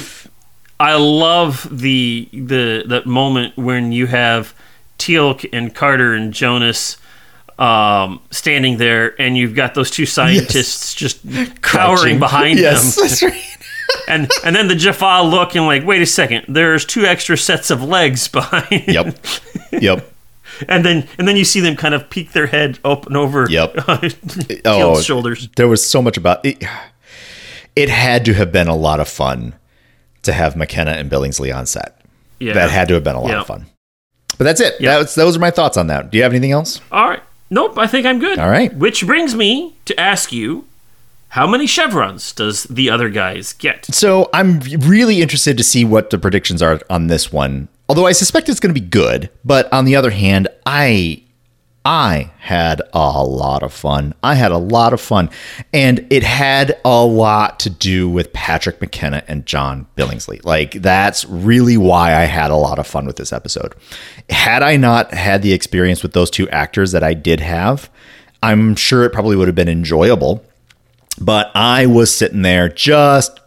I 0.80 0.96
love 0.96 1.68
the 1.72 2.28
the 2.34 2.84
that 2.88 3.06
moment 3.06 3.56
when 3.58 3.92
you 3.92 4.08
have 4.08 4.54
Teal'c 4.98 5.48
and 5.54 5.74
Carter 5.76 6.14
and 6.16 6.34
Jonas 6.34 6.98
um, 7.60 8.20
standing 8.32 8.78
there, 8.78 9.20
and 9.22 9.38
you've 9.38 9.54
got 9.56 9.76
those 9.76 9.92
two 9.92 10.08
scientists 10.08 10.96
just 10.96 11.22
cowering 11.24 11.52
Crouching. 11.62 12.20
behind 12.20 12.60
yes, 12.60 12.96
them, 12.96 13.08
that's 13.08 13.22
right. 13.24 13.58
and 14.08 14.32
and 14.44 14.56
then 14.56 14.68
the 14.68 14.76
Jaffa 14.76 15.22
look 15.24 15.56
and 15.56 15.66
like, 15.68 15.86
wait 15.86 16.02
a 16.02 16.06
second, 16.08 16.46
there's 16.48 16.84
two 16.86 17.06
extra 17.06 17.38
sets 17.38 17.70
of 17.70 17.84
legs 17.84 18.28
behind. 18.28 18.88
Yep. 18.88 19.18
Yep. 19.74 20.11
And 20.68 20.86
then 20.86 21.08
and 21.18 21.28
then 21.28 21.36
you 21.38 21.46
see 21.46 21.60
them 21.60 21.76
kind 21.76 21.94
of 21.94 22.10
peek 22.10 22.32
their 22.34 22.48
head 22.48 22.80
up 22.84 23.06
and 23.08 23.18
over 23.18 23.48
Yep. 23.50 23.76
Oh, 24.66 25.00
shoulders. 25.02 25.50
There 25.56 25.68
was 25.68 25.86
so 25.88 26.02
much 26.02 26.18
about 26.18 26.46
it. 26.46 26.64
It 27.76 27.90
had 27.90 28.26
to 28.26 28.34
have 28.34 28.52
been 28.52 28.68
a 28.68 28.76
lot 28.76 29.00
of 29.00 29.08
fun 29.08 29.54
to 30.24 30.34
have 30.34 30.56
McKenna 30.56 30.92
and 30.92 31.10
Billingsley 31.10 31.56
on 31.56 31.66
set. 31.66 32.02
Yeah. 32.40 32.54
That 32.54 32.70
had 32.72 32.88
to 32.90 32.94
have 32.96 33.04
been 33.04 33.16
a 33.16 33.22
lot 33.22 33.30
Yeah. 33.32 33.42
of 33.42 33.48
fun. 33.48 33.66
But 34.38 34.44
that's 34.46 34.60
it. 34.62 34.76
Yeah. 34.80 34.92
That 34.94 34.98
was, 35.00 35.16
those 35.16 35.36
are 35.38 35.40
my 35.40 35.52
thoughts 35.52 35.78
on 35.78 35.88
that. 35.88 36.12
Do 36.12 36.18
you 36.18 36.24
have 36.24 36.32
anything 36.34 36.52
else? 36.52 36.82
All 36.92 37.08
right. 37.10 37.24
Nope, 37.50 37.78
I 37.78 37.86
think 37.88 38.06
I'm 38.06 38.20
good. 38.20 38.40
All 38.40 38.50
right. 38.50 38.74
Which 38.76 39.06
brings 39.06 39.36
me 39.36 39.76
to 39.86 40.00
ask 40.00 40.32
you 40.32 40.66
how 41.32 41.48
many 41.48 41.66
chevrons 41.66 42.34
does 42.34 42.64
the 42.64 42.90
other 42.90 43.08
guys 43.08 43.54
get? 43.54 43.86
So 43.86 44.30
I'm 44.34 44.60
really 44.60 45.22
interested 45.22 45.58
to 45.58 45.64
see 45.64 45.86
what 45.86 46.10
the 46.10 46.18
predictions 46.18 46.62
are 46.62 46.82
on 46.90 47.08
this 47.08 47.32
one. 47.32 47.70
Although 47.88 48.06
I 48.06 48.12
suspect 48.12 48.50
it's 48.50 48.60
going 48.60 48.76
to 48.76 48.80
be 48.80 48.86
good, 48.86 49.30
but 49.46 49.72
on 49.72 49.86
the 49.86 49.96
other 49.96 50.10
hand, 50.10 50.50
I 50.66 51.24
I 51.86 52.32
had 52.38 52.82
a 52.92 53.24
lot 53.24 53.64
of 53.64 53.72
fun. 53.72 54.14
I 54.22 54.36
had 54.36 54.52
a 54.52 54.58
lot 54.58 54.92
of 54.92 55.00
fun, 55.00 55.30
and 55.72 56.06
it 56.10 56.24
had 56.24 56.78
a 56.84 57.06
lot 57.06 57.62
to 57.62 57.70
do 57.70 58.10
with 58.10 58.34
Patrick 58.34 58.82
McKenna 58.82 59.24
and 59.30 59.46
John 59.46 59.88
Billingsley. 59.96 60.44
Like 60.44 60.74
that's 60.74 61.24
really 61.24 61.78
why 61.78 62.14
I 62.14 62.26
had 62.26 62.52
a 62.52 62.58
lot 62.58 62.78
of 62.78 62.88
fun 62.88 63.06
with 63.06 63.16
this 63.16 63.32
episode. 63.32 63.74
Had 64.30 64.64
I 64.64 64.76
not 64.76 65.14
had 65.14 65.44
the 65.44 65.54
experience 65.54 66.04
with 66.04 66.12
those 66.12 66.30
two 66.30 66.50
actors 66.50 66.92
that 66.92 67.06
I 67.06 67.14
did 67.14 67.40
have, 67.40 67.90
I'm 68.44 68.76
sure 68.76 69.06
it 69.06 69.14
probably 69.14 69.38
would 69.38 69.48
have 69.48 69.56
been 69.56 69.70
enjoyable 69.70 70.44
but 71.20 71.52
I 71.56 71.86
was 71.86 72.16
sitting 72.16 72.42
there 72.42 72.70
just 72.70 73.40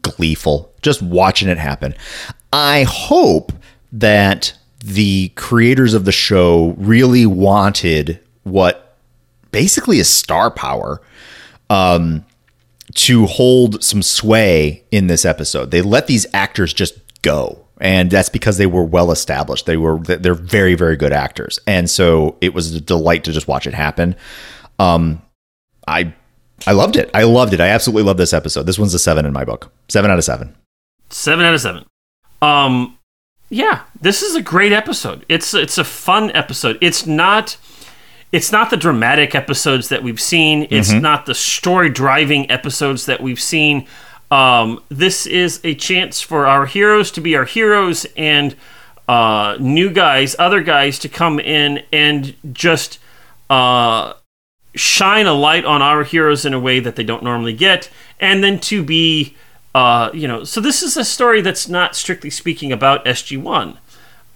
gleeful, 0.00 0.72
just 0.82 1.02
watching 1.02 1.48
it 1.48 1.58
happen. 1.58 1.94
I 2.52 2.84
hope 2.88 3.52
that 3.92 4.54
the 4.84 5.28
creators 5.30 5.94
of 5.94 6.04
the 6.04 6.12
show 6.12 6.74
really 6.78 7.26
wanted 7.26 8.18
what 8.42 8.96
basically 9.52 9.98
is 9.98 10.08
star 10.08 10.50
power 10.50 11.00
um, 11.70 12.24
to 12.94 13.26
hold 13.26 13.82
some 13.84 14.02
sway 14.02 14.84
in 14.90 15.06
this 15.06 15.24
episode. 15.24 15.70
They 15.70 15.82
let 15.82 16.06
these 16.06 16.26
actors 16.34 16.72
just 16.74 16.98
go. 17.22 17.58
And 17.80 18.10
that's 18.10 18.28
because 18.28 18.58
they 18.58 18.66
were 18.66 18.84
well 18.84 19.10
established. 19.10 19.66
They 19.66 19.76
were 19.76 19.98
they're 19.98 20.34
very 20.34 20.74
very 20.76 20.96
good 20.96 21.12
actors. 21.12 21.58
And 21.66 21.90
so 21.90 22.36
it 22.40 22.54
was 22.54 22.74
a 22.74 22.80
delight 22.80 23.24
to 23.24 23.32
just 23.32 23.48
watch 23.48 23.66
it 23.66 23.74
happen. 23.74 24.14
Um 24.78 25.20
I 25.88 26.14
I 26.66 26.72
loved 26.72 26.96
it. 26.96 27.10
I 27.14 27.24
loved 27.24 27.54
it. 27.54 27.60
I 27.60 27.68
absolutely 27.68 28.04
love 28.04 28.16
this 28.16 28.32
episode. 28.32 28.64
This 28.64 28.78
one's 28.78 28.94
a 28.94 28.98
7 28.98 29.24
in 29.26 29.32
my 29.32 29.44
book. 29.44 29.72
7 29.88 30.10
out 30.10 30.18
of 30.18 30.24
7. 30.24 30.54
Seven 31.12 31.44
out 31.44 31.54
of 31.54 31.60
seven. 31.60 31.84
Um, 32.40 32.98
yeah, 33.50 33.82
this 34.00 34.22
is 34.22 34.34
a 34.34 34.40
great 34.42 34.72
episode. 34.72 35.26
It's 35.28 35.52
it's 35.52 35.76
a 35.76 35.84
fun 35.84 36.32
episode. 36.32 36.78
It's 36.80 37.06
not 37.06 37.58
it's 38.32 38.50
not 38.50 38.70
the 38.70 38.78
dramatic 38.78 39.34
episodes 39.34 39.90
that 39.90 40.02
we've 40.02 40.20
seen. 40.20 40.66
It's 40.70 40.90
not 40.90 41.26
the 41.26 41.34
story 41.34 41.90
driving 41.90 42.50
episodes 42.50 43.04
that 43.04 43.20
we've 43.20 43.40
seen. 43.40 43.86
Um, 44.30 44.82
this 44.88 45.26
is 45.26 45.60
a 45.64 45.74
chance 45.74 46.22
for 46.22 46.46
our 46.46 46.64
heroes 46.64 47.10
to 47.12 47.20
be 47.20 47.36
our 47.36 47.44
heroes 47.44 48.06
and 48.16 48.56
uh, 49.06 49.58
new 49.60 49.90
guys, 49.90 50.34
other 50.38 50.62
guys 50.62 50.98
to 51.00 51.10
come 51.10 51.38
in 51.38 51.82
and 51.92 52.34
just 52.54 52.98
uh, 53.50 54.14
shine 54.74 55.26
a 55.26 55.34
light 55.34 55.64
on 55.64 55.82
our 55.82 56.04
heroes 56.04 56.44
in 56.44 56.54
a 56.54 56.60
way 56.60 56.80
that 56.80 56.96
they 56.96 57.04
don't 57.04 57.22
normally 57.22 57.52
get, 57.52 57.90
and 58.20 58.42
then 58.42 58.58
to 58.60 58.82
be, 58.82 59.36
uh, 59.74 60.10
you 60.12 60.26
know, 60.26 60.44
so 60.44 60.60
this 60.60 60.82
is 60.82 60.96
a 60.96 61.04
story 61.04 61.40
that's 61.40 61.68
not 61.68 61.94
strictly 61.94 62.30
speaking 62.30 62.72
about 62.72 63.04
SG 63.04 63.40
One, 63.40 63.78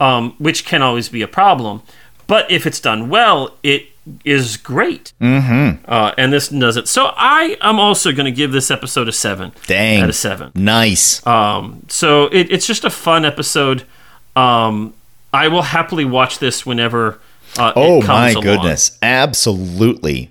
um, 0.01 0.35
which 0.39 0.65
can 0.65 0.83
always 0.83 1.09
be 1.09 1.23
a 1.23 1.29
problem, 1.29 1.83
but 2.27 2.51
if 2.51 2.67
it's 2.67 2.81
done 2.81 3.09
well, 3.09 3.57
it 3.63 3.89
is 4.25 4.57
great. 4.57 5.13
Mm-hmm. 5.21 5.85
Uh, 5.87 6.13
and 6.17 6.33
this 6.33 6.49
does 6.49 6.77
it. 6.77 6.89
So 6.89 7.13
I 7.17 7.57
am 7.61 7.81
also 7.81 8.13
going 8.13 8.27
to 8.27 8.33
give 8.33 8.53
this 8.53 8.71
episode 8.71 9.09
a 9.09 9.13
seven. 9.13 9.53
Dang. 9.67 10.03
Out 10.03 10.09
of 10.09 10.15
seven. 10.15 10.53
Nice. 10.55 11.27
Um, 11.27 11.83
so 11.89 12.27
it, 12.27 12.51
it's 12.51 12.67
just 12.67 12.85
a 12.85 12.91
fun 12.91 13.25
episode. 13.25 13.85
Um, 14.35 14.95
I 15.33 15.49
will 15.49 15.63
happily 15.63 16.05
watch 16.05 16.39
this 16.39 16.65
whenever. 16.65 17.21
Uh, 17.59 17.73
Oh 17.77 18.03
my 18.03 18.31
along. 18.31 18.43
goodness. 18.43 18.99
Absolutely. 19.03 20.31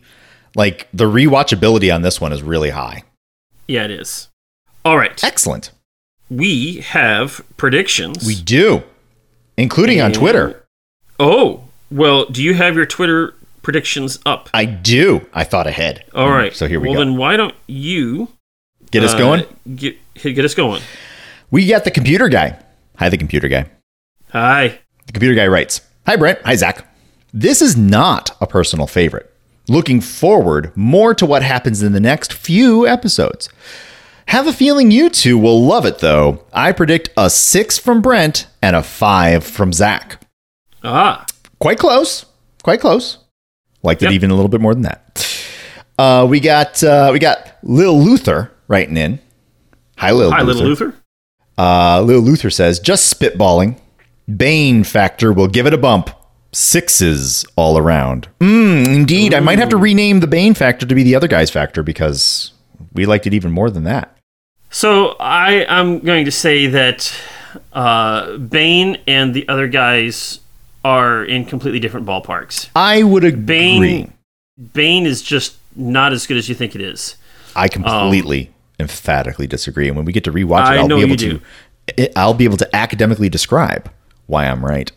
Like 0.55 0.87
the 0.93 1.05
rewatchability 1.05 1.93
on 1.93 2.01
this 2.01 2.21
one 2.21 2.31
is 2.31 2.41
really 2.43 2.69
high. 2.69 3.03
Yeah, 3.67 3.85
it 3.85 3.91
is. 3.91 4.29
All 4.83 4.97
right, 4.97 5.21
Excellent. 5.23 5.71
we 6.29 6.81
have 6.81 7.43
predictions. 7.57 8.25
We 8.25 8.35
do. 8.35 8.83
Including 9.57 9.99
on 10.01 10.11
Twitter. 10.11 10.63
Oh, 11.19 11.63
well, 11.89 12.25
do 12.25 12.43
you 12.43 12.53
have 12.53 12.75
your 12.75 12.85
Twitter 12.85 13.33
predictions 13.63 14.19
up? 14.25 14.49
I 14.53 14.65
do. 14.65 15.27
I 15.33 15.43
thought 15.43 15.65
ahead. 15.65 16.03
All 16.13 16.29
right. 16.29 16.53
So 16.53 16.67
here 16.67 16.79
we 16.79 16.89
well, 16.89 16.93
go. 16.95 16.99
Well, 16.99 17.07
then 17.07 17.17
why 17.17 17.37
don't 17.37 17.55
you 17.67 18.27
Get 18.91 19.03
us 19.03 19.13
uh, 19.13 19.17
going. 19.17 19.43
Get 19.75 19.97
get 20.13 20.45
us 20.45 20.53
going. 20.53 20.81
We 21.51 21.67
got 21.67 21.83
the 21.83 21.91
computer 21.91 22.29
guy. 22.29 22.59
Hi, 22.97 23.09
the 23.09 23.17
computer 23.17 23.47
guy. 23.47 23.65
Hi. 24.29 24.79
The 25.07 25.13
computer 25.13 25.35
guy 25.35 25.47
writes 25.47 25.81
Hi, 26.05 26.15
Brent. 26.15 26.39
Hi, 26.45 26.55
Zach. 26.55 26.85
This 27.37 27.61
is 27.61 27.75
not 27.75 28.31
a 28.39 28.47
personal 28.47 28.87
favorite. 28.87 29.29
Looking 29.67 29.99
forward 29.99 30.71
more 30.77 31.13
to 31.15 31.25
what 31.25 31.43
happens 31.43 31.83
in 31.83 31.91
the 31.91 31.99
next 31.99 32.31
few 32.31 32.87
episodes. 32.87 33.49
Have 34.27 34.47
a 34.47 34.53
feeling 34.53 34.89
you 34.89 35.09
two 35.09 35.37
will 35.37 35.61
love 35.61 35.85
it, 35.85 35.99
though. 35.99 36.45
I 36.53 36.71
predict 36.71 37.09
a 37.17 37.29
six 37.29 37.77
from 37.77 38.01
Brent 38.01 38.47
and 38.61 38.73
a 38.73 38.81
five 38.81 39.43
from 39.43 39.73
Zach. 39.73 40.21
Ah, 40.81 41.25
Quite 41.59 41.77
close. 41.77 42.25
Quite 42.63 42.79
close. 42.79 43.17
Liked 43.83 44.01
it 44.01 44.13
even 44.13 44.31
a 44.31 44.35
little 44.35 44.47
bit 44.49 44.61
more 44.61 44.73
than 44.73 44.83
that. 44.83 45.45
Uh, 45.99 46.25
we 46.29 46.39
got 46.39 46.81
uh, 46.83 47.09
we 47.11 47.19
got 47.19 47.57
Lil 47.63 48.01
Luther 48.01 48.51
writing 48.69 48.95
in. 48.95 49.19
Hi, 49.97 50.11
Lil 50.11 50.31
hi, 50.31 50.41
Luther. 50.41 50.53
little 50.53 50.69
Luther. 50.69 50.93
Uh, 51.57 52.01
Lil 52.01 52.21
Luther 52.21 52.49
says, 52.49 52.79
just 52.79 53.13
spitballing. 53.13 53.77
Bane 54.33 54.85
factor 54.85 55.33
will 55.33 55.47
give 55.47 55.65
it 55.67 55.73
a 55.73 55.77
bump. 55.77 56.09
Sixes 56.55 57.45
all 57.57 57.77
around. 57.77 58.29
Mm, 58.39 58.87
indeed. 58.95 59.33
I 59.33 59.41
might 59.41 59.59
have 59.59 59.67
to 59.69 59.77
rename 59.77 60.21
the 60.21 60.27
Bane 60.27 60.53
factor 60.53 60.85
to 60.85 60.95
be 60.95 61.03
the 61.03 61.13
other 61.13 61.27
guy's 61.27 61.49
factor 61.49 61.83
because 61.83 62.53
we 62.93 63.05
liked 63.05 63.27
it 63.27 63.33
even 63.33 63.51
more 63.51 63.69
than 63.69 63.83
that. 63.83 64.17
So 64.69 65.17
I 65.19 65.65
am 65.67 65.99
going 65.99 66.23
to 66.23 66.31
say 66.31 66.67
that 66.67 67.13
uh, 67.73 68.37
Bane 68.37 68.97
and 69.05 69.33
the 69.33 69.45
other 69.49 69.67
guys 69.67 70.39
are 70.85 71.25
in 71.25 71.43
completely 71.43 71.81
different 71.81 72.05
ballparks. 72.07 72.69
I 72.73 73.03
would 73.03 73.25
agree. 73.25 73.43
Bane, 73.43 74.13
Bane 74.73 75.05
is 75.05 75.21
just 75.21 75.57
not 75.75 76.13
as 76.13 76.25
good 76.25 76.37
as 76.37 76.47
you 76.47 76.55
think 76.55 76.73
it 76.73 76.79
is. 76.81 77.17
I 77.53 77.67
completely, 77.67 78.49
emphatically 78.79 79.45
disagree. 79.47 79.89
And 79.89 79.97
when 79.97 80.05
we 80.05 80.13
get 80.13 80.23
to 80.23 80.31
rewatch 80.31 80.61
it, 80.61 80.69
I 80.69 80.77
I'll 80.77 80.87
know 80.87 80.95
be 80.97 81.03
able 81.03 81.15
to. 81.17 81.29
do. 81.33 81.41
it- 81.97 82.13
I'll 82.15 82.33
be 82.33 82.45
able 82.45 82.57
to 82.57 82.75
academically 82.75 83.27
describe 83.27 83.91
why 84.27 84.45
I'm 84.47 84.63
right. 84.63 84.89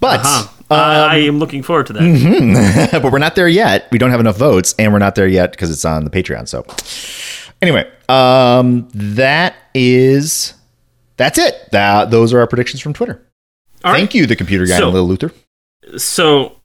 But 0.00 0.20
Huh. 0.22 0.46
Um, 0.70 0.78
I 0.78 1.16
am 1.18 1.38
looking 1.38 1.62
forward 1.62 1.86
to 1.86 1.92
that. 1.94 2.90
but 3.02 3.10
we're 3.10 3.18
not 3.18 3.34
there 3.36 3.48
yet. 3.48 3.88
We 3.90 3.98
don't 3.98 4.10
have 4.10 4.20
enough 4.20 4.36
votes, 4.36 4.74
and 4.78 4.92
we're 4.92 4.98
not 4.98 5.14
there 5.14 5.26
yet 5.26 5.50
because 5.52 5.70
it's 5.70 5.84
on 5.84 6.04
the 6.04 6.10
Patreon. 6.10 6.46
So, 6.46 6.66
anyway, 7.62 7.90
um, 8.08 8.88
that 8.92 9.54
is 9.74 10.54
that's 11.16 11.38
it. 11.38 11.70
That 11.72 12.10
those 12.10 12.34
are 12.34 12.40
our 12.40 12.46
predictions 12.46 12.82
from 12.82 12.92
Twitter. 12.92 13.24
All 13.84 13.92
right. 13.92 13.98
Thank 13.98 14.14
you, 14.14 14.26
the 14.26 14.36
computer 14.36 14.66
guy 14.66 14.78
So- 14.78 14.86
and 14.86 14.94
Lil 14.94 15.06
Luther. 15.06 15.32
So, 15.96 16.56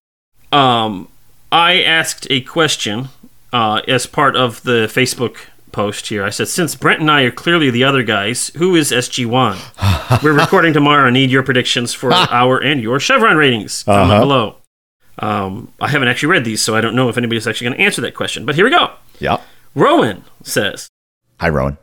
um, 0.51 1.07
I 1.51 1.81
asked 1.81 2.27
a 2.29 2.41
question 2.41 3.07
uh, 3.53 3.81
as 3.87 4.05
part 4.05 4.35
of 4.35 4.63
the 4.63 4.87
Facebook 4.91 5.37
post 5.73 6.07
here. 6.07 6.23
I 6.23 6.29
said, 6.29 6.47
since 6.47 6.75
Brent 6.75 7.01
and 7.01 7.11
I 7.11 7.23
are 7.23 7.31
clearly 7.31 7.69
the 7.69 7.83
other 7.83 8.03
guys, 8.03 8.47
who 8.55 8.75
is 8.75 8.91
SG1? 8.91 10.21
We're 10.23 10.31
recording 10.31 10.71
tomorrow. 10.71 11.07
I 11.07 11.11
need 11.11 11.29
your 11.31 11.43
predictions 11.43 11.93
for 11.93 12.13
our 12.13 12.57
and 12.57 12.81
your 12.81 12.99
Chevron 13.01 13.35
ratings. 13.35 13.83
Comment 13.83 14.11
Uh-huh. 14.11 14.19
below. 14.21 14.55
Um, 15.19 15.73
I 15.81 15.89
haven't 15.89 16.07
actually 16.07 16.29
read 16.29 16.45
these, 16.45 16.61
so 16.61 16.75
I 16.75 16.81
don't 16.81 16.95
know 16.95 17.09
if 17.09 17.17
anybody's 17.17 17.45
actually 17.47 17.65
going 17.65 17.77
to 17.77 17.83
answer 17.83 18.01
that 18.01 18.15
question. 18.15 18.45
But 18.45 18.55
here 18.55 18.63
we 18.65 18.71
go. 18.71 18.91
Yep. 19.19 19.41
Rowan 19.75 20.23
says, 20.43 20.87
Hi, 21.39 21.49
Rowan. 21.49 21.77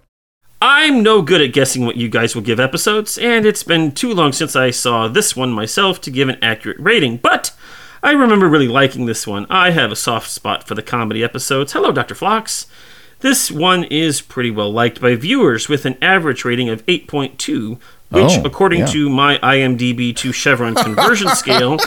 I'm 0.62 1.02
no 1.02 1.22
good 1.22 1.40
at 1.40 1.52
guessing 1.52 1.86
what 1.86 1.96
you 1.96 2.08
guys 2.08 2.34
will 2.34 2.42
give 2.42 2.60
episodes, 2.60 3.16
and 3.18 3.46
it's 3.46 3.62
been 3.62 3.92
too 3.92 4.12
long 4.12 4.32
since 4.32 4.54
I 4.54 4.70
saw 4.70 5.08
this 5.08 5.34
one 5.34 5.52
myself 5.52 6.00
to 6.02 6.10
give 6.10 6.28
an 6.28 6.38
accurate 6.42 6.78
rating, 6.78 7.16
but 7.16 7.52
I 8.02 8.12
remember 8.12 8.46
really 8.48 8.68
liking 8.68 9.06
this 9.06 9.26
one. 9.26 9.46
I 9.48 9.70
have 9.70 9.90
a 9.90 9.96
soft 9.96 10.28
spot 10.30 10.66
for 10.68 10.74
the 10.74 10.82
comedy 10.82 11.24
episodes. 11.24 11.72
Hello, 11.72 11.92
Dr. 11.92 12.14
Phlox. 12.14 12.66
This 13.20 13.50
one 13.50 13.84
is 13.84 14.20
pretty 14.20 14.50
well 14.50 14.72
liked 14.72 15.00
by 15.00 15.14
viewers 15.14 15.68
with 15.68 15.84
an 15.84 15.96
average 16.02 16.44
rating 16.44 16.68
of 16.68 16.84
8.2, 16.86 17.78
which, 18.10 18.24
Oh, 18.38 18.42
according 18.44 18.80
yeah. 18.80 18.86
to 18.86 19.10
my 19.10 19.38
IMDb 19.38 20.14
to 20.16 20.32
Chevron 20.32 20.74
conversion 20.74 21.28
scale, 21.30 21.78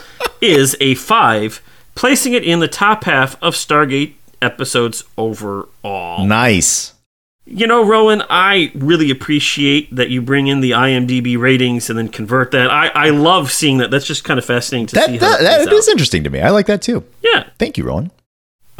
is 0.41 0.76
a 0.80 0.95
5, 0.95 1.61
placing 1.95 2.34
it 2.34 2.43
in 2.43 2.60
the 2.60 2.68
top 2.68 3.05
half 3.05 3.35
of 3.41 3.55
Stargate 3.55 4.14
episodes 4.41 5.03
overall. 5.18 6.26
Nice. 6.26 6.93
You 7.45 7.68
know, 7.68 7.84
Rowan, 7.85 8.23
I 8.30 8.72
really 8.73 9.11
appreciate 9.11 9.93
that 9.93 10.10
you 10.10 10.22
bring 10.22 10.47
in 10.47 10.61
the 10.61 10.72
IMDb 10.72 11.38
ratings 11.38 11.89
and 11.89 11.99
then 11.99 12.07
convert 12.07 12.51
that. 12.51 12.69
I, 12.72 12.88
I 12.88 13.10
love 13.10 13.51
seeing 13.51 13.80
that. 13.80 13.91
That's 13.91 14.05
just 14.05 14.23
kind 14.23 14.38
of 14.38 14.45
fascinating 14.45 14.88
to 14.88 14.95
see 15.01 15.18
That 15.18 15.26
how 15.26 15.38
that, 15.43 15.61
it 15.61 15.65
that 15.65 15.69
plays 15.69 15.89
interesting 15.89 16.23
to 16.23 16.30
me. 16.30 16.39
I 16.39 16.51
like 16.51 16.68
that 16.68 16.81
too. 16.81 17.03
Yeah. 17.22 17.49
Thank 17.60 17.77
you, 17.77 17.84
Rowan. 17.84 18.11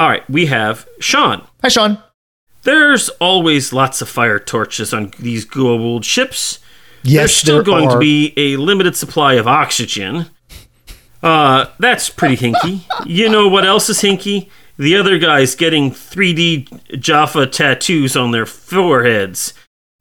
All 0.00 0.08
right, 0.08 0.28
we 0.30 0.46
have 0.46 0.88
Sean. 0.98 1.46
Hi, 1.62 1.68
Sean. 1.68 1.98
There's 2.64 3.08
always 3.20 3.72
lots 3.72 4.00
of 4.02 4.08
fire 4.08 4.38
torches 4.38 4.92
on 4.92 5.12
these 5.18 5.44
Goa'uld 5.46 6.04
ships. 6.04 6.58
Yes, 7.02 7.14
There's 7.20 7.36
still 7.36 7.54
there 7.56 7.64
going 7.64 7.90
to 7.90 7.98
be 7.98 8.32
a 8.36 8.56
limited 8.56 8.96
supply 8.96 9.34
of 9.34 9.46
oxygen. 9.46 10.26
Uh, 11.22 11.66
that's 11.78 12.10
pretty 12.10 12.36
hinky. 12.36 12.80
You 13.06 13.28
know 13.28 13.48
what 13.48 13.64
else 13.64 13.88
is 13.88 14.00
hinky? 14.00 14.48
The 14.78 14.96
other 14.96 15.18
guys 15.18 15.54
getting 15.54 15.90
3D 15.90 16.98
Jaffa 17.00 17.46
tattoos 17.46 18.16
on 18.16 18.30
their 18.32 18.46
foreheads. 18.46 19.54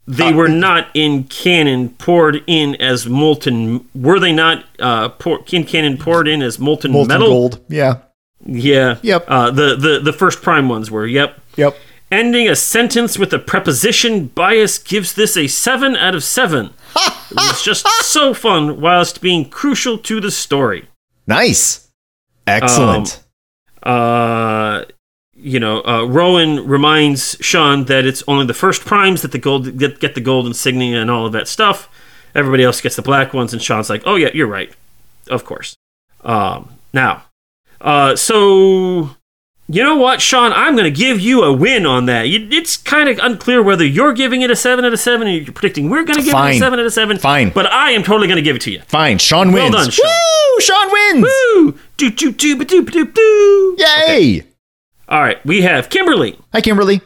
They 0.08 0.30
Uh, 0.30 0.34
were 0.36 0.50
not 0.50 0.88
in 0.94 1.26
canon 1.26 1.90
poured 1.90 2.44
in 2.48 2.76
as 2.82 3.06
molten. 3.08 3.88
Were 3.96 4.20
they 4.20 4.34
not 4.34 4.66
uh, 4.80 5.10
pour, 5.10 5.44
in 5.52 5.64
canon 5.64 5.98
poured 5.98 6.28
in 6.28 6.42
as 6.42 6.60
molten, 6.60 6.92
molten 6.92 7.08
metal? 7.10 7.28
gold. 7.30 7.60
Yeah. 7.70 7.98
Yeah. 8.46 8.98
Yep. 9.02 9.26
Uh, 9.30 9.52
the, 9.52 9.76
the 9.78 10.00
the 10.04 10.12
first 10.12 10.42
prime 10.42 10.68
ones 10.68 10.92
were. 10.92 11.06
Yep. 11.08 11.40
Yep. 11.56 11.78
Ending 12.14 12.48
a 12.48 12.56
sentence 12.56 13.18
with 13.18 13.34
a 13.34 13.40
preposition 13.40 14.28
bias 14.28 14.78
gives 14.78 15.16
this 15.16 15.36
a 15.36 15.48
7 15.48 15.96
out 15.96 16.14
of 16.14 16.24
7. 16.24 16.68
it 16.96 17.36
was 17.36 17.64
just 17.64 17.88
so 18.04 18.36
fun 18.36 18.80
whilst 18.80 19.20
being 19.20 19.50
crucial 19.50 19.98
to 19.98 20.22
the 20.22 20.30
story. 20.30 20.88
Nice. 21.26 21.90
Excellent. 22.46 23.24
Uh, 23.82 24.84
you 25.36 25.60
know, 25.60 25.84
uh, 25.86 26.06
Rowan 26.06 26.68
reminds 26.68 27.36
Sean 27.42 27.86
that 27.86 28.06
it's 28.06 28.24
only 28.28 28.46
the 28.46 28.54
first 28.54 28.86
primes 28.86 29.24
that 29.24 29.32
the 29.32 29.40
gold 29.40 29.80
get, 29.80 30.00
get 30.00 30.14
the 30.14 30.22
gold 30.22 30.46
insignia 30.46 31.02
and 31.02 31.10
all 31.10 31.26
of 31.26 31.32
that 31.32 31.48
stuff. 31.48 31.90
Everybody 32.36 32.64
else 32.64 32.80
gets 32.80 32.96
the 32.96 33.02
black 33.02 33.34
ones, 33.34 33.54
and 33.54 33.62
Sean's 33.62 33.90
like, 33.90 34.04
"Oh 34.06 34.18
yeah, 34.18 34.30
you're 34.36 34.46
right, 34.46 34.72
of 35.32 35.46
course." 35.46 35.76
Um, 36.22 36.70
now, 36.94 37.24
uh, 37.82 38.16
so 38.16 39.16
You 39.68 39.82
know 39.82 39.96
what, 39.96 40.22
Sean? 40.22 40.52
I'm 40.52 40.76
going 40.76 40.92
to 40.92 40.92
give 40.92 41.22
you 41.22 41.44
a 41.44 41.54
win 41.54 41.86
on 41.86 42.06
that. 42.08 42.26
It's 42.28 42.76
kind 42.76 43.08
of 43.08 43.18
unclear 43.20 43.64
whether 43.64 43.86
you're 43.86 44.14
giving 44.14 44.42
it 44.42 44.52
a 44.52 44.58
7 44.58 44.84
out 44.84 44.92
of 44.92 45.00
7 45.00 45.26
or 45.26 45.32
you're 45.32 45.54
predicting 45.54 45.90
we're 45.90 46.04
going 46.04 46.20
to 46.20 46.26
give 46.26 46.34
it 46.34 46.56
a 46.56 46.60
7 46.60 46.80
out 46.80 46.86
of 46.86 46.94
7. 46.94 47.18
Fine. 47.18 47.52
But 47.52 47.72
I 47.72 47.92
am 47.92 48.04
totally 48.04 48.28
going 48.28 48.36
to 48.36 48.42
give 48.42 48.58
it 48.58 48.62
to 48.64 48.72
you. 48.72 48.82
Fine. 48.82 49.20
Sean 49.20 49.54
wins. 49.54 49.72
Well 49.74 49.84
done, 49.84 49.90
Sean. 49.90 50.06
Woo! 50.06 50.60
Sean 50.60 50.92
wins. 50.92 51.24
Woo! 51.24 51.80
Doo 51.96 52.10
doo 52.12 52.32
doo 52.34 52.58
ba 52.58 52.66
doo 52.66 52.84
ba 52.84 52.92
doo 52.92 53.06
doo. 53.06 53.76
Yay! 53.80 54.44
All 55.08 55.22
right, 55.22 55.44
we 55.46 55.62
have 55.62 55.90
Kimberly. 55.90 56.38
Hi, 56.52 56.62
Kimberly. 56.62 57.02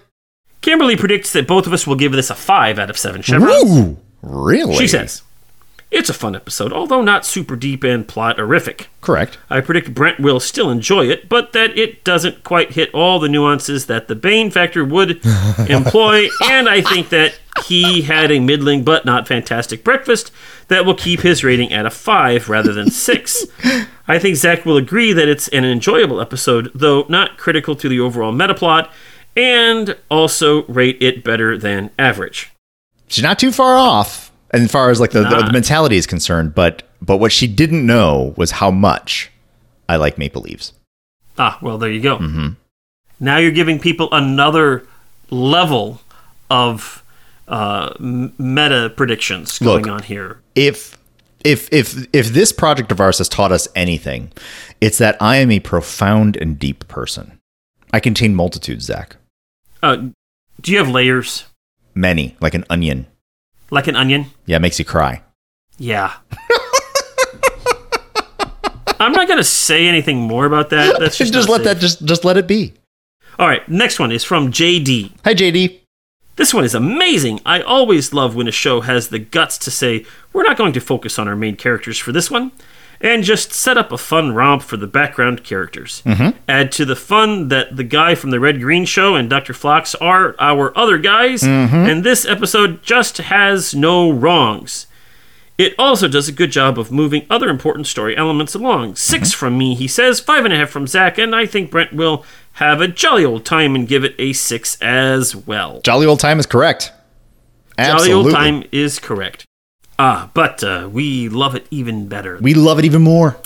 Kimberly 0.61 0.97
predicts 0.97 1.31
that 1.33 1.47
both 1.47 1.67
of 1.67 1.73
us 1.73 1.85
will 1.85 1.95
give 1.95 2.11
this 2.11 2.29
a 2.31 2.35
5 2.35 2.79
out 2.79 2.89
of 2.89 2.97
7 2.97 3.21
chevrons. 3.21 3.63
Woo! 3.63 3.97
Really? 4.23 4.75
She 4.75 4.87
says, 4.87 5.21
It's 5.89 6.09
a 6.09 6.13
fun 6.13 6.35
episode, 6.35 6.73
although 6.73 7.01
not 7.01 7.25
super 7.25 7.55
deep 7.55 7.83
and 7.83 8.05
plot 8.05 8.37
horrific. 8.37 8.89
Correct. 8.99 9.37
I 9.49 9.61
predict 9.61 9.93
Brent 9.93 10.19
will 10.19 10.41
still 10.41 10.69
enjoy 10.69 11.05
it, 11.07 11.29
but 11.29 11.53
that 11.53 11.77
it 11.77 12.03
doesn't 12.03 12.43
quite 12.43 12.73
hit 12.73 12.93
all 12.93 13.19
the 13.19 13.29
nuances 13.29 13.85
that 13.85 14.09
the 14.09 14.15
Bane 14.15 14.51
factor 14.51 14.83
would 14.83 15.21
employ, 15.69 16.27
and 16.43 16.67
I 16.67 16.81
think 16.81 17.07
that 17.09 17.39
he 17.65 18.01
had 18.01 18.31
a 18.31 18.41
middling 18.41 18.83
but 18.83 19.05
not 19.05 19.29
fantastic 19.29 19.83
breakfast 19.85 20.31
that 20.67 20.85
will 20.85 20.93
keep 20.93 21.21
his 21.21 21.43
rating 21.43 21.71
at 21.71 21.85
a 21.85 21.89
5 21.89 22.49
rather 22.49 22.73
than 22.73 22.91
6. 22.91 23.45
I 24.09 24.19
think 24.19 24.35
Zach 24.35 24.65
will 24.65 24.77
agree 24.77 25.13
that 25.13 25.29
it's 25.29 25.47
an 25.49 25.63
enjoyable 25.63 26.19
episode, 26.19 26.69
though 26.75 27.05
not 27.07 27.37
critical 27.37 27.75
to 27.77 27.87
the 27.87 27.99
overall 28.01 28.33
meta 28.33 28.53
plot, 28.53 28.91
and 29.37 29.95
also 30.09 30.65
rate 30.65 30.97
it 31.01 31.23
better 31.23 31.57
than 31.57 31.91
average. 31.97 32.51
She's 33.07 33.23
not 33.23 33.39
too 33.39 33.53
far 33.53 33.77
off 33.77 34.26
as 34.51 34.71
far 34.71 34.89
as 34.89 34.99
like 34.99 35.11
the, 35.11 35.21
the, 35.23 35.29
Nah. 35.29 35.45
the 35.47 35.53
mentality 35.53 35.97
is 35.97 36.07
concerned, 36.07 36.55
but 36.55 36.83
but 37.01 37.17
what 37.17 37.31
she 37.31 37.47
didn't 37.47 37.85
know 37.85 38.33
was 38.37 38.51
how 38.51 38.71
much 38.71 39.31
I 39.89 39.95
like 39.97 40.17
Maple 40.17 40.41
Leaves. 40.41 40.73
Ah, 41.37 41.57
well, 41.61 41.77
there 41.77 41.91
you 41.91 42.01
go. 42.01 42.17
Mm-hmm. 42.17 42.47
Now 43.19 43.37
you're 43.37 43.51
giving 43.51 43.79
people 43.79 44.09
another 44.11 44.87
level 45.29 46.01
of 46.49 47.03
uh, 47.47 47.93
m- 47.99 48.33
meta 48.37 48.91
predictions 48.95 49.59
going 49.59 49.83
Look. 49.85 49.91
on 49.91 50.03
here. 50.03 50.41
If 50.55 50.97
if 51.43 51.71
if 51.71 52.07
if 52.13 52.27
this 52.29 52.51
project 52.51 52.91
of 52.91 52.99
ours 52.99 53.19
has 53.19 53.29
taught 53.29 53.51
us 53.51 53.67
anything, 53.75 54.31
it's 54.81 54.97
that 54.97 55.15
I 55.21 55.37
am 55.37 55.51
a 55.51 55.59
profound 55.59 56.35
and 56.37 56.57
deep 56.57 56.87
person. 56.87 57.39
I 57.93 57.99
contain 57.99 58.35
multitudes, 58.35 58.85
Zach. 58.85 59.15
Uh, 59.83 59.97
do 60.61 60.71
you 60.71 60.77
have 60.79 60.89
layers 60.89 61.45
Many, 61.93 62.35
like 62.41 62.53
an 62.53 62.65
onion. 62.69 63.07
Like 63.69 63.87
an 63.87 63.95
onion? 63.95 64.25
Yeah, 64.45 64.57
it 64.57 64.61
makes 64.61 64.79
you 64.79 64.85
cry. 64.85 65.21
Yeah. 65.77 66.13
I'm 68.99 69.11
not 69.11 69.27
going 69.27 69.37
to 69.37 69.43
say 69.43 69.87
anything 69.87 70.17
more 70.19 70.45
about 70.45 70.69
that. 70.71 70.99
That's 70.99 71.17
just, 71.17 71.33
Just, 71.37 71.49
let 71.49 71.57
safe. 71.57 71.65
that 71.65 71.79
just 71.79 72.03
just 72.05 72.25
let 72.25 72.35
it 72.37 72.47
be. 72.47 72.73
All 73.37 73.47
right, 73.47 73.67
next 73.69 73.99
one 73.99 74.11
is 74.11 74.23
from 74.23 74.51
JD. 74.51 75.11
Hi, 75.23 75.35
JD. 75.35 75.79
This 76.37 76.53
one 76.53 76.63
is 76.63 76.73
amazing. 76.73 77.39
I 77.45 77.61
always 77.61 78.11
love 78.13 78.35
when 78.35 78.47
a 78.47 78.51
show 78.51 78.81
has 78.81 79.09
the 79.09 79.19
guts 79.19 79.57
to 79.59 79.71
say, 79.71 80.05
we're 80.33 80.43
not 80.43 80.57
going 80.57 80.73
to 80.73 80.79
focus 80.79 81.19
on 81.19 81.27
our 81.27 81.35
main 81.35 81.55
characters 81.55 81.97
for 81.99 82.11
this 82.11 82.31
one, 82.31 82.51
and 83.01 83.23
just 83.23 83.53
set 83.53 83.77
up 83.77 83.91
a 83.91 83.97
fun 83.97 84.33
romp 84.33 84.61
for 84.61 84.77
the 84.77 84.87
background 84.87 85.43
characters. 85.43 86.01
Mm-hmm. 86.05 86.37
Add 86.47 86.71
to 86.73 86.85
the 86.85 86.95
fun 86.95 87.49
that 87.49 87.75
the 87.75 87.83
guy 87.83 88.15
from 88.15 88.31
the 88.31 88.39
Red 88.39 88.59
Green 88.59 88.85
Show 88.85 89.15
and 89.15 89.29
Dr. 89.29 89.53
Phlox 89.53 89.95
are 89.95 90.35
our 90.39 90.77
other 90.77 90.97
guys, 90.97 91.43
mm-hmm. 91.43 91.75
and 91.75 92.03
this 92.03 92.25
episode 92.25 92.83
just 92.83 93.17
has 93.17 93.75
no 93.75 94.11
wrongs. 94.11 94.87
It 95.57 95.73
also 95.79 96.07
does 96.07 96.27
a 96.27 96.31
good 96.31 96.51
job 96.51 96.77
of 96.77 96.91
moving 96.91 97.25
other 97.31 97.49
important 97.49 97.87
story 97.87 98.15
elements 98.15 98.53
along. 98.53 98.95
6 98.95 99.29
mm-hmm. 99.29 99.37
from 99.37 99.57
me, 99.57 99.73
he 99.73 99.87
says, 99.87 100.19
five 100.19 100.45
and 100.45 100.53
a 100.53 100.57
half 100.57 100.69
from 100.69 100.85
Zach, 100.85 101.17
and 101.17 101.35
I 101.35 101.47
think 101.47 101.71
Brent 101.71 101.93
will 101.93 102.23
have 102.53 102.79
a 102.79 102.87
jolly 102.87 103.25
old 103.25 103.43
time 103.43 103.75
and 103.75 103.87
give 103.87 104.03
it 104.03 104.15
a 104.19 104.33
six 104.33 104.79
as 104.81 105.35
well. 105.35 105.81
Jolly 105.81 106.05
old 106.05 106.19
time 106.19 106.39
is 106.39 106.45
correct. 106.45 106.91
Jolly 107.77 107.91
Absolutely. 107.91 108.13
old 108.13 108.33
time 108.33 108.63
is 108.71 108.99
correct. 108.99 109.45
Ah, 109.99 110.29
but 110.33 110.63
uh, 110.63 110.87
we 110.91 111.27
love 111.29 111.55
it 111.55 111.65
even 111.71 112.07
better. 112.07 112.37
We 112.39 112.53
love 112.53 112.77
it 112.79 112.85
even 112.85 113.01
more. 113.01 113.37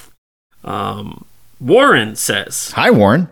Um, 0.64 1.26
Warren 1.60 2.16
says, 2.16 2.72
Hi, 2.76 2.92
Warren. 2.92 3.30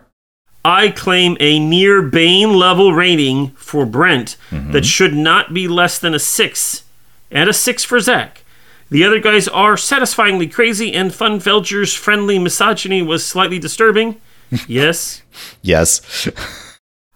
I 0.64 0.90
claim 0.90 1.36
a 1.40 1.58
near 1.58 2.02
Bane 2.02 2.54
level 2.54 2.92
rating 2.92 3.50
for 3.52 3.86
Brent 3.86 4.36
Mm-hmm. 4.50 4.72
that 4.72 4.84
should 4.84 5.14
not 5.14 5.54
be 5.54 5.68
less 5.68 5.98
than 5.98 6.14
a 6.14 6.18
six, 6.18 6.84
and 7.30 7.48
a 7.48 7.52
six 7.52 7.84
for 7.84 8.00
Zach. 8.00 8.42
The 8.90 9.04
other 9.04 9.20
guys 9.20 9.46
are 9.48 9.76
satisfyingly 9.76 10.48
crazy, 10.48 10.92
and 10.92 11.12
Funfelger's 11.12 11.94
friendly 11.94 12.38
misogyny 12.38 13.02
was 13.02 13.24
slightly 13.24 13.58
disturbing. 13.58 14.20
yes. 14.66 15.22
Yes. 15.62 16.28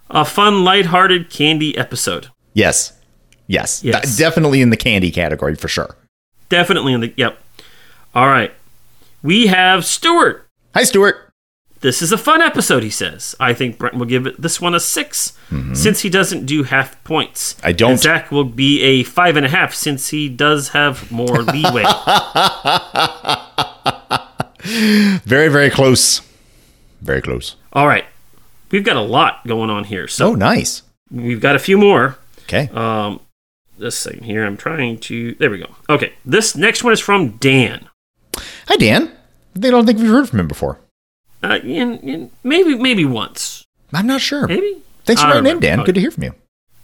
A 0.09 0.25
fun, 0.25 0.63
lighthearted 0.65 1.31
candy 1.31 1.77
episode. 1.77 2.29
yes. 2.55 2.94
Yes. 3.47 3.83
Yes. 3.85 4.17
De- 4.17 4.23
definitely 4.23 4.61
in 4.63 4.71
the 4.71 4.77
candy 4.77 5.11
category 5.11 5.55
for 5.55 5.69
sure. 5.69 5.97
Definitely 6.49 6.93
in 6.95 7.01
the. 7.01 7.13
Yep. 7.17 7.39
All 8.15 8.27
right. 8.29 8.53
We 9.23 9.47
have 9.49 9.85
Stuart. 9.85 10.47
Hi, 10.75 10.85
Stuart. 10.85 11.31
This 11.81 12.01
is 12.01 12.13
a 12.13 12.19
fun 12.19 12.41
episode, 12.41 12.83
he 12.83 12.89
says. 12.89 13.35
I 13.39 13.53
think 13.53 13.77
Brent 13.77 13.97
will 13.97 14.07
give 14.07 14.27
it 14.27 14.41
this 14.41 14.59
one 14.59 14.75
a 14.75 14.81
6 14.81 15.39
since 15.75 16.01
he 16.01 16.09
doesn't 16.09 16.47
do 16.47 16.63
half 16.63 17.03
points. 17.05 17.55
Mm-hmm. 17.55 17.67
I 17.67 17.73
don't. 17.73 17.91
And 17.93 18.01
Zach 18.01 18.31
will 18.33 18.45
be 18.45 18.81
a 18.83 19.03
five 19.03 19.37
and 19.37 19.45
a 19.45 19.51
half 19.51 19.75
since 19.75 20.09
he 20.09 20.31
does 20.31 20.71
have 20.71 21.11
more 21.13 21.43
leeway. 21.43 21.85
Very, 25.25 25.49
very 25.49 25.69
close. 25.71 26.23
Very 27.03 27.21
close. 27.21 27.57
All 27.73 27.87
right. 27.87 28.05
We've 28.71 28.85
got 28.85 28.97
a 28.97 29.03
lot 29.03 29.47
going 29.47 29.69
on 29.71 29.85
here. 29.85 30.09
So 30.09 30.29
Oh, 30.31 30.35
nice. 30.35 30.83
we've 31.11 31.41
got 31.41 31.55
a 31.55 31.59
few 31.59 31.77
more. 31.77 32.17
Okay. 32.45 32.69
Um, 32.73 33.21
this 33.79 33.97
second 33.99 34.25
here, 34.25 34.45
I'm 34.45 34.57
trying 34.57 34.99
to. 35.01 35.35
There 35.35 35.51
we 35.51 35.59
go. 35.59 35.75
Okay. 35.89 36.13
This 36.25 36.57
next 36.57 36.85
one 36.85 36.93
is 36.93 37.01
from 37.01 37.31
Dan. 37.39 37.89
Hi, 38.69 38.77
Dan. 38.77 39.13
They 39.55 39.71
don't 39.71 39.87
think 39.87 39.99
we've 39.99 40.09
heard 40.09 40.29
from 40.29 40.41
him 40.41 40.49
before. 40.49 40.79
Uh, 41.43 41.59
in, 41.63 41.99
in, 41.99 42.31
maybe 42.43 42.77
maybe 42.77 43.05
once. 43.05 43.65
I'm 43.93 44.07
not 44.07 44.21
sure. 44.21 44.47
Maybe. 44.47 44.83
Thanks 45.05 45.23
for 45.23 45.29
writing 45.29 45.47
in. 45.47 45.61
Dan. 45.61 45.81
Okay. 45.81 45.87
Good 45.87 45.95
to 45.97 46.01
hear 46.01 46.11
from 46.11 46.25
you. 46.25 46.35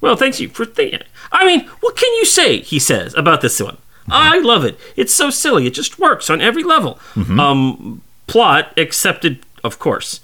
Well, 0.01 0.17
thanks 0.17 0.41
you 0.41 0.49
for 0.49 0.65
thinking. 0.65 1.03
I 1.33 1.47
mean, 1.47 1.67
what 1.81 1.97
can 1.97 2.12
you 2.17 2.25
say? 2.25 2.61
He 2.61 2.79
says 2.79 3.15
about 3.15 3.41
this 3.41 3.61
one. 3.61 3.79
I 4.12 4.39
love 4.41 4.65
it. 4.65 4.79
It's 4.97 5.15
so 5.15 5.31
silly. 5.31 5.67
It 5.67 5.75
just 5.75 5.99
works 5.99 6.31
on 6.31 6.41
every 6.41 6.65
level. 6.65 6.99
Um, 7.17 8.03
plot 8.27 8.73
accepted, 8.77 9.41
of 9.62 9.79
course. 9.79 10.21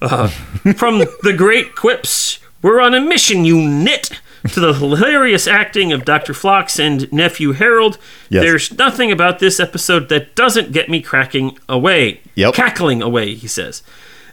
Uh, 0.00 0.28
from 0.28 0.98
the 1.22 1.34
great 1.36 1.74
quips, 1.74 2.38
we're 2.62 2.80
on 2.80 2.94
a 2.94 3.00
mission, 3.00 3.44
you 3.44 3.60
nit. 3.60 4.10
To 4.52 4.60
the 4.60 4.74
hilarious 4.74 5.46
acting 5.46 5.92
of 5.92 6.04
Dr. 6.04 6.32
Phlox 6.34 6.78
and 6.78 7.10
nephew 7.12 7.52
Harold, 7.52 7.98
Yes. 8.28 8.42
there's 8.44 8.78
nothing 8.78 9.10
about 9.12 9.38
this 9.38 9.58
episode 9.60 10.08
that 10.08 10.34
doesn't 10.34 10.72
get 10.72 10.88
me 10.88 11.00
cracking 11.02 11.58
away. 11.68 12.20
Yep. 12.34 12.54
Cackling 12.54 13.02
away, 13.02 13.34
he 13.34 13.46
says. 13.48 13.82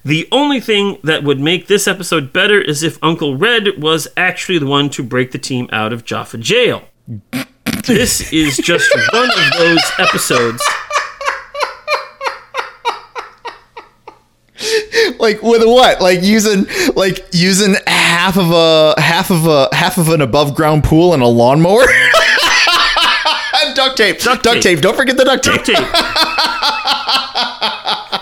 The 0.06 0.28
only 0.32 0.60
thing 0.60 0.98
that 1.04 1.24
would 1.24 1.40
make 1.40 1.68
this 1.68 1.88
episode 1.88 2.34
better 2.34 2.60
is 2.60 2.84
if 2.84 2.98
Uncle 3.02 3.38
Red 3.38 3.82
was 3.82 4.08
actually 4.18 4.58
the 4.60 4.66
one 4.68 4.90
to 4.92 5.04
break 5.04 5.32
the 5.32 5.38
team 5.38 5.70
out 5.72 5.94
of 5.94 6.04
Jaffa 6.04 6.38
jail. 6.38 6.84
this 7.86 8.32
is 8.34 8.58
just 8.58 8.90
one 9.14 9.30
of 9.30 9.58
those 9.58 9.82
episodes. 10.00 10.62
Like 15.20 15.42
with 15.42 15.64
what? 15.66 16.02
Like 16.02 16.22
using 16.24 16.66
like 16.96 17.26
using 17.32 17.76
half 17.88 18.38
of 18.38 18.52
a 18.52 19.00
half 19.00 19.30
of 19.32 19.46
a 19.46 19.70
half 19.74 19.98
of 19.98 20.10
an 20.10 20.22
above 20.22 20.56
ground 20.56 20.84
pool 20.84 21.14
and 21.14 21.22
a 21.24 21.28
lawnmower. 21.28 21.84
duct 23.76 23.98
tape. 23.98 24.20
Duct, 24.20 24.44
tape. 24.44 24.62
tape. 24.62 24.82
Don't 24.82 24.96
forget 24.96 25.18
the 25.18 25.24
duct 25.24 25.44
tape. 25.44 25.56
Duct 25.56 25.66
tape. 25.66 25.78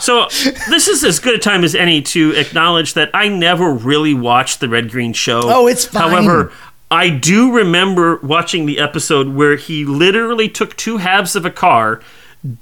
so 0.01 0.27
this 0.69 0.87
is 0.87 1.03
as 1.03 1.19
good 1.19 1.35
a 1.35 1.39
time 1.39 1.63
as 1.63 1.75
any 1.75 2.01
to 2.01 2.31
acknowledge 2.35 2.93
that 2.93 3.09
I 3.13 3.27
never 3.27 3.73
really 3.73 4.13
watched 4.13 4.59
the 4.59 4.69
Red 4.69 4.89
Green 4.89 5.13
Show. 5.13 5.41
Oh, 5.43 5.67
it's 5.67 5.85
fine. 5.85 6.09
However, 6.09 6.51
I 6.89 7.09
do 7.09 7.53
remember 7.53 8.17
watching 8.17 8.65
the 8.65 8.79
episode 8.79 9.29
where 9.29 9.55
he 9.55 9.85
literally 9.85 10.49
took 10.49 10.75
two 10.75 10.97
halves 10.97 11.35
of 11.35 11.45
a 11.45 11.51
car, 11.51 12.01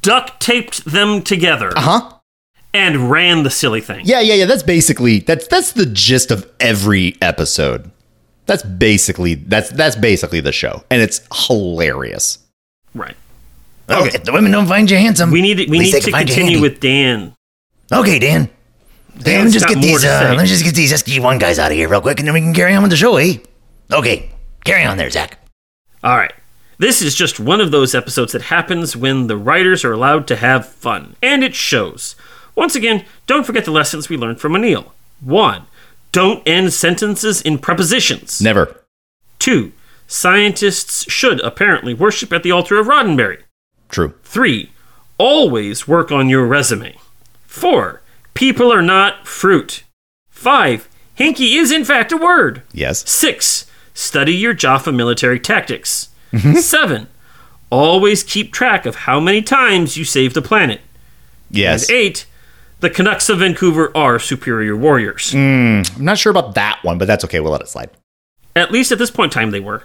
duct 0.02 0.40
taped 0.40 0.86
them 0.86 1.22
together, 1.22 1.72
Uh 1.76 1.82
Huh? 1.82 2.19
And 2.74 3.10
ran 3.10 3.44
the 3.44 3.50
silly 3.50 3.82
thing. 3.82 4.06
Yeah, 4.06 4.20
yeah, 4.20 4.36
yeah. 4.36 4.46
That's 4.46 4.64
basically 4.64 5.20
that's 5.20 5.48
that's 5.48 5.74
the 5.74 5.86
gist 5.86 6.32
of 6.32 6.50
every 6.60 7.16
episode. 7.22 7.92
That's 8.46 8.64
basically 8.64 9.36
that's 9.36 9.70
that's 9.70 9.96
basically 9.96 10.40
the 10.40 10.52
show, 10.52 10.84
and 10.90 11.02
it's 11.02 11.22
hilarious. 11.48 12.40
Right. 12.94 13.16
Okay, 13.90 14.12
if 14.16 14.24
the 14.24 14.32
women 14.32 14.52
don't 14.52 14.68
find 14.68 14.90
you 14.90 14.98
handsome, 14.98 15.32
We 15.32 15.42
need 15.42 15.58
to, 15.58 15.66
we 15.70 15.80
need 15.80 15.92
to 15.92 16.02
can 16.02 16.12
find 16.12 16.30
you 16.30 16.36
continue 16.36 16.62
with 16.62 16.80
Dan. 16.80 17.36
Okay, 17.92 18.20
Dan. 18.20 18.44
Dan, 18.44 18.50
let 19.16 19.18
me 19.18 19.24
Dan's 19.24 19.54
just 19.54 19.68
get 19.68 19.82
these. 19.82 20.06
Uh, 20.06 20.34
let 20.36 20.42
me 20.42 20.48
just 20.48 20.64
get 20.64 20.76
these 20.76 20.94
SG1 20.94 21.40
guys 21.40 21.58
out 21.58 21.72
of 21.72 21.78
here 21.78 21.90
real 21.90 22.02
quick, 22.02 22.20
and 22.20 22.28
then 22.28 22.34
we 22.34 22.40
can 22.42 22.54
carry 22.54 22.74
on 22.76 22.84
with 22.84 22.92
the 22.92 22.98
show, 22.98 23.18
eh? 23.18 23.38
Okay, 23.92 24.30
carry 24.64 24.84
on 24.84 24.98
there, 24.98 25.10
Zach. 25.10 25.40
All 26.04 26.16
right. 26.16 26.34
This 26.78 27.02
is 27.02 27.14
just 27.14 27.42
one 27.42 27.60
of 27.60 27.72
those 27.72 27.94
episodes 27.94 28.32
that 28.32 28.44
happens 28.44 28.96
when 28.96 29.28
the 29.28 29.36
writers 29.36 29.84
are 29.84 29.92
allowed 29.92 30.28
to 30.28 30.38
have 30.38 30.66
fun, 30.70 31.16
and 31.22 31.44
it 31.44 31.54
shows. 31.54 32.16
Once 32.60 32.76
again, 32.76 33.06
don't 33.26 33.46
forget 33.46 33.64
the 33.64 33.72
lessons 33.72 34.10
we 34.10 34.18
learned 34.18 34.42
from 34.42 34.52
Anil. 34.52 34.92
1. 35.22 35.64
Don't 36.12 36.46
end 36.46 36.74
sentences 36.74 37.42
in 37.42 37.58
prepositions. 37.58 38.42
Never. 38.42 38.84
Two, 39.40 39.72
scientists 40.08 41.10
should 41.10 41.40
apparently 41.40 41.94
worship 41.94 42.34
at 42.34 42.44
the 42.44 42.52
altar 42.52 42.78
of 42.78 42.88
Roddenberry. 42.88 43.44
True. 43.88 44.14
Three, 44.24 44.72
always 45.18 45.88
work 45.88 46.12
on 46.12 46.28
your 46.28 46.46
resume. 46.46 46.98
Four, 47.48 48.02
people 48.34 48.74
are 48.74 48.82
not 48.82 49.26
fruit. 49.26 49.84
Five, 50.30 50.90
hinky 51.18 51.56
is 51.56 51.72
in 51.72 51.86
fact 51.86 52.12
a 52.12 52.18
word. 52.18 52.64
Yes. 52.74 53.10
Six, 53.10 53.72
study 53.94 54.34
your 54.34 54.54
Jaffa 54.54 54.92
military 54.92 55.40
tactics. 55.40 56.10
Seven, 56.56 57.08
always 57.70 58.22
keep 58.22 58.52
track 58.52 58.86
of 58.86 58.96
how 59.08 59.22
many 59.22 59.42
times 59.42 59.96
you 59.96 60.04
save 60.04 60.34
the 60.34 60.42
planet. 60.42 60.82
Yes. 61.50 61.88
And 61.88 61.98
eight, 61.98 62.26
the 62.80 62.90
Canucks 62.90 63.30
of 63.30 63.40
Vancouver 63.40 63.92
are 63.96 64.20
superior 64.20 64.76
warriors. 64.76 65.32
Hmm, 65.32 65.82
I'm 65.98 66.06
not 66.06 66.18
sure 66.18 66.32
about 66.32 66.56
that 66.56 66.80
one, 66.84 66.98
but 66.98 67.06
that's 67.06 67.24
okay. 67.26 67.40
We'll 67.40 67.52
let 67.52 67.62
it 67.62 67.68
slide. 67.70 67.90
At 68.56 68.72
least 68.72 68.92
at 68.92 68.98
this 68.98 69.12
point 69.12 69.34
in 69.34 69.40
time, 69.40 69.52
they 69.52 69.60
were. 69.60 69.84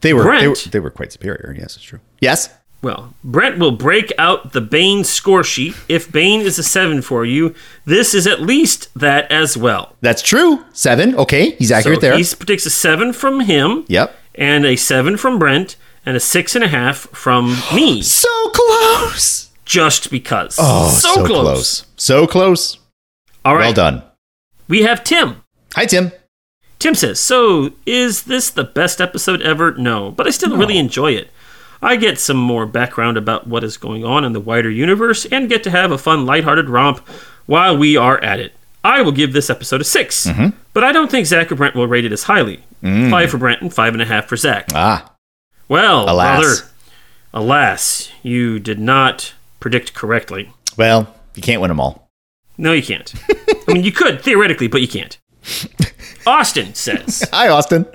They 0.00 0.12
were, 0.12 0.22
they 0.22 0.28
were 0.48 0.54
Brent. 0.54 0.72
they 0.72 0.80
were 0.80 0.90
quite 0.90 1.12
superior. 1.12 1.54
Yes, 1.58 1.76
it's 1.76 1.84
true. 1.84 2.00
Yes. 2.20 2.50
Well, 2.82 3.14
Brent 3.24 3.58
will 3.58 3.70
break 3.70 4.12
out 4.18 4.52
the 4.52 4.60
Bane 4.60 5.04
score 5.04 5.42
sheet. 5.42 5.74
If 5.88 6.12
Bane 6.12 6.40
is 6.42 6.58
a 6.58 6.62
seven 6.62 7.00
for 7.00 7.24
you, 7.24 7.54
this 7.86 8.12
is 8.14 8.26
at 8.26 8.42
least 8.42 8.92
that 8.94 9.30
as 9.32 9.56
well. 9.56 9.96
That's 10.02 10.20
true. 10.20 10.62
Seven. 10.74 11.14
Okay. 11.14 11.52
He's 11.52 11.72
accurate 11.72 12.02
so 12.02 12.08
there. 12.08 12.18
He 12.18 12.24
predicts 12.36 12.66
a 12.66 12.70
seven 12.70 13.14
from 13.14 13.40
him, 13.40 13.86
Yep. 13.88 14.14
and 14.34 14.66
a 14.66 14.76
seven 14.76 15.16
from 15.16 15.38
Brent, 15.38 15.76
and 16.04 16.14
a 16.14 16.20
six 16.20 16.54
and 16.54 16.62
a 16.62 16.68
half 16.68 16.98
from 17.10 17.56
me. 17.74 18.02
So 18.24 18.28
close. 18.50 19.48
Just 19.64 20.10
because. 20.10 20.56
Oh, 20.60 20.88
so, 20.90 21.24
close. 21.26 21.86
So 21.96 22.26
close. 22.26 22.78
All 23.44 23.54
right. 23.54 23.64
Well 23.66 23.72
done. 23.72 24.02
We 24.68 24.82
have 24.82 25.04
Tim. 25.04 25.42
Hi, 25.74 25.86
Tim. 25.86 26.12
Tim 26.78 26.94
says, 26.94 27.18
So, 27.20 27.72
is 27.86 28.24
this 28.24 28.50
the 28.50 28.64
best 28.64 29.00
episode 29.00 29.40
ever? 29.42 29.72
No, 29.72 30.10
but 30.10 30.26
I 30.26 30.30
still 30.30 30.56
really 30.56 30.78
enjoy 30.78 31.12
it. 31.12 31.30
I 31.82 31.96
get 31.96 32.18
some 32.18 32.36
more 32.38 32.64
background 32.66 33.16
about 33.18 33.46
what 33.46 33.62
is 33.64 33.76
going 33.76 34.04
on 34.04 34.24
in 34.24 34.32
the 34.32 34.40
wider 34.40 34.70
universe 34.70 35.26
and 35.26 35.48
get 35.50 35.62
to 35.64 35.70
have 35.70 35.90
a 35.92 35.98
fun, 35.98 36.24
lighthearted 36.24 36.70
romp 36.70 37.06
while 37.46 37.76
we 37.76 37.96
are 37.96 38.18
at 38.22 38.40
it. 38.40 38.54
I 38.82 39.02
will 39.02 39.12
give 39.12 39.32
this 39.32 39.50
episode 39.50 39.80
a 39.80 39.84
6 39.84 40.28
but 40.72 40.82
I 40.84 40.92
don't 40.92 41.10
think 41.10 41.26
Zach 41.26 41.52
or 41.52 41.54
Brent 41.54 41.74
will 41.74 41.86
rate 41.86 42.04
it 42.04 42.12
as 42.12 42.24
highly. 42.24 42.64
Five 42.82 43.30
for 43.30 43.38
Brent 43.38 43.60
and 43.62 43.72
five 43.72 43.92
and 43.94 44.02
a 44.02 44.06
half 44.06 44.26
for 44.26 44.36
Zach. 44.36 44.66
Ah, 44.74 45.12
Well, 45.68 46.08
Alas. 46.10 46.38
brother, 46.40 46.70
alas, 47.32 48.10
you 48.22 48.58
did 48.58 48.78
not 48.78 49.33
predict 49.64 49.94
correctly. 49.94 50.52
well, 50.76 51.08
you 51.34 51.40
can't 51.40 51.62
win 51.62 51.70
them 51.70 51.80
all. 51.80 52.10
No, 52.58 52.72
you 52.74 52.82
can't. 52.82 53.14
I 53.66 53.72
mean, 53.72 53.82
you 53.82 53.92
could 53.92 54.20
theoretically, 54.20 54.68
but 54.68 54.82
you 54.82 54.88
can't. 54.88 55.18
Austin 56.26 56.74
says, 56.74 57.26
Hi, 57.32 57.48
Austin. 57.48 57.86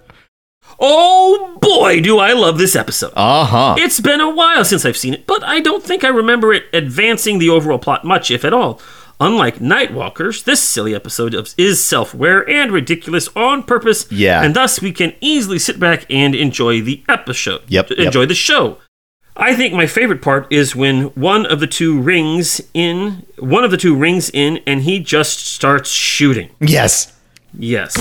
"Oh 0.79 1.59
boy, 1.61 2.01
do 2.01 2.17
I 2.17 2.33
love 2.33 2.57
this 2.57 2.75
episode! 2.75 3.13
Uh 3.15 3.45
huh. 3.45 3.75
It's 3.77 3.99
been 3.99 4.19
a 4.19 4.33
while 4.33 4.65
since 4.65 4.83
I've 4.83 4.97
seen 4.97 5.13
it, 5.13 5.27
but 5.27 5.43
I 5.43 5.59
don't 5.59 5.83
think 5.83 6.03
I 6.03 6.07
remember 6.07 6.53
it 6.53 6.63
advancing 6.73 7.37
the 7.37 7.49
overall 7.49 7.77
plot 7.77 8.03
much, 8.03 8.31
if 8.31 8.43
at 8.43 8.51
all. 8.53 8.81
Unlike 9.21 9.59
Nightwalkers, 9.59 10.43
this 10.43 10.63
silly 10.63 10.95
episode 10.95 11.35
of- 11.35 11.53
is 11.55 11.83
self-aware 11.83 12.49
and 12.49 12.71
ridiculous 12.71 13.27
on 13.35 13.61
purpose. 13.61 14.07
Yeah. 14.09 14.41
and 14.41 14.55
thus 14.55 14.81
we 14.81 14.91
can 14.91 15.13
easily 15.21 15.59
sit 15.59 15.79
back 15.79 16.05
and 16.09 16.33
enjoy 16.33 16.81
the 16.81 17.03
episode. 17.07 17.61
Yep, 17.67 17.91
yep. 17.91 17.99
enjoy 17.99 18.25
the 18.25 18.33
show." 18.35 18.77
I 19.39 19.55
think 19.55 19.73
my 19.73 19.87
favorite 19.87 20.21
part 20.21 20.51
is 20.51 20.75
when 20.75 21.05
one 21.15 21.45
of 21.45 21.61
the 21.61 21.67
two 21.67 21.99
rings 21.99 22.61
in, 22.73 23.25
one 23.39 23.63
of 23.63 23.71
the 23.71 23.77
two 23.77 23.95
rings 23.95 24.29
in, 24.29 24.59
and 24.67 24.81
he 24.81 24.99
just 24.99 25.47
starts 25.47 25.89
shooting. 25.89 26.49
Yes. 26.59 27.13
Yes. 27.57 27.95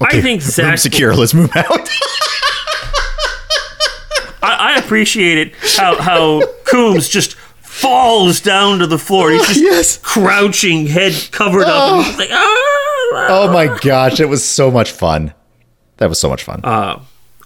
I 0.00 0.20
think 0.20 0.40
Room 0.42 0.50
Zach. 0.50 0.78
secure. 0.78 1.14
Let's 1.14 1.34
move 1.34 1.50
out. 1.56 1.66
I, 4.40 4.74
I 4.74 4.76
appreciate 4.78 5.38
it 5.38 5.54
how 5.76 6.00
how 6.00 6.42
Coombs 6.64 7.08
just 7.08 7.34
falls 7.60 8.40
down 8.40 8.78
to 8.80 8.86
the 8.86 8.98
floor. 8.98 9.30
He's 9.30 9.46
just 9.46 9.60
yes. 9.60 9.98
crouching, 9.98 10.86
head 10.86 11.14
covered 11.32 11.64
up. 11.64 11.92
And 11.94 12.06
he's 12.06 12.18
like, 12.18 12.30
ah. 12.32 13.26
Oh 13.30 13.50
my 13.52 13.78
gosh, 13.80 14.20
it 14.20 14.28
was 14.28 14.44
so 14.44 14.70
much 14.70 14.92
fun. 14.92 15.32
That 15.96 16.08
was 16.08 16.20
so 16.20 16.28
much 16.28 16.44
fun. 16.44 16.60
Uh, 16.62 17.00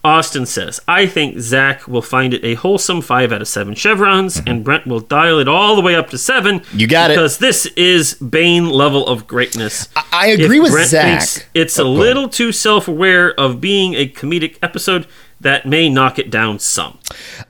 Austin 0.05 0.47
says, 0.47 0.81
I 0.89 1.07
think 1.07 1.39
Zach 1.39 1.87
will 1.87 2.03
find 2.03 2.35
it 2.35 2.45
a 2.45 2.55
wholesome 2.55 3.03
five 3.03 3.31
out 3.33 3.41
of 3.41 3.47
seven 3.47 3.75
chevrons, 3.77 4.41
and 4.47 4.65
Brent 4.65 4.85
will 4.87 4.99
dial 4.99 5.39
it 5.39 5.47
all 5.47 5.77
the 5.77 5.81
way 5.81 5.95
up 5.95 6.11
to 6.11 6.19
seven. 6.19 6.59
Mm-hmm. 6.61 6.79
You 6.79 6.87
got 6.89 7.11
it. 7.11 7.15
because 7.15 7.39
this 7.39 7.67
is 7.77 8.15
Bane 8.15 8.69
level 8.69 9.07
of 9.07 9.29
greatness. 9.29 9.89
I 10.13 10.29
agree 10.29 10.59
with 10.59 10.73
Brent 10.73 10.89
Zach. 10.91 11.47
it's 11.55 11.79
Oh, 11.79 11.87
a 11.87 11.89
little 11.89 12.29
too 12.29 12.51
self-aware 12.51 13.39
of 13.39 13.61
being 13.61 13.95
a 13.95 14.09
comedic 14.09 14.57
episode 14.61 15.07
that 15.41 15.67
may 15.67 15.89
knock 15.89 16.19
it 16.19 16.31
down 16.31 16.59
some. 16.59 16.99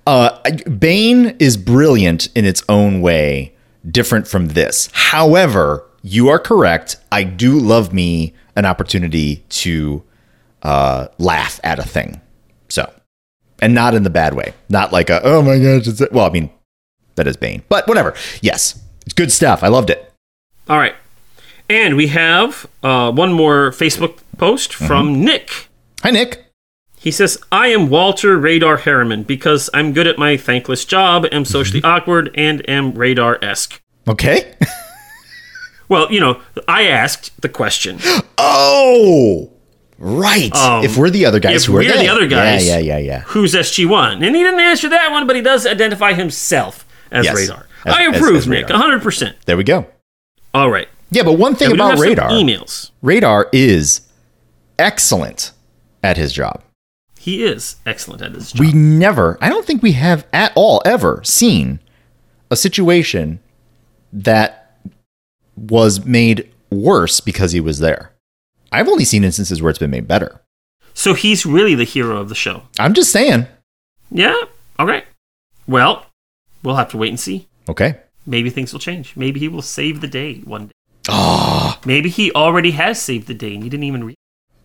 Uh, 0.07 0.39
Bane 0.79 1.37
is 1.39 1.57
brilliant 1.57 2.29
in 2.35 2.45
its 2.45 2.63
own 2.69 3.01
way, 3.01 3.55
different 3.91 4.29
from 4.29 4.49
this. 4.49 4.91
However, 4.93 5.87
you 6.03 6.29
are 6.29 6.39
correct. 6.39 6.97
I 7.11 7.25
do 7.25 7.59
love 7.59 7.95
me 7.95 8.35
an 8.57 8.67
opportunity 8.67 9.45
to 9.49 10.03
uh, 10.63 11.09
laugh 11.19 11.59
at 11.65 11.79
a 11.79 11.83
thing. 11.83 12.21
And 13.63 13.75
not 13.75 13.95
in 13.95 14.03
the 14.03 14.11
bad 14.11 14.35
way. 14.35 14.53
Not 14.69 14.93
like 14.93 15.09
a, 15.09 15.23
oh 15.25 15.41
my 15.41 15.59
gosh, 15.59 15.87
it's, 15.87 16.03
well, 16.13 16.27
I 16.27 16.31
mean, 16.31 16.51
that 17.15 17.27
is 17.27 17.37
Bane. 17.39 17.63
But 17.71 17.87
whatever. 17.89 18.13
Yes, 18.43 18.79
it's 19.07 19.15
good 19.15 19.33
stuff. 19.33 19.63
I 19.63 19.69
loved 19.69 19.89
it. 19.89 20.13
All 20.69 20.77
right. 20.79 20.95
And 21.71 21.97
we 21.97 22.09
have 22.09 22.67
uh, 22.83 23.11
one 23.13 23.33
more 23.33 23.71
Facebook 23.71 24.19
post 24.37 24.73
Mm-hmm. 24.73 24.87
from 24.87 25.25
Nick. 25.25 25.69
Hi, 26.03 26.11
Nick. 26.11 26.45
He 26.99 27.11
says, 27.11 27.39
I 27.51 27.69
am 27.69 27.89
Walter 27.89 28.37
Radar 28.37 28.77
Harriman 28.79 29.23
because 29.23 29.71
I'm 29.73 29.93
good 29.93 30.07
at 30.07 30.19
my 30.19 30.37
thankless 30.37 30.85
job, 30.85 31.25
am 31.33 31.45
socially 31.45 31.81
Mm-hmm. 31.81 31.91
awkward, 31.91 32.31
and 32.35 32.69
am 32.69 32.93
radar 32.95 33.39
esque. 33.43 33.81
Okay. 34.09 34.55
Well, 35.89 36.11
you 36.11 36.21
know, 36.21 36.41
I 36.67 36.85
asked 36.85 37.39
the 37.43 37.51
question. 37.51 37.99
oh, 38.39 39.51
right. 40.03 40.55
Um, 40.55 40.85
if 40.85 40.97
we're 40.97 41.11
the 41.11 41.25
other 41.27 41.39
guys 41.41 41.63
if 41.63 41.67
who 41.69 41.75
are 41.77 41.81
we're 41.81 41.93
the 41.97 42.09
other 42.09 42.27
guys- 42.27 42.67
Yeah, 42.67 42.79
yeah, 42.79 42.97
yeah, 42.97 43.07
yeah. 43.07 43.21
Who's 43.27 43.55
SG1? 43.55 44.15
And 44.27 44.35
he 44.37 44.43
didn't 44.43 44.61
answer 44.61 44.89
that 44.89 45.11
one, 45.13 45.27
but 45.27 45.37
he 45.37 45.43
does 45.43 45.67
identify 45.67 46.13
himself 46.15 46.85
as 47.11 47.25
Yes. 47.25 47.37
radar. 47.37 47.67
As- 47.87 47.95
I 47.95 48.03
approve, 48.05 48.37
as 48.37 48.47
Nick, 48.49 48.67
100%. 48.69 49.35
There 49.47 49.57
we 49.57 49.65
go. 49.65 49.87
All 50.55 50.71
right. 50.71 50.89
Yeah, 51.11 51.23
but 51.23 51.35
one 51.35 51.55
thing 51.55 51.73
about 51.73 51.99
radar. 51.99 52.31
emails. 52.31 52.91
Radar 53.03 53.49
is 53.53 54.03
excellent 54.79 55.53
at 56.03 56.17
his 56.17 56.33
job. 56.33 56.63
He 57.19 57.45
is 57.45 57.77
excellent 57.87 58.23
at 58.23 58.33
his 58.35 58.53
job. 58.53 58.61
We 58.61 58.73
never, 58.73 59.39
I 59.41 59.49
don't 59.49 59.65
think 59.67 59.83
we 59.83 59.93
have 59.93 60.27
at 60.33 60.53
all 60.57 60.83
ever 60.85 61.21
seen 61.25 61.79
a 62.51 62.57
situation 62.57 63.41
that 64.13 64.77
was 65.57 66.05
made 66.05 66.51
worse 66.71 67.21
because 67.21 67.53
he 67.53 67.61
was 67.61 67.79
there. 67.79 68.12
I've 68.73 68.89
only 68.89 69.05
seen 69.05 69.23
instances 69.25 69.61
where 69.63 69.71
it's 69.71 69.79
been 69.79 69.91
made 69.91 70.09
better. 70.09 70.41
so 70.95 71.15
he's 71.15 71.47
really 71.47 71.75
the 71.75 71.85
hero 71.85 72.17
of 72.19 72.29
the 72.29 72.35
show. 72.35 72.63
I'm 72.79 72.95
just 72.95 73.11
saying. 73.13 73.47
Yeah. 74.11 74.37
All 74.79 74.87
right. 74.87 75.05
Well, 75.67 76.07
we'll 76.63 76.77
have 76.77 76.91
to 76.91 76.97
wait 76.99 77.11
and 77.11 77.21
see. 77.21 77.47
Okay. 77.69 77.97
Maybe 78.27 78.51
things 78.51 78.73
will 78.73 78.81
change. 78.81 79.15
Maybe 79.17 79.39
he 79.41 79.49
will 79.49 79.63
save 79.63 80.01
the 80.01 80.07
day 80.09 80.37
one 80.41 80.67
day. 80.67 80.73
Oh, 81.09 81.79
Maybe 81.85 82.09
he 82.09 82.31
already 82.33 82.73
has 82.73 83.01
saved 83.01 83.27
the 83.27 83.35
day 83.35 83.55
and 83.55 83.65
you 83.65 83.71
didn't 83.71 83.85
even 83.85 84.05
read. 84.05 84.17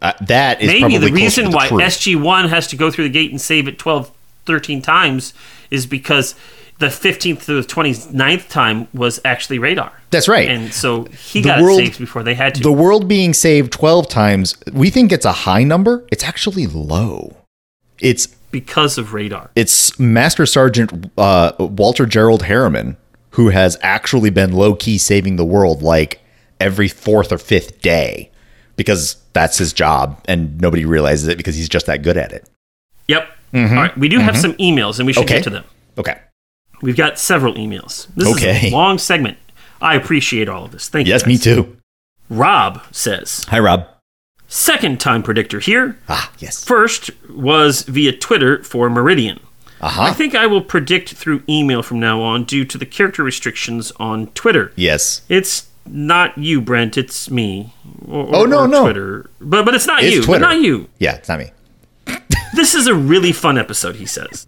uh, 0.01 0.13
that 0.21 0.61
is 0.61 0.67
Maybe 0.67 0.79
probably 0.81 0.97
the 0.99 1.11
reason 1.11 1.45
the 1.51 1.55
why 1.57 1.67
truth. 1.67 1.81
SG1 1.81 2.49
has 2.49 2.67
to 2.67 2.75
go 2.75 2.91
through 2.91 3.05
the 3.05 3.09
gate 3.09 3.31
and 3.31 3.41
save 3.41 3.67
it 3.67 3.79
12, 3.79 4.11
13 4.45 4.81
times 4.81 5.33
is 5.71 5.85
because 5.87 6.35
the 6.79 6.87
15th 6.87 7.45
to 7.45 7.61
the 7.61 7.67
29th 7.67 8.49
time 8.49 8.87
was 8.93 9.19
actually 9.25 9.57
radar. 9.59 9.91
That's 10.11 10.27
right. 10.27 10.47
And 10.49 10.73
so 10.73 11.05
he 11.05 11.41
The 11.41 11.49
got 11.49 11.61
world- 11.61 11.79
saved 11.79 11.99
before 11.99 12.23
they 12.23 12.35
had 12.35 12.55
to. 12.55 12.61
the 12.61 12.71
world 12.71 13.07
being 13.07 13.33
saved 13.33 13.71
12 13.73 14.07
times, 14.07 14.55
we 14.71 14.89
think 14.89 15.11
it's 15.11 15.25
a 15.25 15.31
high 15.31 15.63
number. 15.63 16.05
It's 16.11 16.23
actually 16.23 16.67
low. 16.67 17.35
It's 17.99 18.27
because 18.51 18.97
of 18.97 19.13
radar. 19.13 19.49
it's 19.55 19.97
Master 19.99 20.45
Sergeant 20.45 21.11
uh, 21.17 21.51
Walter 21.59 22.05
Gerald 22.05 22.43
Harriman 22.43 22.95
who 23.31 23.49
has 23.49 23.77
actually 23.81 24.29
been 24.29 24.51
low 24.53 24.73
key 24.73 24.97
saving 24.97 25.35
the 25.35 25.45
world 25.45 25.81
like 25.81 26.21
every 26.59 26.87
fourth 26.87 27.31
or 27.31 27.37
fifth 27.37 27.81
day 27.81 28.31
because 28.77 29.17
that's 29.33 29.57
his 29.57 29.73
job 29.73 30.23
and 30.27 30.59
nobody 30.61 30.85
realizes 30.85 31.27
it 31.27 31.37
because 31.37 31.55
he's 31.55 31.67
just 31.69 31.87
that 31.87 32.03
good 32.03 32.17
at 32.17 32.31
it. 32.31 32.47
Yep. 33.07 33.27
All 33.53 33.61
right. 33.65 33.97
We 33.97 34.07
do 34.09 34.19
have 34.19 34.37
some 34.37 34.53
emails 34.53 34.97
and 34.99 35.05
we 35.07 35.13
should 35.13 35.25
Mm-hmm. 35.25 35.33
Okay. 35.33 35.37
get 35.39 35.43
to 35.43 35.49
them. 35.49 35.63
Okay. 35.97 36.17
We've 36.81 36.95
got 36.97 37.17
several 37.19 37.53
emails. 37.55 38.07
This 38.15 38.27
Okay. 38.35 38.67
is 38.67 38.73
a 38.73 38.75
long 38.75 38.97
segment. 38.97 39.37
I 39.81 39.95
appreciate 39.95 40.47
all 40.49 40.65
of 40.65 40.71
this. 40.71 40.89
Thank 40.89 41.07
Yes, 41.07 41.25
you. 41.25 41.31
Yes, 41.31 41.45
me 41.47 41.53
too. 41.55 41.77
Rob 42.29 42.81
says, 42.91 43.45
Hi, 43.49 43.59
Rob. 43.59 43.87
second 44.47 44.99
time 44.99 45.23
predictor 45.23 45.59
here. 45.59 45.97
Ah, 46.09 46.31
yes. 46.39 46.63
First 46.63 47.09
was 47.29 47.83
via 47.83 48.11
Twitter 48.11 48.63
for 48.63 48.89
Meridian. 48.89 49.39
Uh-huh. 49.79 50.01
I 50.01 50.11
think 50.13 50.33
I 50.35 50.47
will 50.47 50.61
predict 50.61 51.13
through 51.13 51.43
email 51.47 51.83
from 51.83 51.99
now 51.99 52.21
on 52.21 52.43
due 52.45 52.65
to 52.65 52.77
the 52.77 52.85
character 52.85 53.23
restrictions 53.23 53.91
on 53.97 54.27
Twitter. 54.27 54.71
Yes. 54.75 55.21
It's 55.29 55.67
not 55.85 56.35
you, 56.37 56.59
Brent. 56.61 56.97
It's 56.97 57.29
me. 57.29 57.73
Or, 58.07 58.27
Oh, 58.35 58.45
no, 58.45 58.65
no. 58.65 58.83
Twitter. 58.83 59.29
But 59.39 59.65
but 59.65 59.75
it's 59.75 59.85
not 59.85 60.03
It's 60.03 60.15
you. 60.15 60.21
But 60.21 60.25
Twitter. 60.25 60.41
not 60.41 60.61
you. 60.61 60.89
Yeah, 60.99 61.15
it's 61.15 61.29
not 61.29 61.39
me. 61.39 61.51
This 62.55 62.73
is 62.73 62.87
a 62.87 62.95
really 62.95 63.31
fun 63.31 63.57
episode. 63.57 63.97
He 63.97 64.05
says. 64.07 64.47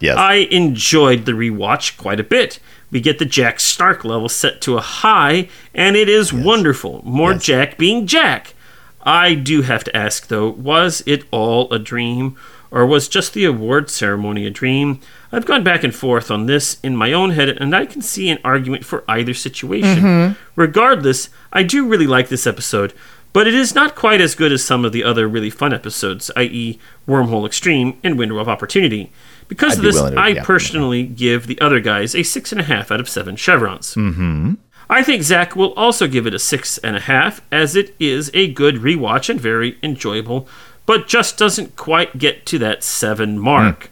Yes. 0.00 0.16
I 0.16 0.34
enjoyed 0.50 1.24
the 1.26 1.32
rewatch 1.32 1.96
quite 1.96 2.18
a 2.20 2.24
bit. 2.24 2.58
We 2.90 3.00
get 3.00 3.18
the 3.18 3.24
Jack 3.24 3.60
Stark 3.60 4.04
level 4.04 4.28
set 4.28 4.60
to 4.62 4.76
a 4.76 4.80
high, 4.80 5.48
and 5.74 5.96
it 5.96 6.08
is 6.08 6.32
wonderful. 6.32 7.02
More 7.04 7.32
Yes. 7.32 7.44
Jack 7.44 7.78
being 7.78 8.06
Jack. 8.06 8.54
I 9.02 9.34
do 9.34 9.62
have 9.62 9.84
to 9.84 9.96
ask 9.96 10.26
though, 10.26 10.48
was 10.48 11.02
it 11.06 11.24
all 11.30 11.72
a 11.72 11.78
dream, 11.78 12.36
or 12.70 12.84
was 12.86 13.08
just 13.08 13.32
the 13.32 13.44
award 13.44 13.88
ceremony 13.90 14.46
a 14.46 14.50
dream? 14.50 15.00
I've 15.32 15.46
gone 15.46 15.62
back 15.62 15.84
and 15.84 15.94
forth 15.94 16.30
on 16.30 16.46
this 16.46 16.78
in 16.82 16.96
my 16.96 17.12
own 17.12 17.30
head, 17.30 17.48
and 17.48 17.74
I 17.74 17.86
can 17.86 18.02
see 18.02 18.28
an 18.28 18.38
argument 18.44 18.84
for 18.84 19.04
either 19.08 19.34
situation. 19.34 20.02
Mm-hmm. 20.02 20.32
Regardless, 20.56 21.30
I 21.52 21.62
do 21.62 21.86
really 21.86 22.06
like 22.06 22.28
this 22.28 22.46
episode, 22.46 22.92
but 23.32 23.46
it 23.46 23.54
is 23.54 23.74
not 23.74 23.94
quite 23.94 24.20
as 24.20 24.34
good 24.34 24.50
as 24.50 24.64
some 24.64 24.84
of 24.84 24.92
the 24.92 25.04
other 25.04 25.28
really 25.28 25.50
fun 25.50 25.72
episodes, 25.72 26.30
i.e., 26.36 26.78
Wormhole 27.06 27.46
Extreme 27.46 27.98
and 28.02 28.18
Window 28.18 28.38
of 28.38 28.48
Opportunity. 28.48 29.12
Because 29.50 29.72
I'd 29.72 29.78
of 29.78 29.84
this, 29.84 30.00
I 30.00 30.28
yeah. 30.28 30.44
personally 30.44 31.02
give 31.02 31.48
the 31.48 31.60
other 31.60 31.80
guys 31.80 32.14
a 32.14 32.22
six 32.22 32.52
and 32.52 32.60
a 32.60 32.64
half 32.64 32.90
out 32.90 33.00
of 33.00 33.08
seven 33.08 33.34
chevrons. 33.34 33.94
Mm-hmm. 33.96 34.54
I 34.88 35.02
think 35.02 35.22
Zach 35.24 35.54
will 35.54 35.74
also 35.74 36.06
give 36.06 36.26
it 36.26 36.34
a 36.34 36.38
six 36.38 36.78
and 36.78 36.96
a 36.96 37.00
half, 37.00 37.42
as 37.52 37.76
it 37.76 37.94
is 38.00 38.30
a 38.32 38.52
good 38.52 38.76
rewatch 38.76 39.28
and 39.28 39.40
very 39.40 39.76
enjoyable, 39.82 40.48
but 40.86 41.08
just 41.08 41.36
doesn't 41.36 41.76
quite 41.76 42.16
get 42.16 42.46
to 42.46 42.58
that 42.60 42.84
seven 42.84 43.38
mark. 43.38 43.90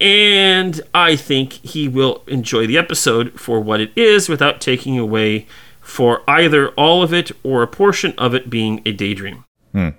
And 0.00 0.80
I 0.94 1.14
think 1.14 1.52
he 1.52 1.86
will 1.88 2.22
enjoy 2.26 2.66
the 2.66 2.78
episode 2.78 3.38
for 3.38 3.60
what 3.60 3.80
it 3.80 3.90
is 3.96 4.28
without 4.28 4.60
taking 4.62 4.98
away 4.98 5.46
for 5.80 6.22
either 6.28 6.70
all 6.70 7.02
of 7.02 7.12
it 7.12 7.32
or 7.42 7.62
a 7.62 7.66
portion 7.66 8.14
of 8.16 8.34
it 8.34 8.48
being 8.48 8.80
a 8.86 8.92
daydream. 8.92 9.44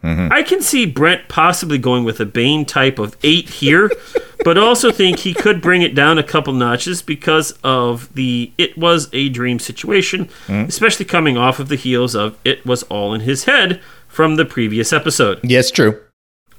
I 0.01 0.43
can 0.43 0.61
see 0.61 0.85
Brent 0.85 1.27
possibly 1.29 1.77
going 1.77 2.03
with 2.03 2.19
a 2.19 2.25
Bane 2.25 2.65
type 2.65 2.99
of 2.99 3.15
eight 3.23 3.49
here, 3.49 3.89
but 4.43 4.57
also 4.57 4.91
think 4.91 5.19
he 5.19 5.33
could 5.33 5.61
bring 5.61 5.81
it 5.81 5.95
down 5.95 6.17
a 6.17 6.23
couple 6.23 6.53
notches 6.53 7.01
because 7.01 7.51
of 7.63 8.13
the 8.13 8.51
it 8.57 8.77
was 8.77 9.09
a 9.13 9.29
dream 9.29 9.59
situation, 9.59 10.29
especially 10.47 11.05
coming 11.05 11.37
off 11.37 11.59
of 11.59 11.69
the 11.69 11.75
heels 11.75 12.15
of 12.15 12.37
it 12.43 12.65
was 12.65 12.83
all 12.83 13.13
in 13.13 13.21
his 13.21 13.45
head 13.45 13.81
from 14.07 14.35
the 14.35 14.45
previous 14.45 14.91
episode. 14.91 15.39
yes, 15.43 15.71
true. 15.71 15.99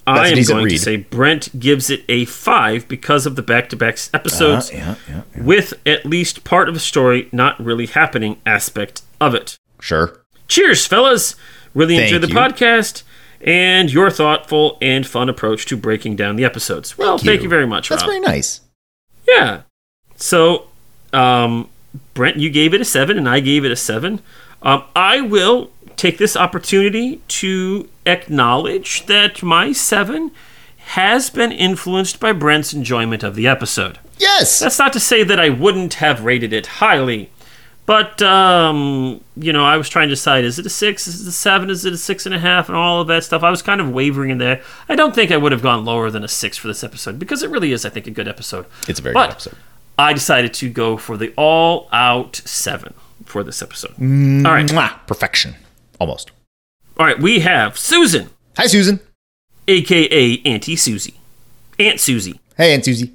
I 0.06 0.28
am 0.28 0.42
going 0.44 0.68
to 0.68 0.78
say 0.78 0.96
Brent 0.96 1.60
gives 1.60 1.90
it 1.90 2.02
a 2.08 2.24
five 2.24 2.88
because 2.88 3.26
of 3.26 3.36
the 3.36 3.42
back-to-back 3.42 3.98
episodes 4.14 4.70
Uh, 4.70 4.74
yeah, 4.74 4.94
yeah, 5.08 5.22
yeah. 5.36 5.42
with 5.42 5.74
at 5.86 6.04
least 6.06 6.42
part 6.42 6.68
of 6.68 6.74
the 6.74 6.80
story 6.80 7.28
not 7.32 7.62
really 7.62 7.86
happening 7.86 8.38
aspect 8.44 9.02
of 9.20 9.34
it. 9.34 9.56
Sure. 9.80 10.20
Cheers, 10.48 10.86
fellas! 10.86 11.36
Really 11.74 11.96
Thank 11.96 12.12
enjoyed 12.12 12.22
the 12.22 12.28
you. 12.28 12.34
podcast 12.34 13.02
and 13.40 13.92
your 13.92 14.10
thoughtful 14.10 14.76
and 14.82 15.06
fun 15.06 15.28
approach 15.28 15.66
to 15.66 15.76
breaking 15.76 16.16
down 16.16 16.36
the 16.36 16.44
episodes. 16.44 16.96
Well, 16.98 17.18
thank 17.18 17.42
you, 17.42 17.48
very 17.48 17.66
much, 17.66 17.88
That's 17.88 18.02
Rob. 18.02 18.10
very 18.10 18.20
nice. 18.20 18.60
Yeah. 19.26 19.62
So, 20.16 20.66
um, 21.12 21.68
Brent, 22.14 22.36
you 22.36 22.50
gave 22.50 22.74
it 22.74 22.80
a 22.80 22.84
seven, 22.84 23.16
and 23.16 23.28
I 23.28 23.40
gave 23.40 23.64
it 23.64 23.72
a 23.72 23.76
seven. 23.76 24.20
Um, 24.62 24.84
I 24.94 25.20
will 25.20 25.70
take 25.96 26.18
this 26.18 26.36
opportunity 26.36 27.20
to 27.28 27.88
acknowledge 28.06 29.06
that 29.06 29.42
my 29.42 29.72
seven 29.72 30.30
has 30.78 31.30
been 31.30 31.52
influenced 31.52 32.20
by 32.20 32.32
Brent's 32.32 32.72
enjoyment 32.72 33.22
of 33.22 33.34
the 33.34 33.46
episode. 33.46 33.98
Yes. 34.18 34.58
That's 34.58 34.78
not 34.78 34.92
to 34.94 35.00
say 35.00 35.22
that 35.22 35.38
I 35.40 35.48
wouldn't 35.48 35.94
have 35.94 36.24
rated 36.24 36.52
it 36.52 36.66
highly, 36.66 37.30
but 37.86 38.20
um, 38.22 39.20
you 39.36 39.52
know, 39.52 39.64
I 39.64 39.76
was 39.76 39.88
trying 39.88 40.08
to 40.08 40.14
decide: 40.14 40.44
is 40.44 40.58
it 40.58 40.66
a 40.66 40.70
six? 40.70 41.06
Is 41.08 41.22
it 41.22 41.28
a 41.28 41.32
seven? 41.32 41.70
Is 41.70 41.84
it 41.84 41.92
a 41.92 41.98
six 41.98 42.24
and 42.26 42.34
a 42.34 42.38
half? 42.38 42.68
And 42.68 42.76
all 42.76 43.00
of 43.00 43.08
that 43.08 43.24
stuff. 43.24 43.42
I 43.42 43.50
was 43.50 43.62
kind 43.62 43.80
of 43.80 43.90
wavering 43.90 44.30
in 44.30 44.38
there. 44.38 44.62
I 44.88 44.94
don't 44.94 45.14
think 45.14 45.30
I 45.30 45.36
would 45.36 45.52
have 45.52 45.62
gone 45.62 45.84
lower 45.84 46.10
than 46.10 46.22
a 46.22 46.28
six 46.28 46.56
for 46.56 46.68
this 46.68 46.84
episode 46.84 47.18
because 47.18 47.42
it 47.42 47.50
really 47.50 47.72
is, 47.72 47.84
I 47.84 47.88
think, 47.90 48.06
a 48.06 48.10
good 48.12 48.28
episode. 48.28 48.66
It's 48.88 49.00
a 49.00 49.02
very 49.02 49.12
But 49.14 49.26
good 49.26 49.32
episode. 49.32 49.56
I 49.98 50.12
decided 50.12 50.54
to 50.54 50.70
go 50.70 50.96
for 50.96 51.16
the 51.18 51.32
all-out 51.36 52.36
seven 52.46 52.94
for 53.26 53.42
this 53.44 53.60
episode. 53.60 53.92
All 54.00 54.52
right. 54.52 54.70
Perfection. 55.06 55.56
Almost. 55.98 56.30
all 56.98 57.04
right. 57.06 57.20
We 57.20 57.40
have 57.40 57.76
Susan, 57.76 58.30
Hi, 58.56 58.66
Susan. 58.66 59.00
aka 59.68 60.38
Auntie 60.46 60.76
Susie, 60.76 61.14
Aunt 61.78 62.00
Susie. 62.00 62.40
Hey, 62.56 62.72
Aunt 62.72 62.84
Susie. 62.84 63.12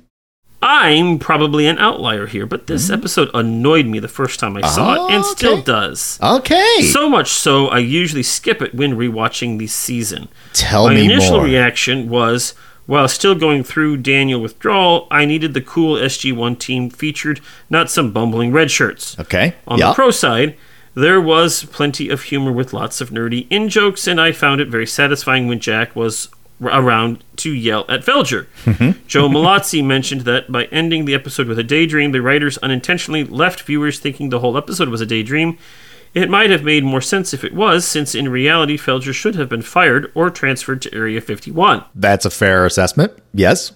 I'm 0.67 1.19
probably 1.19 1.67
an 1.67 1.77
outlier 1.77 2.25
here, 2.25 2.47
but 2.47 2.65
this 2.65 2.85
mm-hmm. 2.85 2.95
episode 2.95 3.29
annoyed 3.35 3.85
me 3.85 3.99
the 3.99 4.07
first 4.07 4.39
time 4.39 4.57
I 4.57 4.61
saw 4.67 4.95
it, 4.95 5.13
and 5.13 5.23
Oh, 5.23 5.31
still 5.31 5.61
does. 5.61 6.19
Okay. 6.23 6.81
So 6.91 7.07
much 7.07 7.29
so, 7.29 7.67
I 7.67 7.77
usually 7.77 8.23
skip 8.23 8.63
it 8.63 8.73
when 8.73 8.97
rewatching 8.97 9.59
the 9.59 9.67
season. 9.67 10.27
Tell 10.53 10.87
My 10.87 10.95
me 10.95 11.05
initial 11.05 11.37
more. 11.37 11.45
reaction 11.45 12.09
was, 12.09 12.55
while 12.87 13.07
still 13.07 13.35
going 13.35 13.63
through 13.63 13.97
Daniel 13.97 14.41
withdrawal, 14.41 15.07
I 15.11 15.25
needed 15.25 15.53
the 15.53 15.61
cool 15.61 15.97
SG1 15.97 16.57
team 16.57 16.89
featured, 16.89 17.41
not 17.69 17.91
some 17.91 18.11
bumbling 18.11 18.51
red 18.51 18.71
shirts. 18.71 19.19
okay. 19.19 19.53
On 19.67 19.77
yeah. 19.77 19.89
the 19.89 19.93
pro 19.93 20.09
side, 20.09 20.57
there 20.95 21.21
was 21.21 21.65
plenty 21.65 22.09
of 22.09 22.23
humor 22.23 22.51
with 22.51 22.73
lots 22.73 23.01
of 23.01 23.11
nerdy 23.11 23.45
in 23.51 23.69
jokes, 23.69 24.07
and 24.07 24.19
I 24.19 24.31
found 24.31 24.61
it 24.61 24.69
very 24.69 24.87
satisfying 24.87 25.47
when 25.47 25.59
Jack 25.59 25.95
was 25.95 26.29
around 26.61 27.23
to 27.37 27.51
yell 27.51 27.85
at 27.89 28.01
Felger. 28.01 28.47
Mm-hmm. 28.63 29.05
Joe 29.07 29.27
Mallozzi 29.27 29.83
mentioned 29.83 30.21
that 30.21 30.51
by 30.51 30.65
ending 30.65 31.05
the 31.05 31.13
episode 31.13 31.47
with 31.47 31.59
a 31.59 31.63
daydream, 31.63 32.11
the 32.11 32.21
writers 32.21 32.57
unintentionally 32.59 33.23
left 33.23 33.61
viewers 33.61 33.99
thinking 33.99 34.29
the 34.29 34.39
whole 34.39 34.57
episode 34.57 34.89
was 34.89 35.01
a 35.01 35.05
daydream. 35.05 35.57
It 36.13 36.29
might 36.29 36.49
have 36.49 36.63
made 36.63 36.85
more 36.85 37.01
sense 37.01 37.33
if 37.33 37.43
it 37.43 37.53
was, 37.53 37.85
since 37.85 38.15
in 38.15 38.29
reality, 38.29 38.77
Felger 38.77 39.13
should 39.13 39.35
have 39.35 39.49
been 39.49 39.61
fired 39.61 40.11
or 40.15 40.29
transferred 40.29 40.81
to 40.83 40.95
Area 40.95 41.19
51. 41.19 41.83
That's 41.93 42.25
a 42.25 42.29
fair 42.29 42.65
assessment. 42.65 43.13
Yes. 43.33 43.73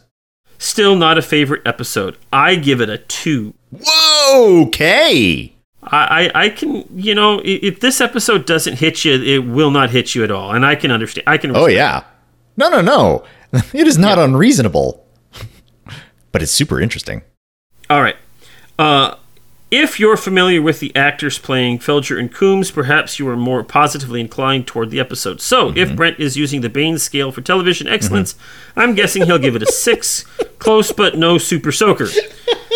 Still 0.57 0.95
not 0.95 1.17
a 1.17 1.21
favorite 1.21 1.61
episode. 1.65 2.17
I 2.31 2.55
give 2.55 2.79
it 2.79 2.89
a 2.89 2.97
2. 2.97 3.53
Whoa. 3.71 4.63
Okay. 4.67 5.53
I, 5.83 6.31
I 6.35 6.43
I 6.45 6.49
can 6.49 6.83
you 6.93 7.15
know 7.15 7.41
if 7.43 7.79
this 7.79 8.01
episode 8.01 8.45
doesn't 8.45 8.75
hit 8.75 9.05
you, 9.05 9.13
it 9.13 9.39
will 9.39 9.71
not 9.71 9.89
hit 9.91 10.13
you 10.13 10.23
at 10.23 10.31
all, 10.31 10.51
and 10.51 10.65
I 10.65 10.75
can 10.75 10.91
understand. 10.91 11.23
I 11.27 11.37
can. 11.37 11.55
Oh 11.55 11.67
yeah. 11.67 12.03
No, 12.59 12.69
no, 12.69 12.81
no. 12.81 13.23
It 13.73 13.87
is 13.87 13.97
not 13.97 14.19
unreasonable. 14.19 15.03
but 16.31 16.43
it's 16.43 16.51
super 16.51 16.79
interesting. 16.79 17.23
All 17.89 18.03
right. 18.03 18.17
Uh, 18.77 19.15
if 19.71 19.99
you're 19.99 20.17
familiar 20.17 20.61
with 20.61 20.79
the 20.79 20.95
actors 20.95 21.39
playing 21.39 21.79
Felger 21.79 22.19
and 22.19 22.31
Coombs, 22.31 22.69
perhaps 22.69 23.17
you 23.17 23.27
are 23.27 23.35
more 23.35 23.63
positively 23.63 24.21
inclined 24.21 24.67
toward 24.67 24.91
the 24.91 24.99
episode. 24.99 25.41
So, 25.41 25.73
if 25.75 25.95
Brent 25.95 26.19
is 26.19 26.37
using 26.37 26.61
the 26.61 26.69
Bane 26.69 26.99
scale 26.99 27.31
for 27.31 27.41
television 27.41 27.87
excellence, 27.87 28.35
I'm 28.75 28.93
guessing 28.93 29.25
he'll 29.25 29.39
give 29.39 29.55
it 29.55 29.63
a 29.63 29.71
six, 29.71 30.25
close 30.59 30.91
but 30.91 31.17
no 31.17 31.39
super 31.39 31.71
soaker. 31.71 32.07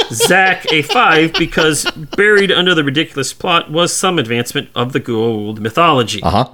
Zach 0.09 0.71
a 0.71 0.81
five 0.81 1.33
because 1.33 1.85
buried 2.15 2.51
under 2.51 2.73
the 2.73 2.83
ridiculous 2.83 3.33
plot 3.33 3.71
was 3.71 3.93
some 3.93 4.17
advancement 4.17 4.69
of 4.73 4.93
the 4.93 4.99
Goa'uld 4.99 5.59
mythology. 5.59 6.21
Uh 6.23 6.29
huh. 6.29 6.49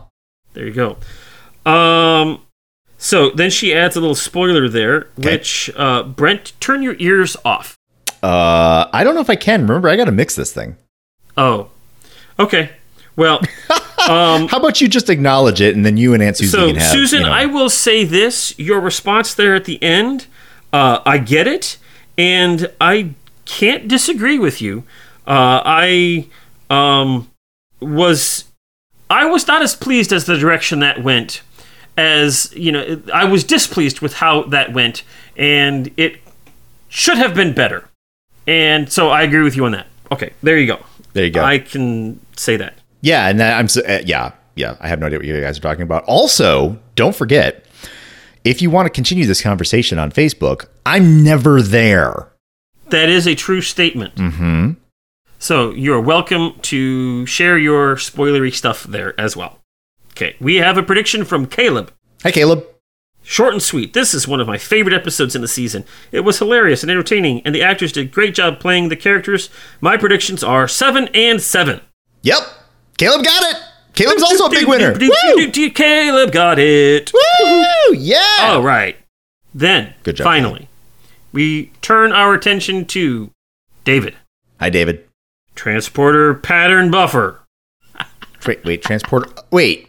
There 0.54 0.66
you 0.66 0.74
go. 0.74 0.98
Um, 1.70 2.42
so 3.00 3.32
then 3.32 3.50
she 3.50 3.74
adds 3.74 3.96
a 3.96 4.00
little 4.00 4.14
spoiler 4.16 4.70
there, 4.70 5.08
Okay. 5.20 5.32
which 5.38 5.72
uh, 5.76 6.04
Brent, 6.04 6.54
turn 6.60 6.84
your 6.84 6.96
ears 7.00 7.36
off. 7.44 7.76
Uh, 8.22 8.88
I 8.94 9.04
don't 9.04 9.16
know 9.16 9.22
if 9.22 9.30
I 9.30 9.36
can. 9.38 9.62
Remember, 9.66 9.90
I 9.90 9.96
got 9.96 10.06
to 10.06 10.12
mix 10.12 10.36
this 10.36 10.54
thing. 10.54 10.76
Oh, 11.38 11.70
okay. 12.38 12.72
Well, 13.16 13.42
How 13.98 14.48
about 14.52 14.80
you 14.82 14.88
just 14.88 15.10
acknowledge 15.10 15.62
it, 15.62 15.76
and 15.76 15.86
then 15.86 15.98
you 15.98 16.14
and 16.14 16.22
Aunt 16.24 16.38
Susie 16.38 16.52
so 16.52 16.68
can 16.68 16.76
have. 16.76 16.92
Susan, 16.92 17.22
you 17.22 17.26
know- 17.26 17.32
I 17.32 17.46
will 17.46 17.70
say 17.70 18.04
this: 18.04 18.58
your 18.60 18.80
response 18.80 19.34
there 19.34 19.56
at 19.56 19.66
the 19.66 19.82
end, 19.84 20.28
uh, 20.74 21.00
I 21.06 21.18
get 21.18 21.48
it, 21.48 21.78
and 22.18 22.72
I 22.82 23.12
can't 23.46 23.88
disagree 23.88 24.38
with 24.40 24.62
you. 24.62 24.84
Uh, 25.28 25.62
I 25.66 26.28
um, 26.70 27.30
was 27.80 28.46
I 29.10 29.26
was 29.26 29.48
not 29.48 29.62
as 29.62 29.76
pleased 29.76 30.12
as 30.12 30.26
the 30.26 30.38
direction 30.38 30.80
that 30.80 31.04
went 31.04 31.42
as 32.00 32.54
you 32.56 32.72
know. 32.72 33.02
I 33.14 33.26
was 33.26 33.44
displeased 33.44 34.00
with 34.00 34.14
how 34.14 34.44
that 34.44 34.74
went, 34.74 35.04
and 35.36 35.92
it 35.98 36.20
should 36.88 37.18
have 37.18 37.36
been 37.36 37.54
better. 37.54 37.90
And 38.48 38.92
so 38.92 39.10
I 39.10 39.24
agree 39.24 39.44
with 39.44 39.56
you 39.56 39.66
on 39.66 39.74
that. 39.74 39.88
Okay, 40.12 40.32
there 40.42 40.58
you 40.58 40.66
go. 40.66 40.84
There 41.14 41.26
you 41.26 41.32
go. 41.32 41.44
I 41.44 41.60
can 41.60 42.20
say 42.36 42.58
that. 42.58 42.76
Yeah, 43.02 43.28
and 43.28 43.40
that, 43.40 43.58
I'm 43.58 43.68
so, 43.68 43.82
uh, 43.82 44.02
yeah, 44.06 44.32
yeah. 44.56 44.76
I 44.80 44.88
have 44.88 45.00
no 45.00 45.08
idea 45.08 45.20
what 45.20 45.28
you 45.28 45.40
guys 45.40 45.58
are 45.58 45.62
talking 45.62 45.84
about. 45.84 46.04
Also, 46.06 46.80
don't 46.96 47.16
forget 47.16 47.66
if 48.44 48.62
you 48.62 48.70
want 48.70 48.86
to 48.86 48.90
continue 48.90 49.26
this 49.26 49.42
conversation 49.42 50.00
on 50.00 50.12
Facebook, 50.12 50.66
I'm 50.86 51.24
never 51.24 51.62
there. 51.62 52.32
That 52.88 53.10
is 53.10 53.28
a 53.28 53.36
true 53.36 53.62
statement. 53.62 54.16
Mm-hmm. 54.16 54.72
So 55.38 55.72
you're 55.72 56.02
welcome 56.02 56.56
to 56.64 57.26
share 57.26 57.58
your 57.58 57.96
spoilery 57.96 58.54
stuff 58.54 58.84
there 58.84 59.20
as 59.20 59.38
well. 59.38 59.59
Okay, 60.20 60.36
we 60.42 60.56
have 60.58 60.78
a 60.78 60.84
prediction 60.84 61.24
from 61.24 61.46
Caleb. 61.46 61.94
Hi, 62.24 62.32
Caleb. 62.32 62.66
Short 63.24 63.54
and 63.54 63.64
sweet. 63.64 63.94
This 63.94 64.14
is 64.14 64.28
one 64.28 64.42
of 64.42 64.48
my 64.48 64.58
favorite 64.58 64.94
episodes 64.94 65.34
in 65.34 65.42
the 65.42 65.48
season. 65.48 65.86
It 66.12 66.22
was 66.26 66.40
hilarious 66.40 66.84
and 66.84 66.92
entertaining, 66.92 67.42
and 67.46 67.56
the 67.56 67.64
actors 67.64 67.94
did 67.94 68.08
a 68.08 68.10
great 68.10 68.34
job 68.36 68.60
playing 68.60 68.90
the 68.90 68.98
characters. 68.98 69.50
My 69.80 69.96
predictions 69.96 70.44
are 70.44 70.68
seven 70.68 71.08
and 71.14 71.42
seven. 71.42 71.80
Yep. 72.24 72.40
Caleb 72.98 73.24
got 73.24 73.44
it. 73.44 73.62
Caleb's 73.94 74.22
also 74.22 74.48
a 74.48 74.50
big 74.50 74.68
winner. 74.68 74.92
Woo! 75.00 75.70
Caleb 75.70 76.34
got 76.34 76.60
it. 76.60 77.14
Woo! 77.14 77.94
Yeah. 77.96 78.40
All 78.42 78.62
right. 78.62 78.98
Then, 79.56 79.94
Good 80.04 80.18
job, 80.18 80.26
finally, 80.26 80.68
we 81.32 81.68
turn 81.82 82.12
our 82.12 82.34
attention 82.34 82.84
to 82.88 83.32
David, 83.86 84.16
Hi, 84.60 84.70
David. 84.70 85.08
transporter 85.56 86.34
pattern 86.34 86.92
buffer. 86.92 87.40
Wait, 88.46 88.64
wait, 88.66 88.82
transporter. 88.84 89.30
Wait, 89.52 89.89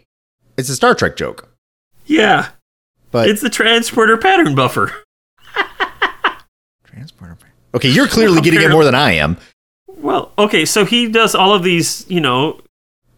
it's 0.61 0.69
a 0.69 0.77
Star 0.77 0.95
Trek 0.95 1.17
joke. 1.17 1.49
Yeah, 2.07 2.51
But 3.11 3.29
it's 3.29 3.41
the 3.41 3.51
transporter 3.51 4.17
pattern 4.17 4.55
buffer. 4.55 4.93
transporter. 6.85 7.37
Okay, 7.75 7.89
you're 7.89 8.09
clearly 8.09 8.41
getting 8.41 8.61
it 8.63 8.71
more 8.71 8.85
than 8.85 8.95
I 8.95 9.13
am. 9.13 9.37
Well, 9.87 10.33
okay, 10.39 10.65
so 10.65 10.85
he 10.85 11.09
does 11.09 11.35
all 11.35 11.55
of 11.55 11.63
these, 11.63 12.05
you 12.09 12.21
know, 12.21 12.61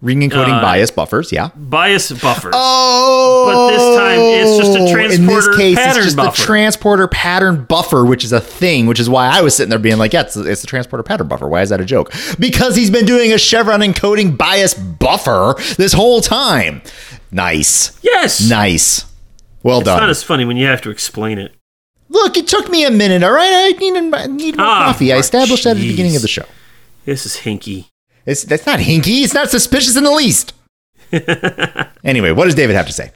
Ring 0.02 0.20
encoding 0.20 0.58
Uh, 0.58 0.60
bias 0.60 0.90
buffers. 0.90 1.30
Yeah. 1.30 1.50
bias 1.54 2.10
buffers. 2.10 2.52
Oh, 2.56 3.44
But 3.46 3.70
this 3.70 3.96
time 3.96 4.18
it's 4.18 4.56
just 4.58 4.76
a 4.76 4.92
transporter 4.92 5.12
In 5.14 5.26
this 5.28 5.56
case, 5.56 5.76
pattern 5.78 5.96
it's 5.98 6.04
just 6.06 6.16
buffer. 6.16 6.40
the 6.40 6.44
transporter 6.44 7.06
pattern 7.06 7.64
buffer, 7.66 8.04
which 8.04 8.24
is 8.24 8.32
a 8.32 8.40
thing. 8.40 8.86
Which 8.86 8.98
is 8.98 9.08
why 9.08 9.28
I 9.28 9.42
was 9.42 9.54
sitting 9.54 9.70
there 9.70 9.78
being 9.78 9.98
like, 9.98 10.12
"Yeah, 10.12 10.22
it's, 10.22 10.34
it's 10.36 10.60
the 10.60 10.66
transporter 10.66 11.04
pattern 11.04 11.28
buffer." 11.28 11.46
Why 11.48 11.62
is 11.62 11.68
that 11.68 11.80
a 11.80 11.84
joke? 11.84 12.12
Because 12.40 12.74
he's 12.74 12.90
been 12.90 13.04
doing 13.06 13.32
a 13.32 13.38
chevron 13.38 13.78
encoding 13.80 14.36
bias 14.36 14.74
buffer 14.74 15.54
this 15.78 15.92
whole 15.92 16.20
time. 16.20 16.82
Nice, 17.32 17.98
yes. 18.02 18.48
nice. 18.48 19.06
Well 19.62 19.78
It's 19.78 19.86
done. 19.86 19.96
It's 19.96 20.00
not 20.02 20.10
as 20.10 20.22
funny 20.22 20.44
when 20.44 20.56
you 20.56 20.66
have 20.66 20.82
to 20.82 20.90
explain 20.90 21.38
it. 21.38 21.54
Look, 22.08 22.36
it 22.36 22.46
took 22.46 22.68
me 22.68 22.84
a 22.84 22.90
minute. 22.90 23.22
All 23.22 23.32
right, 23.32 23.50
I 23.50 23.78
need, 23.78 23.96
I 24.14 24.26
need 24.26 24.56
more 24.58 24.66
Ah, 24.66 24.84
coffee. 24.92 25.12
I 25.12 25.16
established 25.16 25.64
that 25.64 25.70
at 25.70 25.76
the 25.78 25.88
beginning 25.88 26.14
of 26.14 26.20
the 26.22 26.28
show. 26.28 26.44
This 27.06 27.24
is 27.24 27.38
hinky. 27.38 27.86
It's 28.26 28.44
that's 28.44 28.66
not 28.66 28.80
hinky. 28.80 29.22
It's 29.24 29.34
not 29.34 29.50
suspicious 29.50 29.96
in 29.96 30.04
the 30.04 30.10
least. 30.10 30.52
anyway, 32.04 32.32
what 32.32 32.44
does 32.44 32.54
David 32.54 32.76
have 32.76 32.86
to 32.86 32.92
say? 32.92 33.12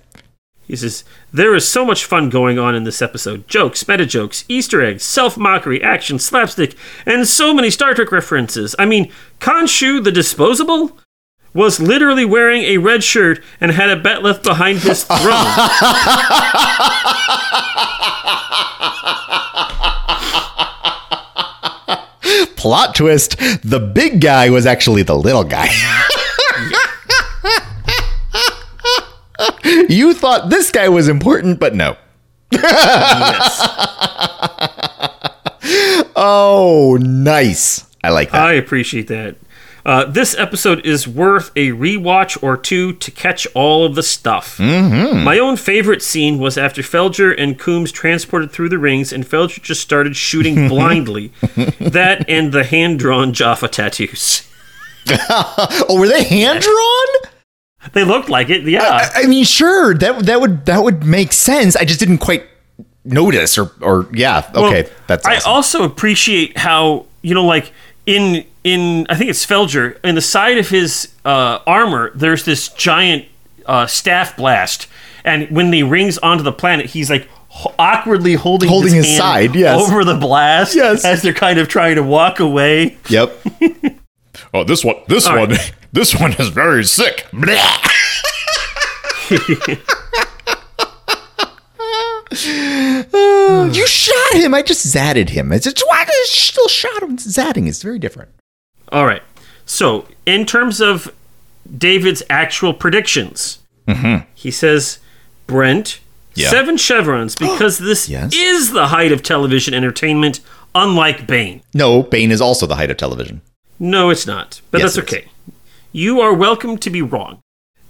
He 0.66 0.74
says, 0.76 1.04
There 1.32 1.54
is 1.54 1.68
so 1.68 1.84
much 1.84 2.04
fun 2.04 2.28
going 2.28 2.58
on 2.58 2.74
in 2.74 2.84
this 2.84 3.00
episode 3.00 3.46
jokes, 3.46 3.86
meta 3.86 4.04
jokes, 4.06 4.44
Easter 4.48 4.82
eggs, 4.82 5.04
self 5.04 5.36
mockery, 5.36 5.82
action, 5.82 6.18
slapstick, 6.18 6.74
and 7.04 7.28
so 7.28 7.54
many 7.54 7.70
Star 7.70 7.94
Trek 7.94 8.10
references. 8.10 8.74
I 8.78 8.86
mean, 8.86 9.12
Khonsu 9.40 10.02
the 10.02 10.10
Disposable 10.12 10.98
was 11.56 11.80
literally 11.80 12.24
wearing 12.24 12.62
a 12.62 12.76
red 12.78 13.02
shirt 13.02 13.42
and 13.60 13.72
had 13.72 13.88
a 13.88 14.00
bat'leth 14.00 14.42
behind 14.42 14.78
his 14.80 15.02
throne. 15.08 15.18
Plot 22.56 22.94
twist: 22.94 23.36
the 23.62 23.80
big 23.80 24.20
guy 24.20 24.50
was 24.50 24.66
actually 24.66 25.02
the 25.02 25.16
little 25.16 25.44
guy. 25.44 25.68
you 29.88 30.12
thought 30.14 30.50
this 30.50 30.70
guy 30.70 30.88
was 30.88 31.08
important, 31.08 31.58
but 31.60 31.74
no. 31.74 31.96
yes. 32.50 33.68
Oh, 36.18 36.96
nice. 37.00 37.84
I 38.02 38.08
like 38.08 38.30
that. 38.30 38.40
I 38.40 38.54
appreciate 38.54 39.08
that. 39.08 39.36
Uh, 39.86 40.04
this 40.04 40.36
episode 40.36 40.84
is 40.84 41.06
worth 41.06 41.52
a 41.54 41.68
rewatch 41.68 42.42
or 42.42 42.56
two 42.56 42.92
to 42.94 43.08
catch 43.12 43.46
all 43.54 43.86
of 43.86 43.94
the 43.94 44.02
stuff. 44.02 44.58
Mm-hmm. 44.58 45.22
My 45.22 45.38
own 45.38 45.56
favorite 45.56 46.02
scene 46.02 46.38
was 46.38 46.58
after 46.58 46.82
Felger 46.82 47.32
and 47.38 47.56
Coombs 47.56 47.92
transported 47.92 48.50
through 48.50 48.68
the 48.68 48.78
rings, 48.78 49.12
and 49.12 49.24
Felger 49.24 49.62
just 49.62 49.80
started 49.80 50.16
shooting 50.16 50.66
blindly. 50.68 51.28
that 51.78 52.28
and 52.28 52.50
the 52.50 52.64
hand 52.64 52.98
drawn 52.98 53.32
Jaffa 53.32 53.68
tattoos. 53.68 54.50
oh, 55.08 55.96
were 56.00 56.08
they 56.08 56.24
hand 56.24 56.62
drawn? 56.62 57.32
They 57.92 58.02
looked 58.02 58.28
like 58.28 58.50
it, 58.50 58.64
yeah. 58.64 59.08
I, 59.14 59.22
I 59.22 59.26
mean, 59.28 59.44
sure, 59.44 59.94
that 59.94 60.26
that 60.26 60.40
would 60.40 60.66
that 60.66 60.82
would 60.82 61.04
make 61.04 61.32
sense. 61.32 61.76
I 61.76 61.84
just 61.84 62.00
didn't 62.00 62.18
quite 62.18 62.42
notice, 63.04 63.56
or 63.56 63.70
or 63.80 64.08
yeah, 64.12 64.50
okay, 64.52 64.82
Well, 64.82 64.92
that's. 65.06 65.24
I 65.24 65.36
also 65.48 65.84
appreciate 65.84 66.58
how 66.58 67.06
you 67.26 67.34
know, 67.34 67.44
like 67.44 67.72
in 68.06 68.44
in 68.64 69.06
I 69.08 69.16
think 69.16 69.30
it's 69.30 69.44
Felger 69.44 69.98
in 70.04 70.14
the 70.14 70.20
side 70.22 70.58
of 70.58 70.68
his 70.68 71.12
uh, 71.24 71.58
armor. 71.66 72.10
There's 72.14 72.44
this 72.44 72.68
giant 72.68 73.26
uh, 73.66 73.86
staff 73.86 74.36
blast, 74.36 74.86
and 75.24 75.50
when 75.50 75.72
he 75.72 75.82
rings 75.82 76.18
onto 76.18 76.42
the 76.44 76.52
planet, 76.52 76.86
he's 76.86 77.10
like 77.10 77.28
h- 77.50 77.66
awkwardly 77.78 78.34
holding 78.34 78.68
Holding 78.68 78.94
his 78.94 79.06
hand 79.06 79.18
side, 79.18 79.54
yes. 79.56 79.80
over 79.80 80.04
the 80.04 80.14
blast, 80.14 80.74
Yes. 80.76 81.04
as 81.04 81.22
they're 81.22 81.34
kind 81.34 81.58
of 81.58 81.68
trying 81.68 81.96
to 81.96 82.02
walk 82.02 82.38
away. 82.40 82.96
Yep. 83.08 83.36
oh, 84.54 84.64
this 84.64 84.84
one, 84.84 84.96
this 85.08 85.26
All 85.26 85.36
one, 85.38 85.50
right. 85.50 85.72
this 85.92 86.14
one 86.14 86.32
is 86.34 86.48
very 86.48 86.84
sick. 86.84 87.26
Uh, 92.32 93.70
you 93.72 93.86
shot 93.86 94.34
him. 94.34 94.54
I 94.54 94.62
just 94.62 94.86
zatted 94.86 95.30
him. 95.30 95.52
It's 95.52 95.64
just 95.64 95.82
why 95.86 96.04
I 96.06 96.24
still 96.26 96.68
shot 96.68 97.02
him. 97.02 97.16
Zatting 97.16 97.66
is 97.68 97.82
very 97.82 97.98
different. 97.98 98.30
All 98.90 99.06
right. 99.06 99.22
So, 99.64 100.06
in 100.26 100.46
terms 100.46 100.80
of 100.80 101.12
David's 101.76 102.22
actual 102.30 102.72
predictions, 102.74 103.58
he 104.34 104.50
says, 104.50 104.98
Brent, 105.46 106.00
Mm-hmm. 106.36 106.40
Yeah. 106.42 106.50
seven 106.50 106.76
chevrons 106.76 107.34
because 107.40 107.78
this 107.78 108.10
Yes. 108.10 108.34
is 108.34 108.72
the 108.72 108.88
height 108.88 109.10
of 109.10 109.22
television 109.22 109.72
entertainment, 109.72 110.40
unlike 110.74 111.26
Bane. 111.26 111.62
No, 111.72 112.02
Bane 112.02 112.30
is 112.30 112.42
also 112.42 112.66
the 112.66 112.74
height 112.76 112.90
of 112.90 112.98
television. 112.98 113.40
No, 113.78 114.10
it's 114.10 114.26
not, 114.26 114.60
but 114.70 114.82
Yes, 114.82 114.96
that's 114.96 114.98
it 115.10 115.14
is. 115.14 115.18
okay. 115.20 115.28
You 115.92 116.20
are 116.20 116.34
welcome 116.34 116.76
to 116.76 116.90
be 116.90 117.00
wrong. 117.00 117.40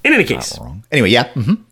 In 0.05 0.13
any 0.15 0.23
case, 0.23 0.57
Wrong. 0.61 0.85
Anyway, 0.93 1.11
yeah. 1.11 1.29
mhm. 1.35 1.63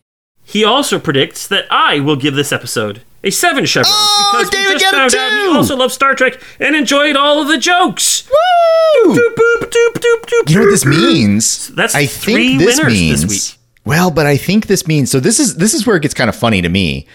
He 0.55 0.65
also 0.65 0.99
predicts 1.01 1.47
that 1.49 1.67
I 1.71 1.99
will 2.01 2.17
give 2.17 2.35
this 2.35 2.53
episode 2.53 3.03
a 3.25 3.31
seven 3.31 3.67
chevrons 3.67 3.93
Oh, 3.93 4.31
because 4.33 4.51
David 4.51 4.69
we 4.75 4.79
just 4.79 4.85
got 4.85 4.95
it 4.95 4.97
found 5.13 5.15
out 5.17 5.31
too! 5.31 5.51
he 5.51 5.57
also 5.57 5.77
loves 5.77 5.95
Star 5.95 6.15
Trek 6.15 6.41
and 6.61 6.77
enjoyed 6.77 7.17
all 7.17 7.43
of 7.43 7.49
the 7.49 7.59
jokes. 7.59 8.29
Woo! 8.31 9.15
Doop, 9.15 9.35
boop, 9.35 9.61
doop, 9.63 9.93
doop, 9.95 10.21
doop, 10.27 10.51
You 10.51 10.57
know 10.57 10.63
what 10.63 10.71
this 10.71 10.85
doop, 10.85 10.93
doop. 10.93 11.13
means? 11.13 11.69
That's 11.75 11.95
I 11.95 12.07
three 12.07 12.57
think 12.57 12.61
this 12.61 12.79
winners 12.79 12.93
means, 12.93 13.23
this 13.23 13.31
week. 13.55 13.59
Well, 13.85 14.11
but 14.11 14.27
I 14.27 14.37
think 14.37 14.67
this 14.69 14.87
means 14.87 15.11
so 15.11 15.21
this 15.21 15.41
is 15.41 15.57
this 15.57 15.75
is 15.75 15.87
where 15.87 15.97
it 15.97 16.03
gets 16.03 16.15
kind 16.15 16.29
of 16.31 16.37
funny 16.37 16.63
to 16.63 16.69
me. 16.69 17.07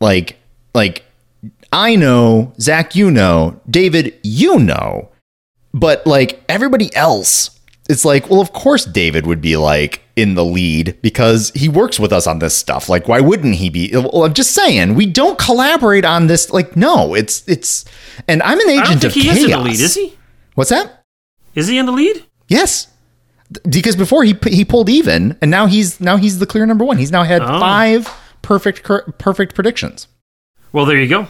Like 0.00 0.38
like 0.74 1.04
I 1.72 1.96
know, 1.96 2.52
Zach, 2.60 2.94
you 2.96 3.10
know, 3.10 3.60
David, 3.68 4.14
you 4.22 4.58
know, 4.58 5.10
but 5.74 6.06
like 6.06 6.42
everybody 6.48 6.94
else, 6.96 7.55
it's 7.88 8.04
like, 8.04 8.28
well, 8.30 8.40
of 8.40 8.52
course 8.52 8.84
David 8.84 9.26
would 9.26 9.40
be 9.40 9.56
like 9.56 10.02
in 10.16 10.34
the 10.34 10.44
lead 10.44 10.98
because 11.02 11.50
he 11.54 11.68
works 11.68 12.00
with 12.00 12.12
us 12.12 12.26
on 12.26 12.38
this 12.38 12.56
stuff. 12.56 12.88
Like, 12.88 13.06
why 13.08 13.20
wouldn't 13.20 13.56
he 13.56 13.68
be? 13.70 13.90
Well, 13.92 14.24
I'm 14.24 14.34
just 14.34 14.52
saying, 14.52 14.94
we 14.94 15.06
don't 15.06 15.38
collaborate 15.38 16.04
on 16.04 16.26
this. 16.26 16.50
Like, 16.50 16.76
no, 16.76 17.14
it's 17.14 17.46
it's, 17.48 17.84
and 18.26 18.42
I'm 18.42 18.58
an 18.60 18.68
I 18.68 18.72
agent 18.82 19.02
don't 19.02 19.12
think 19.12 19.14
of 19.14 19.14
he 19.14 19.22
chaos. 19.22 19.36
is 19.38 19.44
in 19.44 19.50
the 19.50 19.58
lead, 19.58 19.80
is 19.80 19.94
he? 19.94 20.14
What's 20.54 20.70
that? 20.70 21.04
Is 21.54 21.68
he 21.68 21.78
in 21.78 21.86
the 21.86 21.92
lead? 21.92 22.24
Yes, 22.48 22.88
because 23.68 23.94
before 23.96 24.24
he 24.24 24.36
he 24.48 24.64
pulled 24.64 24.88
even, 24.88 25.36
and 25.42 25.50
now 25.50 25.66
he's 25.66 26.00
now 26.00 26.16
he's 26.16 26.38
the 26.38 26.46
clear 26.46 26.66
number 26.66 26.84
one. 26.84 26.98
He's 26.98 27.12
now 27.12 27.22
had 27.24 27.42
Oh. 27.42 27.60
five 27.60 28.08
perfect 28.42 28.82
perfect 29.18 29.54
predictions. 29.54 30.08
Well, 30.72 30.86
there 30.86 30.98
you 31.00 31.08
go. 31.08 31.28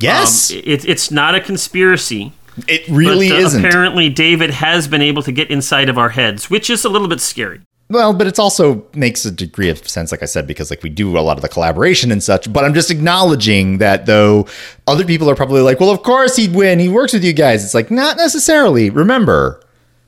Yes, 0.00 0.50
Um, 0.50 0.60
it, 0.64 0.84
it's 0.88 1.10
not 1.10 1.34
a 1.34 1.40
conspiracy. 1.40 2.32
It 2.68 2.88
really 2.88 3.28
but, 3.28 3.36
uh, 3.36 3.46
isn't. 3.46 3.64
Apparently, 3.64 4.08
David 4.08 4.50
has 4.50 4.88
been 4.88 5.02
able 5.02 5.22
to 5.22 5.32
get 5.32 5.50
inside 5.50 5.88
of 5.88 5.98
our 5.98 6.10
heads, 6.10 6.50
which 6.50 6.70
is 6.70 6.84
a 6.84 6.88
little 6.88 7.08
bit 7.08 7.20
scary. 7.20 7.60
Well, 7.90 8.14
but 8.14 8.26
it 8.26 8.38
also 8.38 8.86
makes 8.94 9.24
a 9.26 9.30
degree 9.30 9.68
of 9.68 9.86
sense, 9.86 10.10
like 10.10 10.22
I 10.22 10.26
said, 10.26 10.46
because 10.46 10.70
like 10.70 10.82
we 10.82 10.88
do 10.88 11.18
a 11.18 11.20
lot 11.20 11.36
of 11.36 11.42
the 11.42 11.48
collaboration 11.48 12.10
and 12.10 12.22
such. 12.22 12.50
But 12.50 12.64
I'm 12.64 12.74
just 12.74 12.90
acknowledging 12.90 13.78
that 13.78 14.06
though 14.06 14.46
other 14.86 15.04
people 15.04 15.28
are 15.28 15.36
probably 15.36 15.60
like, 15.60 15.80
well, 15.80 15.90
of 15.90 16.02
course 16.02 16.36
he'd 16.36 16.54
win. 16.54 16.78
He 16.78 16.88
works 16.88 17.12
with 17.12 17.24
you 17.24 17.34
guys. 17.34 17.62
It's 17.62 17.74
like 17.74 17.90
not 17.90 18.16
necessarily. 18.16 18.88
Remember, 18.88 19.60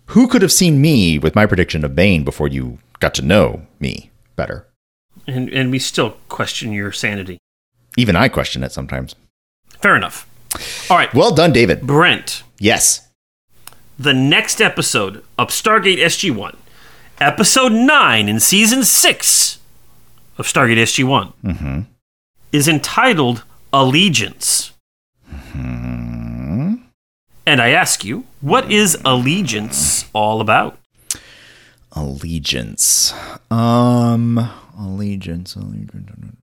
who 0.06 0.26
could 0.26 0.42
have 0.42 0.52
seen 0.52 0.80
me 0.80 1.18
with 1.18 1.34
my 1.34 1.44
prediction 1.44 1.84
of 1.84 1.94
Bane 1.94 2.24
before 2.24 2.48
you 2.48 2.78
got 2.98 3.14
to 3.14 3.22
know 3.22 3.66
me 3.78 4.10
better? 4.36 4.66
And, 5.26 5.50
and 5.50 5.70
we 5.70 5.78
still 5.78 6.16
question 6.28 6.72
your 6.72 6.92
sanity. 6.92 7.38
Even 7.96 8.16
I 8.16 8.28
question 8.28 8.62
it 8.62 8.72
sometimes. 8.72 9.14
Fair 9.80 9.96
enough. 9.96 10.26
All 10.90 10.96
right, 10.96 11.12
Well 11.14 11.32
done, 11.32 11.52
David. 11.52 11.82
Brent, 11.82 12.42
Yes. 12.58 13.08
the 13.98 14.12
next 14.14 14.60
episode 14.60 15.22
of 15.38 15.48
Stargate 15.48 15.98
SG 15.98 16.30
1, 16.34 16.56
episode 17.20 17.72
9 17.72 18.28
in 18.28 18.40
season 18.40 18.84
6 18.84 19.58
of 20.38 20.46
Stargate 20.46 20.76
SG 20.78 21.02
one 21.04 21.32
Mm-hmm. 21.44 21.80
is 22.52 22.68
entitled 22.68 23.42
Allegiance. 23.72 24.72
Mm-hmm. 25.32 26.74
And 27.46 27.60
I 27.62 27.70
ask 27.70 28.04
you, 28.04 28.24
what 28.40 28.70
is 28.70 28.98
Allegiance 29.04 30.04
all 30.12 30.40
about? 30.40 30.78
Allegiance. 31.92 33.14
Um, 33.50 34.50
allegiance. 34.78 35.54
Allegiance. 35.56 36.36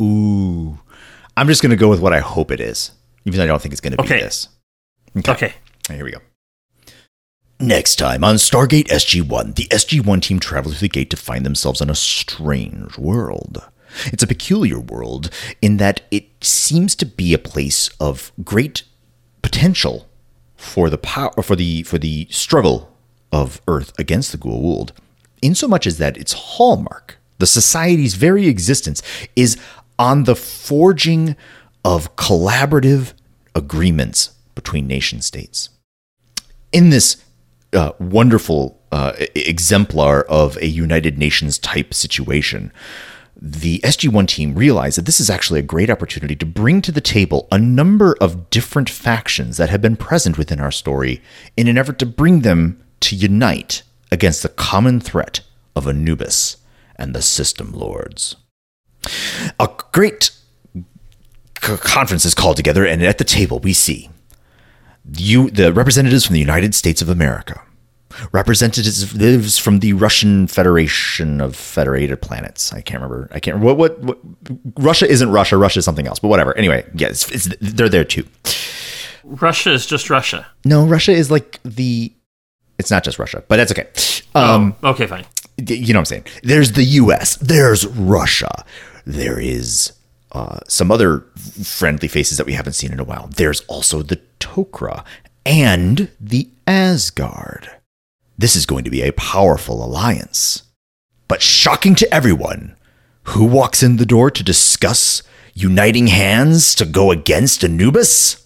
Ooh, 0.00 0.78
I'm 1.36 1.46
just 1.48 1.62
gonna 1.62 1.76
go 1.76 1.88
with 1.88 2.00
what 2.00 2.12
I 2.12 2.20
hope 2.20 2.50
it 2.50 2.60
is, 2.60 2.92
even 3.24 3.38
though 3.38 3.44
I 3.44 3.46
don't 3.46 3.60
think 3.62 3.72
it's 3.72 3.80
gonna 3.80 3.96
be 3.96 4.04
Okay. 4.04 4.20
this. 4.20 4.48
Okay. 5.28 5.54
Here 5.88 6.04
we 6.04 6.10
go. 6.12 6.18
Next 7.60 7.96
time 7.96 8.24
on 8.24 8.36
Stargate 8.36 8.88
SG 8.88 9.22
1, 9.22 9.52
the 9.52 9.66
SG 9.70 10.00
1 10.04 10.20
team 10.20 10.40
travels 10.40 10.74
through 10.78 10.88
the 10.88 10.92
gate 10.92 11.10
to 11.10 11.16
find 11.16 11.46
themselves 11.46 11.80
in 11.80 11.88
a 11.90 11.94
strange 11.94 12.98
world. 12.98 13.62
It's 14.06 14.22
a 14.22 14.26
peculiar 14.26 14.80
world 14.80 15.30
in 15.60 15.76
that 15.76 16.00
it 16.10 16.24
seems 16.42 16.94
to 16.96 17.06
be 17.06 17.34
a 17.34 17.38
place 17.38 17.88
of 18.00 18.32
great 18.42 18.82
potential 19.42 20.08
for 20.56 20.88
the 20.90 20.98
power 20.98 21.42
for 21.42 21.54
the 21.54 21.82
for 21.82 21.98
the 21.98 22.26
struggle 22.30 22.90
of 23.30 23.60
Earth 23.68 23.92
against 23.98 24.32
the 24.32 24.38
Goa'uld, 24.38 24.90
insomuch 25.42 25.86
as 25.86 25.98
that 25.98 26.16
its 26.16 26.32
hallmark, 26.32 27.18
the 27.38 27.46
society's 27.46 28.14
very 28.14 28.46
existence, 28.46 29.02
is 29.36 29.56
on 29.98 30.24
the 30.24 30.36
forging 30.36 31.36
of 31.84 32.14
collaborative 32.16 33.12
agreements 33.54 34.34
between 34.54 34.86
nation 34.86 35.20
states. 35.20 35.68
In 36.72 36.90
this 36.90 37.22
uh, 37.72 37.92
wonderful 37.98 38.80
uh, 38.92 39.12
exemplar 39.34 40.22
of 40.22 40.56
a 40.58 40.66
United 40.66 41.18
Nations 41.18 41.58
type 41.58 41.94
situation, 41.94 42.72
the 43.40 43.80
SG1 43.80 44.28
team 44.28 44.54
realized 44.54 44.98
that 44.98 45.06
this 45.06 45.20
is 45.20 45.30
actually 45.30 45.58
a 45.58 45.64
great 45.64 45.90
opportunity 45.90 46.36
to 46.36 46.46
bring 46.46 46.80
to 46.82 46.92
the 46.92 47.00
table 47.00 47.48
a 47.50 47.58
number 47.58 48.16
of 48.20 48.50
different 48.50 48.88
factions 48.88 49.56
that 49.56 49.70
have 49.70 49.82
been 49.82 49.96
present 49.96 50.38
within 50.38 50.60
our 50.60 50.70
story 50.70 51.20
in 51.56 51.66
an 51.66 51.78
effort 51.78 51.98
to 51.98 52.06
bring 52.06 52.40
them 52.40 52.82
to 53.00 53.16
unite 53.16 53.82
against 54.12 54.42
the 54.42 54.48
common 54.48 55.00
threat 55.00 55.40
of 55.74 55.88
Anubis 55.88 56.58
and 56.96 57.14
the 57.14 57.22
System 57.22 57.72
Lords. 57.72 58.36
A 59.58 59.68
great 59.90 60.30
conference 61.62 62.24
is 62.24 62.34
called 62.34 62.56
together, 62.56 62.84
and 62.84 63.02
at 63.02 63.18
the 63.18 63.24
table 63.24 63.58
we 63.60 63.72
see 63.72 64.10
you, 65.16 65.50
the 65.50 65.72
representatives 65.72 66.24
from 66.26 66.34
the 66.34 66.40
United 66.40 66.74
States 66.74 67.02
of 67.02 67.08
America, 67.08 67.60
representatives 68.32 69.58
from 69.58 69.80
the 69.80 69.92
Russian 69.94 70.46
Federation 70.46 71.40
of 71.40 71.56
Federated 71.56 72.20
Planets. 72.20 72.72
I 72.72 72.80
can't 72.80 73.02
remember. 73.02 73.28
I 73.32 73.40
can't 73.40 73.56
remember 73.56 73.74
what 73.74 73.98
what, 74.00 74.00
what 74.00 74.18
Russia 74.76 75.06
isn't 75.08 75.30
Russia. 75.30 75.56
Russia 75.56 75.78
is 75.78 75.84
something 75.84 76.06
else. 76.06 76.18
But 76.18 76.28
whatever. 76.28 76.56
Anyway, 76.56 76.88
yeah, 76.94 77.08
it's, 77.08 77.30
it's, 77.30 77.56
they're 77.60 77.88
there 77.88 78.04
too. 78.04 78.26
Russia 79.24 79.72
is 79.72 79.86
just 79.86 80.10
Russia. 80.10 80.46
No, 80.64 80.86
Russia 80.86 81.12
is 81.12 81.30
like 81.30 81.60
the. 81.64 82.12
It's 82.78 82.90
not 82.90 83.04
just 83.04 83.18
Russia, 83.18 83.44
but 83.48 83.56
that's 83.56 83.70
okay. 83.70 83.86
Um, 84.34 84.74
oh, 84.82 84.90
okay, 84.90 85.06
fine. 85.06 85.24
you 85.58 85.92
know 85.92 85.98
what 85.98 86.00
I'm 86.00 86.04
saying? 86.06 86.26
There's 86.42 86.72
the 86.72 86.84
U.S. 86.84 87.36
There's 87.36 87.86
Russia. 87.86 88.64
There 89.04 89.38
is 89.38 89.92
uh, 90.32 90.58
some 90.66 90.90
other 90.90 91.20
friendly 91.62 92.08
faces 92.08 92.38
that 92.38 92.46
we 92.46 92.54
haven't 92.54 92.72
seen 92.72 92.92
in 92.92 93.00
a 93.00 93.04
while. 93.04 93.28
There's 93.36 93.60
also 93.62 94.02
the 94.02 94.20
Tok'ra 94.40 95.04
and 95.44 96.10
the 96.20 96.48
Asgard. 96.66 97.70
This 98.38 98.56
is 98.56 98.66
going 98.66 98.84
to 98.84 98.90
be 98.90 99.02
a 99.02 99.12
powerful 99.12 99.84
alliance. 99.84 100.64
But 101.28 101.42
shocking 101.42 101.94
to 101.96 102.14
everyone, 102.14 102.76
who 103.24 103.44
walks 103.44 103.82
in 103.82 103.96
the 103.96 104.06
door 104.06 104.30
to 104.30 104.42
discuss 104.42 105.22
uniting 105.54 106.08
hands 106.08 106.74
to 106.76 106.84
go 106.84 107.10
against 107.10 107.62
Anubis? 107.62 108.41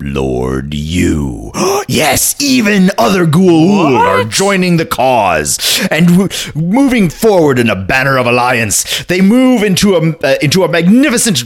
Lord 0.00 0.74
Yu. 0.74 1.50
yes, 1.88 2.40
even 2.40 2.90
other 2.98 3.26
Goa'uld 3.26 3.98
are 3.98 4.24
joining 4.24 4.76
the 4.76 4.86
cause 4.86 5.58
and 5.90 6.06
w- 6.06 6.28
moving 6.54 7.10
forward 7.10 7.58
in 7.58 7.68
a 7.68 7.76
banner 7.76 8.16
of 8.16 8.26
alliance. 8.26 9.04
They 9.04 9.20
move 9.20 9.62
into 9.62 9.96
a 9.96 10.16
uh, 10.18 10.36
into 10.40 10.62
a 10.62 10.68
magnificent 10.68 11.38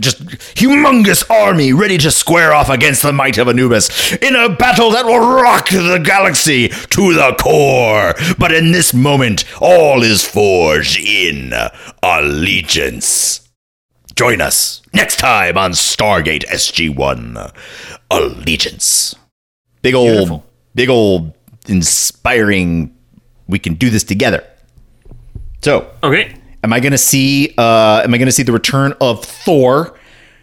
just 0.00 0.22
humongous 0.54 1.28
army 1.30 1.72
ready 1.72 1.98
to 1.98 2.10
square 2.10 2.52
off 2.52 2.68
against 2.68 3.02
the 3.02 3.12
might 3.12 3.38
of 3.38 3.48
Anubis 3.48 4.14
in 4.16 4.36
a 4.36 4.48
battle 4.48 4.90
that 4.90 5.04
will 5.04 5.18
rock 5.18 5.68
the 5.70 6.00
galaxy 6.04 6.68
to 6.68 7.14
the 7.14 7.36
core. 7.40 8.14
But 8.38 8.52
in 8.52 8.72
this 8.72 8.94
moment, 8.94 9.44
all 9.60 10.02
is 10.02 10.22
forged 10.24 10.98
in 11.00 11.52
allegiance. 12.02 13.45
Join 14.16 14.40
us 14.40 14.80
next 14.94 15.18
time 15.18 15.58
on 15.58 15.72
Stargate 15.72 16.44
SG1 16.46 17.52
Allegiance. 18.10 19.14
Big 19.82 19.94
old, 19.94 20.08
Beautiful. 20.08 20.46
big 20.74 20.88
old 20.88 21.32
inspiring. 21.68 22.94
We 23.46 23.58
can 23.58 23.74
do 23.74 23.90
this 23.90 24.04
together. 24.04 24.42
So, 25.62 25.90
Okay. 26.02 26.34
am 26.64 26.72
I 26.72 26.80
to 26.92 26.98
see? 26.98 27.52
Uh, 27.58 28.00
am 28.04 28.14
I 28.14 28.18
going 28.18 28.26
to 28.26 28.32
see 28.32 28.42
the 28.42 28.52
return 28.52 28.94
of 29.00 29.22
Thor 29.24 29.98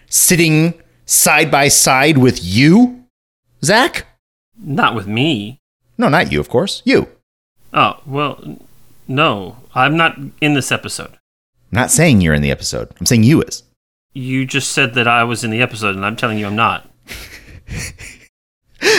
sitting 0.08 0.76
side 1.06 1.50
by 1.50 1.68
side 1.68 2.18
with 2.20 2.44
you, 2.44 3.06
Zach? 3.64 4.06
Not 4.56 4.94
with 4.94 5.08
me. 5.08 5.58
No, 5.98 6.10
not 6.10 6.32
you, 6.32 6.40
of 6.40 6.48
course. 6.48 6.82
You. 6.86 7.08
Oh, 7.74 8.00
well, 8.06 8.60
no. 9.08 9.58
I'm 9.74 9.98
not 9.98 10.18
in 10.41 10.54
this 10.54 10.72
episode. 10.72 11.18
I'm 11.74 11.82
not 11.82 11.90
saying 11.90 12.22
you're 12.22 12.36
in 12.36 12.44
the 12.44 12.52
episode. 12.52 12.90
I'm 13.00 13.08
saying 13.08 13.24
you 13.24 13.41
is. 13.41 13.64
You 14.14 14.45
just 14.45 14.74
said 14.74 14.94
that 14.94 15.08
I 15.08 15.24
was 15.24 15.44
in 15.44 15.50
the 15.50 15.64
episode, 15.64 15.95
and 15.95 16.06
I'm 16.06 16.16
telling 16.16 16.38
you 16.38 16.45
I'm 16.45 16.56
not. 16.56 16.88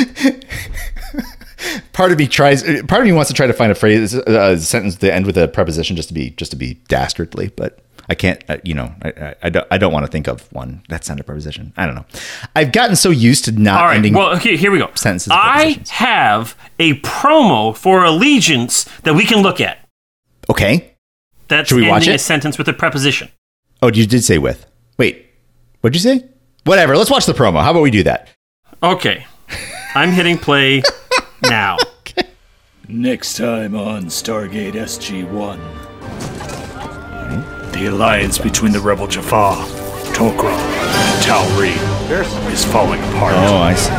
part 1.92 2.10
of 2.10 2.18
me 2.18 2.26
tries 2.26 2.64
part 2.84 3.00
of 3.00 3.06
me 3.06 3.12
wants 3.12 3.28
to 3.30 3.34
try 3.34 3.46
to 3.46 3.52
find 3.52 3.70
a 3.70 3.76
phrase 3.76 4.12
a 4.14 4.58
sentence 4.58 4.96
to 4.96 5.14
end 5.14 5.24
with 5.24 5.38
a 5.38 5.46
preposition 5.46 5.94
just 5.94 6.08
to 6.08 6.14
be 6.14 6.30
just 6.30 6.50
to 6.50 6.56
be 6.56 6.74
dastardly 6.88 7.52
but 7.56 7.78
i 8.08 8.14
can't 8.14 8.42
uh, 8.48 8.56
you 8.64 8.74
know 8.74 8.92
I, 9.02 9.08
I, 9.08 9.34
I 9.44 9.50
don't 9.50 9.66
i 9.70 9.78
don't 9.78 9.92
want 9.92 10.04
to 10.06 10.10
think 10.10 10.26
of 10.26 10.50
one 10.52 10.82
that's 10.88 11.08
not 11.08 11.20
a 11.20 11.24
preposition 11.24 11.72
i 11.76 11.86
don't 11.86 11.94
know 11.94 12.04
i've 12.56 12.72
gotten 12.72 12.96
so 12.96 13.10
used 13.10 13.44
to 13.44 13.52
not 13.52 13.80
All 13.80 13.86
right. 13.88 13.96
ending 13.96 14.14
Well, 14.14 14.34
okay, 14.36 14.56
here 14.56 14.70
we 14.72 14.78
go. 14.78 14.90
sentences 14.94 15.30
I 15.32 15.80
have 15.90 16.56
a 16.78 16.94
promo 17.00 17.76
for 17.76 18.04
Allegiance 18.04 18.84
that 19.02 19.14
we 19.14 19.24
can 19.24 19.42
look 19.42 19.60
at. 19.60 19.78
okay 20.50 20.93
That's 21.54 21.68
Should 21.68 21.76
we 21.76 21.88
watch 21.88 22.08
it? 22.08 22.14
a 22.16 22.18
sentence 22.18 22.58
with 22.58 22.68
a 22.68 22.72
preposition. 22.72 23.28
oh 23.82 23.90
you 23.92 24.06
did 24.06 24.22
say 24.24 24.38
with 24.38 24.66
wait 24.98 25.26
what'd 25.80 25.94
you 25.94 26.00
say 26.00 26.24
whatever 26.64 26.96
let's 26.96 27.10
watch 27.10 27.26
the 27.26 27.32
promo 27.32 27.62
how 27.62 27.70
about 27.70 27.82
we 27.82 27.90
do 27.90 28.02
that 28.02 28.28
Okay. 28.82 29.24
I'm 29.94 30.10
hitting 30.10 30.36
play 30.36 30.82
now. 31.42 31.78
Next 32.88 33.36
time 33.38 33.74
on 33.74 34.06
Stargate 34.06 34.74
SG 34.74 35.24
1. 35.30 35.58
Hmm? 37.30 37.72
The 37.72 37.86
alliance 37.86 38.36
between 38.38 38.72
the 38.72 38.80
rebel 38.80 39.06
Jaffa, 39.06 39.54
Tok'ra, 40.12 40.52
and 40.52 41.16
Tau'ri 41.24 41.72
is 42.52 42.64
falling 42.66 43.00
apart. 43.14 43.32
oh 43.36 43.56
i 43.58 43.74
see 43.74 43.90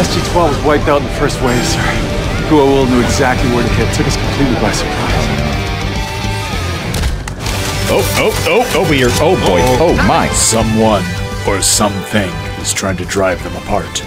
SG-12 0.00 0.48
was 0.48 0.64
wiped 0.64 0.88
out 0.88 1.02
in 1.02 1.06
the 1.08 1.14
first 1.20 1.36
wave, 1.42 1.62
sir. 1.66 1.82
Goa'uld 2.48 2.88
knew 2.90 3.02
exactly 3.04 3.50
where 3.52 3.62
to 3.66 3.72
hit. 3.74 3.92
Took 3.94 4.06
us 4.06 4.16
completely 4.16 4.54
by 4.62 4.72
surprise. 4.72 5.19
Oh 7.92 8.04
oh 8.18 8.44
oh 8.46 8.72
oh 8.76 8.90
we're 8.90 9.08
oh 9.20 9.34
boy 9.46 9.60
oh. 9.62 9.90
oh 9.90 10.06
my 10.08 10.28
Someone 10.28 11.04
or 11.48 11.60
something 11.62 12.30
is 12.60 12.72
trying 12.72 12.96
to 12.98 13.04
drive 13.04 13.42
them 13.42 13.54
apart. 13.56 14.04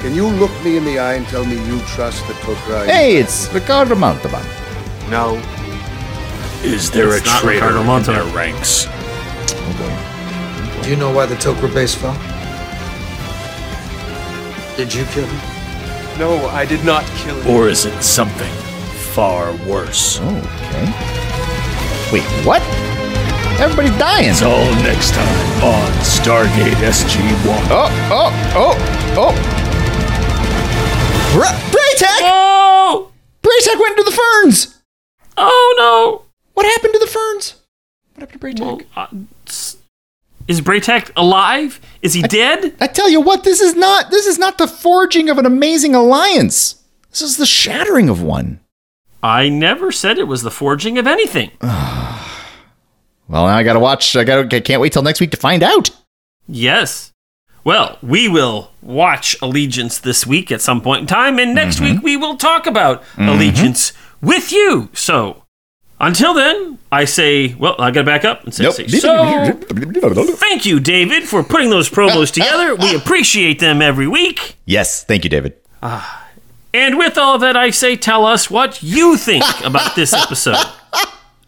Can 0.00 0.14
you 0.14 0.26
look 0.26 0.50
me 0.64 0.76
in 0.76 0.84
the 0.84 0.98
eye 0.98 1.14
and 1.14 1.26
tell 1.26 1.44
me 1.44 1.54
you 1.66 1.80
trust 1.80 2.26
the 2.26 2.34
Tok'ra? 2.34 2.86
hey 2.86 3.16
it's 3.16 3.52
ricardo 3.52 3.94
montalban 3.94 4.44
No. 5.10 5.36
Is 6.62 6.90
there 6.90 7.14
It's 7.16 7.22
a 7.26 7.28
not 7.28 7.42
traitor 7.42 7.66
Ricardo 7.66 7.80
in 7.80 7.86
Montalban. 7.86 8.24
their 8.26 8.34
ranks? 8.36 8.86
Do 10.82 10.90
you 10.90 10.96
know 10.96 11.12
why 11.12 11.26
the 11.26 11.36
Tok'ra 11.36 11.72
base 11.72 11.94
fell? 11.94 12.14
Did 14.76 14.92
you 14.92 15.04
kill 15.06 15.26
him? 15.26 16.18
No, 16.18 16.46
I 16.48 16.64
did 16.64 16.84
not 16.84 17.04
kill 17.18 17.40
him. 17.40 17.54
Or 17.54 17.68
is 17.68 17.84
it 17.86 18.02
something 18.02 18.52
far 19.14 19.52
worse? 19.66 20.20
okay 20.20 20.92
wait 22.12 22.22
what 22.46 22.62
everybody's 23.58 23.96
dying 23.98 24.28
It's 24.28 24.42
all 24.42 24.70
next 24.82 25.12
time 25.14 25.64
on 25.64 25.90
Stargate 26.02 26.76
SG 26.84 27.20
1. 27.46 27.58
Oh, 27.70 27.88
oh, 28.10 28.30
oh, 28.54 28.74
oh. 29.16 29.32
Bra- 31.32 31.58
Bra'tac! 31.70 32.20
Oh! 32.22 33.10
Bra'tac 33.42 33.80
went 33.80 33.98
into 33.98 34.10
the 34.10 34.16
ferns! 34.16 34.82
Oh 35.36 35.74
no! 35.78 36.22
What 36.54 36.66
happened 36.66 36.94
to 36.94 36.98
the 36.98 37.06
ferns? 37.06 37.56
What 38.14 38.20
happened 38.20 38.40
to 38.40 38.46
Bra'tac? 38.46 38.60
Well, 38.60 38.80
uh, 38.96 39.08
is 40.48 40.60
Bra'tac 40.60 41.10
alive? 41.16 41.80
Is 42.02 42.14
he 42.14 42.22
dead? 42.22 42.74
I 42.80 42.86
tell 42.86 43.08
you 43.08 43.20
what, 43.20 43.44
this 43.44 43.60
is 43.60 43.74
not 43.74 44.10
this 44.10 44.26
is 44.26 44.38
not 44.38 44.58
the 44.58 44.68
forging 44.68 45.28
of 45.30 45.38
an 45.38 45.46
amazing 45.46 45.94
alliance. 45.94 46.82
This 47.10 47.22
is 47.22 47.36
the 47.36 47.46
shattering 47.46 48.08
of 48.08 48.22
one. 48.22 48.60
I 49.22 49.48
never 49.48 49.90
said 49.90 50.18
it 50.18 50.28
was 50.28 50.42
the 50.42 50.50
forging 50.50 50.98
of 50.98 51.06
anything. 51.06 51.50
Well, 53.28 53.46
now 53.46 53.56
I 53.56 53.62
gotta 53.62 53.80
watch. 53.80 54.16
I 54.16 54.24
gotta. 54.24 54.56
I 54.56 54.60
can't 54.60 54.80
wait 54.80 54.92
till 54.92 55.02
next 55.02 55.20
week 55.20 55.30
to 55.32 55.36
find 55.36 55.62
out. 55.62 55.90
Yes. 56.46 57.12
Well, 57.64 57.98
we 58.00 58.28
will 58.28 58.70
watch 58.80 59.36
Allegiance 59.42 59.98
this 59.98 60.24
week 60.24 60.52
at 60.52 60.60
some 60.60 60.80
point 60.80 61.00
in 61.00 61.06
time, 61.08 61.40
and 61.40 61.52
next 61.52 61.76
mm-hmm. 61.76 61.96
week 61.96 62.02
we 62.04 62.16
will 62.16 62.36
talk 62.36 62.66
about 62.66 63.02
mm-hmm. 63.02 63.28
Allegiance 63.28 63.92
with 64.22 64.52
you. 64.52 64.88
So, 64.92 65.42
until 65.98 66.32
then, 66.32 66.78
I 66.92 67.06
say, 67.06 67.54
well, 67.54 67.74
I 67.80 67.90
gotta 67.90 68.06
back 68.06 68.24
up 68.24 68.44
and 68.44 68.54
say, 68.54 68.70
say 68.70 68.86
so. 68.86 69.52
Thank 70.36 70.64
you, 70.64 70.78
David, 70.78 71.24
for 71.24 71.42
putting 71.42 71.70
those 71.70 71.90
promos 71.90 72.30
together. 72.32 72.76
We 72.76 72.94
appreciate 72.94 73.58
them 73.58 73.82
every 73.82 74.06
week. 74.06 74.56
yes, 74.64 75.02
thank 75.02 75.24
you, 75.24 75.30
David. 75.30 75.54
Ah. 75.82 76.22
And 76.72 76.98
with 76.98 77.16
all 77.16 77.38
that, 77.38 77.56
I 77.56 77.70
say, 77.70 77.96
tell 77.96 78.26
us 78.26 78.50
what 78.50 78.82
you 78.82 79.16
think 79.16 79.44
about 79.64 79.96
this 79.96 80.12
episode. 80.12 80.64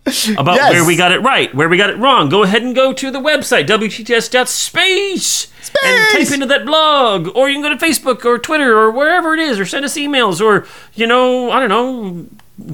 About 0.39 0.57
Yes. 0.57 0.73
where 0.73 0.85
we 0.87 0.97
got 0.97 1.13
it 1.13 1.21
right, 1.21 1.55
where 1.55 1.69
we 1.69 1.77
got 1.77 1.91
it 1.91 1.99
wrong. 1.99 2.29
Go 2.29 2.43
ahead 2.43 2.63
and 2.63 2.75
go 2.75 2.93
to 2.93 3.11
the 3.11 3.21
website, 3.21 3.67
wtts.space, 3.67 5.47
and 5.85 6.13
type 6.27 6.33
into 6.33 6.47
that 6.47 6.65
blog. 6.65 7.29
Or 7.37 7.49
you 7.49 7.55
can 7.57 7.63
go 7.63 7.69
to 7.69 7.77
Facebook 7.77 8.25
or 8.25 8.39
Twitter 8.39 8.77
or 8.79 8.91
wherever 8.91 9.35
it 9.35 9.41
is, 9.41 9.59
or 9.61 9.67
send 9.67 9.85
us 9.85 9.97
emails, 9.97 10.41
or, 10.41 10.67
you 10.95 11.07
know, 11.07 11.51
I 11.51 11.61
don't 11.67 11.69
know, 11.69 12.27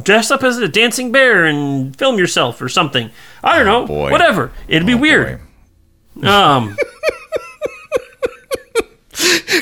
dress 0.03 0.31
up 0.31 0.43
as 0.43 0.59
a 0.59 0.69
dancing 0.69 1.11
bear 1.13 1.45
and 1.45 1.97
film 1.97 2.19
yourself 2.19 2.61
or 2.63 2.69
something. 2.69 3.11
I 3.43 3.57
don't 3.57 3.67
know. 3.67 3.83
Oh, 3.83 3.87
boy. 3.87 4.11
Whatever. 4.11 4.53
It'd 4.69 4.87
be 4.87 4.95
weird. 4.95 5.41
Um, 6.23 6.77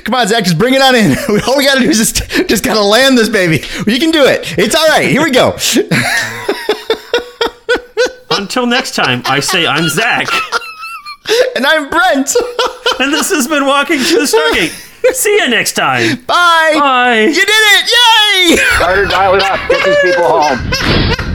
Come 0.05 0.15
on, 0.15 0.27
Zach, 0.27 0.44
just 0.44 0.59
bring 0.59 0.74
it 0.74 0.81
on 0.82 0.94
in. 0.94 1.12
All 1.47 1.57
we 1.57 1.65
got 1.65 1.74
to 1.74 1.81
do 1.81 1.89
is 1.90 1.99
just 1.99 2.16
just 2.49 2.65
got 2.65 2.74
to 2.74 2.82
land 2.82 3.16
this 3.16 3.28
baby. 3.28 3.65
You 3.86 3.99
can 4.01 4.11
do 4.11 4.24
it. 4.24 4.59
It's 4.59 4.74
all 4.74 4.86
right. 4.89 5.09
Here 5.09 5.23
we 5.23 5.31
go. 5.31 5.57
Until 8.38 8.66
next 8.66 8.94
time, 8.94 9.22
I 9.26 9.40
say 9.40 9.66
I'm 9.66 9.88
Zach. 9.88 10.26
And 11.54 11.64
I'm 11.64 11.88
Brent. 11.88 12.34
And 12.98 13.12
this 13.12 13.30
has 13.30 13.46
been 13.48 13.64
Walking 13.64 13.98
to 13.98 14.18
the 14.18 14.26
Stargate. 14.26 15.14
See 15.14 15.32
you 15.36 15.48
next 15.48 15.72
time. 15.72 16.16
Bye. 16.26 16.72
Bye. 16.74 17.20
You 17.20 17.34
did 17.34 17.48
it. 17.48 17.90
Yay. 18.50 18.56
Carter, 18.76 19.06
dial 19.06 19.34
it 19.36 19.42
up. 19.42 19.59
Get 19.68 19.84
these 19.84 20.12
people 20.12 20.28
home. 20.28 21.28